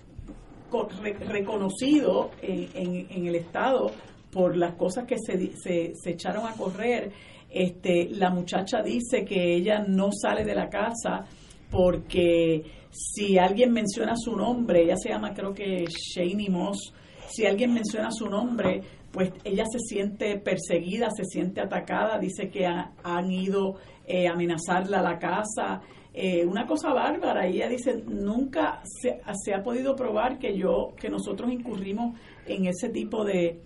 reconocido 1.28 2.30
en, 2.42 3.06
en, 3.08 3.26
el 3.26 3.36
Estado 3.36 3.90
por 4.30 4.54
las 4.54 4.74
cosas 4.74 5.06
que 5.06 5.16
se, 5.18 5.56
se, 5.56 5.92
se 5.94 6.10
echaron 6.10 6.46
a 6.46 6.52
correr 6.52 7.10
este, 7.50 8.08
la 8.10 8.30
muchacha 8.30 8.82
dice 8.82 9.24
que 9.24 9.54
ella 9.54 9.84
no 9.86 10.10
sale 10.12 10.44
de 10.44 10.54
la 10.54 10.68
casa 10.68 11.24
porque 11.70 12.62
si 12.90 13.38
alguien 13.38 13.72
menciona 13.72 14.14
su 14.16 14.36
nombre, 14.36 14.82
ella 14.82 14.96
se 14.96 15.10
llama 15.10 15.32
creo 15.34 15.52
que 15.52 15.84
Shane 15.86 16.48
Moss, 16.48 16.92
si 17.28 17.46
alguien 17.46 17.72
menciona 17.72 18.10
su 18.10 18.26
nombre, 18.26 18.82
pues 19.12 19.32
ella 19.44 19.64
se 19.70 19.78
siente 19.78 20.38
perseguida, 20.38 21.08
se 21.10 21.24
siente 21.24 21.60
atacada, 21.60 22.18
dice 22.18 22.48
que 22.48 22.66
han 22.66 23.30
ido 23.30 23.76
eh, 24.06 24.28
amenazarla 24.28 25.00
a 25.00 25.02
la 25.02 25.18
casa, 25.18 25.80
eh, 26.12 26.44
una 26.44 26.66
cosa 26.66 26.92
bárbara. 26.92 27.46
Ella 27.46 27.68
dice, 27.68 28.02
nunca 28.06 28.80
se, 28.84 29.20
se, 29.44 29.54
ha 29.54 29.62
podido 29.62 29.94
probar 29.94 30.38
que 30.38 30.56
yo, 30.56 30.94
que 30.96 31.08
nosotros 31.08 31.52
incurrimos 31.52 32.18
en 32.46 32.66
ese 32.66 32.88
tipo 32.88 33.24
de, 33.24 33.60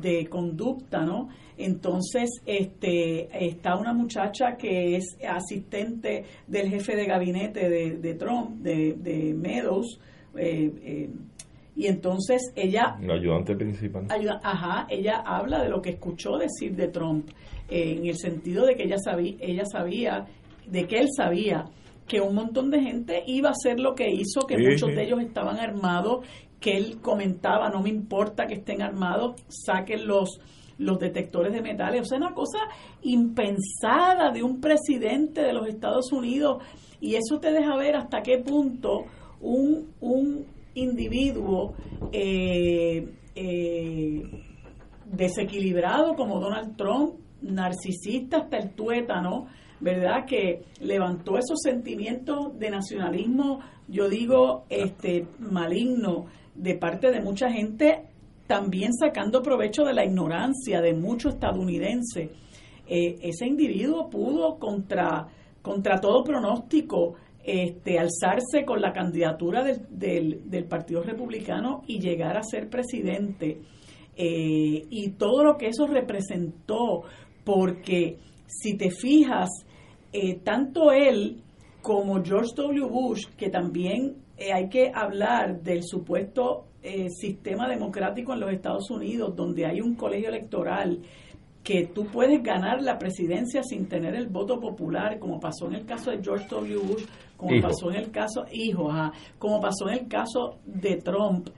de 0.00 0.26
conducta, 0.26 1.04
¿no? 1.04 1.28
Entonces, 1.56 2.30
este, 2.46 3.28
está 3.46 3.76
una 3.76 3.92
muchacha 3.92 4.56
que 4.56 4.96
es 4.96 5.16
asistente 5.28 6.24
del 6.46 6.68
jefe 6.68 6.96
de 6.96 7.06
gabinete 7.06 7.68
de, 7.68 8.14
Trump, 8.14 8.60
de, 8.60 9.34
Meadows, 9.36 10.00
eh, 10.36 10.72
eh, 10.82 11.10
y 11.76 11.86
entonces 11.86 12.52
ella... 12.54 12.96
La 13.00 13.14
ayudante 13.14 13.56
principal. 13.56 14.06
ajá, 14.42 14.86
ella 14.88 15.22
habla 15.24 15.62
de 15.62 15.68
lo 15.68 15.80
que 15.80 15.90
escuchó 15.90 16.38
decir 16.38 16.74
de 16.76 16.88
Trump, 16.88 17.30
eh, 17.68 17.96
en 17.98 18.06
el 18.06 18.16
sentido 18.16 18.66
de 18.66 18.74
que 18.74 18.84
ella 18.84 18.98
sabía, 18.98 19.36
ella 19.40 19.64
sabía, 19.64 20.26
de 20.66 20.86
que 20.86 20.98
él 20.98 21.08
sabía 21.16 21.64
que 22.06 22.20
un 22.20 22.34
montón 22.34 22.70
de 22.70 22.80
gente 22.80 23.22
iba 23.26 23.48
a 23.48 23.52
hacer 23.52 23.80
lo 23.80 23.94
que 23.94 24.10
hizo, 24.10 24.46
que 24.46 24.58
muchos 24.58 24.90
de 24.90 25.04
ellos 25.04 25.20
estaban 25.20 25.58
armados, 25.58 26.26
que 26.64 26.78
él 26.78 26.98
comentaba, 27.02 27.68
no 27.68 27.82
me 27.82 27.90
importa 27.90 28.46
que 28.46 28.54
estén 28.54 28.80
armados, 28.80 29.34
saquen 29.48 30.06
los 30.06 30.40
los 30.78 30.98
detectores 30.98 31.52
de 31.52 31.62
metales. 31.62 32.00
O 32.00 32.04
sea, 32.04 32.18
una 32.18 32.34
cosa 32.34 32.58
impensada 33.02 34.32
de 34.32 34.42
un 34.42 34.60
presidente 34.60 35.42
de 35.42 35.52
los 35.52 35.68
Estados 35.68 36.10
Unidos. 36.10 36.64
Y 37.00 37.14
eso 37.14 37.38
te 37.38 37.52
deja 37.52 37.76
ver 37.76 37.94
hasta 37.94 38.22
qué 38.22 38.38
punto 38.38 39.04
un, 39.40 39.92
un 40.00 40.46
individuo 40.74 41.74
eh, 42.10 43.08
eh, 43.36 44.22
desequilibrado 45.04 46.14
como 46.16 46.40
Donald 46.40 46.76
Trump, 46.76 47.14
narcisista 47.42 48.38
hasta 48.38 48.56
el 48.56 48.70
tuétano, 48.70 49.46
¿verdad? 49.78 50.24
Que 50.26 50.62
levantó 50.80 51.36
esos 51.36 51.60
sentimientos 51.62 52.58
de 52.58 52.70
nacionalismo, 52.70 53.60
yo 53.86 54.08
digo, 54.08 54.64
este 54.70 55.26
maligno 55.38 56.24
de 56.54 56.74
parte 56.74 57.10
de 57.10 57.20
mucha 57.20 57.50
gente 57.50 58.04
también 58.46 58.92
sacando 58.92 59.42
provecho 59.42 59.84
de 59.84 59.94
la 59.94 60.04
ignorancia 60.04 60.80
de 60.80 60.94
muchos 60.94 61.34
estadounidenses. 61.34 62.30
Eh, 62.86 63.16
ese 63.22 63.46
individuo 63.46 64.10
pudo 64.10 64.58
contra, 64.58 65.26
contra 65.62 66.00
todo 66.00 66.22
pronóstico 66.22 67.14
este, 67.42 67.98
alzarse 67.98 68.64
con 68.64 68.80
la 68.80 68.92
candidatura 68.92 69.62
del, 69.62 70.48
del, 70.48 70.64
Partido 70.64 71.02
Republicano 71.02 71.82
y 71.86 72.00
llegar 72.00 72.36
a 72.36 72.42
ser 72.42 72.68
presidente. 72.68 73.60
Eh, 74.16 74.82
y 74.88 75.10
todo 75.12 75.42
lo 75.44 75.56
que 75.56 75.68
eso 75.68 75.86
representó, 75.86 77.02
porque 77.44 78.18
si 78.46 78.76
te 78.76 78.90
fijas, 78.90 79.50
eh, 80.12 80.36
tanto 80.42 80.92
él 80.92 81.42
como 81.82 82.22
George 82.24 82.52
W. 82.56 82.86
Bush, 82.86 83.26
que 83.36 83.50
también 83.50 84.23
hay 84.38 84.68
que 84.68 84.90
hablar 84.94 85.62
del 85.62 85.82
supuesto 85.84 86.66
eh, 86.82 87.08
sistema 87.10 87.68
democrático 87.68 88.34
en 88.34 88.40
los 88.40 88.52
Estados 88.52 88.90
Unidos, 88.90 89.34
donde 89.34 89.66
hay 89.66 89.80
un 89.80 89.94
colegio 89.94 90.28
electoral 90.28 91.00
que 91.62 91.86
tú 91.86 92.06
puedes 92.06 92.42
ganar 92.42 92.82
la 92.82 92.98
presidencia 92.98 93.62
sin 93.62 93.88
tener 93.88 94.14
el 94.14 94.26
voto 94.26 94.60
popular, 94.60 95.18
como 95.18 95.40
pasó 95.40 95.66
en 95.66 95.76
el 95.76 95.86
caso 95.86 96.10
de 96.10 96.22
George 96.22 96.46
W. 96.50 96.76
Bush, 96.76 97.04
como 97.38 97.58
pasó 97.62 97.90
en 97.90 97.96
el 97.96 98.10
caso, 98.10 98.44
hijo, 98.52 98.90
como 99.38 99.60
pasó 99.60 99.88
en 99.88 99.94
el 99.94 100.08
caso 100.08 100.58
de 100.66 100.96
Trump, 100.96 101.48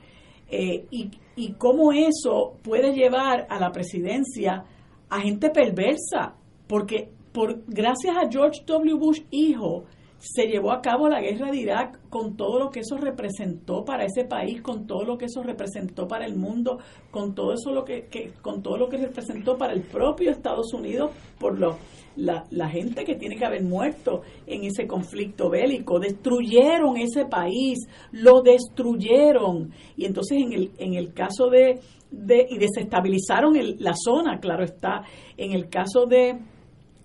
eh, 0.48 0.86
y, 0.93 1.11
y 1.35 1.55
cómo 1.55 1.93
eso 1.93 2.55
puede 2.62 2.93
llevar 2.93 3.48
a 3.51 3.59
la 3.59 3.73
presidencia 3.73 4.65
a 5.09 5.20
gente 5.20 5.51
perversa, 5.51 6.36
porque 6.69 7.11
por 7.32 7.65
gracias 7.66 8.16
a 8.16 8.31
George 8.31 8.62
W. 8.65 8.94
Bush, 8.94 9.23
hijo, 9.31 9.85
se 10.19 10.47
llevó 10.47 10.73
a 10.73 10.81
cabo 10.81 11.09
la 11.09 11.21
guerra 11.21 11.51
de 11.51 11.59
Irak 11.59 12.09
con 12.09 12.37
todo 12.37 12.59
lo 12.59 12.71
que 12.71 12.81
eso 12.81 12.97
representó 12.97 13.85
para 13.85 14.05
ese 14.05 14.25
país, 14.25 14.63
con 14.63 14.87
todo 14.87 15.05
lo 15.05 15.19
que 15.19 15.27
eso 15.27 15.43
representó 15.43 16.09
para 16.09 16.25
el 16.25 16.37
mundo, 16.37 16.79
con 17.11 17.35
todo 17.35 17.53
eso 17.53 17.71
lo 17.71 17.85
que, 17.85 18.09
con 18.41 18.63
todo 18.63 18.79
lo 18.79 18.89
que 18.89 18.97
representó 18.97 19.57
para 19.57 19.73
el 19.73 19.83
propio 19.83 20.31
Estados 20.31 20.73
Unidos 20.73 21.11
por 21.39 21.59
lo, 21.59 21.77
la, 22.17 22.45
la, 22.51 22.69
gente 22.69 23.05
que 23.05 23.15
tiene 23.17 23.37
que 23.37 23.45
haber 23.45 23.63
muerto 23.63 24.23
en 24.47 24.65
ese 24.65 24.87
conflicto 24.87 25.51
bélico. 25.51 26.01
Destruyeron 26.01 26.97
ese 26.97 27.27
país, 27.27 27.87
lo 28.13 28.41
destruyeron. 28.41 29.73
Y 29.97 30.07
entonces 30.07 30.39
en 30.39 30.53
el, 30.53 30.71
en 30.79 30.95
el 30.95 31.13
caso 31.13 31.49
de, 31.51 31.81
de 32.11 32.47
y 32.49 32.59
desestabilizaron 32.59 33.55
la 33.79 33.95
zona, 33.95 34.39
claro 34.41 34.65
está, 34.65 35.03
en 35.37 35.53
el 35.53 35.69
caso 35.69 36.07
de, 36.07 36.39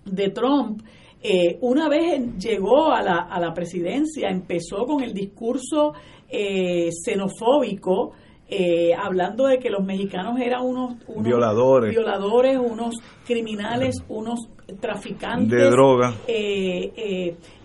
de 0.06 0.30
Trump, 0.30 0.82
eh, 1.22 1.58
una 1.60 1.88
vez 1.88 2.36
llegó 2.36 2.90
a 2.92 3.00
la, 3.00 3.28
a 3.30 3.38
la 3.38 3.54
presidencia, 3.54 4.28
empezó 4.28 4.84
con 4.86 5.04
el 5.04 5.14
discurso 5.14 5.92
eh, 6.28 6.90
xenofóbico, 6.90 8.12
eh, 8.48 8.92
hablando 8.92 9.46
de 9.46 9.58
que 9.58 9.70
los 9.70 9.84
mexicanos 9.84 10.40
eran 10.40 10.66
unos, 10.66 10.96
violadores. 11.18 11.90
violadores, 11.90 12.58
unos 12.58 12.96
criminales, 13.24 14.02
unos 14.08 14.48
traficantes. 14.80 15.58
De 15.58 15.70
droga. 15.70 16.14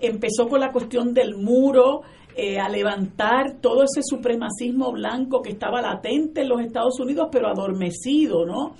empezó 0.01 0.47
con 0.47 0.59
la 0.59 0.71
cuestión 0.71 1.13
del 1.13 1.35
muro, 1.35 2.01
a 2.61 2.69
levantar 2.69 3.59
todo 3.59 3.81
ese 3.81 4.03
supremacismo 4.03 4.91
blanco 4.91 5.41
que 5.41 5.49
estaba 5.49 5.81
latente 5.81 6.41
en 6.41 6.49
los 6.49 6.61
Estados 6.61 6.99
Unidos, 6.99 7.29
pero 7.31 7.47
adormecido, 7.47 8.45
¿no? 8.45 8.75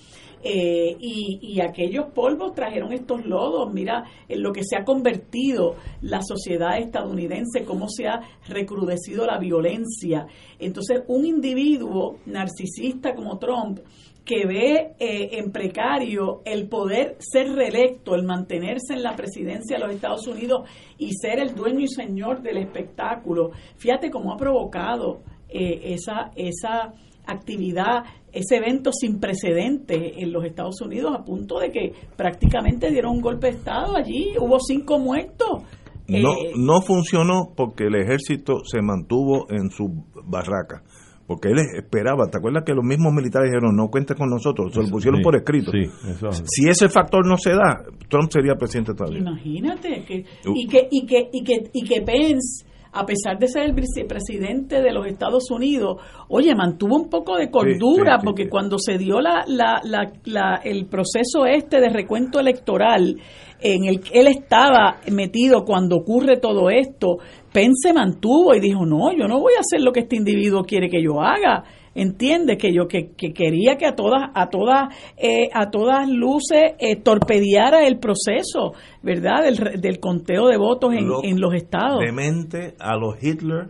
Eh, 0.49 0.95
y, 0.97 1.39
y 1.41 1.59
aquellos 1.59 2.05
polvos 2.13 2.53
trajeron 2.55 2.93
estos 2.93 3.25
lodos. 3.25 3.73
Mira 3.73 4.05
en 4.29 4.41
lo 4.41 4.53
que 4.53 4.61
se 4.63 4.77
ha 4.77 4.85
convertido 4.85 5.75
la 6.01 6.21
sociedad 6.21 6.77
estadounidense, 6.77 7.65
cómo 7.65 7.89
se 7.89 8.07
ha 8.07 8.21
recrudecido 8.47 9.25
la 9.25 9.39
violencia. 9.39 10.25
Entonces, 10.57 11.03
un 11.07 11.25
individuo 11.25 12.19
narcisista 12.25 13.13
como 13.13 13.37
Trump, 13.37 13.79
que 14.23 14.45
ve 14.45 14.95
eh, 14.99 15.29
en 15.39 15.51
precario 15.51 16.41
el 16.45 16.67
poder 16.67 17.15
ser 17.19 17.53
reelecto, 17.53 18.15
el 18.15 18.23
mantenerse 18.23 18.93
en 18.93 19.03
la 19.03 19.15
presidencia 19.15 19.77
de 19.77 19.83
los 19.83 19.95
Estados 19.95 20.27
Unidos 20.27 20.69
y 20.97 21.11
ser 21.13 21.39
el 21.39 21.55
dueño 21.55 21.79
y 21.79 21.87
señor 21.87 22.41
del 22.41 22.57
espectáculo. 22.57 23.51
Fíjate 23.77 24.09
cómo 24.11 24.33
ha 24.33 24.37
provocado 24.37 25.21
eh, 25.49 25.93
esa, 25.93 26.31
esa 26.35 26.93
actividad, 27.25 28.03
ese 28.37 28.57
evento 28.57 28.91
sin 28.91 29.19
precedentes 29.19 30.13
en 30.17 30.31
los 30.31 30.43
Estados 30.45 30.81
Unidos, 30.81 31.13
a 31.17 31.23
punto 31.23 31.59
de 31.59 31.71
que 31.71 31.91
prácticamente 32.15 32.89
dieron 32.91 33.13
un 33.17 33.21
golpe 33.21 33.47
de 33.47 33.53
Estado 33.57 33.95
allí, 33.95 34.33
hubo 34.39 34.59
cinco 34.59 34.99
muertos. 34.99 35.63
No, 36.07 36.33
Eh, 36.33 36.53
no 36.55 36.81
funcionó 36.81 37.53
porque 37.55 37.85
el 37.85 37.95
ejército 37.95 38.59
se 38.63 38.81
mantuvo 38.81 39.47
en 39.49 39.69
su 39.69 40.05
barraca. 40.25 40.81
Porque 41.27 41.49
él 41.49 41.57
esperaba, 41.77 42.27
¿te 42.31 42.37
acuerdas 42.37 42.63
que 42.65 42.73
los 42.73 42.85
mismos 42.85 43.11
militares 43.11 43.51
dijeron 43.51 43.75
no 43.75 43.89
cuente 43.89 44.15
con 44.15 44.29
nosotros? 44.29 44.71
Se 44.73 44.81
lo 44.81 44.87
pusieron 44.87 45.17
Sí, 45.19 45.23
por 45.25 45.35
escrito. 45.35 45.71
sí, 45.71 45.83
eso. 46.09 46.31
Si 46.45 46.69
ese 46.69 46.87
factor 46.87 47.27
no 47.27 47.35
se 47.35 47.49
da, 47.49 47.83
Trump 48.07 48.31
sería 48.31 48.55
presidente 48.55 48.93
todavía. 48.93 49.19
Imagínate 49.19 50.05
que 50.07 50.23
Uh. 50.49 50.53
y 50.55 50.67
que 50.67 50.87
y 50.89 51.05
que 51.05 51.27
y 51.33 51.43
que 51.43 51.69
y 51.73 51.83
que 51.83 52.01
Pence 52.01 52.65
a 52.93 53.05
pesar 53.05 53.37
de 53.39 53.47
ser 53.47 53.63
el 53.63 53.73
vicepresidente 53.73 54.81
de 54.81 54.91
los 54.91 55.05
Estados 55.07 55.49
Unidos, 55.51 55.97
oye, 56.29 56.55
mantuvo 56.55 56.95
un 56.95 57.09
poco 57.09 57.35
de 57.37 57.49
cordura, 57.51 58.15
sí, 58.15 58.19
sí, 58.21 58.25
porque 58.25 58.43
sí. 58.43 58.49
cuando 58.49 58.77
se 58.79 58.97
dio 58.97 59.19
la, 59.21 59.43
la, 59.47 59.81
la, 59.83 60.11
la- 60.25 60.61
el 60.63 60.85
proceso 60.87 61.45
este 61.45 61.79
de 61.79 61.89
recuento 61.89 62.39
electoral, 62.39 63.17
en 63.59 63.85
el 63.85 63.99
que 64.01 64.19
él 64.19 64.27
estaba 64.27 64.97
metido 65.11 65.63
cuando 65.65 65.97
ocurre 65.97 66.37
todo 66.37 66.69
esto, 66.69 67.17
Pence 67.51 67.87
se 67.89 67.93
mantuvo 67.93 68.53
y 68.53 68.59
dijo, 68.59 68.85
no, 68.85 69.11
yo 69.17 69.27
no 69.27 69.39
voy 69.39 69.53
a 69.57 69.61
hacer 69.61 69.81
lo 69.81 69.91
que 69.91 70.01
este 70.01 70.15
individuo 70.15 70.63
quiere 70.63 70.89
que 70.89 71.01
yo 71.03 71.21
haga. 71.21 71.63
Entiende 71.97 72.57
que 72.57 72.71
yo 72.73 72.87
que, 72.87 73.09
que 73.17 73.33
quería 73.33 73.75
que 73.77 73.85
a 73.87 73.95
todas 73.95 74.29
a 74.33 74.49
todas 74.49 74.93
eh, 75.17 75.49
a 75.53 75.69
todas 75.71 76.07
luces 76.09 76.73
eh, 76.79 76.95
torpedeara 76.95 77.87
el 77.87 77.97
proceso, 77.99 78.73
¿verdad? 79.03 79.43
Del, 79.43 79.57
re- 79.57 79.77
del 79.77 79.99
conteo 79.99 80.47
de 80.47 80.57
votos 80.57 80.93
en, 80.93 81.07
Lo- 81.07 81.23
en 81.23 81.41
los 81.41 81.53
estados. 81.53 81.99
Demente 81.99 82.75
a 82.79 82.95
los 82.97 83.21
Hitler, 83.21 83.69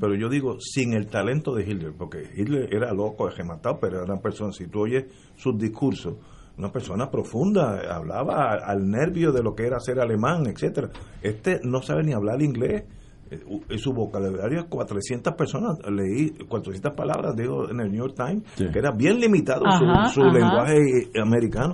pero 0.00 0.14
yo 0.14 0.28
digo 0.28 0.58
sin 0.60 0.92
el 0.92 1.08
talento 1.08 1.54
de 1.54 1.62
Hitler, 1.64 1.92
porque 1.98 2.18
Hitler 2.36 2.68
era 2.72 2.92
loco, 2.92 3.28
rematado, 3.28 3.78
pero 3.80 3.96
era 3.96 4.04
una 4.12 4.20
persona, 4.22 4.52
si 4.52 4.68
tú 4.68 4.82
oyes 4.82 5.06
sus 5.36 5.58
discursos, 5.58 6.14
una 6.58 6.70
persona 6.70 7.10
profunda, 7.10 7.80
hablaba 7.92 8.52
al 8.54 8.88
nervio 8.90 9.32
de 9.32 9.42
lo 9.42 9.54
que 9.54 9.64
era 9.66 9.80
ser 9.80 9.98
alemán, 10.00 10.46
etcétera. 10.46 10.90
Este 11.22 11.60
no 11.64 11.82
sabe 11.82 12.04
ni 12.04 12.12
hablar 12.12 12.40
inglés. 12.42 12.84
Eh, 13.30 13.40
u- 13.46 13.62
Su 13.78 13.92
vocabulario 13.92 14.60
es 14.60 14.66
400 14.66 15.34
personas, 15.34 15.78
leí 15.90 16.30
400 16.48 16.92
palabras, 16.94 17.34
digo 17.36 17.68
en 17.70 17.80
el 17.80 17.90
New 17.90 18.00
York 18.06 18.14
Times, 18.16 18.42
que 18.56 18.78
era 18.78 18.90
bien 18.92 19.18
limitado 19.20 19.62
su- 19.78 19.84
Ajá, 19.84 20.06
su, 20.10 20.22
ajá. 20.22 20.32
lenguaje 20.32 21.10
americano. 21.22 21.72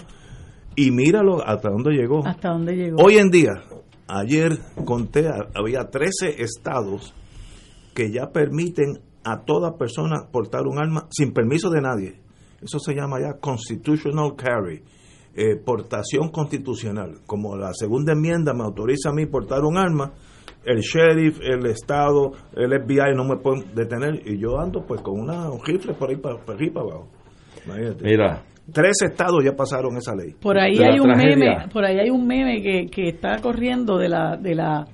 Y 0.76 0.90
míralo 0.90 1.40
hasta 1.46 1.70
dónde 1.70 1.92
llegó. 1.92 2.26
¿Hasta 2.26 2.48
dónde 2.50 2.74
llegó? 2.74 2.96
Hoy 3.02 3.18
en 3.18 3.30
día, 3.30 3.52
ayer 4.08 4.58
conté, 4.84 5.28
había 5.54 5.84
13 5.90 6.42
estados 6.42 7.14
que 7.94 8.10
ya 8.10 8.30
permiten 8.32 8.98
a 9.22 9.44
toda 9.44 9.76
persona 9.78 10.26
portar 10.32 10.62
un 10.66 10.78
arma 10.78 11.06
sin 11.10 11.32
permiso 11.32 11.70
de 11.70 11.80
nadie. 11.80 12.20
Eso 12.60 12.78
se 12.80 12.92
llama 12.94 13.20
ya 13.20 13.34
constitutional 13.40 14.34
carry, 14.36 14.82
eh, 15.34 15.56
portación 15.56 16.30
constitucional. 16.30 17.20
Como 17.26 17.56
la 17.56 17.72
segunda 17.72 18.12
enmienda 18.12 18.52
me 18.52 18.64
autoriza 18.64 19.10
a 19.10 19.12
mí 19.12 19.26
portar 19.26 19.60
un 19.64 19.76
arma, 19.78 20.12
el 20.66 20.80
sheriff, 20.80 21.40
el 21.40 21.66
estado, 21.66 22.32
el 22.56 22.70
FBI 22.82 23.14
no 23.14 23.24
me 23.24 23.36
pueden 23.36 23.74
detener 23.74 24.20
y 24.26 24.38
yo 24.38 24.58
ando 24.58 24.84
pues 24.86 25.00
con 25.00 25.20
una, 25.20 25.50
un 25.50 25.60
rifle 25.64 25.94
por 25.94 26.10
ahí 26.10 26.16
para, 26.16 26.36
por 26.38 26.60
ahí 26.60 26.70
para 26.70 26.86
abajo. 26.86 27.08
Imagínate. 27.66 28.04
Mira, 28.04 28.42
Tres 28.72 29.02
estados 29.02 29.44
ya 29.44 29.52
pasaron 29.52 29.94
esa 29.98 30.14
ley. 30.14 30.34
Por 30.40 30.58
ahí 30.58 30.78
de 30.78 30.86
hay 30.86 30.98
un 30.98 31.06
tragedia. 31.06 31.58
meme, 31.58 31.68
por 31.70 31.84
ahí 31.84 31.98
hay 31.98 32.08
un 32.08 32.26
meme 32.26 32.62
que, 32.62 32.86
que 32.86 33.08
está 33.08 33.38
corriendo 33.42 33.98
de 33.98 34.08
la 34.08 34.38
de 34.38 34.54
la 34.54 34.86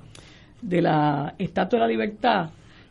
de 0.61 0.81
la 0.81 1.33
Estatua 1.39 1.79
de 1.79 1.85
la 1.85 1.87
Libertad 1.87 2.49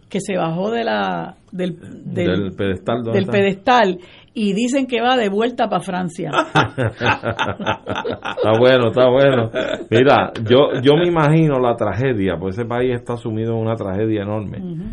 que 0.08 0.20
se 0.20 0.36
bajó 0.36 0.70
de 0.70 0.84
la 0.84 1.36
del 1.52 1.76
Del 1.78 2.52
pedestal, 2.56 3.02
¿dónde 3.04 3.20
del 3.20 3.28
pedestal 3.28 3.98
y 4.32 4.52
dicen 4.52 4.86
que 4.86 5.00
va 5.00 5.16
de 5.16 5.28
vuelta 5.28 5.68
para 5.68 5.82
Francia. 5.82 6.30
está 6.54 8.52
bueno, 8.58 8.88
está 8.88 9.08
bueno. 9.08 9.50
Mira, 9.90 10.32
yo, 10.48 10.80
yo 10.82 10.96
me 10.96 11.06
imagino 11.08 11.58
la 11.58 11.74
tragedia, 11.74 12.36
pues 12.38 12.56
ese 12.56 12.66
país 12.66 12.94
está 12.94 13.16
sumido 13.16 13.54
en 13.54 13.58
una 13.60 13.74
tragedia 13.74 14.22
enorme, 14.22 14.86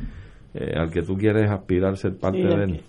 eh, 0.54 0.74
al 0.76 0.90
que 0.90 1.04
tú 1.04 1.16
quieres 1.16 1.52
aspirar 1.52 1.96
ser 1.98 2.18
parte 2.20 2.40
Sí, 2.40 2.48
de 2.48 2.64
él. 2.64 2.82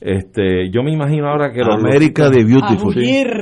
Este, 0.00 0.70
yo 0.70 0.82
me 0.82 0.92
imagino 0.92 1.28
ahora 1.28 1.50
que 1.50 1.62
América 1.62 2.28
de 2.28 2.44
Beautiful. 2.44 2.94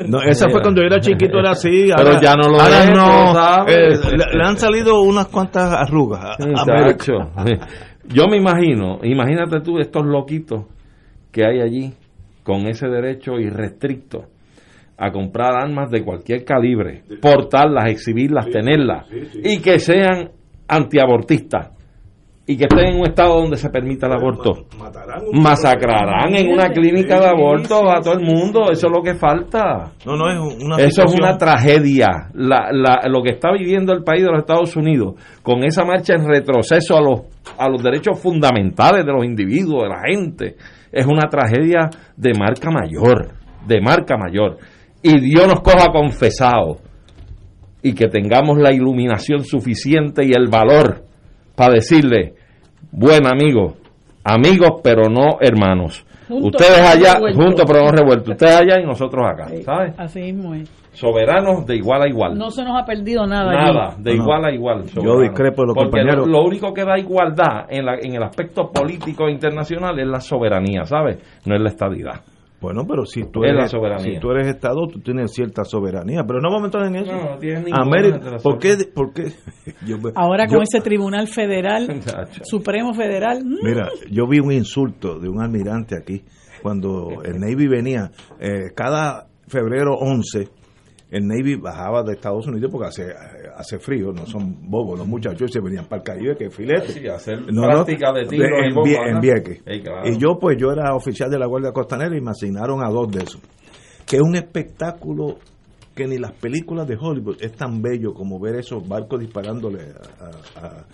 No, 0.09 0.23
esa 0.23 0.49
fue 0.49 0.61
cuando 0.61 0.81
yo 0.81 0.87
era 0.87 1.01
chiquito, 1.01 1.39
era 1.39 1.53
así. 1.53 1.89
Pero 1.97 2.21
ya 2.21 2.37
no 2.37 2.49
lo 2.51 2.61
ahora 2.61 2.85
es, 2.85 2.91
no. 2.91 3.03
tú 3.03 3.35
sabes. 3.35 4.07
Eh, 4.07 4.17
le, 4.17 4.39
le 4.39 4.45
han 4.45 4.57
salido 4.57 5.01
unas 5.03 5.27
cuantas 5.27 5.73
arrugas. 5.73 6.37
América. 6.39 7.31
Yo 8.09 8.27
me 8.29 8.37
imagino, 8.37 8.99
imagínate 9.03 9.61
tú 9.61 9.79
estos 9.79 10.05
loquitos 10.05 10.67
que 11.31 11.45
hay 11.45 11.61
allí 11.61 11.95
con 12.43 12.67
ese 12.67 12.89
derecho 12.89 13.39
irrestricto 13.39 14.25
a 14.99 15.11
comprar 15.11 15.55
armas 15.55 15.91
de 15.91 16.05
cualquier 16.05 16.45
calibre, 16.45 17.03
portarlas, 17.21 17.87
exhibirlas, 17.91 18.47
tenerlas 18.51 19.07
y 19.43 19.59
que 19.61 19.79
sean 19.79 20.31
antiabortistas 20.69 21.71
y 22.45 22.57
que 22.57 22.65
estén 22.65 22.87
en 22.95 23.01
un 23.01 23.07
estado 23.07 23.41
donde 23.41 23.57
se 23.57 23.71
permita 23.71 24.09
el 24.09 24.15
aborto. 24.15 24.67
Matarán 24.77 25.23
un- 25.33 25.43
Masacrarán 25.43 26.35
en 26.35 26.53
una 26.53 26.71
clínica 26.71 27.21
de 27.21 27.27
aborto 27.29 27.89
a 27.89 28.01
todo 28.01 28.15
el 28.15 28.25
mundo, 28.27 28.63
eso 28.73 28.89
es 28.89 28.93
lo 28.93 29.01
que 29.01 29.15
falta. 29.15 29.93
No, 30.05 30.17
no, 30.17 30.29
es 30.29 30.63
una 30.63 30.77
Eso 30.79 31.05
es 31.05 31.15
una 31.15 31.39
tragedia. 31.39 32.09
La, 32.35 32.69
la- 32.73 33.03
lo 33.09 33.23
que 33.23 33.31
está 33.31 33.53
viviendo 33.53 33.93
el 33.93 34.03
país 34.03 34.23
de 34.25 34.31
los 34.31 34.41
Estados 34.41 34.75
Unidos, 34.77 35.15
con 35.43 35.63
esa 35.63 35.85
marcha 35.85 36.15
en 36.15 36.27
retroceso 36.27 36.97
a 36.97 37.01
los, 37.01 37.21
a 37.59 37.69
los 37.69 37.81
derechos 37.83 38.21
fundamentales 38.21 39.07
de 39.07 39.13
los 39.13 39.25
individuos, 39.25 39.85
de 39.85 39.89
la 39.89 40.03
gente, 40.05 40.57
es 40.93 41.07
una 41.07 41.29
tragedia 41.29 41.89
de 42.17 42.33
marca 42.39 42.71
mayor, 42.71 43.33
de 43.67 43.81
marca 43.81 44.17
mayor. 44.17 44.59
Y 45.03 45.19
Dios 45.19 45.49
nos 45.49 45.61
coja 45.61 45.89
confesado 45.91 46.79
y 47.83 47.95
que 47.95 48.09
tengamos 48.09 48.59
la 48.59 48.73
iluminación 48.73 49.41
suficiente 49.45 50.25
y 50.25 50.33
el 50.33 50.49
valor 50.49 51.03
para 51.57 51.75
decirle, 51.75 52.35
buen 52.93 53.27
amigo, 53.27 53.77
amigos 54.23 54.81
pero 54.85 55.09
no 55.09 55.39
hermanos. 55.41 56.07
Juntos, 56.29 56.61
Ustedes 56.61 56.81
allá, 56.81 57.19
juntos 57.35 57.65
pero 57.67 57.85
no 57.85 57.91
revueltos. 57.91 58.31
Ustedes 58.31 58.57
allá 58.57 58.81
y 58.81 58.87
nosotros 58.87 59.27
acá, 59.27 59.49
¿sabes? 59.65 59.95
Así 59.99 60.21
mismo 60.21 60.55
es. 60.55 60.82
Soberanos 60.93 61.67
de 61.67 61.77
igual 61.77 62.03
a 62.03 62.09
igual. 62.09 62.37
No 62.39 62.51
se 62.51 62.63
nos 62.65 62.81
ha 62.81 62.85
perdido 62.85 63.27
nada. 63.27 63.51
allí. 63.51 63.73
Nada, 63.75 63.97
de 63.99 64.15
No, 64.17 64.23
igual 64.23 64.45
a 64.45 64.53
igual. 64.53 64.85
yo 64.87 65.21
discrepo 65.21 65.63
de 65.63 65.67
los 65.69 65.75
Porque 65.75 65.91
compañeros. 65.91 66.27
Lo, 66.27 66.41
lo 66.41 66.45
único 66.47 66.73
que 66.73 66.85
da 66.85 66.99
igualdad 66.99 67.67
en, 67.69 67.87
la, 67.87 67.95
en 68.01 68.15
el 68.15 68.23
aspecto 68.23 68.71
político 68.71 69.29
internacional 69.29 69.99
es 69.99 70.07
la 70.07 70.21
soberanía, 70.21 70.85
¿sabes? 70.85 71.19
No 71.47 71.55
es 71.55 71.61
la 71.63 71.69
estadidad. 71.69 72.21
Bueno, 72.61 72.85
pero 72.87 73.05
si 73.05 73.25
tú 73.25 73.43
Es 73.43 73.51
eres, 73.51 73.63
la 73.63 73.67
soberanía. 73.69 74.15
si 74.15 74.21
tú 74.21 74.31
eres 74.31 74.47
Estado, 74.47 74.87
tú 74.87 75.01
tienes 75.01 75.33
cierta 75.33 75.65
soberanía. 75.65 76.23
Pero 76.25 76.41
no 76.41 76.49
vamos 76.49 76.63
a 76.63 76.67
entrar 76.67 76.87
en 76.87 76.95
eso. 76.95 77.11
No, 77.13 77.31
no 77.33 77.39
tienes 77.39 77.65
ninguna 77.65 77.83
América, 77.83 78.31
de 78.31 78.39
¿por 78.39 78.59
qué? 78.61 78.77
¿Por 78.95 79.13
qué? 79.13 79.33
Yo- 79.85 79.97
Ahora 80.15 80.47
yo- 80.47 80.55
con 80.55 80.63
ese 80.63 80.81
Tribunal 80.81 81.27
Federal. 81.27 81.89
Supremo 82.43 82.95
Federal, 82.95 83.43
mm, 83.45 83.65
Mira, 83.67 83.89
yo 84.11 84.29
vi 84.29 84.39
un 84.39 84.53
insulto 84.53 85.19
de 85.19 85.29
un 85.29 85.43
almirante 85.43 85.97
aquí 85.97 86.23
cuando 86.63 87.09
el 87.25 87.41
Navy 87.41 87.67
venía. 87.67 88.11
eh, 88.39 88.71
cada 88.77 89.27
febrero 89.49 89.95
11, 89.99 90.49
el 91.13 91.27
Navy 91.27 91.55
bajaba 91.57 92.03
de 92.03 92.15
Estados 92.15 92.47
Unidos 92.47 92.71
porque 92.73 92.89
hace, 92.89 93.13
hace 93.57 93.79
frío, 93.79 94.13
no 94.13 94.27
son 94.27 94.57
bobos 94.69 94.99
los 94.99 95.07
muchachos, 95.07 95.49
y 95.51 95.53
se 95.53 95.61
venían 95.61 95.85
para 95.87 96.01
el 96.01 96.05
Caribe, 96.05 96.37
que 96.37 96.51
filete. 96.51 96.89
Sí, 96.93 97.07
hacer 97.07 97.53
No, 97.53 97.63
práctica 97.63 98.13
de 98.13 98.27
tiro 98.27 98.47
en, 98.65 99.15
en 99.15 99.21
Vieques. 99.21 99.63
Claro. 99.63 100.09
Y 100.09 100.17
yo, 100.19 100.39
pues, 100.41 100.57
yo 100.59 100.73
era 100.73 100.95
oficial 100.95 101.31
de 101.31 101.39
la 101.39 101.47
Guardia 101.47 101.71
Costanera 101.73 102.17
y 102.17 102.21
me 102.21 102.31
asignaron 102.31 102.83
a 102.83 102.89
dos 102.91 103.11
de 103.13 103.23
esos. 103.23 103.41
Que 104.07 104.17
es 104.17 104.23
un 104.23 104.35
espectáculo 104.35 105.39
que 105.95 106.07
ni 106.07 106.17
las 106.19 106.33
películas 106.33 106.89
de 106.89 106.97
Hollywood 106.99 107.37
es 107.41 107.53
tan 107.53 107.83
bello 107.83 108.15
como 108.15 108.41
ver 108.41 108.57
esos 108.57 108.87
barcos 108.89 109.21
disparándole 109.21 109.81
a, 110.19 110.67
a- 110.67 110.85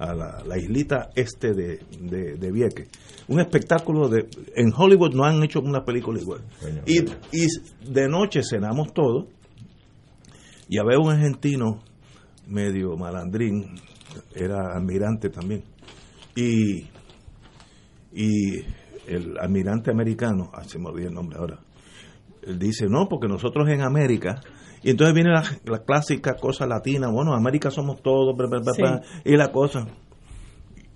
a 0.00 0.14
la, 0.14 0.42
la 0.46 0.56
islita 0.56 1.10
este 1.16 1.54
de, 1.54 1.80
de, 2.00 2.36
de 2.36 2.52
Vieques. 2.52 2.88
Un 3.26 3.40
espectáculo 3.40 4.08
de... 4.08 4.28
En 4.54 4.72
Hollywood 4.72 5.12
no 5.12 5.24
han 5.24 5.42
hecho 5.42 5.60
una 5.60 5.84
película 5.84 6.20
igual. 6.20 6.40
Y, 6.86 7.00
y 7.32 7.46
de 7.90 8.08
noche 8.08 8.42
cenamos 8.48 8.92
todos 8.92 9.26
y 10.68 10.78
había 10.78 10.98
un 10.98 11.10
argentino 11.10 11.80
medio 12.46 12.96
malandrín, 12.96 13.74
era 14.34 14.74
almirante 14.74 15.28
también. 15.30 15.64
Y, 16.34 16.86
y 18.12 18.60
el 19.06 19.38
almirante 19.38 19.90
americano, 19.90 20.50
ah, 20.54 20.64
se 20.64 20.78
me 20.78 20.88
olvidó 20.88 21.08
el 21.08 21.14
nombre 21.14 21.38
ahora, 21.38 21.60
Él 22.42 22.58
dice, 22.58 22.86
no, 22.88 23.06
porque 23.08 23.28
nosotros 23.28 23.68
en 23.68 23.82
América, 23.82 24.40
y 24.82 24.90
entonces 24.90 25.14
viene 25.14 25.30
la, 25.30 25.42
la 25.64 25.84
clásica 25.84 26.34
cosa 26.34 26.66
latina, 26.66 27.08
bueno, 27.10 27.34
América 27.34 27.70
somos 27.70 28.00
todos, 28.02 28.36
bla, 28.36 28.46
bla, 28.48 28.60
bla, 28.60 28.72
Sí. 28.72 28.82
bla, 28.82 29.02
y 29.24 29.36
la 29.36 29.50
cosa. 29.50 29.86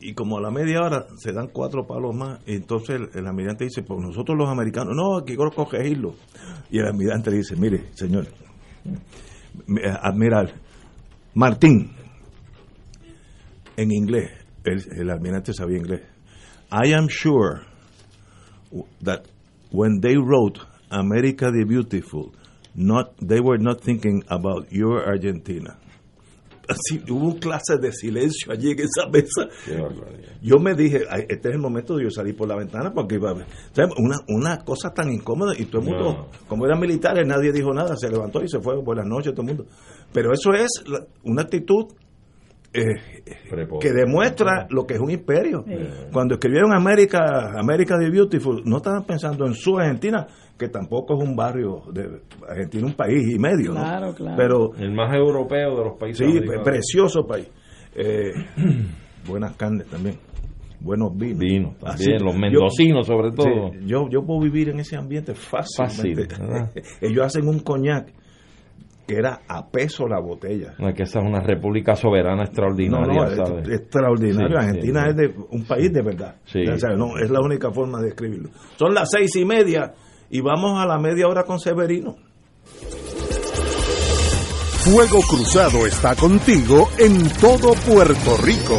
Y 0.00 0.14
como 0.14 0.38
a 0.38 0.40
la 0.40 0.50
media 0.50 0.80
hora 0.80 1.06
se 1.16 1.32
dan 1.32 1.48
cuatro 1.52 1.86
palos 1.86 2.14
más, 2.14 2.40
y 2.46 2.54
entonces 2.56 2.96
el, 2.96 3.08
el 3.14 3.26
almirante 3.26 3.64
dice, 3.64 3.82
pues 3.82 4.00
nosotros 4.00 4.36
los 4.36 4.48
americanos, 4.48 4.94
no, 4.96 5.18
aquí 5.18 5.36
quiero 5.36 5.50
corregirlo. 5.52 6.14
Y 6.70 6.78
el 6.78 6.86
almirante 6.86 7.30
le 7.30 7.36
dice, 7.38 7.54
mire, 7.56 7.84
señor, 7.94 8.26
admiral, 10.02 10.52
Martín, 11.34 11.92
en 13.76 13.90
inglés, 13.90 14.30
el, 14.64 14.82
el 14.98 15.10
almirante 15.10 15.52
sabía 15.52 15.78
inglés. 15.78 16.02
I 16.70 16.94
am 16.94 17.08
sure 17.08 17.62
that 19.02 19.26
when 19.70 20.00
they 20.00 20.16
wrote 20.16 20.60
America 20.90 21.50
the 21.50 21.64
Beautiful, 21.64 22.32
not 22.74 23.14
they 23.20 23.40
were 23.40 23.58
not 23.58 23.80
thinking 23.80 24.22
about 24.28 24.70
your 24.70 25.04
Argentina. 25.06 25.76
Así, 26.72 27.02
hubo 27.10 27.26
un 27.26 27.38
clase 27.38 27.78
de 27.80 27.92
silencio 27.92 28.52
allí 28.52 28.70
en 28.72 28.80
esa 28.80 29.08
mesa. 29.08 29.48
Yo 30.42 30.58
me 30.58 30.74
dije, 30.74 31.02
"Ay, 31.10 31.22
este 31.28 31.48
es 31.48 31.54
el 31.54 31.60
momento 31.60 31.96
de 31.96 32.04
yo 32.04 32.10
salir 32.10 32.36
por 32.36 32.48
la 32.48 32.56
ventana 32.56 32.92
porque 32.92 33.14
iba 33.16 33.30
a 33.30 33.34
ver. 33.34 33.46
Una, 33.98 34.16
una 34.28 34.58
cosa 34.64 34.92
tan 34.92 35.12
incómoda 35.12 35.52
y 35.56 35.66
todo 35.66 35.82
el 35.82 35.88
mundo, 35.88 36.04
No. 36.12 36.28
como 36.48 36.66
eran 36.66 36.80
militares, 36.80 37.26
nadie 37.26 37.52
dijo 37.52 37.72
nada, 37.72 37.96
se 37.96 38.08
levantó 38.10 38.42
y 38.42 38.48
se 38.48 38.60
fue 38.60 38.76
buenas 38.82 39.06
noches 39.06 39.32
todo 39.32 39.42
el 39.42 39.48
mundo. 39.56 39.66
Pero 40.12 40.32
eso 40.32 40.52
es 40.52 40.68
la- 40.86 41.06
una 41.24 41.42
actitud 41.42 41.86
eh, 42.74 43.22
que 43.80 43.92
demuestra 43.92 44.66
lo 44.70 44.86
que 44.86 44.94
es 44.94 45.00
un 45.00 45.10
imperio. 45.10 45.62
Cuando 46.10 46.36
escribieron 46.36 46.72
América, 46.74 47.52
América 47.58 47.98
the 47.98 48.08
Beautiful, 48.08 48.62
no 48.64 48.78
estaban 48.78 49.04
pensando 49.04 49.44
en 49.46 49.52
su 49.52 49.76
Argentina, 49.78 50.26
que 50.62 50.68
tampoco 50.68 51.14
es 51.20 51.28
un 51.28 51.34
barrio 51.34 51.82
de 51.93 52.20
Argentina, 52.48 52.86
un 52.86 52.94
país 52.94 53.22
y 53.34 53.39
medio. 53.39 53.72
¿no? 53.72 53.80
Claro, 53.80 54.14
claro. 54.14 54.36
Pero 54.36 54.70
El 54.78 54.93
más 54.94 55.12
europeo 55.14 55.76
de 55.76 55.84
los 55.84 55.98
países. 55.98 56.18
sí, 56.26 56.32
americanos. 56.39 56.64
precioso 56.64 57.26
país. 57.26 57.48
Eh, 57.94 58.30
buenas 59.26 59.56
carnes 59.56 59.86
también. 59.89 60.16
Buenos 60.80 61.16
vinos. 61.16 61.39
Vinos 61.39 61.74
Así, 61.84 62.05
también, 62.06 62.24
los 62.24 62.34
yo- 62.34 62.40
mendocinos 62.40 63.06
sobre 63.06 63.30
todo. 63.32 63.70
Sí, 63.72 63.78
yo, 63.86 64.09
yo 64.10 64.24
puedo 64.24 64.40
vivir 64.40 64.68
en 64.70 64.80
ese 64.80 64.97
ambiente 64.97 65.34
fácil. 65.34 65.76
Fácil, 65.86 66.14
¿verdad? 66.14 66.70
Ellos 67.01 67.24
hacen 67.26 67.47
un 67.48 67.60
coñac 67.60 68.12
que 69.06 69.14
era 69.16 69.40
a 69.48 69.68
peso 69.68 70.06
la 70.09 70.20
botella. 70.20 70.74
No, 70.78 70.89
es 70.89 70.94
que 70.94 71.02
esa 71.02 71.18
es 71.20 71.24
una 71.26 71.40
república 71.40 71.94
soberana 71.97 72.44
extraordinaria, 72.44 73.12
no, 73.14 73.24
es 73.28 73.36
¿sabes? 73.36 73.68
extraordinario. 73.68 74.48
Sí, 74.60 74.66
Argentina 74.66 75.02
sí, 75.05 75.10
es 75.10 75.16
de 75.16 75.34
un 75.51 75.64
país 75.66 75.93
de 75.93 76.02
verdad. 76.02 76.36
Sí. 76.44 76.60
O 76.66 76.78
sea, 76.78 76.90
no, 76.97 77.18
es 77.18 77.28
la 77.30 77.40
única 77.40 77.70
forma 77.72 78.01
de 78.01 78.09
escribirlo. 78.09 78.51
Son 78.76 78.94
las 78.94 79.09
seis 79.10 79.34
y 79.36 79.44
media 79.44 79.93
y 80.32 80.40
vamos 80.40 80.80
a 80.80 80.86
la 80.86 80.98
media 80.98 81.28
hora 81.28 81.44
con 81.44 81.60
Severino. 81.60 82.16
Fuego 84.78 85.20
Cruzado 85.28 85.86
está 85.86 86.16
contigo 86.16 86.88
en 86.98 87.28
todo 87.34 87.74
Puerto 87.74 88.38
Rico. 88.38 88.78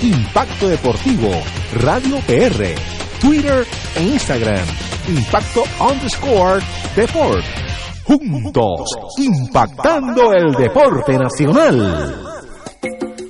Impacto 0.00 0.68
Deportivo 0.68 1.30
Radio 1.74 2.18
PR 2.26 2.74
Twitter 3.20 3.66
e 3.94 4.02
Instagram 4.02 4.66
Impacto 5.08 5.64
underscore 5.80 6.62
Deport 6.94 7.44
juntos 8.06 8.88
impactando 9.18 10.32
el 10.32 10.52
deporte 10.54 11.18
nacional. 11.18 12.22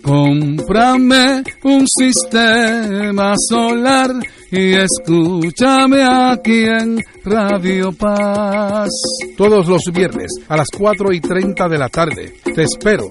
Cómprame 0.03 1.43
un 1.65 1.85
sistema 1.89 3.35
solar 3.49 4.11
y 4.53 4.75
escúchame 4.75 6.05
aquí 6.05 6.65
en 6.65 7.01
Radio 7.25 7.91
Paz. 7.93 8.91
Todos 9.37 9.67
los 9.67 9.83
viernes 9.93 10.31
a 10.49 10.57
las 10.57 10.69
4 10.77 11.13
y 11.13 11.21
30 11.21 11.69
de 11.69 11.79
la 11.79 11.89
tarde. 11.89 12.35
Te 12.55 12.63
espero 12.63 13.11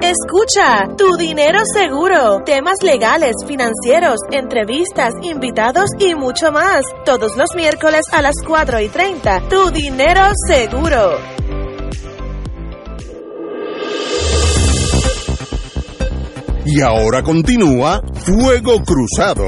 Escucha, 0.00 0.88
tu 0.96 1.16
dinero 1.16 1.60
seguro, 1.72 2.42
temas 2.44 2.76
legales, 2.82 3.34
financieros, 3.46 4.18
entrevistas, 4.30 5.12
invitados 5.22 5.88
y 5.98 6.14
mucho 6.14 6.52
más. 6.52 6.84
Todos 7.04 7.36
los 7.36 7.54
miércoles 7.56 8.02
a 8.12 8.20
las 8.20 8.34
4 8.46 8.80
y 8.80 8.88
30. 8.88 9.48
Tu 9.48 9.70
dinero 9.70 10.22
seguro. 10.46 11.18
Y 16.66 16.80
ahora 16.82 17.22
continúa 17.22 18.02
Fuego 18.14 18.82
Cruzado. 18.84 19.46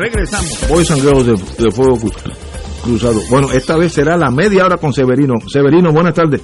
Regresamos. 0.00 0.66
Boys 0.68 0.90
and 0.90 1.02
Girls 1.02 1.26
de, 1.26 1.32
de 1.64 1.70
Fuego 1.70 1.96
Cru- 1.96 2.14
Cruzado. 2.82 3.20
Bueno, 3.30 3.48
esta 3.52 3.76
vez 3.76 3.92
será 3.92 4.16
la 4.16 4.30
media 4.30 4.64
hora 4.64 4.78
con 4.78 4.92
Severino. 4.94 5.34
Severino, 5.46 5.92
buenas 5.92 6.14
tardes. 6.14 6.40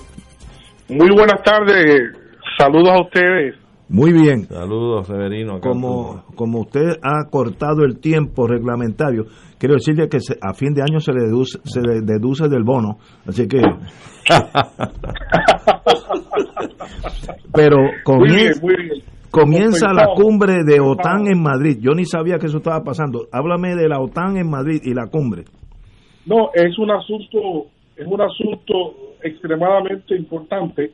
Muy 0.90 1.08
buenas 1.16 1.42
tardes, 1.42 2.12
saludos 2.58 2.90
a 2.90 3.00
ustedes 3.02 3.54
Muy 3.88 4.12
bien. 4.12 4.46
Saludos, 4.46 5.06
Severino. 5.06 5.58
Como, 5.60 6.24
como 6.36 6.60
usted 6.60 6.96
ha 7.02 7.28
cortado 7.30 7.82
el 7.84 7.98
tiempo 7.98 8.46
reglamentario, 8.46 9.24
quiero 9.58 9.74
decirle 9.76 10.08
que 10.08 10.18
a 10.42 10.52
fin 10.54 10.74
de 10.74 10.82
año 10.82 11.00
se 11.00 11.12
le 11.12 11.24
deduce, 11.24 11.58
se 11.64 11.80
le 11.80 12.02
deduce 12.02 12.48
del 12.48 12.62
bono. 12.62 12.98
Así 13.26 13.48
que. 13.48 13.58
Pero 17.54 17.76
comienza, 18.04 18.60
comienza 19.40 19.92
la 19.92 20.08
cumbre 20.14 20.64
de 20.64 20.80
OTAN 20.80 21.26
en 21.26 21.42
Madrid. 21.42 21.78
Yo 21.80 21.92
ni 21.92 22.04
sabía 22.04 22.38
que 22.38 22.46
eso 22.46 22.58
estaba 22.58 22.82
pasando. 22.82 23.26
Háblame 23.32 23.74
de 23.74 23.88
la 23.88 24.00
OTAN 24.00 24.36
en 24.36 24.48
Madrid 24.48 24.80
y 24.82 24.94
la 24.94 25.08
cumbre. 25.08 25.44
No, 26.24 26.50
es 26.54 26.78
un 26.78 26.90
asunto, 26.90 27.66
es 27.96 28.06
un 28.06 28.20
asunto 28.20 29.16
extremadamente 29.22 30.16
importante 30.16 30.92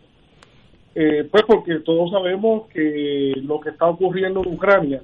eh, 0.94 1.27
pues 1.31 1.44
porque 1.47 1.81
todos 1.81 2.10
sabemos 2.10 2.69
que 2.69 3.32
lo 3.43 3.60
que 3.60 3.70
está 3.70 3.86
ocurriendo 3.86 4.43
en 4.44 4.52
Ucrania, 4.52 5.02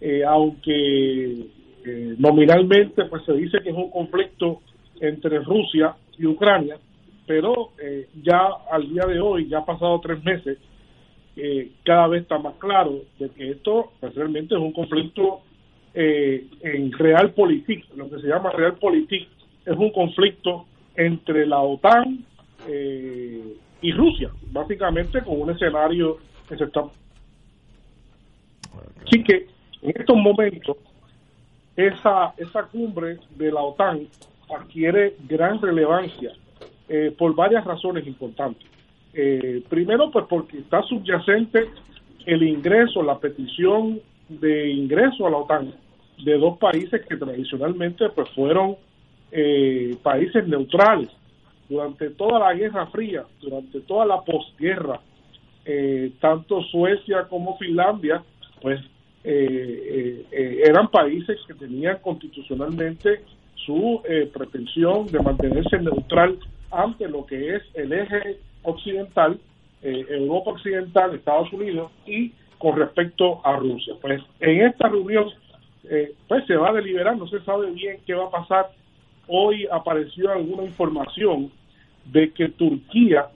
eh, 0.00 0.22
aunque 0.22 1.46
eh, 1.86 2.14
nominalmente 2.18 3.06
pues 3.06 3.24
se 3.24 3.32
dice 3.32 3.58
que 3.62 3.70
es 3.70 3.76
un 3.76 3.90
conflicto 3.90 4.60
entre 5.00 5.38
Rusia 5.40 5.94
y 6.18 6.26
Ucrania, 6.26 6.76
pero 7.26 7.70
ya 8.22 8.38
al 8.70 8.86
día 8.90 9.06
de 9.06 9.18
hoy, 9.18 9.48
ya 9.48 9.58
ha 9.58 9.64
pasado 9.64 9.98
tres 10.00 10.22
meses, 10.22 10.58
cada 11.84 12.06
vez 12.08 12.22
está 12.22 12.38
más 12.38 12.54
claro 12.56 13.00
de 13.18 13.28
que 13.30 13.50
esto 13.50 13.92
pues, 14.00 14.14
realmente 14.14 14.54
es 14.54 14.60
un 14.60 14.72
conflicto 14.72 15.40
en 15.94 16.92
realpolitik, 16.92 17.86
lo 17.94 18.10
que 18.10 18.20
se 18.20 18.26
llama 18.26 18.50
realpolitik, 18.50 19.28
es 19.64 19.76
un 19.76 19.90
conflicto 19.90 20.66
entre 20.96 21.46
la 21.46 21.60
OTAN, 21.60 22.24
eh, 22.68 23.56
y 23.82 23.92
Rusia, 23.92 24.30
básicamente 24.50 25.22
con 25.22 25.40
un 25.40 25.50
escenario 25.50 26.18
que 26.48 26.56
se 26.56 26.64
está... 26.64 26.84
Así 29.06 29.22
que 29.22 29.46
en 29.82 29.92
estos 29.94 30.16
momentos 30.16 30.78
esa, 31.76 32.32
esa 32.38 32.62
cumbre 32.64 33.18
de 33.36 33.52
la 33.52 33.60
OTAN 33.60 34.08
adquiere 34.48 35.16
gran 35.28 35.60
relevancia 35.60 36.32
eh, 36.88 37.14
por 37.16 37.34
varias 37.34 37.64
razones 37.64 38.06
importantes. 38.06 38.66
Eh, 39.14 39.62
primero, 39.68 40.10
pues 40.10 40.26
porque 40.28 40.58
está 40.58 40.82
subyacente 40.82 41.68
el 42.26 42.42
ingreso, 42.42 43.02
la 43.02 43.18
petición 43.18 44.00
de 44.28 44.70
ingreso 44.70 45.26
a 45.26 45.30
la 45.30 45.36
OTAN 45.38 45.72
de 46.24 46.38
dos 46.38 46.58
países 46.58 47.04
que 47.06 47.16
tradicionalmente 47.16 48.08
pues 48.10 48.28
fueron 48.30 48.76
eh, 49.30 49.96
países 50.02 50.46
neutrales. 50.46 51.10
Durante 51.68 52.10
toda 52.10 52.38
la 52.38 52.54
Guerra 52.54 52.86
Fría, 52.88 53.24
durante 53.40 53.80
toda 53.80 54.04
la 54.04 54.20
posguerra, 54.20 55.00
eh, 55.64 56.12
tanto 56.20 56.62
Suecia 56.64 57.24
como 57.28 57.56
Finlandia, 57.56 58.22
pues 58.60 58.80
eh, 59.24 60.26
eh, 60.30 60.62
eran 60.66 60.88
países 60.88 61.38
que 61.46 61.54
tenían 61.54 61.98
constitucionalmente 62.02 63.22
su 63.54 64.02
pretensión 64.34 65.06
de 65.06 65.20
mantenerse 65.20 65.78
neutral 65.78 66.38
ante 66.70 67.08
lo 67.08 67.24
que 67.24 67.56
es 67.56 67.62
el 67.72 67.94
eje 67.94 68.38
occidental, 68.64 69.38
Europa 69.82 70.52
Occidental, 70.52 71.14
Estados 71.14 71.52
Unidos 71.52 71.92
y 72.06 72.32
con 72.58 72.76
respecto 72.76 73.40
a 73.46 73.56
Rusia. 73.56 73.94
Pues 74.00 74.22
en 74.40 74.62
esta 74.62 74.88
reunión 74.88 75.28
pues 76.26 76.46
se 76.46 76.56
va 76.56 76.70
a 76.70 76.72
deliberar, 76.72 77.16
no 77.16 77.26
se 77.28 77.40
sabe 77.40 77.70
bien 77.70 77.98
qué 78.06 78.14
va 78.14 78.24
a 78.24 78.30
pasar 78.30 78.70
hoy 79.26 79.66
apareció 79.70 80.30
alguna 80.30 80.64
información 80.64 81.50
de 82.06 82.32
que 82.32 82.48
Turquía, 82.50 83.26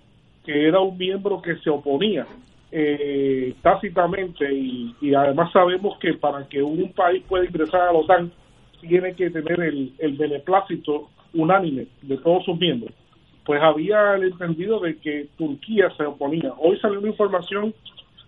que 0.44 0.66
era 0.66 0.80
un 0.80 0.96
miembro 0.96 1.40
que 1.40 1.56
se 1.56 1.70
oponía 1.70 2.26
eh, 2.70 3.54
tácitamente 3.62 4.52
y, 4.52 5.14
además 5.14 5.50
sabemos 5.52 5.98
que 5.98 6.14
para 6.14 6.46
que 6.48 6.62
un 6.62 6.92
país 6.92 7.22
pueda 7.26 7.46
ingresar 7.46 7.82
a 7.82 7.92
la 7.92 7.98
OTAN 7.98 8.30
tiene 8.80 9.14
que 9.14 9.30
tener 9.30 9.60
el 9.60 10.16
beneplácito 10.16 11.08
unánime 11.34 11.86
de 12.02 12.16
todos 12.18 12.44
sus 12.44 12.58
miembros, 12.58 12.92
pues 13.48 13.62
había 13.62 14.14
el 14.14 14.24
entendido 14.24 14.78
de 14.78 14.98
que 14.98 15.28
Turquía 15.38 15.90
se 15.96 16.04
oponía. 16.04 16.52
Hoy 16.58 16.78
salió 16.80 16.98
una 16.98 17.08
información 17.08 17.72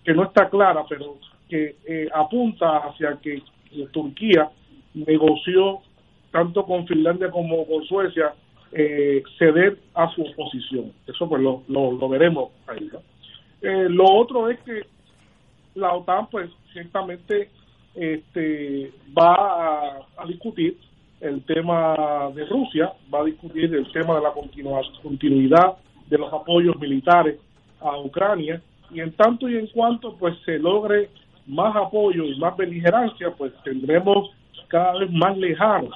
que 0.02 0.14
no 0.14 0.24
está 0.24 0.48
clara, 0.48 0.82
pero 0.88 1.18
que 1.46 1.76
eh, 1.86 2.08
apunta 2.14 2.78
hacia 2.78 3.18
que 3.20 3.42
Turquía 3.92 4.48
negoció 4.94 5.80
tanto 6.30 6.64
con 6.64 6.86
Finlandia 6.86 7.30
como 7.30 7.66
con 7.66 7.84
Suecia, 7.84 8.32
eh, 8.72 9.22
ceder 9.36 9.78
a 9.92 10.08
su 10.14 10.22
oposición. 10.22 10.90
Eso 11.06 11.28
pues 11.28 11.42
lo, 11.42 11.64
lo, 11.68 12.08
veremos 12.08 12.52
ahí. 12.66 12.90
Eh, 13.60 13.88
lo 13.90 14.10
otro 14.10 14.48
es 14.48 14.58
que 14.60 14.86
la 15.74 15.92
OTAN 15.96 16.28
pues 16.30 16.48
ciertamente 16.72 17.50
este, 17.94 18.90
va 19.14 19.98
a, 20.16 20.26
discutir 20.26 20.78
el 21.20 21.42
tema 21.44 22.30
de 22.34 22.44
Rusia, 22.46 22.92
va 23.12 23.20
a 23.20 23.24
discutir 23.24 23.74
el 23.74 23.90
tema 23.92 24.14
de 24.16 24.22
la 24.22 24.32
continuidad 25.02 25.76
de 26.08 26.18
los 26.18 26.32
apoyos 26.32 26.78
militares 26.78 27.38
a 27.80 27.98
Ucrania. 27.98 28.60
Y 28.90 29.00
en 29.00 29.12
tanto 29.12 29.48
y 29.48 29.56
en 29.56 29.66
cuanto 29.68 30.16
pues 30.16 30.36
se 30.44 30.58
logre 30.58 31.10
más 31.46 31.74
apoyo 31.76 32.24
y 32.24 32.38
más 32.38 32.56
beligerancia 32.56 33.32
pues 33.36 33.52
tendremos 33.62 34.30
cada 34.68 34.98
vez 34.98 35.10
más 35.10 35.36
lejanos 35.36 35.94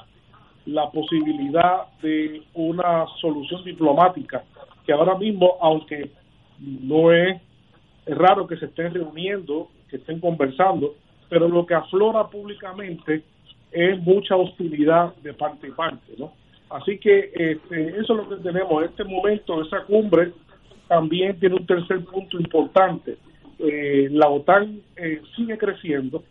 la 0.65 0.89
posibilidad 0.89 1.87
de 2.01 2.41
una 2.53 3.05
solución 3.21 3.63
diplomática 3.63 4.43
que 4.85 4.93
ahora 4.93 5.17
mismo, 5.17 5.57
aunque 5.61 6.11
no 6.59 7.11
es, 7.11 7.41
raro 8.07 8.45
que 8.45 8.57
se 8.57 8.65
estén 8.65 8.93
reuniendo, 8.93 9.69
que 9.89 9.97
estén 9.97 10.19
conversando, 10.19 10.93
pero 11.27 11.47
lo 11.47 11.65
que 11.65 11.73
aflora 11.73 12.27
públicamente 12.27 13.23
es 13.75 13.99
mucha 14.01 14.37
hostilidad 14.37 15.13
de 15.17 15.33
parte 15.33 15.67
y 15.67 15.71
parte, 15.71 16.13
¿no? 16.17 16.31
Así 16.69 16.97
que 16.97 17.31
este, 17.35 17.89
eso 17.89 17.99
es 17.99 18.09
lo 18.09 18.29
que 18.29 18.37
tenemos 18.37 18.81
en 18.81 18.89
este 18.89 19.03
momento, 19.03 19.61
esa 19.61 19.83
cumbre 19.83 20.31
también 20.87 21.37
tiene 21.39 21.55
un 21.55 21.65
tercer 21.65 22.03
punto 22.05 22.39
importante. 22.39 23.17
Eh, 23.59 24.07
la 24.11 24.29
OTAN 24.29 24.79
eh, 24.95 25.21
sigue 25.35 25.57
creciendo, 25.57 26.23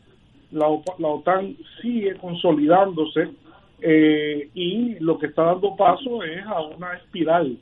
la, 0.53 0.67
la 0.99 1.09
OTAN 1.09 1.57
sigue 1.83 2.15
consolidándose 2.17 3.31
eh, 3.81 4.49
y 4.55 4.99
lo 5.01 5.19
que 5.19 5.27
está 5.27 5.45
dando 5.45 5.77
paso 5.77 6.23
es 6.23 6.45
a 6.47 6.63
una 6.63 6.95
espiral 6.95 7.59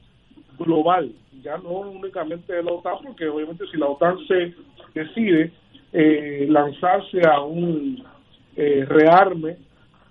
global, 0.59 1.13
ya 1.43 1.59
no 1.59 1.71
únicamente 1.71 2.53
de 2.53 2.63
la 2.63 2.73
OTAN, 2.73 2.99
porque 3.05 3.29
obviamente 3.29 3.65
si 3.71 3.79
la 3.79 3.87
OTAN 3.87 4.19
se 4.29 4.55
decide 4.95 5.53
lanzarse 6.49 7.21
a 7.27 7.43
un 7.43 8.03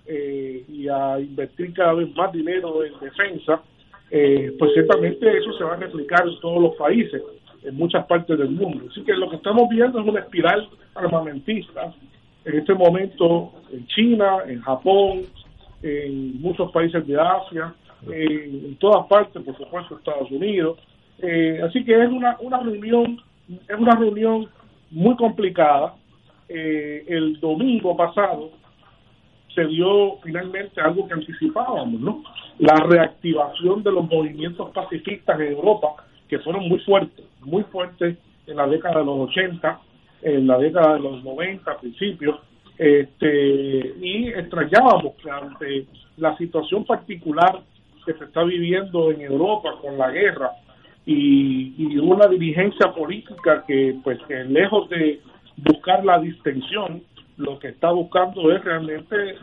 eh, 0.06 0.64
y 0.68 0.88
a 0.88 1.20
invertir 1.20 1.74
cada 1.74 1.94
vez 1.94 2.14
más 2.16 2.32
dinero 2.32 2.84
en 2.84 2.94
defensa, 3.00 3.62
pues 4.10 4.74
ciertamente 4.74 5.38
eso 5.38 5.54
se 5.54 5.64
va 5.64 5.74
a 5.74 5.78
replicar 5.78 6.28
en 6.28 6.38
todos 6.42 6.62
los 6.62 6.76
países, 6.76 7.22
en 7.64 7.76
muchas 7.76 8.06
partes 8.08 8.38
del 8.38 8.50
mundo. 8.50 8.86
Así 8.92 9.04
que 9.04 9.14
lo 9.14 9.30
que 9.30 9.38
estamos 9.38 9.70
viendo 9.70 10.02
es 10.02 10.06
una 10.06 10.20
espiral 10.20 10.68
armamentista 10.96 11.94
en 12.44 12.58
este 12.58 12.74
momento 12.74 13.54
en 13.72 13.86
China, 13.88 14.40
en 14.48 14.62
Japón, 14.62 15.22
en 15.84 16.42
muchos 16.42 16.72
países 16.72 17.06
de 17.08 17.20
Asia, 17.20 17.74
en 18.08 18.76
todas 18.78 19.08
partes, 19.08 19.42
por 19.44 19.58
supuesto, 19.58 19.98
Estados 19.98 20.32
Unidos. 20.32 20.80
Eh, 21.20 21.62
así 21.64 21.84
que 21.84 22.02
es 22.02 22.10
una, 22.10 22.36
una 22.40 22.60
reunión, 22.60 23.22
es 23.48 23.78
una 23.78 23.96
reunión 23.96 24.48
muy 24.90 25.16
complicada. 25.16 25.96
Eh, 26.50 27.06
el 27.08 27.40
domingo 27.40 27.96
pasado 27.96 28.52
se 29.56 29.66
dio 29.66 30.18
finalmente 30.24 30.80
algo 30.82 31.08
que 31.08 31.14
anticipábamos, 31.14 32.00
¿no? 32.00 32.24
La 32.60 32.76
reactivación 32.76 33.84
de 33.84 33.92
los 33.92 34.10
movimientos 34.10 34.70
pacifistas 34.72 35.40
en 35.40 35.54
Europa, 35.54 35.90
que 36.28 36.40
fueron 36.40 36.68
muy 36.68 36.80
fuertes, 36.80 37.26
muy 37.42 37.64
fuertes 37.64 38.18
en 38.48 38.58
la 38.58 38.68
década 38.68 39.00
de 39.00 39.06
los 39.06 39.30
80, 39.30 39.80
en 40.24 40.48
la 40.48 40.58
década 40.58 40.96
de 40.96 41.00
los 41.02 41.24
90, 41.24 41.78
principios, 41.80 42.40
este, 42.78 43.96
y 44.02 44.28
extrañábamos 44.30 45.14
que 45.22 45.30
ante 45.30 45.86
la 46.18 46.36
situación 46.38 46.86
particular 46.86 47.62
que 48.06 48.14
se 48.14 48.24
está 48.24 48.44
viviendo 48.44 49.12
en 49.12 49.22
Europa 49.22 49.76
con 49.82 49.98
la 49.98 50.10
guerra 50.10 50.52
y, 51.06 51.98
una 51.98 52.28
dirigencia 52.28 52.92
política 52.92 53.64
que 53.68 53.96
pues 54.04 54.20
que 54.28 54.44
lejos 54.46 54.90
de 54.90 55.22
buscar 55.58 56.04
la 56.04 56.20
distensión 56.20 57.04
lo 57.42 57.60
que 57.60 57.70
está 57.70 57.92
buscando 57.92 58.52
es 58.52 58.64
realmente 58.64 59.36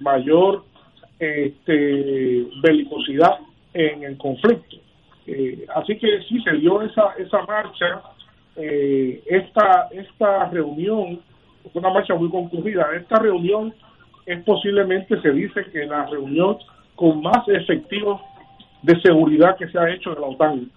mayor 0.00 0.64
este, 1.18 2.46
belicosidad 2.62 3.38
en 3.74 4.02
el 4.04 4.16
conflicto 4.18 4.76
eh, 5.26 5.66
así 5.74 5.96
que 5.98 6.22
sí 6.28 6.40
se 6.42 6.52
dio 6.52 6.82
esa 6.82 7.14
esa 7.18 7.42
marcha 7.42 8.02
eh, 8.56 9.22
esta 9.26 9.88
esta 9.92 10.48
reunión 10.50 11.20
una 11.74 11.90
marcha 11.90 12.14
muy 12.14 12.30
concurrida. 12.30 12.88
Esta 12.96 13.18
reunión 13.18 13.74
es 14.26 14.42
posiblemente, 14.44 15.20
se 15.20 15.30
dice 15.30 15.64
que 15.72 15.86
la 15.86 16.06
reunión 16.06 16.58
con 16.94 17.22
más 17.22 17.46
efectivos 17.48 18.20
de 18.82 19.00
seguridad 19.00 19.56
que 19.56 19.68
se 19.68 19.78
ha 19.78 19.90
hecho 19.90 20.14
en 20.14 20.20
la 20.20 20.26
OTAN. 20.28 20.70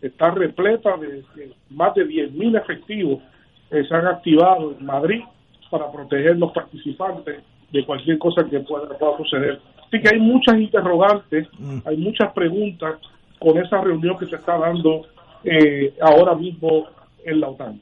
Está 0.00 0.30
repleta 0.30 0.96
de, 0.96 1.24
más 1.70 1.94
de 1.94 2.06
10.000 2.06 2.60
efectivos 2.60 3.22
eh, 3.70 3.84
se 3.88 3.94
han 3.94 4.06
activado 4.06 4.74
en 4.78 4.84
Madrid 4.84 5.22
para 5.70 5.90
proteger 5.90 6.36
los 6.36 6.52
participantes 6.52 7.42
de 7.72 7.84
cualquier 7.84 8.18
cosa 8.18 8.44
que 8.48 8.60
pueda, 8.60 8.88
pueda 8.98 9.16
suceder. 9.18 9.60
Así 9.86 10.00
que 10.00 10.14
hay 10.14 10.20
muchas 10.20 10.58
interrogantes, 10.58 11.48
hay 11.84 11.96
muchas 11.96 12.32
preguntas 12.32 13.00
con 13.38 13.58
esa 13.58 13.80
reunión 13.80 14.16
que 14.18 14.26
se 14.26 14.36
está 14.36 14.58
dando 14.58 15.02
eh, 15.44 15.94
ahora 16.00 16.34
mismo 16.34 16.86
en 17.24 17.40
la 17.40 17.48
OTAN. 17.48 17.80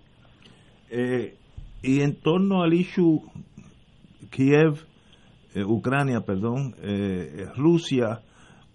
Eh, 0.90 1.36
y 1.82 2.00
en 2.00 2.16
torno 2.16 2.62
al 2.62 2.74
issue 2.74 3.20
Kiev, 4.30 4.86
eh, 5.54 5.64
Ucrania, 5.64 6.20
perdón, 6.20 6.74
eh, 6.82 7.46
Rusia, 7.56 8.20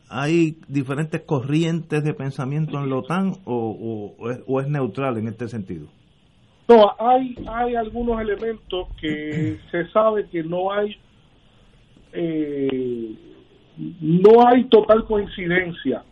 ¿hay 0.09 0.57
diferentes 0.67 1.21
corrientes 1.21 2.03
de 2.03 2.13
pensamiento 2.13 2.77
en 2.79 2.89
la 2.89 2.97
OTAN 2.97 3.33
o, 3.45 4.15
o, 4.17 4.29
es, 4.29 4.39
o 4.47 4.61
es 4.61 4.67
neutral 4.67 5.17
en 5.17 5.27
este 5.27 5.47
sentido? 5.47 5.87
No, 6.67 6.95
hay, 6.99 7.35
hay 7.47 7.75
algunos 7.75 8.19
elementos 8.21 8.87
que 8.99 9.57
se 9.71 9.87
sabe 9.91 10.27
que 10.27 10.43
no 10.43 10.71
hay 10.71 10.97
eh, 12.13 13.13
no 14.01 14.47
hay 14.47 14.63
total 14.65 15.05
coincidencia 15.05 16.03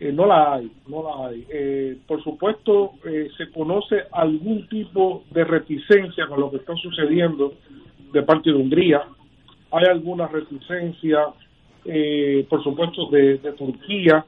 eh, 0.00 0.12
no 0.12 0.26
la 0.26 0.54
hay, 0.54 0.70
no 0.88 1.02
la 1.02 1.28
hay. 1.28 1.46
Eh, 1.48 1.96
por 2.06 2.22
supuesto, 2.22 2.92
eh, 3.04 3.28
se 3.36 3.50
conoce 3.50 4.04
algún 4.12 4.68
tipo 4.68 5.24
de 5.30 5.44
reticencia 5.44 6.26
con 6.26 6.40
lo 6.40 6.50
que 6.50 6.58
está 6.58 6.74
sucediendo 6.76 7.54
de 8.12 8.22
parte 8.22 8.50
de 8.50 8.56
Hungría. 8.56 9.02
Hay 9.70 9.84
alguna 9.88 10.26
reticencia, 10.26 11.28
eh, 11.84 12.46
por 12.50 12.62
supuesto, 12.62 13.08
de, 13.10 13.38
de 13.38 13.52
Turquía. 13.52 14.24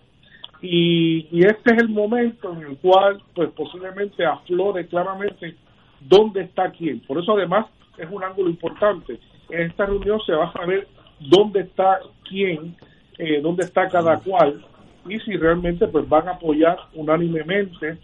Y, 0.62 1.28
y 1.30 1.44
este 1.46 1.74
es 1.74 1.82
el 1.82 1.88
momento 1.88 2.52
en 2.54 2.62
el 2.62 2.76
cual, 2.78 3.22
pues 3.34 3.50
posiblemente 3.50 4.24
aflore 4.24 4.86
claramente 4.86 5.54
dónde 6.00 6.42
está 6.42 6.70
quién. 6.70 7.00
Por 7.00 7.18
eso, 7.18 7.36
además, 7.36 7.66
es 7.98 8.08
un 8.10 8.22
ángulo 8.24 8.50
importante. 8.50 9.18
En 9.50 9.70
esta 9.70 9.86
reunión 9.86 10.20
se 10.26 10.32
va 10.32 10.46
a 10.46 10.52
saber 10.52 10.88
dónde 11.20 11.60
está 11.60 12.00
quién, 12.28 12.76
eh, 13.18 13.40
dónde 13.40 13.64
está 13.64 13.88
cada 13.88 14.18
cual 14.18 14.64
y 15.08 15.18
si 15.20 15.36
realmente 15.36 15.86
pues 15.88 16.08
van 16.08 16.28
a 16.28 16.32
apoyar 16.32 16.78
unánimemente 16.94 17.98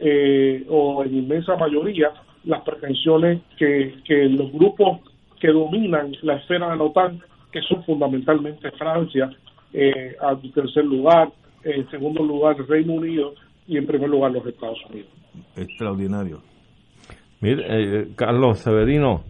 eh, 0.00 0.64
o 0.68 1.04
en 1.04 1.14
inmensa 1.14 1.56
mayoría 1.56 2.12
las 2.44 2.62
pretensiones 2.62 3.40
que, 3.56 3.96
que 4.04 4.24
los 4.28 4.52
grupos 4.52 5.00
que 5.40 5.48
dominan 5.48 6.12
la 6.22 6.34
esfera 6.34 6.70
de 6.70 6.76
la 6.76 6.84
OTAN, 6.84 7.20
que 7.52 7.62
son 7.62 7.84
fundamentalmente 7.84 8.70
Francia, 8.72 9.30
eh, 9.72 10.16
en 10.20 10.52
tercer 10.52 10.84
lugar, 10.84 11.30
en 11.74 11.88
segundo 11.90 12.22
lugar 12.22 12.56
Reino 12.68 12.94
Unido 12.94 13.34
y 13.66 13.76
en 13.76 13.86
primer 13.86 14.08
lugar 14.08 14.32
los 14.32 14.46
Estados 14.46 14.78
Unidos. 14.90 15.10
Extraordinario. 15.56 16.40
Mire, 17.40 17.64
eh, 17.68 18.08
Carlos 18.16 18.58
Severino. 18.58 19.22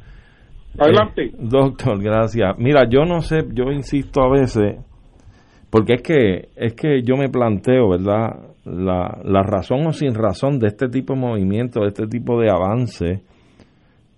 Adelante. 0.78 1.24
Eh, 1.24 1.32
doctor, 1.38 2.02
gracias. 2.02 2.56
Mira, 2.58 2.88
yo 2.88 3.04
no 3.04 3.20
sé, 3.20 3.40
yo 3.52 3.70
insisto 3.72 4.22
a 4.22 4.30
veces, 4.30 4.76
porque 5.70 5.94
es 5.94 6.02
que, 6.02 6.48
es 6.56 6.74
que 6.74 7.02
yo 7.02 7.16
me 7.16 7.28
planteo, 7.28 7.90
¿verdad? 7.90 8.54
La, 8.64 9.18
la 9.24 9.42
razón 9.42 9.86
o 9.86 9.92
sin 9.92 10.14
razón 10.14 10.58
de 10.58 10.68
este 10.68 10.88
tipo 10.88 11.14
de 11.14 11.20
movimiento, 11.20 11.80
de 11.80 11.88
este 11.88 12.06
tipo 12.06 12.38
de 12.40 12.50
avance 12.50 13.22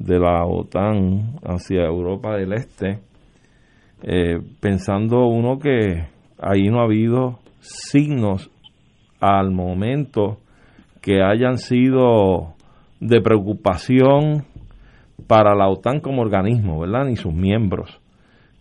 de 0.00 0.18
la 0.18 0.44
OTAN 0.46 1.36
hacia 1.44 1.84
Europa 1.84 2.36
del 2.36 2.54
Este, 2.54 2.98
eh, 4.02 4.38
pensando 4.60 5.26
uno 5.26 5.58
que 5.58 6.06
ahí 6.38 6.68
no 6.68 6.80
ha 6.80 6.84
habido 6.84 7.38
signos 7.60 8.50
al 9.20 9.50
momento 9.50 10.38
que 11.00 11.22
hayan 11.22 11.58
sido 11.58 12.54
de 13.00 13.20
preocupación 13.20 14.44
para 15.26 15.54
la 15.54 15.68
OTAN 15.68 16.00
como 16.00 16.22
organismo, 16.22 16.80
¿verdad? 16.80 17.06
Ni 17.06 17.16
sus 17.16 17.32
miembros. 17.32 18.00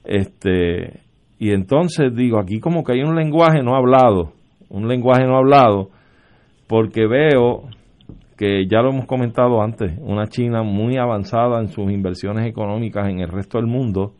Este, 0.03 1.01
y 1.37 1.51
entonces 1.51 2.15
digo, 2.15 2.39
aquí 2.39 2.59
como 2.59 2.83
que 2.83 2.93
hay 2.93 3.01
un 3.01 3.15
lenguaje 3.15 3.61
no 3.63 3.75
hablado, 3.75 4.33
un 4.69 4.87
lenguaje 4.87 5.25
no 5.25 5.37
hablado, 5.37 5.89
porque 6.67 7.07
veo 7.07 7.69
que 8.37 8.67
ya 8.67 8.81
lo 8.81 8.91
hemos 8.91 9.05
comentado 9.05 9.61
antes, 9.61 9.97
una 9.99 10.27
China 10.27 10.63
muy 10.63 10.97
avanzada 10.97 11.59
en 11.59 11.67
sus 11.67 11.91
inversiones 11.91 12.47
económicas 12.47 13.09
en 13.09 13.19
el 13.19 13.27
resto 13.27 13.57
del 13.57 13.67
mundo, 13.67 14.13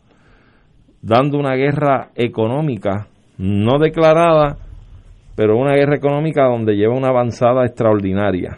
dando 1.02 1.38
una 1.38 1.56
guerra 1.56 2.10
económica 2.16 3.08
no 3.38 3.80
declarada, 3.80 4.58
pero 5.40 5.58
una 5.58 5.74
guerra 5.74 5.96
económica 5.96 6.44
donde 6.44 6.76
lleva 6.76 6.98
una 6.98 7.08
avanzada 7.08 7.66
extraordinaria. 7.66 8.58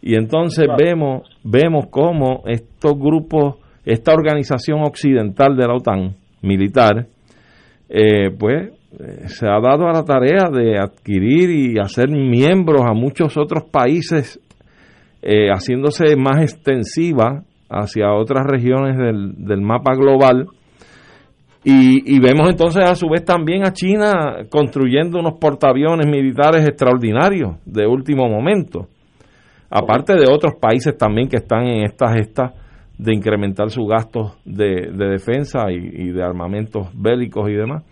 Y 0.00 0.14
entonces 0.14 0.66
vemos, 0.78 1.28
vemos 1.44 1.88
cómo 1.90 2.44
estos 2.46 2.94
grupos, 2.98 3.56
esta 3.84 4.14
organización 4.14 4.80
occidental 4.84 5.54
de 5.54 5.66
la 5.66 5.74
OTAN, 5.74 6.16
militar, 6.40 7.08
eh, 7.90 8.30
pues 8.38 8.70
eh, 8.98 9.28
se 9.28 9.46
ha 9.46 9.60
dado 9.60 9.86
a 9.86 9.92
la 9.92 10.02
tarea 10.02 10.48
de 10.50 10.78
adquirir 10.78 11.50
y 11.50 11.78
hacer 11.78 12.08
miembros 12.08 12.80
a 12.86 12.94
muchos 12.94 13.36
otros 13.36 13.64
países, 13.70 14.40
eh, 15.20 15.48
haciéndose 15.50 16.16
más 16.16 16.40
extensiva 16.40 17.42
hacia 17.68 18.14
otras 18.14 18.46
regiones 18.46 18.96
del, 18.96 19.44
del 19.44 19.60
mapa 19.60 19.94
global. 19.94 20.46
Y, 21.68 22.20
vemos 22.20 22.48
entonces 22.48 22.88
a 22.88 22.94
su 22.94 23.08
vez 23.08 23.24
también 23.24 23.66
a 23.66 23.72
China 23.72 24.44
construyendo 24.48 25.18
unos 25.18 25.36
portaaviones 25.40 26.06
militares 26.06 26.64
extraordinarios 26.64 27.56
de 27.64 27.88
último 27.88 28.28
momento, 28.28 28.86
aparte 29.68 30.12
de 30.14 30.32
otros 30.32 30.54
países 30.60 30.96
también 30.96 31.28
que 31.28 31.38
están 31.38 31.66
en 31.66 31.82
esta 31.82 32.12
gesta 32.12 32.54
de 32.96 33.12
incrementar 33.12 33.70
sus 33.70 33.88
gastos 33.88 34.38
de, 34.44 34.92
de 34.92 35.06
defensa 35.08 35.64
y, 35.72 36.12
de 36.12 36.22
armamentos 36.22 36.86
bélicos 36.94 37.50
y 37.50 37.54
demás. 37.54 37.82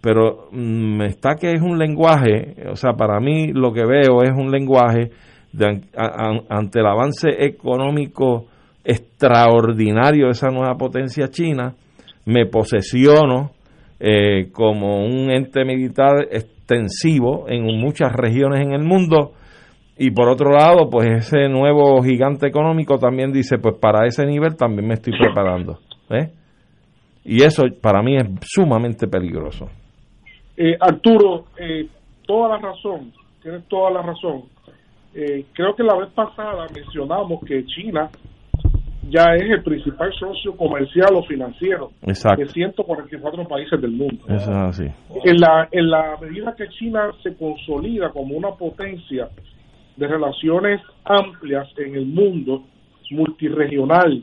Pero 0.00 0.46
me 0.52 1.06
mm, 1.06 1.08
está 1.08 1.34
que 1.34 1.50
es 1.50 1.60
un 1.60 1.80
lenguaje, 1.80 2.54
o 2.70 2.76
sea, 2.76 2.92
para 2.92 3.18
mí 3.18 3.52
lo 3.52 3.72
que 3.72 3.84
veo 3.86 4.22
es 4.22 4.30
un 4.30 4.52
lenguaje 4.52 5.10
de, 5.52 5.82
ante 6.48 6.78
el 6.78 6.86
avance 6.86 7.28
económico 7.44 8.46
extraordinario 8.84 10.26
de 10.26 10.30
esa 10.30 10.50
nueva 10.50 10.76
potencia 10.76 11.26
china, 11.26 11.74
me 12.30 12.46
posesiono 12.46 13.52
eh, 13.98 14.50
como 14.52 15.04
un 15.04 15.30
ente 15.30 15.64
militar 15.64 16.26
extensivo 16.30 17.46
en 17.48 17.64
muchas 17.78 18.12
regiones 18.12 18.60
en 18.60 18.72
el 18.72 18.82
mundo 18.82 19.32
y 20.02 20.12
por 20.12 20.30
otro 20.30 20.50
lado, 20.50 20.88
pues 20.88 21.06
ese 21.08 21.46
nuevo 21.50 22.02
gigante 22.02 22.46
económico 22.46 22.98
también 22.98 23.32
dice, 23.32 23.58
pues 23.58 23.76
para 23.78 24.06
ese 24.06 24.24
nivel 24.24 24.56
también 24.56 24.88
me 24.88 24.94
estoy 24.94 25.12
preparando. 25.12 25.78
¿eh? 26.08 26.30
Y 27.22 27.42
eso 27.42 27.64
para 27.82 28.00
mí 28.00 28.16
es 28.16 28.26
sumamente 28.40 29.08
peligroso. 29.08 29.68
Eh, 30.56 30.74
Arturo, 30.80 31.44
eh, 31.58 31.86
toda 32.26 32.56
la 32.56 32.58
razón, 32.70 33.12
tienes 33.42 33.68
toda 33.68 33.90
la 33.90 34.00
razón. 34.00 34.44
Eh, 35.14 35.44
creo 35.52 35.74
que 35.76 35.82
la 35.82 35.96
vez 35.98 36.08
pasada 36.14 36.66
mencionamos 36.74 37.44
que 37.44 37.66
China 37.66 38.08
ya 39.08 39.34
es 39.34 39.50
el 39.50 39.62
principal 39.62 40.12
socio 40.14 40.56
comercial 40.56 41.14
o 41.14 41.22
financiero 41.22 41.90
Exacto. 42.02 42.42
de 42.42 42.48
144 42.48 43.48
países 43.48 43.80
del 43.80 43.92
mundo. 43.92 44.24
Así. 44.28 44.84
En 45.24 45.36
la, 45.40 45.68
en 45.70 45.90
la 45.90 46.16
medida 46.20 46.54
que 46.54 46.68
China 46.68 47.10
se 47.22 47.34
consolida 47.36 48.10
como 48.10 48.36
una 48.36 48.50
potencia 48.50 49.28
de 49.96 50.06
relaciones 50.06 50.80
amplias 51.04 51.68
en 51.78 51.94
el 51.94 52.06
mundo, 52.06 52.64
multiregional, 53.10 54.22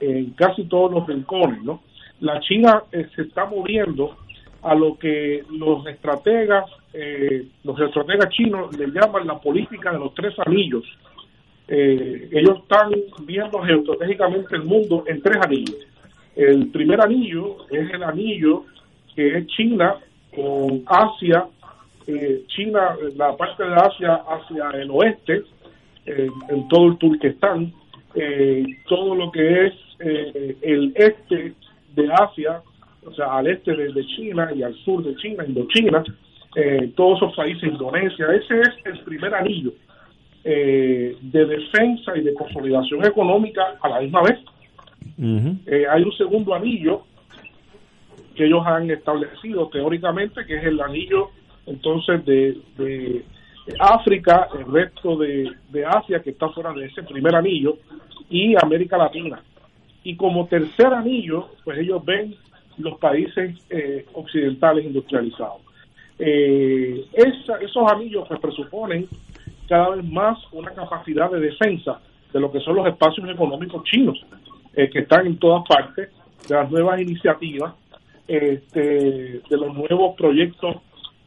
en 0.00 0.30
casi 0.30 0.64
todos 0.64 0.92
los 0.92 1.06
rincones, 1.06 1.62
¿no? 1.62 1.82
La 2.20 2.40
China 2.40 2.82
eh, 2.92 3.06
se 3.14 3.22
está 3.22 3.46
moviendo 3.46 4.16
a 4.62 4.74
lo 4.74 4.98
que 4.98 5.44
los 5.50 5.86
estrategas, 5.86 6.64
eh, 6.92 7.46
los 7.62 7.78
estrategas 7.80 8.30
chinos 8.30 8.76
le 8.76 8.86
llaman 8.88 9.26
la 9.26 9.38
política 9.38 9.92
de 9.92 9.98
los 9.98 10.14
tres 10.14 10.34
anillos. 10.44 10.84
Eh, 11.68 12.28
ellos 12.30 12.58
están 12.62 12.90
viendo 13.24 13.58
geoestratégicamente 13.60 14.54
el 14.56 14.64
mundo 14.64 15.04
en 15.06 15.20
tres 15.20 15.36
anillos. 15.42 15.76
El 16.36 16.68
primer 16.68 17.00
anillo 17.00 17.66
es 17.70 17.90
el 17.90 18.02
anillo 18.02 18.64
que 19.14 19.38
es 19.38 19.46
China 19.46 19.96
con 20.34 20.82
Asia, 20.86 21.46
eh, 22.06 22.44
China, 22.48 22.94
la 23.16 23.36
parte 23.36 23.64
de 23.64 23.74
Asia 23.74 24.22
hacia 24.28 24.70
el 24.80 24.90
oeste, 24.90 25.42
eh, 26.04 26.28
en 26.50 26.68
todo 26.68 26.88
el 26.88 26.98
Turquestán, 26.98 27.72
eh, 28.14 28.64
todo 28.86 29.14
lo 29.14 29.32
que 29.32 29.66
es 29.66 29.74
el 29.98 30.92
este 30.94 31.54
de 31.94 32.12
Asia, 32.12 32.60
o 33.04 33.12
sea, 33.14 33.38
al 33.38 33.46
este 33.46 33.74
de, 33.74 33.92
de 33.94 34.06
China 34.06 34.50
y 34.54 34.62
al 34.62 34.74
sur 34.84 35.02
de 35.02 35.16
China, 35.16 35.44
Indochina, 35.46 36.04
todos 36.94 37.16
esos 37.16 37.34
países, 37.34 37.64
Indonesia, 37.64 38.26
ese 38.34 38.60
es 38.60 38.68
el 38.84 38.98
primer 39.00 39.34
anillo 39.34 39.72
eh, 40.48 41.16
de 41.20 41.44
defensa 41.44 42.16
y 42.16 42.20
de 42.22 42.32
consolidación 42.34 43.04
económica 43.04 43.62
a 43.80 43.88
la 43.88 44.00
misma 44.00 44.22
vez. 44.22 44.38
Uh 45.18 45.22
-huh. 45.22 45.88
hay 45.90 46.02
un 46.02 46.12
segundo 46.12 46.54
anillo 46.54 47.02
que 48.36 48.44
ellos 48.46 48.62
han 48.66 48.90
establecido 48.90 49.68
teóricamente, 49.68 50.44
que 50.46 50.56
es 50.58 50.64
el 50.64 50.80
anillo 50.80 51.30
entonces 51.66 52.24
de, 52.24 52.56
de, 52.76 53.24
África, 53.80 54.48
el 54.56 54.70
resto 54.72 55.16
de, 55.16 55.50
de 55.70 55.84
Asia 55.84 56.20
que 56.22 56.30
está 56.30 56.48
fuera 56.50 56.72
de 56.72 56.86
ese 56.86 57.02
primer 57.02 57.34
anillo 57.34 57.78
y 58.30 58.54
América 58.62 58.96
Latina. 58.96 59.40
Y 60.04 60.14
como 60.14 60.46
tercer 60.46 60.86
anillo, 60.94 61.48
pues 61.64 61.78
ellos 61.78 62.04
ven 62.04 62.34
los 62.78 62.96
países 62.98 63.56
eh, 63.70 64.04
occidentales 64.12 64.84
industrializados. 64.84 65.62
Eh, 66.18 67.04
esa- 67.12 67.58
esos 67.60 67.90
anillos 67.92 68.24
pues 68.28 68.38
presuponen 68.40 69.06
cada 69.66 69.90
vez 69.90 70.04
más 70.04 70.38
una 70.52 70.72
capacidad 70.72 71.30
de 71.30 71.40
defensa 71.40 72.00
de 72.32 72.40
lo 72.40 72.50
que 72.50 72.60
son 72.60 72.76
los 72.76 72.86
espacios 72.86 73.28
económicos 73.28 73.84
chinos, 73.84 74.18
eh, 74.74 74.90
que 74.90 75.00
están 75.00 75.26
en 75.26 75.38
todas 75.38 75.64
partes, 75.68 76.10
de 76.48 76.54
las 76.54 76.70
nuevas 76.70 77.00
iniciativas, 77.00 77.74
este, 78.28 79.40
de 79.48 79.56
los 79.56 79.74
nuevos 79.74 80.16
proyectos 80.16 80.76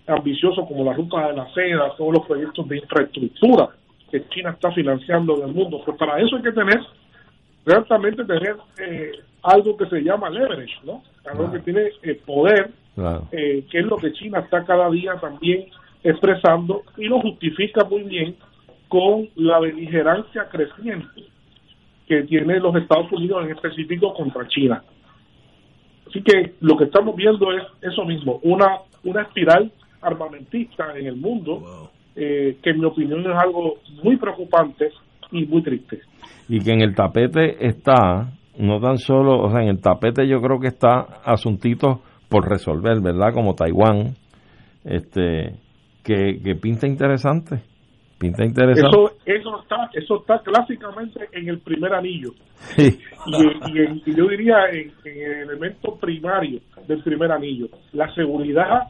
ambiciosos 0.07 0.67
como 0.67 0.83
la 0.83 0.93
ruta 0.93 1.27
de 1.27 1.35
la 1.35 1.53
seda, 1.53 1.95
todos 1.97 2.13
los 2.15 2.25
proyectos 2.25 2.67
de 2.67 2.77
infraestructura 2.77 3.69
que 4.11 4.27
China 4.29 4.51
está 4.51 4.71
financiando 4.71 5.37
en 5.37 5.49
el 5.49 5.53
mundo. 5.53 5.81
Pues 5.85 5.97
para 5.97 6.19
eso 6.19 6.35
hay 6.35 6.41
que 6.41 6.51
tener, 6.51 6.79
realmente 7.65 8.25
tener 8.25 8.55
eh, 8.79 9.11
algo 9.43 9.77
que 9.77 9.85
se 9.85 10.01
llama 10.01 10.29
leverage, 10.29 10.73
¿no? 10.83 11.03
Algo 11.31 11.51
que 11.51 11.59
tiene 11.59 11.91
eh, 12.03 12.19
poder 12.25 12.71
Claro. 12.95 13.27
eh, 13.31 13.65
que 13.69 13.79
es 13.79 13.85
lo 13.85 13.95
que 13.95 14.11
China 14.13 14.39
está 14.39 14.65
cada 14.65 14.89
día 14.89 15.13
también 15.21 15.67
expresando 16.03 16.83
y 16.97 17.05
lo 17.05 17.19
justifica 17.19 17.83
muy 17.85 18.03
bien 18.03 18.35
con 18.87 19.29
la 19.35 19.59
beligerancia 19.59 20.47
creciente 20.49 21.23
que 22.07 22.23
tiene 22.23 22.59
los 22.59 22.75
Estados 22.75 23.11
Unidos 23.11 23.45
en 23.45 23.51
específico 23.51 24.13
contra 24.13 24.47
China. 24.47 24.83
Así 26.07 26.23
que 26.23 26.55
lo 26.61 26.75
que 26.75 26.85
estamos 26.85 27.15
viendo 27.15 27.51
es 27.51 27.63
eso 27.81 28.03
mismo, 28.03 28.39
una, 28.41 28.79
una 29.03 29.21
espiral 29.21 29.71
armamentista 30.01 30.97
en 30.97 31.05
el 31.05 31.17
mundo, 31.17 31.91
eh, 32.15 32.57
que 32.63 32.71
en 32.71 32.79
mi 32.79 32.85
opinión 32.85 33.19
es 33.21 33.37
algo 33.37 33.75
muy 34.03 34.17
preocupante 34.17 34.89
y 35.31 35.45
muy 35.45 35.61
triste. 35.61 35.99
y 36.47 36.59
que 36.61 36.71
en 36.71 36.81
el 36.81 36.95
tapete 36.95 37.63
está, 37.67 38.31
no 38.57 38.79
tan 38.79 38.97
solo, 38.97 39.39
o 39.39 39.51
sea, 39.51 39.61
en 39.61 39.67
el 39.67 39.81
tapete 39.81 40.27
yo 40.27 40.41
creo 40.41 40.59
que 40.59 40.67
está 40.67 41.21
asuntitos 41.23 41.99
por 42.27 42.49
resolver, 42.49 43.01
¿verdad? 43.01 43.33
Como 43.35 43.53
Taiwán, 43.53 44.15
este, 44.83 45.53
que, 46.03 46.39
que 46.43 46.55
pinta 46.55 46.87
interesante, 46.87 47.61
pinta 48.19 48.43
interesante. 48.45 48.89
Eso, 48.89 49.11
eso 49.25 49.61
está, 49.61 49.89
eso 49.93 50.19
está 50.21 50.39
clásicamente 50.39 51.27
en 51.33 51.49
el 51.49 51.59
primer 51.59 51.93
anillo. 51.93 52.31
Sí. 52.55 52.99
y, 53.27 53.45
y 53.73 53.79
en- 53.79 54.01
y 54.05 54.15
yo 54.15 54.27
diría 54.27 54.69
en, 54.71 54.91
en 55.05 55.21
el 55.31 55.49
elemento 55.49 55.95
primario 55.99 56.59
del 56.87 57.01
primer 57.03 57.31
anillo, 57.31 57.67
la 57.93 58.13
seguridad 58.13 58.87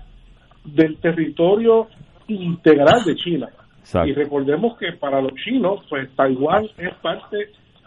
del 0.65 0.97
territorio 0.99 1.87
integral 2.27 3.03
de 3.05 3.15
China. 3.15 3.47
Exacto. 3.79 4.09
Y 4.09 4.13
recordemos 4.13 4.77
que 4.77 4.91
para 4.99 5.21
los 5.21 5.33
chinos, 5.43 5.81
pues 5.89 6.09
Taiwán 6.15 6.65
es 6.77 6.93
parte 7.01 7.37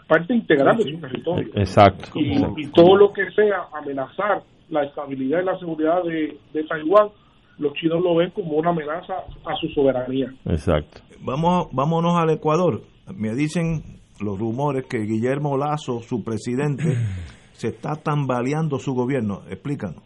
parte 0.07 0.33
integral 0.35 0.75
de 0.77 0.83
su 0.83 0.99
territorio. 0.99 1.49
Exacto. 1.55 2.09
Y, 2.19 2.33
y 2.57 2.67
todo 2.73 2.97
lo 2.97 3.13
que 3.13 3.29
sea 3.31 3.67
amenazar 3.73 4.41
la 4.69 4.83
estabilidad 4.83 5.41
y 5.41 5.45
la 5.45 5.57
seguridad 5.59 6.03
de, 6.03 6.37
de 6.53 6.63
Taiwán, 6.65 7.07
los 7.57 7.73
chinos 7.73 8.01
lo 8.03 8.15
ven 8.15 8.31
como 8.31 8.57
una 8.57 8.71
amenaza 8.71 9.13
a 9.45 9.55
su 9.59 9.67
soberanía. 9.69 10.33
Exacto. 10.45 11.01
Vamos, 11.21 11.67
vámonos 11.71 12.15
al 12.15 12.31
Ecuador. 12.31 12.81
Me 13.15 13.33
dicen 13.33 13.83
los 14.19 14.39
rumores 14.39 14.85
que 14.87 14.99
Guillermo 14.99 15.57
Lazo, 15.57 16.01
su 16.01 16.23
presidente, 16.23 16.83
se 17.53 17.69
está 17.69 17.95
tambaleando 17.95 18.79
su 18.79 18.93
gobierno. 18.93 19.41
Explícanos. 19.49 20.03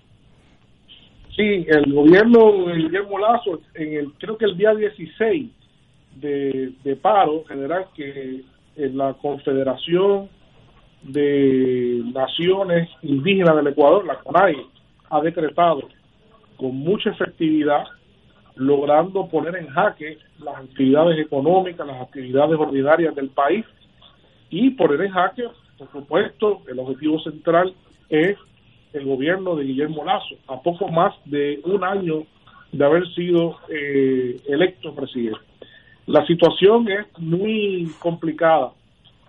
Sí, 1.35 1.65
el 1.67 1.93
gobierno 1.93 2.67
de 2.67 2.77
Guillermo 2.77 3.19
Lazo, 3.19 3.59
en 3.75 3.93
el, 3.93 4.13
creo 4.13 4.37
que 4.37 4.45
el 4.45 4.57
día 4.57 4.73
16 4.73 5.51
de, 6.15 6.73
de 6.83 6.95
paro 6.95 7.43
general 7.45 7.85
que 7.95 8.43
en 8.75 8.97
la 8.97 9.13
Confederación 9.13 10.29
de 11.03 12.01
Naciones 12.13 12.89
Indígenas 13.03 13.55
del 13.55 13.67
Ecuador, 13.67 14.05
la 14.05 14.19
CONAI, 14.19 14.55
ha 15.09 15.21
decretado 15.21 15.87
con 16.57 16.75
mucha 16.75 17.11
efectividad, 17.11 17.83
logrando 18.55 19.27
poner 19.27 19.55
en 19.55 19.67
jaque 19.67 20.17
las 20.39 20.57
actividades 20.57 21.19
económicas, 21.19 21.85
las 21.85 22.01
actividades 22.01 22.59
ordinarias 22.59 23.15
del 23.15 23.29
país 23.29 23.65
y 24.49 24.71
poner 24.71 25.01
en 25.01 25.11
jaque, 25.11 25.43
por 25.77 25.91
supuesto, 25.91 26.61
el 26.67 26.79
objetivo 26.79 27.19
central 27.19 27.73
es 28.09 28.37
el 28.93 29.05
gobierno 29.05 29.55
de 29.55 29.65
Guillermo 29.65 30.03
Lazo, 30.03 30.35
a 30.47 30.59
poco 30.61 30.87
más 30.87 31.13
de 31.25 31.61
un 31.65 31.83
año 31.83 32.23
de 32.71 32.85
haber 32.85 33.07
sido 33.13 33.57
eh, 33.69 34.41
electo 34.47 34.93
presidente. 34.95 35.39
La 36.07 36.25
situación 36.25 36.87
es 36.89 37.05
muy 37.19 37.91
complicada. 37.99 38.71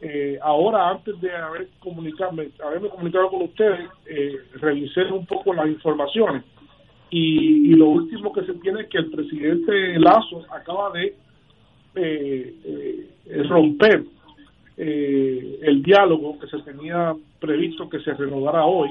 Eh, 0.01 0.39
ahora, 0.41 0.91
antes 0.91 1.21
de 1.21 1.35
haber 1.35 1.69
comunicarme, 1.81 2.49
haberme 2.65 2.89
comunicado 2.89 3.29
con 3.29 3.43
ustedes, 3.43 3.91
eh, 4.07 4.37
revisé 4.55 5.03
un 5.13 5.27
poco 5.27 5.53
las 5.53 5.67
informaciones 5.67 6.45
y, 7.11 7.73
y 7.73 7.75
lo 7.75 7.89
último 7.89 8.33
que 8.33 8.45
se 8.45 8.55
tiene 8.55 8.83
es 8.83 8.89
que 8.89 8.99
el 8.99 9.11
presidente 9.11 9.99
Lazo 9.99 10.45
acaba 10.51 10.91
de 10.93 11.15
eh, 11.95 12.55
eh, 12.65 13.43
romper 13.49 14.05
eh, 14.77 15.59
el 15.63 15.83
diálogo 15.83 16.39
que 16.39 16.47
se 16.47 16.59
tenía 16.59 17.15
previsto 17.41 17.89
que 17.89 17.99
se 18.01 18.15
renovara 18.15 18.65
hoy 18.65 18.91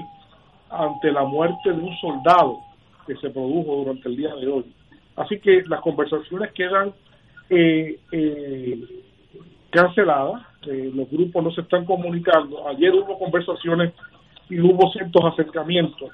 ante 0.70 1.12
la 1.12 1.24
muerte 1.24 1.72
de 1.72 1.80
un 1.80 1.96
soldado 1.98 2.60
que 3.06 3.16
se 3.16 3.30
produjo 3.30 3.78
durante 3.78 4.10
el 4.10 4.18
día 4.18 4.36
de 4.36 4.48
hoy. 4.48 4.66
Así 5.16 5.40
que 5.40 5.64
las 5.68 5.80
conversaciones 5.82 6.52
quedan 6.52 6.92
eh, 7.50 7.98
canceladas, 9.70 10.44
los 10.66 11.10
grupos 11.10 11.44
no 11.44 11.52
se 11.52 11.62
están 11.62 11.86
comunicando. 11.86 12.68
Ayer 12.68 12.94
hubo 12.94 13.18
conversaciones 13.18 13.94
y 14.50 14.60
hubo 14.60 14.92
ciertos 14.92 15.24
acercamientos. 15.32 16.12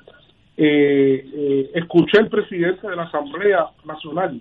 Eh, 0.56 1.26
eh, 1.34 1.72
escuché 1.74 2.20
al 2.20 2.30
presidente 2.30 2.88
de 2.88 2.96
la 2.96 3.04
Asamblea 3.04 3.68
Nacional 3.86 4.40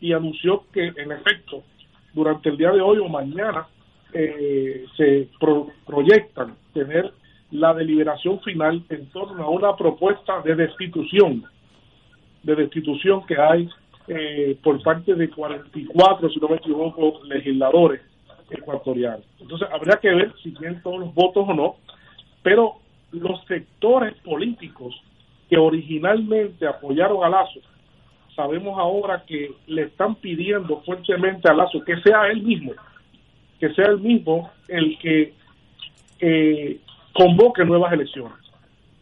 y 0.00 0.12
anunció 0.12 0.64
que, 0.72 0.86
en 0.96 1.10
efecto, 1.12 1.64
durante 2.12 2.48
el 2.50 2.56
día 2.56 2.70
de 2.70 2.80
hoy 2.80 2.98
o 2.98 3.08
mañana 3.08 3.66
eh, 4.12 4.84
se 4.96 5.28
pro- 5.40 5.68
proyectan 5.84 6.54
tener 6.72 7.12
la 7.50 7.74
deliberación 7.74 8.40
final 8.40 8.84
en 8.88 9.06
torno 9.10 9.42
a 9.42 9.50
una 9.50 9.74
propuesta 9.76 10.40
de 10.42 10.54
destitución, 10.54 11.44
de 12.44 12.54
destitución 12.54 13.26
que 13.26 13.36
hay 13.36 13.68
eh, 14.06 14.56
por 14.62 14.80
parte 14.82 15.14
de 15.14 15.28
44, 15.28 16.28
si 16.30 16.38
no 16.38 16.48
me 16.48 16.56
equivoco, 16.56 17.20
legisladores 17.24 18.00
ecuatorianos. 18.50 19.24
Entonces, 19.40 19.66
habría 19.72 19.96
que 19.96 20.10
ver 20.14 20.32
si 20.42 20.52
tienen 20.52 20.80
todos 20.82 21.00
los 21.00 21.14
votos 21.14 21.44
o 21.48 21.54
no, 21.54 21.76
pero 22.42 22.76
los 23.14 23.44
sectores 23.46 24.14
políticos 24.24 24.94
que 25.48 25.56
originalmente 25.56 26.66
apoyaron 26.66 27.24
a 27.24 27.28
Lazo, 27.28 27.60
sabemos 28.34 28.78
ahora 28.78 29.24
que 29.26 29.52
le 29.66 29.82
están 29.82 30.16
pidiendo 30.16 30.80
fuertemente 30.82 31.48
a 31.48 31.54
Lazo 31.54 31.82
que 31.84 32.00
sea 32.00 32.26
él 32.28 32.42
mismo, 32.42 32.72
que 33.60 33.72
sea 33.74 33.86
él 33.86 34.00
mismo 34.00 34.50
el 34.68 34.98
que 34.98 35.32
eh, 36.20 36.80
convoque 37.12 37.64
nuevas 37.64 37.92
elecciones. 37.92 38.38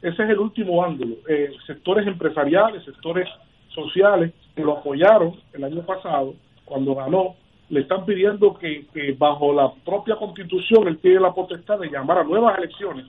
Ese 0.02 0.24
es 0.24 0.30
el 0.30 0.38
último 0.38 0.84
ángulo. 0.84 1.16
Eh, 1.28 1.52
sectores 1.66 2.06
empresariales, 2.06 2.84
sectores 2.84 3.28
sociales 3.68 4.32
que 4.54 4.62
lo 4.62 4.78
apoyaron 4.78 5.36
el 5.52 5.64
año 5.64 5.82
pasado, 5.82 6.34
cuando 6.64 6.94
ganó, 6.94 7.36
le 7.70 7.80
están 7.80 8.04
pidiendo 8.04 8.52
que, 8.58 8.86
que 8.92 9.12
bajo 9.12 9.54
la 9.54 9.72
propia 9.84 10.16
constitución 10.16 10.88
él 10.88 10.98
tiene 10.98 11.20
la 11.20 11.32
potestad 11.32 11.78
de 11.78 11.88
llamar 11.88 12.18
a 12.18 12.24
nuevas 12.24 12.58
elecciones 12.58 13.06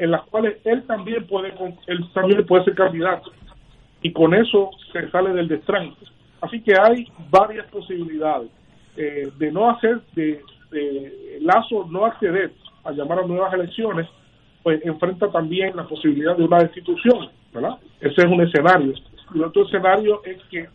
en 0.00 0.10
las 0.10 0.22
cuales 0.22 0.56
él 0.64 0.82
también 0.86 1.26
puede 1.26 1.52
él 1.86 2.10
también 2.14 2.44
puede 2.46 2.64
ser 2.64 2.74
candidato 2.74 3.30
y 4.02 4.12
con 4.12 4.34
eso 4.34 4.70
se 4.92 5.10
sale 5.10 5.32
del 5.34 5.48
destranque. 5.48 6.06
Así 6.40 6.62
que 6.62 6.72
hay 6.80 7.06
varias 7.28 7.66
posibilidades 7.66 8.48
eh, 8.96 9.30
de 9.38 9.52
no 9.52 9.68
hacer, 9.70 10.00
de, 10.14 10.42
de 10.70 11.38
Lazo 11.42 11.86
no 11.90 12.06
acceder 12.06 12.52
a 12.84 12.92
llamar 12.92 13.20
a 13.20 13.26
nuevas 13.26 13.52
elecciones, 13.52 14.08
pues 14.62 14.80
enfrenta 14.84 15.30
también 15.30 15.76
la 15.76 15.84
posibilidad 15.84 16.36
de 16.36 16.44
una 16.44 16.60
destitución, 16.60 17.28
¿verdad? 17.52 17.78
Ese 18.00 18.22
es 18.22 18.26
un 18.26 18.40
escenario. 18.40 18.94
Y 19.34 19.40
otro 19.40 19.66
escenario 19.66 20.22
es 20.24 20.42
que, 20.50 20.66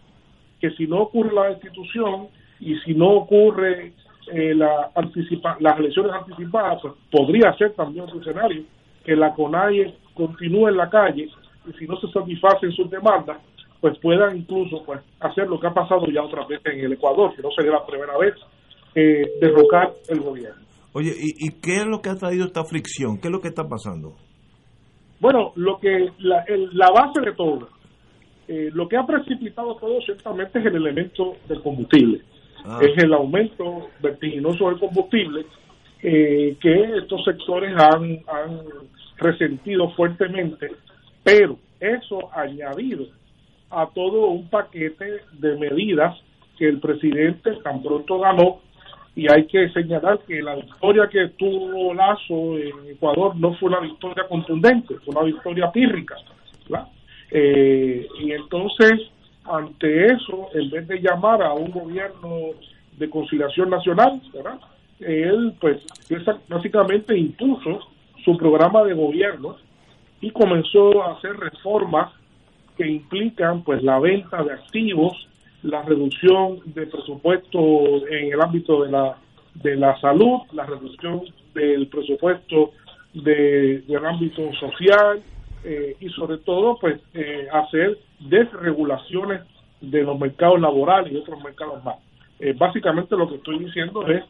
que 0.61 0.69
si 0.71 0.85
no 0.85 1.01
ocurre 1.01 1.33
la 1.33 1.49
destitución 1.49 2.27
y 2.59 2.75
si 2.79 2.93
no 2.93 3.09
ocurre 3.09 3.93
eh, 4.31 4.53
la 4.55 4.91
anticipa 4.95 5.57
las 5.59 5.79
elecciones 5.79 6.11
anticipadas, 6.13 6.79
pues 6.81 6.93
podría 7.11 7.53
ser 7.53 7.73
también 7.73 8.05
otro 8.05 8.21
escenario, 8.21 8.63
que 9.05 9.15
la 9.15 9.33
CONAIE 9.33 9.93
continúe 10.13 10.69
en 10.69 10.77
la 10.77 10.89
calle 10.89 11.29
y 11.67 11.73
si 11.77 11.85
no 11.85 11.95
se 11.99 12.07
satisfacen 12.11 12.71
sus 12.71 12.89
demandas, 12.89 13.37
pues 13.81 13.97
puedan 13.99 14.37
incluso 14.37 14.83
pues 14.85 14.99
hacer 15.19 15.47
lo 15.47 15.59
que 15.59 15.67
ha 15.67 15.73
pasado 15.73 16.05
ya 16.07 16.23
otras 16.23 16.47
veces 16.47 16.73
en 16.73 16.85
el 16.85 16.93
Ecuador, 16.93 17.35
que 17.35 17.41
no 17.41 17.49
sería 17.51 17.71
la 17.73 17.85
primera 17.85 18.17
vez, 18.17 18.33
eh, 18.95 19.23
derrocar 19.41 19.93
el 20.09 20.19
gobierno. 20.21 20.61
Oye, 20.93 21.11
¿y, 21.11 21.47
¿y 21.47 21.51
qué 21.61 21.77
es 21.77 21.85
lo 21.85 22.01
que 22.01 22.09
ha 22.09 22.15
traído 22.15 22.45
esta 22.45 22.63
fricción? 22.63 23.19
¿Qué 23.19 23.27
es 23.27 23.31
lo 23.31 23.41
que 23.41 23.49
está 23.49 23.67
pasando? 23.67 24.13
Bueno, 25.19 25.51
lo 25.55 25.77
que 25.79 26.09
la, 26.19 26.43
el- 26.47 26.69
la 26.73 26.89
base 26.91 27.21
de 27.21 27.33
todo 27.33 27.69
Eh, 28.47 28.69
lo 28.73 28.87
que 28.87 28.95
ha 28.95 29.03
precipitado 29.03 29.75
todo 29.77 29.99
ciertamente 30.01 30.59
es 30.59 30.65
el 30.67 30.75
elemento 30.75 31.33
del 31.49 31.63
combustible. 31.63 32.21
Ah. 32.63 32.77
Es 32.79 32.95
el 33.03 33.11
aumento 33.11 33.89
vertiginoso 34.03 34.69
del 34.69 34.77
combustible 34.79 35.45
eh, 36.03 36.55
que 36.61 36.83
estos 36.99 37.23
sectores 37.25 37.73
han, 37.75 38.03
han 38.27 38.59
resentido 39.17 39.89
fuertemente, 39.91 40.71
pero 41.23 41.57
eso 41.79 42.29
añadido 42.33 43.05
a 43.69 43.87
todo 43.87 44.27
un 44.27 44.49
paquete 44.49 45.21
de 45.33 45.55
medidas 45.57 46.17
que 46.57 46.67
el 46.67 46.79
presidente 46.79 47.51
tan 47.63 47.81
pronto 47.81 48.19
ganó 48.19 48.61
y 49.15 49.31
hay 49.31 49.45
que 49.47 49.69
señalar 49.69 50.19
que 50.27 50.41
la 50.41 50.55
victoria 50.55 51.07
que 51.09 51.29
tuvo 51.37 51.93
Lazo 51.93 52.57
en 52.57 52.91
Ecuador 52.91 53.35
no 53.37 53.53
fue 53.55 53.69
una 53.69 53.79
victoria 53.79 54.27
contundente, 54.27 54.95
fue 55.05 55.15
una 55.15 55.23
victoria 55.23 55.71
pírrica. 55.71 56.15
Eh, 57.31 58.07
y 58.19 58.31
entonces, 58.31 59.09
ante 59.45 60.07
eso, 60.07 60.49
en 60.53 60.69
vez 60.69 60.87
de 60.87 60.99
llamar 60.99 61.41
a 61.41 61.53
un 61.53 61.71
gobierno 61.71 62.51
de 62.97 63.09
conciliación 63.09 63.69
nacional, 63.69 64.21
él 64.99 65.53
pues 65.59 65.81
básicamente 66.47 67.17
impuso 67.17 67.79
su 68.25 68.35
programa 68.35 68.83
de 68.83 68.93
gobierno 68.93 69.55
y 70.19 70.31
comenzó 70.31 71.03
a 71.03 71.13
hacer 71.13 71.37
reformas 71.37 72.11
que 72.75 72.87
implican 72.87 73.63
pues 73.63 73.81
la 73.83 73.99
venta 73.99 74.43
de 74.43 74.53
activos, 74.53 75.13
la 75.63 75.83
reducción 75.83 76.59
de 76.65 76.87
presupuesto 76.87 77.59
en 78.07 78.33
el 78.33 78.41
ámbito 78.41 78.83
de 78.83 78.91
la 78.91 79.17
de 79.55 79.75
la 79.77 79.97
salud, 80.01 80.41
la 80.51 80.65
reducción 80.65 81.21
del 81.53 81.87
presupuesto 81.87 82.71
de, 83.13 83.83
del 83.87 84.05
ámbito 84.05 84.41
social 84.59 85.23
eh, 85.63 85.95
y 85.99 86.09
sobre 86.09 86.39
todo 86.39 86.77
pues 86.79 86.99
eh, 87.13 87.47
hacer 87.51 87.97
desregulaciones 88.19 89.41
de 89.79 90.03
los 90.03 90.19
mercados 90.19 90.59
laborales 90.59 91.13
y 91.13 91.17
otros 91.17 91.41
mercados 91.43 91.83
más. 91.83 91.95
Eh, 92.39 92.53
básicamente 92.57 93.15
lo 93.15 93.29
que 93.29 93.35
estoy 93.35 93.59
diciendo 93.59 94.05
es 94.07 94.23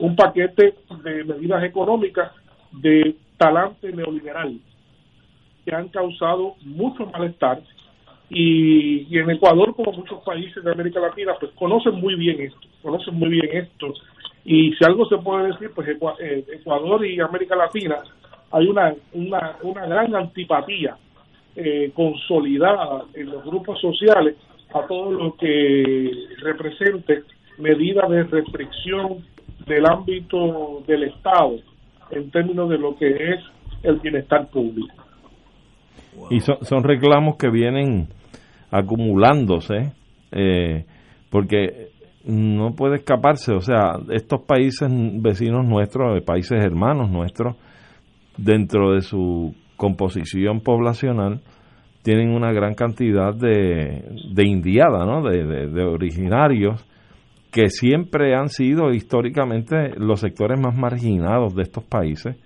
un 0.00 0.16
paquete 0.16 0.74
de 1.04 1.24
medidas 1.24 1.62
económicas 1.62 2.32
de 2.72 3.16
talante 3.36 3.92
neoliberal 3.92 4.58
que 5.64 5.74
han 5.74 5.88
causado 5.88 6.56
mucho 6.62 7.06
malestar 7.06 7.60
y, 8.30 9.06
y 9.14 9.18
en 9.18 9.30
Ecuador 9.30 9.74
como 9.74 9.92
muchos 9.92 10.22
países 10.24 10.64
de 10.64 10.72
América 10.72 11.00
Latina 11.00 11.34
pues 11.38 11.52
conocen 11.52 11.94
muy 11.94 12.14
bien 12.14 12.40
esto, 12.40 12.68
conocen 12.82 13.14
muy 13.14 13.28
bien 13.28 13.48
esto. 13.52 13.92
Y 14.44 14.72
si 14.72 14.84
algo 14.84 15.06
se 15.06 15.18
puede 15.18 15.48
decir 15.48 15.70
pues 15.74 15.88
eh, 15.88 16.44
Ecuador 16.52 17.04
y 17.04 17.20
América 17.20 17.54
Latina 17.54 17.98
hay 18.50 18.66
una, 18.66 18.94
una, 19.12 19.56
una 19.62 19.86
gran 19.86 20.14
antipatía 20.14 20.96
eh, 21.54 21.90
consolidada 21.94 23.04
en 23.14 23.30
los 23.30 23.44
grupos 23.44 23.80
sociales 23.80 24.36
a 24.74 24.86
todo 24.86 25.12
lo 25.12 25.36
que 25.36 26.10
represente 26.38 27.22
medidas 27.58 28.08
de 28.08 28.24
restricción 28.24 29.24
del 29.66 29.86
ámbito 29.86 30.82
del 30.86 31.04
Estado 31.04 31.58
en 32.12 32.30
términos 32.30 32.68
de 32.70 32.78
lo 32.78 32.96
que 32.96 33.08
es 33.08 33.40
el 33.82 33.98
bienestar 34.00 34.48
público. 34.48 34.94
Y 36.30 36.40
son, 36.40 36.58
son 36.62 36.84
reclamos 36.84 37.36
que 37.36 37.50
vienen 37.50 38.08
acumulándose, 38.70 39.92
eh, 40.30 40.84
porque 41.30 41.88
no 42.24 42.74
puede 42.74 42.96
escaparse, 42.96 43.52
o 43.52 43.60
sea, 43.60 43.96
estos 44.10 44.42
países 44.42 44.88
vecinos 45.20 45.66
nuestros, 45.66 46.16
eh, 46.18 46.22
países 46.24 46.62
hermanos 46.62 47.10
nuestros, 47.10 47.56
dentro 48.36 48.92
de 48.92 49.00
su 49.00 49.54
composición 49.76 50.60
poblacional, 50.60 51.40
tienen 52.02 52.30
una 52.30 52.52
gran 52.52 52.74
cantidad 52.74 53.34
de, 53.34 54.04
de 54.32 54.48
indiada, 54.48 55.04
¿no? 55.04 55.22
de, 55.22 55.84
originarios 55.84 56.84
que 57.52 57.68
siempre 57.68 58.34
han 58.34 58.48
sido 58.48 58.92
históricamente 58.92 59.90
los 59.96 60.20
sectores 60.20 60.58
más 60.58 60.74
marginados 60.74 61.54
de 61.54 61.62
estos 61.62 61.84
países 61.84 62.36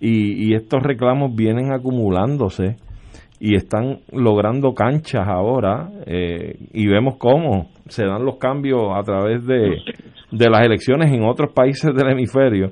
y, 0.00 0.48
y 0.48 0.54
estos 0.54 0.82
reclamos 0.82 1.34
vienen 1.34 1.72
acumulándose 1.72 2.76
y 3.40 3.56
están 3.56 3.98
logrando 4.12 4.72
canchas 4.72 5.26
ahora 5.26 5.90
eh, 6.06 6.56
y 6.72 6.86
vemos 6.86 7.16
cómo 7.18 7.70
se 7.88 8.04
dan 8.04 8.24
los 8.24 8.36
cambios 8.36 8.82
a 8.94 9.02
través 9.02 9.44
de, 9.44 9.78
de 10.30 10.48
las 10.50 10.64
elecciones 10.64 11.12
en 11.12 11.24
otros 11.24 11.52
países 11.52 11.92
del 11.92 12.12
hemisferio 12.12 12.70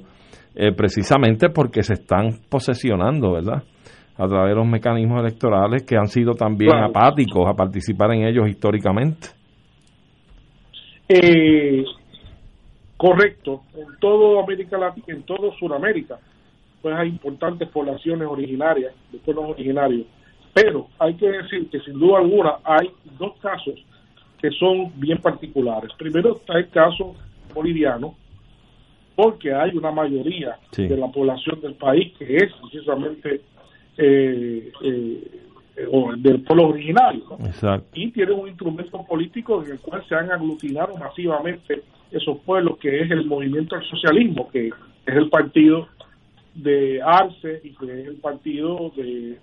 eh, 0.54 0.72
precisamente 0.72 1.48
porque 1.48 1.82
se 1.82 1.94
están 1.94 2.38
posesionando, 2.48 3.32
¿verdad? 3.32 3.64
A 4.16 4.26
través 4.28 4.50
de 4.50 4.56
los 4.56 4.66
mecanismos 4.68 5.20
electorales 5.20 5.82
que 5.84 5.96
han 5.96 6.06
sido 6.06 6.34
también 6.34 6.76
apáticos 6.76 7.48
a 7.48 7.54
participar 7.54 8.12
en 8.12 8.28
ellos 8.28 8.48
históricamente. 8.48 9.39
Eh, 11.12 11.84
correcto, 12.96 13.62
en 13.74 13.98
todo 13.98 14.40
América 14.40 14.78
Latina, 14.78 15.06
en 15.08 15.22
todo 15.24 15.52
Sudamérica, 15.58 16.20
pues 16.80 16.94
hay 16.94 17.08
importantes 17.08 17.68
poblaciones 17.68 18.28
originarias, 18.28 18.94
de 19.10 19.18
pueblos 19.18 19.50
originarios. 19.50 20.06
Pero 20.54 20.86
hay 21.00 21.14
que 21.14 21.28
decir 21.28 21.68
que 21.68 21.80
sin 21.80 21.98
duda 21.98 22.18
alguna 22.18 22.58
hay 22.62 22.92
dos 23.18 23.32
casos 23.40 23.74
que 24.40 24.50
son 24.52 24.92
bien 25.00 25.18
particulares. 25.18 25.90
Primero 25.98 26.36
está 26.36 26.58
el 26.58 26.68
caso 26.70 27.16
boliviano, 27.52 28.14
porque 29.16 29.52
hay 29.52 29.76
una 29.76 29.90
mayoría 29.90 30.58
Sí. 30.70 30.86
de 30.86 30.96
la 30.96 31.08
población 31.08 31.60
del 31.60 31.74
país 31.74 32.12
que 32.18 32.36
es 32.36 32.52
precisamente 32.62 33.40
eh, 33.98 34.72
eh, 34.72 34.72
eh, 34.84 35.40
o 35.90 36.12
del 36.16 36.42
pueblo 36.42 36.68
originario. 36.68 37.24
y 37.94 38.10
tiene 38.10 38.32
un 38.32 38.48
instrumento 38.48 39.04
político 39.06 39.62
en 39.64 39.72
el 39.72 39.78
cual 39.80 40.04
se 40.08 40.14
han 40.14 40.30
aglutinado 40.30 40.96
masivamente 40.96 41.82
esos 42.10 42.38
pueblos, 42.40 42.78
que 42.78 43.02
es 43.02 43.10
el 43.10 43.24
movimiento 43.26 43.76
al 43.76 43.84
socialismo, 43.84 44.48
que 44.50 44.68
es 44.68 45.16
el 45.16 45.28
partido 45.28 45.88
de 46.54 47.00
Arce 47.02 47.60
y 47.62 47.74
que 47.74 48.00
es 48.00 48.08
el 48.08 48.16
partido 48.16 48.92
de, 48.96 49.38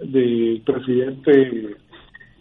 de, 0.00 0.62
presidente, 0.64 1.76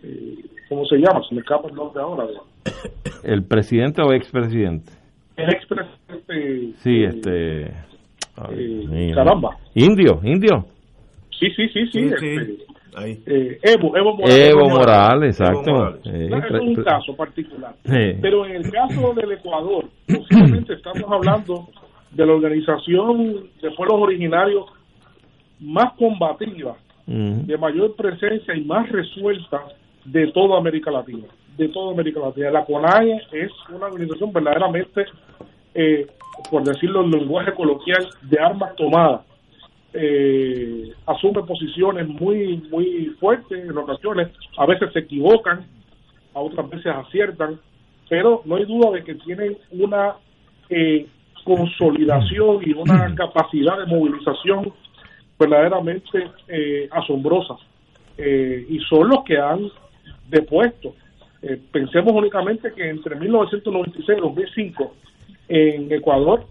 eh, 0.03 0.35
¿cómo 0.69 0.85
se 0.85 0.97
llama? 0.97 1.21
Se 1.27 1.35
me 1.35 1.41
escapa 1.41 1.67
el 1.69 1.75
nombre 1.75 2.01
ahora. 2.01 2.25
¿El 3.23 3.43
presidente 3.43 4.01
o 4.01 4.13
expresidente? 4.13 4.91
El 5.35 5.49
expresidente. 5.49 6.73
Sí, 6.77 7.03
eh, 7.03 7.07
este... 7.07 7.65
ay, 8.37 8.87
eh, 8.91 9.11
caramba. 9.13 9.57
Indio, 9.73 10.21
indio. 10.23 10.74
Sí, 11.39 11.49
sí, 11.55 11.67
sí, 11.69 11.85
sí. 11.87 11.91
Sí, 11.91 11.99
este, 12.13 12.45
sí. 12.45 12.57
Ahí. 12.95 13.21
eh, 13.25 13.59
Evo, 13.63 13.95
Evo 13.97 14.15
Morales. 14.15 14.49
Evo 14.49 14.69
Morales, 14.69 15.39
exacto. 15.41 15.69
Evo 15.69 15.79
Morales. 15.79 16.01
Eh, 16.05 16.27
No, 16.29 16.37
es 16.37 16.51
un 16.61 16.75
caso 16.83 17.15
particular. 17.15 17.73
Pero 17.83 18.45
en 18.45 18.55
el 18.55 18.71
caso 18.71 19.13
del 19.13 19.31
Ecuador, 19.33 19.85
posiblemente 20.07 20.73
estamos 20.73 21.03
hablando 21.11 21.67
de 22.11 22.25
la 22.25 22.33
organización 22.33 23.49
de 23.61 23.71
pueblos 23.71 23.99
originarios 23.99 24.65
más 25.59 25.93
combativa, 25.97 26.75
de 27.07 27.57
mayor 27.57 27.95
presencia 27.95 28.55
y 28.55 28.61
más 28.63 28.89
resuelta 28.89 29.61
de 30.05 30.27
toda 30.31 30.57
América 30.57 30.89
Latina. 30.91 31.27
De 31.57 31.67
toda 31.69 31.93
América 31.93 32.19
Latina. 32.21 32.51
La 32.51 32.65
CONAIE 32.65 33.21
es 33.31 33.51
una 33.73 33.87
organización 33.87 34.31
verdaderamente, 34.33 35.05
eh, 35.73 36.07
por 36.49 36.63
decirlo 36.63 37.03
en 37.03 37.11
lenguaje 37.11 37.53
coloquial, 37.53 38.07
de 38.23 38.39
armas 38.39 38.75
tomadas. 38.75 39.21
Eh, 39.97 40.91
asume 41.05 41.43
posiciones 41.43 42.07
muy 42.07 42.57
muy 42.69 43.15
fuertes 43.19 43.63
en 43.63 43.77
ocasiones, 43.77 44.29
a 44.57 44.65
veces 44.65 44.91
se 44.91 44.99
equivocan, 44.99 45.65
a 46.33 46.39
otras 46.41 46.69
veces 46.69 46.87
aciertan, 46.87 47.59
pero 48.09 48.41
no 48.45 48.57
hay 48.57 48.65
duda 48.65 48.91
de 48.91 49.03
que 49.03 49.15
tienen 49.15 49.57
una 49.71 50.15
eh, 50.69 51.07
consolidación 51.45 52.59
y 52.65 52.73
una 52.73 53.13
capacidad 53.15 53.77
de 53.77 53.85
movilización 53.85 54.73
verdaderamente 55.39 56.29
eh, 56.47 56.89
asombrosa. 56.91 57.55
Eh, 58.17 58.65
y 58.69 58.79
son 58.79 59.09
los 59.09 59.23
que 59.23 59.37
han 59.37 59.69
depuesto. 60.29 60.95
Eh, 61.41 61.59
pensemos 61.71 62.13
únicamente 62.13 62.73
que 62.73 62.89
entre 62.89 63.15
1996 63.15 64.17
y 64.17 64.21
2005 64.21 64.93
en 65.47 65.91
Ecuador 65.91 66.45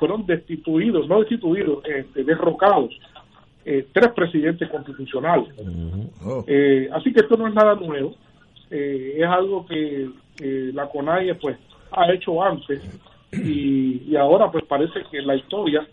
fueron 0.00 0.26
destituidos, 0.26 1.06
no 1.06 1.20
destituidos, 1.20 1.84
este, 1.84 2.24
derrocados 2.24 2.90
eh, 3.64 3.86
tres 3.92 4.08
presidentes 4.16 4.68
constitucionales. 4.68 5.54
Oh. 6.24 6.42
Eh, 6.48 6.88
así 6.92 7.12
que 7.12 7.20
esto 7.20 7.36
no 7.36 7.46
es 7.46 7.54
nada 7.54 7.74
nuevo, 7.76 8.16
eh, 8.70 9.18
es 9.18 9.26
algo 9.26 9.66
que, 9.66 10.08
que 10.36 10.72
la 10.72 10.88
CONAIE 10.88 11.34
pues 11.34 11.56
ha 11.92 12.12
hecho 12.12 12.42
antes 12.42 12.80
y, 13.32 14.02
y 14.10 14.16
ahora 14.16 14.50
pues 14.50 14.64
parece 14.64 15.04
que 15.10 15.20
la 15.22 15.36
historia 15.36 15.86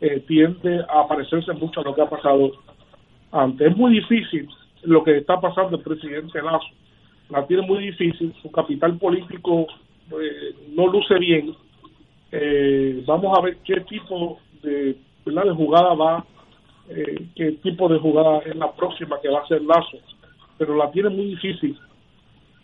eh, 0.00 0.22
tiende 0.26 0.80
a 0.88 1.06
parecerse 1.08 1.52
mucho 1.52 1.80
a 1.80 1.84
lo 1.84 1.94
que 1.94 2.02
ha 2.02 2.08
pasado 2.08 2.52
antes. 3.32 3.70
Es 3.70 3.76
muy 3.76 3.92
difícil 3.92 4.48
lo 4.84 5.02
que 5.02 5.18
está 5.18 5.40
pasando 5.40 5.76
el 5.76 5.82
presidente 5.82 6.40
Lazo, 6.40 6.68
la 7.30 7.46
tiene 7.46 7.66
muy 7.66 7.84
difícil, 7.84 8.32
su 8.40 8.50
capital 8.50 8.96
político 8.96 9.66
eh, 10.12 10.54
no 10.74 10.86
luce 10.86 11.18
bien. 11.18 11.54
Eh, 12.32 13.02
vamos 13.06 13.38
a 13.38 13.42
ver 13.42 13.58
qué 13.64 13.80
tipo 13.80 14.38
de, 14.62 14.96
¿verdad? 15.24 15.44
de 15.44 15.54
jugada 15.54 15.94
va, 15.94 16.24
eh, 16.88 17.26
qué 17.34 17.52
tipo 17.62 17.88
de 17.88 17.98
jugada 17.98 18.38
es 18.40 18.56
la 18.56 18.70
próxima 18.72 19.20
que 19.20 19.28
va 19.28 19.40
a 19.40 19.42
hacer 19.42 19.62
Lazo 19.62 19.98
pero 20.58 20.76
la 20.76 20.90
tiene 20.90 21.08
muy 21.08 21.26
difícil 21.26 21.78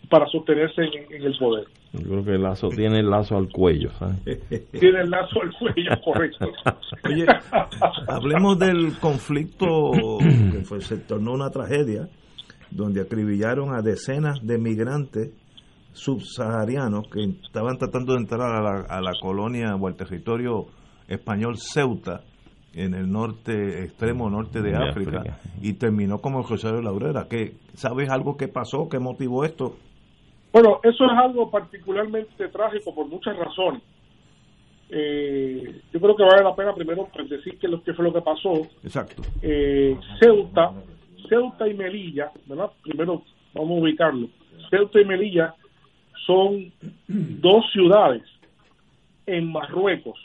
para 0.09 0.27
sostenerse 0.27 0.81
en, 0.83 1.23
el 1.23 1.35
poder. 1.37 1.65
Yo 1.93 2.01
creo 2.01 2.25
que 2.25 2.31
el 2.31 2.43
lazo 2.43 2.67
tiene 2.69 2.99
el 2.99 3.09
lazo 3.09 3.37
al 3.37 3.49
cuello. 3.49 3.89
Tiene 4.71 5.01
el 5.01 5.09
lazo 5.09 5.41
al 5.41 5.51
cuello, 5.57 5.91
correcto. 6.03 6.51
Oye, 7.05 7.25
hablemos 8.07 8.59
del 8.59 8.99
conflicto 8.99 9.91
que 10.19 10.59
fue, 10.65 10.81
se 10.81 10.97
tornó 10.97 11.31
una 11.31 11.49
tragedia, 11.49 12.07
donde 12.69 13.01
acribillaron 13.01 13.73
a 13.73 13.81
decenas 13.81 14.45
de 14.45 14.57
migrantes 14.57 15.31
subsaharianos 15.95 17.07
que 17.09 17.23
estaban 17.43 17.77
tratando 17.77 18.13
de 18.13 18.19
entrar 18.19 18.41
a 18.41 18.61
la, 18.61 18.85
a 18.87 19.01
la 19.01 19.11
colonia 19.19 19.75
o 19.75 19.87
al 19.87 19.95
territorio 19.95 20.67
español 21.07 21.57
Ceuta 21.57 22.21
en 22.73 22.93
el 22.93 23.09
norte, 23.09 23.85
extremo 23.85 24.29
norte 24.29 24.61
de, 24.61 24.75
África, 24.75 25.39
y 25.61 25.73
terminó 25.73 26.19
como 26.19 26.43
Rosario 26.43 26.81
Laurera. 26.81 27.27
¿Qué, 27.29 27.53
¿Sabes 27.73 28.09
algo 28.09 28.35
que 28.35 28.49
pasó? 28.49 28.89
¿Qué 28.89 28.99
motivó 28.99 29.45
esto? 29.45 29.77
Bueno, 30.51 30.79
eso 30.83 31.05
es 31.05 31.11
algo 31.11 31.49
particularmente 31.49 32.49
trágico 32.49 32.93
por 32.93 33.07
muchas 33.07 33.37
razones. 33.37 33.81
Eh, 34.89 35.81
yo 35.91 35.99
creo 35.99 36.15
que 36.15 36.23
vale 36.23 36.43
la 36.43 36.55
pena 36.55 36.73
primero 36.73 37.07
pues, 37.13 37.29
decir 37.29 37.57
que 37.57 37.67
lo 37.67 37.81
que 37.81 37.93
fue 37.93 38.05
lo 38.05 38.13
que 38.13 38.21
pasó. 38.21 38.51
Exacto. 38.83 39.23
Eh, 39.41 39.97
Ceuta, 40.19 40.73
Ceuta 41.29 41.67
y 41.67 41.73
Melilla, 41.73 42.31
¿verdad? 42.45 42.71
Primero 42.83 43.23
vamos 43.53 43.77
a 43.77 43.81
ubicarlo. 43.81 44.27
Ceuta 44.69 44.99
y 44.99 45.05
Melilla 45.05 45.55
son 46.25 46.71
dos 47.07 47.65
ciudades 47.71 48.23
en 49.25 49.51
Marruecos 49.51 50.19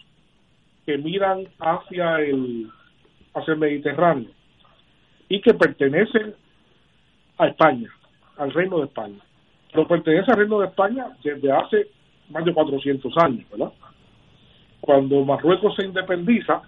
que 0.87 0.99
miran 0.99 1.47
hacia 1.59 2.21
el, 2.21 2.69
hacia 3.35 3.55
el 3.55 3.61
Mediterráneo 3.61 4.31
y 5.29 5.41
que 5.41 5.55
pertenecen 5.55 6.35
a 7.39 7.47
España, 7.47 7.91
al 8.37 8.53
Reino 8.53 8.79
de 8.79 8.87
España. 8.87 9.19
Pero 9.73 9.87
pertenece 9.87 10.31
al 10.31 10.39
Reino 10.39 10.59
de 10.59 10.67
España 10.67 11.07
desde 11.23 11.53
hace 11.53 11.87
más 12.31 12.45
de 12.45 12.53
400 12.53 13.17
años, 13.19 13.49
¿verdad? 13.51 13.73
Cuando 14.81 15.25
Marruecos 15.25 15.75
se 15.77 15.87
independiza, 15.87 16.63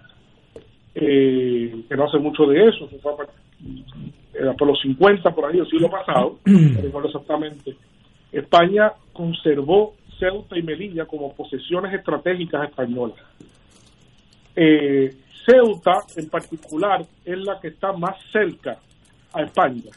eh, 0.95 1.83
que 1.89 1.95
no 1.95 2.05
hace 2.05 2.19
mucho 2.19 2.45
de 2.45 2.67
eso, 2.67 2.89
era 4.33 4.53
por 4.53 4.67
los 4.67 4.79
50 4.81 5.33
por 5.33 5.45
ahí, 5.45 5.59
el 5.59 5.67
siglo 5.67 5.89
pasado, 5.89 6.39
no 6.45 6.81
recuerdo 6.81 7.07
exactamente, 7.07 7.75
España 8.33 8.91
conservó 9.13 9.93
Ceuta 10.19 10.57
y 10.57 10.63
Melilla 10.63 11.05
como 11.05 11.33
posesiones 11.33 11.93
estratégicas 11.93 12.67
españolas. 12.69 13.17
Eh, 14.55 15.15
Ceuta, 15.45 15.99
en 16.15 16.29
particular, 16.29 17.05
es 17.23 17.37
la 17.37 17.59
que 17.59 17.69
está 17.69 17.93
más 17.93 18.15
cerca 18.31 18.77
a 19.33 19.43
España. 19.43 19.91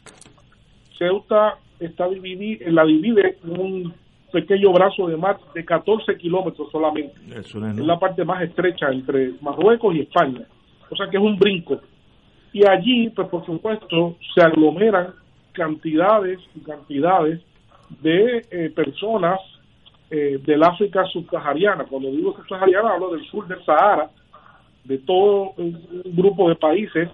Ceuta 0.98 1.56
está 1.80 2.08
dividida, 2.08 2.70
la 2.70 2.84
divide 2.84 3.38
en 3.44 3.60
un 3.60 3.94
pequeño 4.32 4.72
brazo 4.72 5.06
de 5.06 5.16
mar 5.16 5.38
de 5.54 5.64
14 5.64 6.16
kilómetros 6.16 6.70
solamente. 6.70 7.14
es, 7.34 7.54
la 7.54 7.98
parte 7.98 8.24
más 8.24 8.42
estrecha 8.42 8.90
entre 8.90 9.32
Marruecos 9.40 9.94
y 9.94 10.00
España. 10.00 10.42
O 10.90 10.96
sea 10.96 11.08
que 11.08 11.16
es 11.16 11.22
un 11.22 11.38
brinco. 11.38 11.80
Y 12.52 12.66
allí, 12.66 13.08
pues 13.10 13.28
por 13.28 13.44
supuesto, 13.46 14.16
se 14.34 14.42
aglomeran 14.42 15.14
cantidades 15.52 16.38
y 16.54 16.60
cantidades 16.60 17.40
de 18.00 18.46
eh, 18.50 18.70
personas 18.74 19.40
eh, 20.10 20.38
del 20.44 20.62
África 20.62 21.04
subsahariana. 21.06 21.84
Cuando 21.84 22.10
digo 22.10 22.34
subsahariana, 22.36 22.94
hablo 22.94 23.12
del 23.12 23.24
sur 23.26 23.46
del 23.46 23.64
Sahara, 23.64 24.10
de 24.84 24.98
todo 24.98 25.52
un, 25.56 25.78
grupo 26.04 26.48
de 26.48 26.56
países 26.56 27.08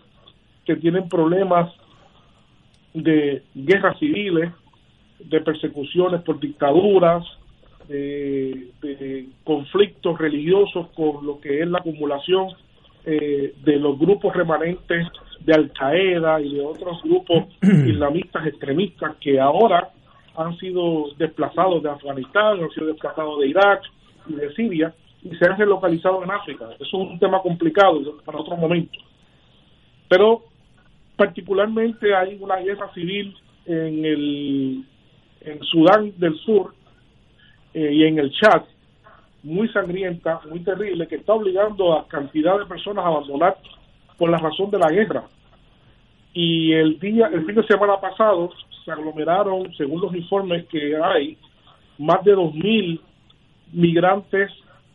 que 0.65 0.77
tienen 0.77 1.09
problemas 1.09 1.73
de 2.93 3.43
guerras 3.55 3.99
civiles, 3.99 4.53
de 5.19 5.41
persecuciones 5.41 6.23
por 6.23 6.39
dictaduras, 6.39 7.25
de, 7.89 9.29
conflictos 9.45 10.19
religiosos 10.19 10.89
con 10.95 11.27
lo 11.27 11.41
que 11.41 11.63
es 11.63 11.69
la 11.69 11.79
acumulación 11.79 12.49
eh, 13.05 13.55
de 13.65 13.77
los 13.77 13.99
grupos 13.99 14.35
remanentes 14.35 15.09
de 15.41 15.53
Al 15.53 15.73
Qaeda 15.73 16.41
y 16.41 16.55
de 16.55 16.61
otros 16.61 17.03
grupos 17.03 17.47
islamistas 17.63 18.47
extremistas 18.47 19.17
que 19.21 19.41
ahora 19.41 19.91
han 20.37 20.57
sido 20.59 21.07
desplazados 21.19 21.83
de 21.83 21.91
Afganistán, 21.91 22.63
han 22.63 22.71
sido 22.71 22.87
desplazados 22.87 23.41
de 23.41 23.49
Irak 23.49 23.83
y 24.29 24.35
de 24.35 24.55
Siria 24.55 24.95
y 25.23 25.35
se 25.37 25.45
han 25.45 25.59
relocalizado 25.59 26.23
en 26.23 26.31
África. 26.31 26.67
Eso 26.75 26.85
es 26.85 26.93
un 26.95 27.19
tema 27.19 27.41
complicado 27.41 28.01
para 28.25 28.39
otro 28.39 28.57
momento. 28.57 28.99
Pero 30.09 30.43
particularmente 31.17 32.15
hay 32.15 32.39
una 32.41 32.57
guerra 32.57 32.93
civil 32.93 33.37
en 33.67 34.05
el 34.05 34.85
en 35.41 35.63
Sudán 35.65 36.13
del 36.19 36.37
Sur 36.39 36.75
eh, 37.75 37.93
y 37.93 38.05
en 38.05 38.19
el 38.19 38.33
Chad 38.33 38.63
muy 39.43 39.69
sangrienta, 39.69 40.41
muy 40.49 40.61
terrible, 40.61 41.09
que 41.09 41.17
está 41.17 41.33
obligando 41.33 41.99
a 41.99 42.07
cantidad 42.07 42.59
de 42.59 42.67
personas 42.67 43.05
a 43.05 43.09
abandonar 43.09 43.57
por 44.17 44.31
la 44.31 44.39
razón 44.39 44.71
de 44.71 44.79
la 44.79 44.89
guerra. 44.89 45.25
Y 46.35 46.73
el 46.73 46.99
día, 46.99 47.29
el 47.33 47.45
fin 47.45 47.55
de 47.55 47.67
semana 47.67 48.01
pasado, 48.01 48.51
se 48.85 48.91
aglomeraron, 48.91 49.73
según 49.75 50.01
los 50.01 50.15
informes 50.15 50.67
que 50.67 50.97
hay, 50.97 51.37
más 51.99 52.25
de 52.25 52.35
2.000 52.35 53.01
migrantes 53.73 54.51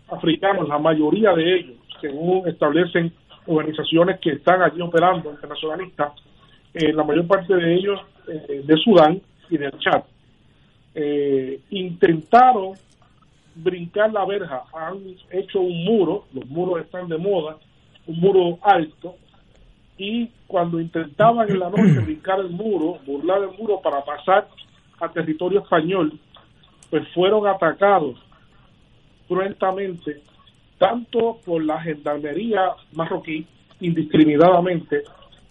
africanos, 0.10 0.68
la 0.68 0.80
mayoría 0.80 1.34
de 1.34 1.56
ellos, 1.56 1.78
según 2.02 2.48
establecen 2.48 3.12
organizaciones 3.46 4.20
que 4.20 4.32
están 4.32 4.62
allí 4.62 4.82
operando, 4.82 5.32
internacionalistas, 5.32 6.14
eh, 6.74 6.92
la 6.94 7.04
mayor 7.04 7.28
parte 7.28 7.56
de 7.56 7.76
ellos 7.76 8.00
eh, 8.28 8.64
de 8.66 8.78
Sudán 8.78 9.22
y 9.50 9.58
del 9.58 9.78
Chad. 9.80 10.04
Eh, 10.94 11.60
intentaron 11.70 12.74
brincar 13.56 14.12
la 14.12 14.26
verja, 14.26 14.64
han 14.74 15.00
hecho 15.32 15.60
un 15.60 15.84
muro, 15.84 16.26
los 16.34 16.46
muros 16.48 16.82
están 16.82 17.08
de 17.08 17.18
moda, 17.18 17.58
un 18.06 18.20
muro 18.20 18.60
alto, 18.62 19.16
y 19.98 20.30
cuando 20.46 20.80
intentaban 20.80 21.50
en 21.50 21.60
la 21.60 21.70
noche 21.70 22.00
brincar 22.00 22.40
el 22.40 22.50
muro, 22.50 23.00
burlar 23.06 23.42
el 23.44 23.58
muro 23.58 23.82
para 23.82 24.04
pasar 24.04 24.48
a 25.00 25.10
territorio 25.10 25.62
español, 25.62 26.20
pues 26.90 27.08
fueron 27.14 27.48
atacados 27.48 28.18
cruentamente 29.28 30.22
tanto 30.78 31.40
por 31.46 31.64
la 31.64 31.82
gendarmería 31.82 32.72
marroquí 32.94 33.46
indiscriminadamente 33.80 35.04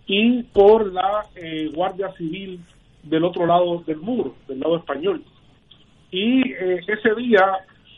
y 0.06 0.42
por 0.44 0.92
la 0.92 1.26
eh, 1.34 1.70
Guardia 1.74 2.12
Civil 2.12 2.60
del 3.02 3.24
otro 3.24 3.46
lado 3.46 3.82
del 3.86 3.98
muro, 3.98 4.34
del 4.48 4.60
lado 4.60 4.76
español. 4.76 5.22
Y 6.10 6.52
eh, 6.52 6.80
ese 6.86 7.14
día 7.16 7.44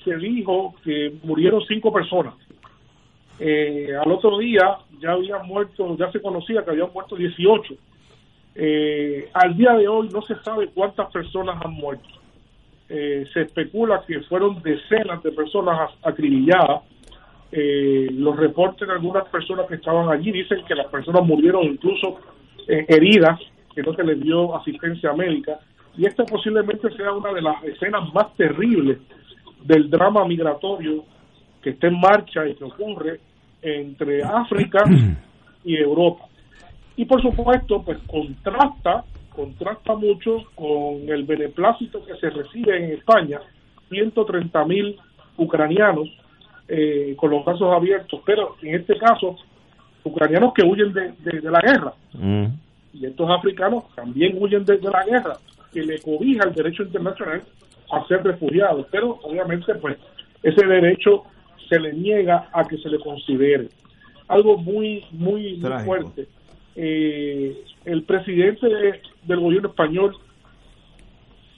se 0.04 0.16
dijo 0.16 0.74
que 0.82 1.14
murieron 1.22 1.62
cinco 1.66 1.92
personas. 1.92 2.34
Eh, 3.40 3.90
al 4.00 4.10
otro 4.10 4.38
día 4.38 4.78
ya 5.00 5.12
habían 5.12 5.46
muerto, 5.46 5.96
ya 5.96 6.10
se 6.10 6.20
conocía 6.20 6.64
que 6.64 6.70
habían 6.70 6.92
muerto 6.92 7.16
18. 7.16 7.74
al 9.34 9.56
día 9.56 9.72
de 9.74 9.86
hoy 9.86 10.08
no 10.12 10.20
se 10.22 10.34
sabe 10.42 10.68
cuántas 10.68 11.10
personas 11.12 11.60
han 11.64 11.72
muerto. 11.72 12.08
se 12.88 13.40
especula 13.42 14.02
que 14.06 14.20
fueron 14.22 14.60
decenas 14.62 15.22
de 15.22 15.30
personas 15.30 15.90
acribilladas 16.02 16.82
eh, 17.50 18.08
los 18.12 18.36
reportes 18.36 18.86
de 18.86 18.92
algunas 18.92 19.26
personas 19.28 19.66
que 19.66 19.76
estaban 19.76 20.10
allí 20.10 20.30
dicen 20.30 20.64
que 20.66 20.74
las 20.74 20.86
personas 20.88 21.24
murieron 21.24 21.64
incluso 21.64 22.20
eh, 22.66 22.84
heridas, 22.88 23.40
que 23.74 23.82
no 23.82 23.94
se 23.94 24.04
les 24.04 24.20
dio 24.20 24.54
asistencia 24.54 25.12
médica. 25.14 25.58
Y 25.96 26.06
esta 26.06 26.24
posiblemente 26.24 26.90
sea 26.94 27.12
una 27.12 27.32
de 27.32 27.42
las 27.42 27.62
escenas 27.64 28.12
más 28.12 28.34
terribles 28.36 28.98
del 29.64 29.88
drama 29.88 30.26
migratorio 30.26 31.04
que 31.62 31.70
está 31.70 31.88
en 31.88 31.98
marcha 31.98 32.46
y 32.46 32.54
que 32.54 32.64
ocurre 32.64 33.20
entre 33.62 34.22
África 34.22 34.84
y 35.64 35.76
Europa. 35.76 36.26
Y 36.96 37.04
por 37.04 37.22
supuesto, 37.22 37.82
pues 37.82 37.98
contrasta, 38.06 39.04
contrasta 39.30 39.94
mucho 39.94 40.44
con 40.54 41.08
el 41.08 41.24
beneplácito 41.24 42.04
que 42.04 42.16
se 42.16 42.30
recibe 42.30 42.76
en 42.76 42.92
España, 42.92 43.40
130 43.88 44.64
mil 44.64 44.96
ucranianos 45.36 46.08
eh, 46.66 47.14
con 47.16 47.30
los 47.30 47.44
brazos 47.44 47.72
abiertos, 47.72 48.20
pero 48.26 48.56
en 48.62 48.74
este 48.74 48.98
caso, 48.98 49.36
ucranianos 50.04 50.52
que 50.52 50.64
huyen 50.64 50.92
de, 50.92 51.40
la 51.50 51.60
guerra. 51.60 51.92
Mm. 52.12 52.46
Y 52.92 53.06
estos 53.06 53.30
africanos 53.30 53.84
también 53.94 54.36
huyen 54.40 54.64
de, 54.64 54.78
la 54.80 55.04
guerra, 55.04 55.34
que 55.72 55.82
le 55.82 56.00
cobija 56.00 56.44
el 56.48 56.54
derecho 56.54 56.82
internacional 56.82 57.42
a 57.90 58.06
ser 58.06 58.22
refugiados, 58.22 58.86
pero 58.90 59.18
obviamente 59.22 59.74
pues 59.76 59.96
ese 60.42 60.66
derecho 60.66 61.24
se 61.68 61.78
le 61.78 61.92
niega 61.92 62.48
a 62.52 62.64
que 62.64 62.78
se 62.78 62.88
le 62.88 62.98
considere. 62.98 63.68
Algo 64.28 64.58
muy, 64.58 65.04
muy, 65.12 65.60
fuerte. 65.84 66.26
Eh, 66.76 67.56
el 67.84 68.02
presidente 68.04 68.68
del 69.24 69.40
gobierno 69.40 69.68
español 69.68 70.16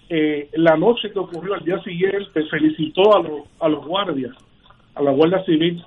eh, 0.09 0.49
la 0.55 0.77
noche 0.77 1.13
que 1.13 1.19
ocurrió 1.21 1.55
al 1.55 1.65
día 1.65 1.81
siguiente 1.83 2.45
felicitó 2.51 3.17
a 3.17 3.23
los, 3.23 3.43
a 3.61 3.69
los 3.69 3.87
guardias 3.87 4.35
a 4.95 5.03
la 5.03 5.13
Guardia 5.13 5.45
Civil 5.45 5.85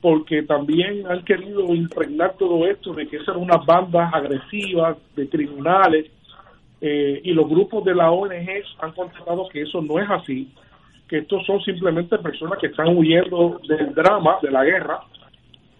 porque 0.00 0.42
también 0.42 1.06
han 1.06 1.24
querido 1.24 1.74
impregnar 1.74 2.34
todo 2.38 2.66
esto 2.66 2.92
de 2.92 3.06
que 3.06 3.16
esas 3.16 3.36
unas 3.36 3.64
bandas 3.64 4.12
agresivas 4.12 4.98
de 5.16 5.28
criminales 5.30 6.10
eh, 6.82 7.22
y 7.24 7.32
los 7.32 7.48
grupos 7.48 7.84
de 7.84 7.94
la 7.94 8.10
ONG 8.10 8.50
han 8.80 8.92
constatado 8.92 9.48
que 9.48 9.62
eso 9.62 9.80
no 9.80 9.98
es 9.98 10.10
así, 10.10 10.52
que 11.08 11.18
estos 11.18 11.44
son 11.46 11.60
simplemente 11.62 12.18
personas 12.18 12.58
que 12.58 12.68
están 12.68 12.96
huyendo 12.96 13.60
del 13.68 13.94
drama, 13.94 14.38
de 14.42 14.50
la 14.50 14.64
guerra, 14.64 15.00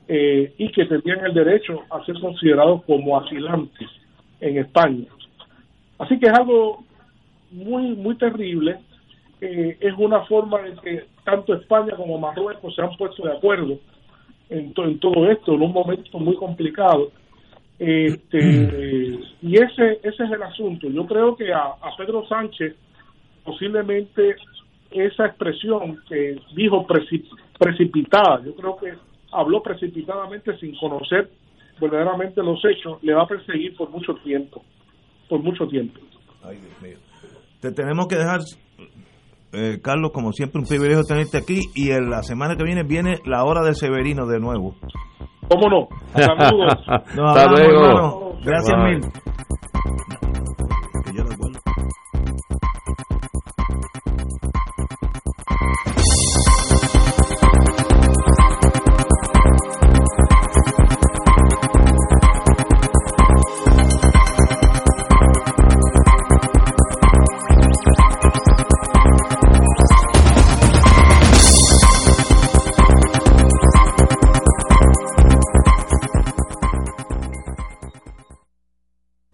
eh, 0.06 0.52
y 0.58 0.70
que 0.70 0.84
tenían 0.84 1.24
el 1.24 1.32
derecho 1.32 1.82
a 1.90 2.04
ser 2.04 2.18
considerados 2.20 2.82
como 2.84 3.18
asilantes 3.18 3.88
en 4.40 4.58
España. 4.58 5.06
Así 5.98 6.18
que 6.18 6.26
es 6.26 6.32
algo 6.34 6.84
muy, 7.50 7.94
muy 7.96 8.16
terrible. 8.16 8.80
Eh, 9.40 9.78
es 9.80 9.94
una 9.96 10.20
forma 10.26 10.60
de 10.60 10.74
que 10.82 11.04
tanto 11.24 11.54
España 11.54 11.96
como 11.96 12.18
Marruecos 12.18 12.74
se 12.74 12.82
han 12.82 12.94
puesto 12.96 13.22
de 13.22 13.32
acuerdo 13.32 13.78
en, 14.50 14.74
en 14.76 14.98
todo 14.98 15.30
esto, 15.30 15.54
en 15.54 15.62
un 15.62 15.72
momento 15.72 16.18
muy 16.18 16.36
complicado. 16.36 17.10
Este, 17.78 19.18
y 19.42 19.56
ese, 19.56 20.00
ese 20.02 20.24
es 20.24 20.30
el 20.30 20.42
asunto. 20.42 20.88
Yo 20.88 21.06
creo 21.06 21.34
que 21.34 21.52
a 21.52 21.74
Pedro 21.96 22.26
Sánchez 22.28 22.76
posiblemente 23.44 24.36
esa 24.90 25.26
expresión 25.26 25.98
que 26.08 26.36
dijo 26.54 26.86
precipitada, 26.86 28.42
yo 28.44 28.54
creo 28.54 28.76
que 28.76 28.92
habló 29.32 29.62
precipitadamente 29.62 30.56
sin 30.58 30.76
conocer 30.76 31.30
verdaderamente 31.80 32.42
los 32.42 32.60
hechos, 32.64 33.02
le 33.02 33.14
va 33.14 33.22
a 33.22 33.26
perseguir 33.26 33.76
por 33.76 33.90
mucho 33.90 34.14
tiempo, 34.22 34.62
por 35.28 35.42
mucho 35.42 35.66
tiempo. 35.66 36.00
Ay, 36.42 36.58
Dios 36.58 36.82
mío. 36.82 36.98
Te 37.60 37.72
tenemos 37.72 38.06
que 38.06 38.16
dejar, 38.16 38.40
eh, 39.52 39.80
Carlos, 39.82 40.12
como 40.12 40.32
siempre, 40.32 40.60
un 40.60 40.66
privilegio 40.66 41.02
tenerte 41.02 41.38
aquí 41.38 41.60
y 41.74 41.90
en 41.90 42.10
la 42.10 42.22
semana 42.22 42.56
que 42.56 42.64
viene 42.64 42.84
viene 42.84 43.16
la 43.24 43.44
hora 43.44 43.64
de 43.64 43.74
Severino 43.74 44.26
de 44.26 44.38
nuevo. 44.38 44.76
¿Cómo 45.48 45.68
no? 45.68 45.88
Saludos. 46.14 46.74
Hasta 46.86 47.50
luego. 47.50 48.38
Gracias 48.44 48.78
mil. 48.78 49.00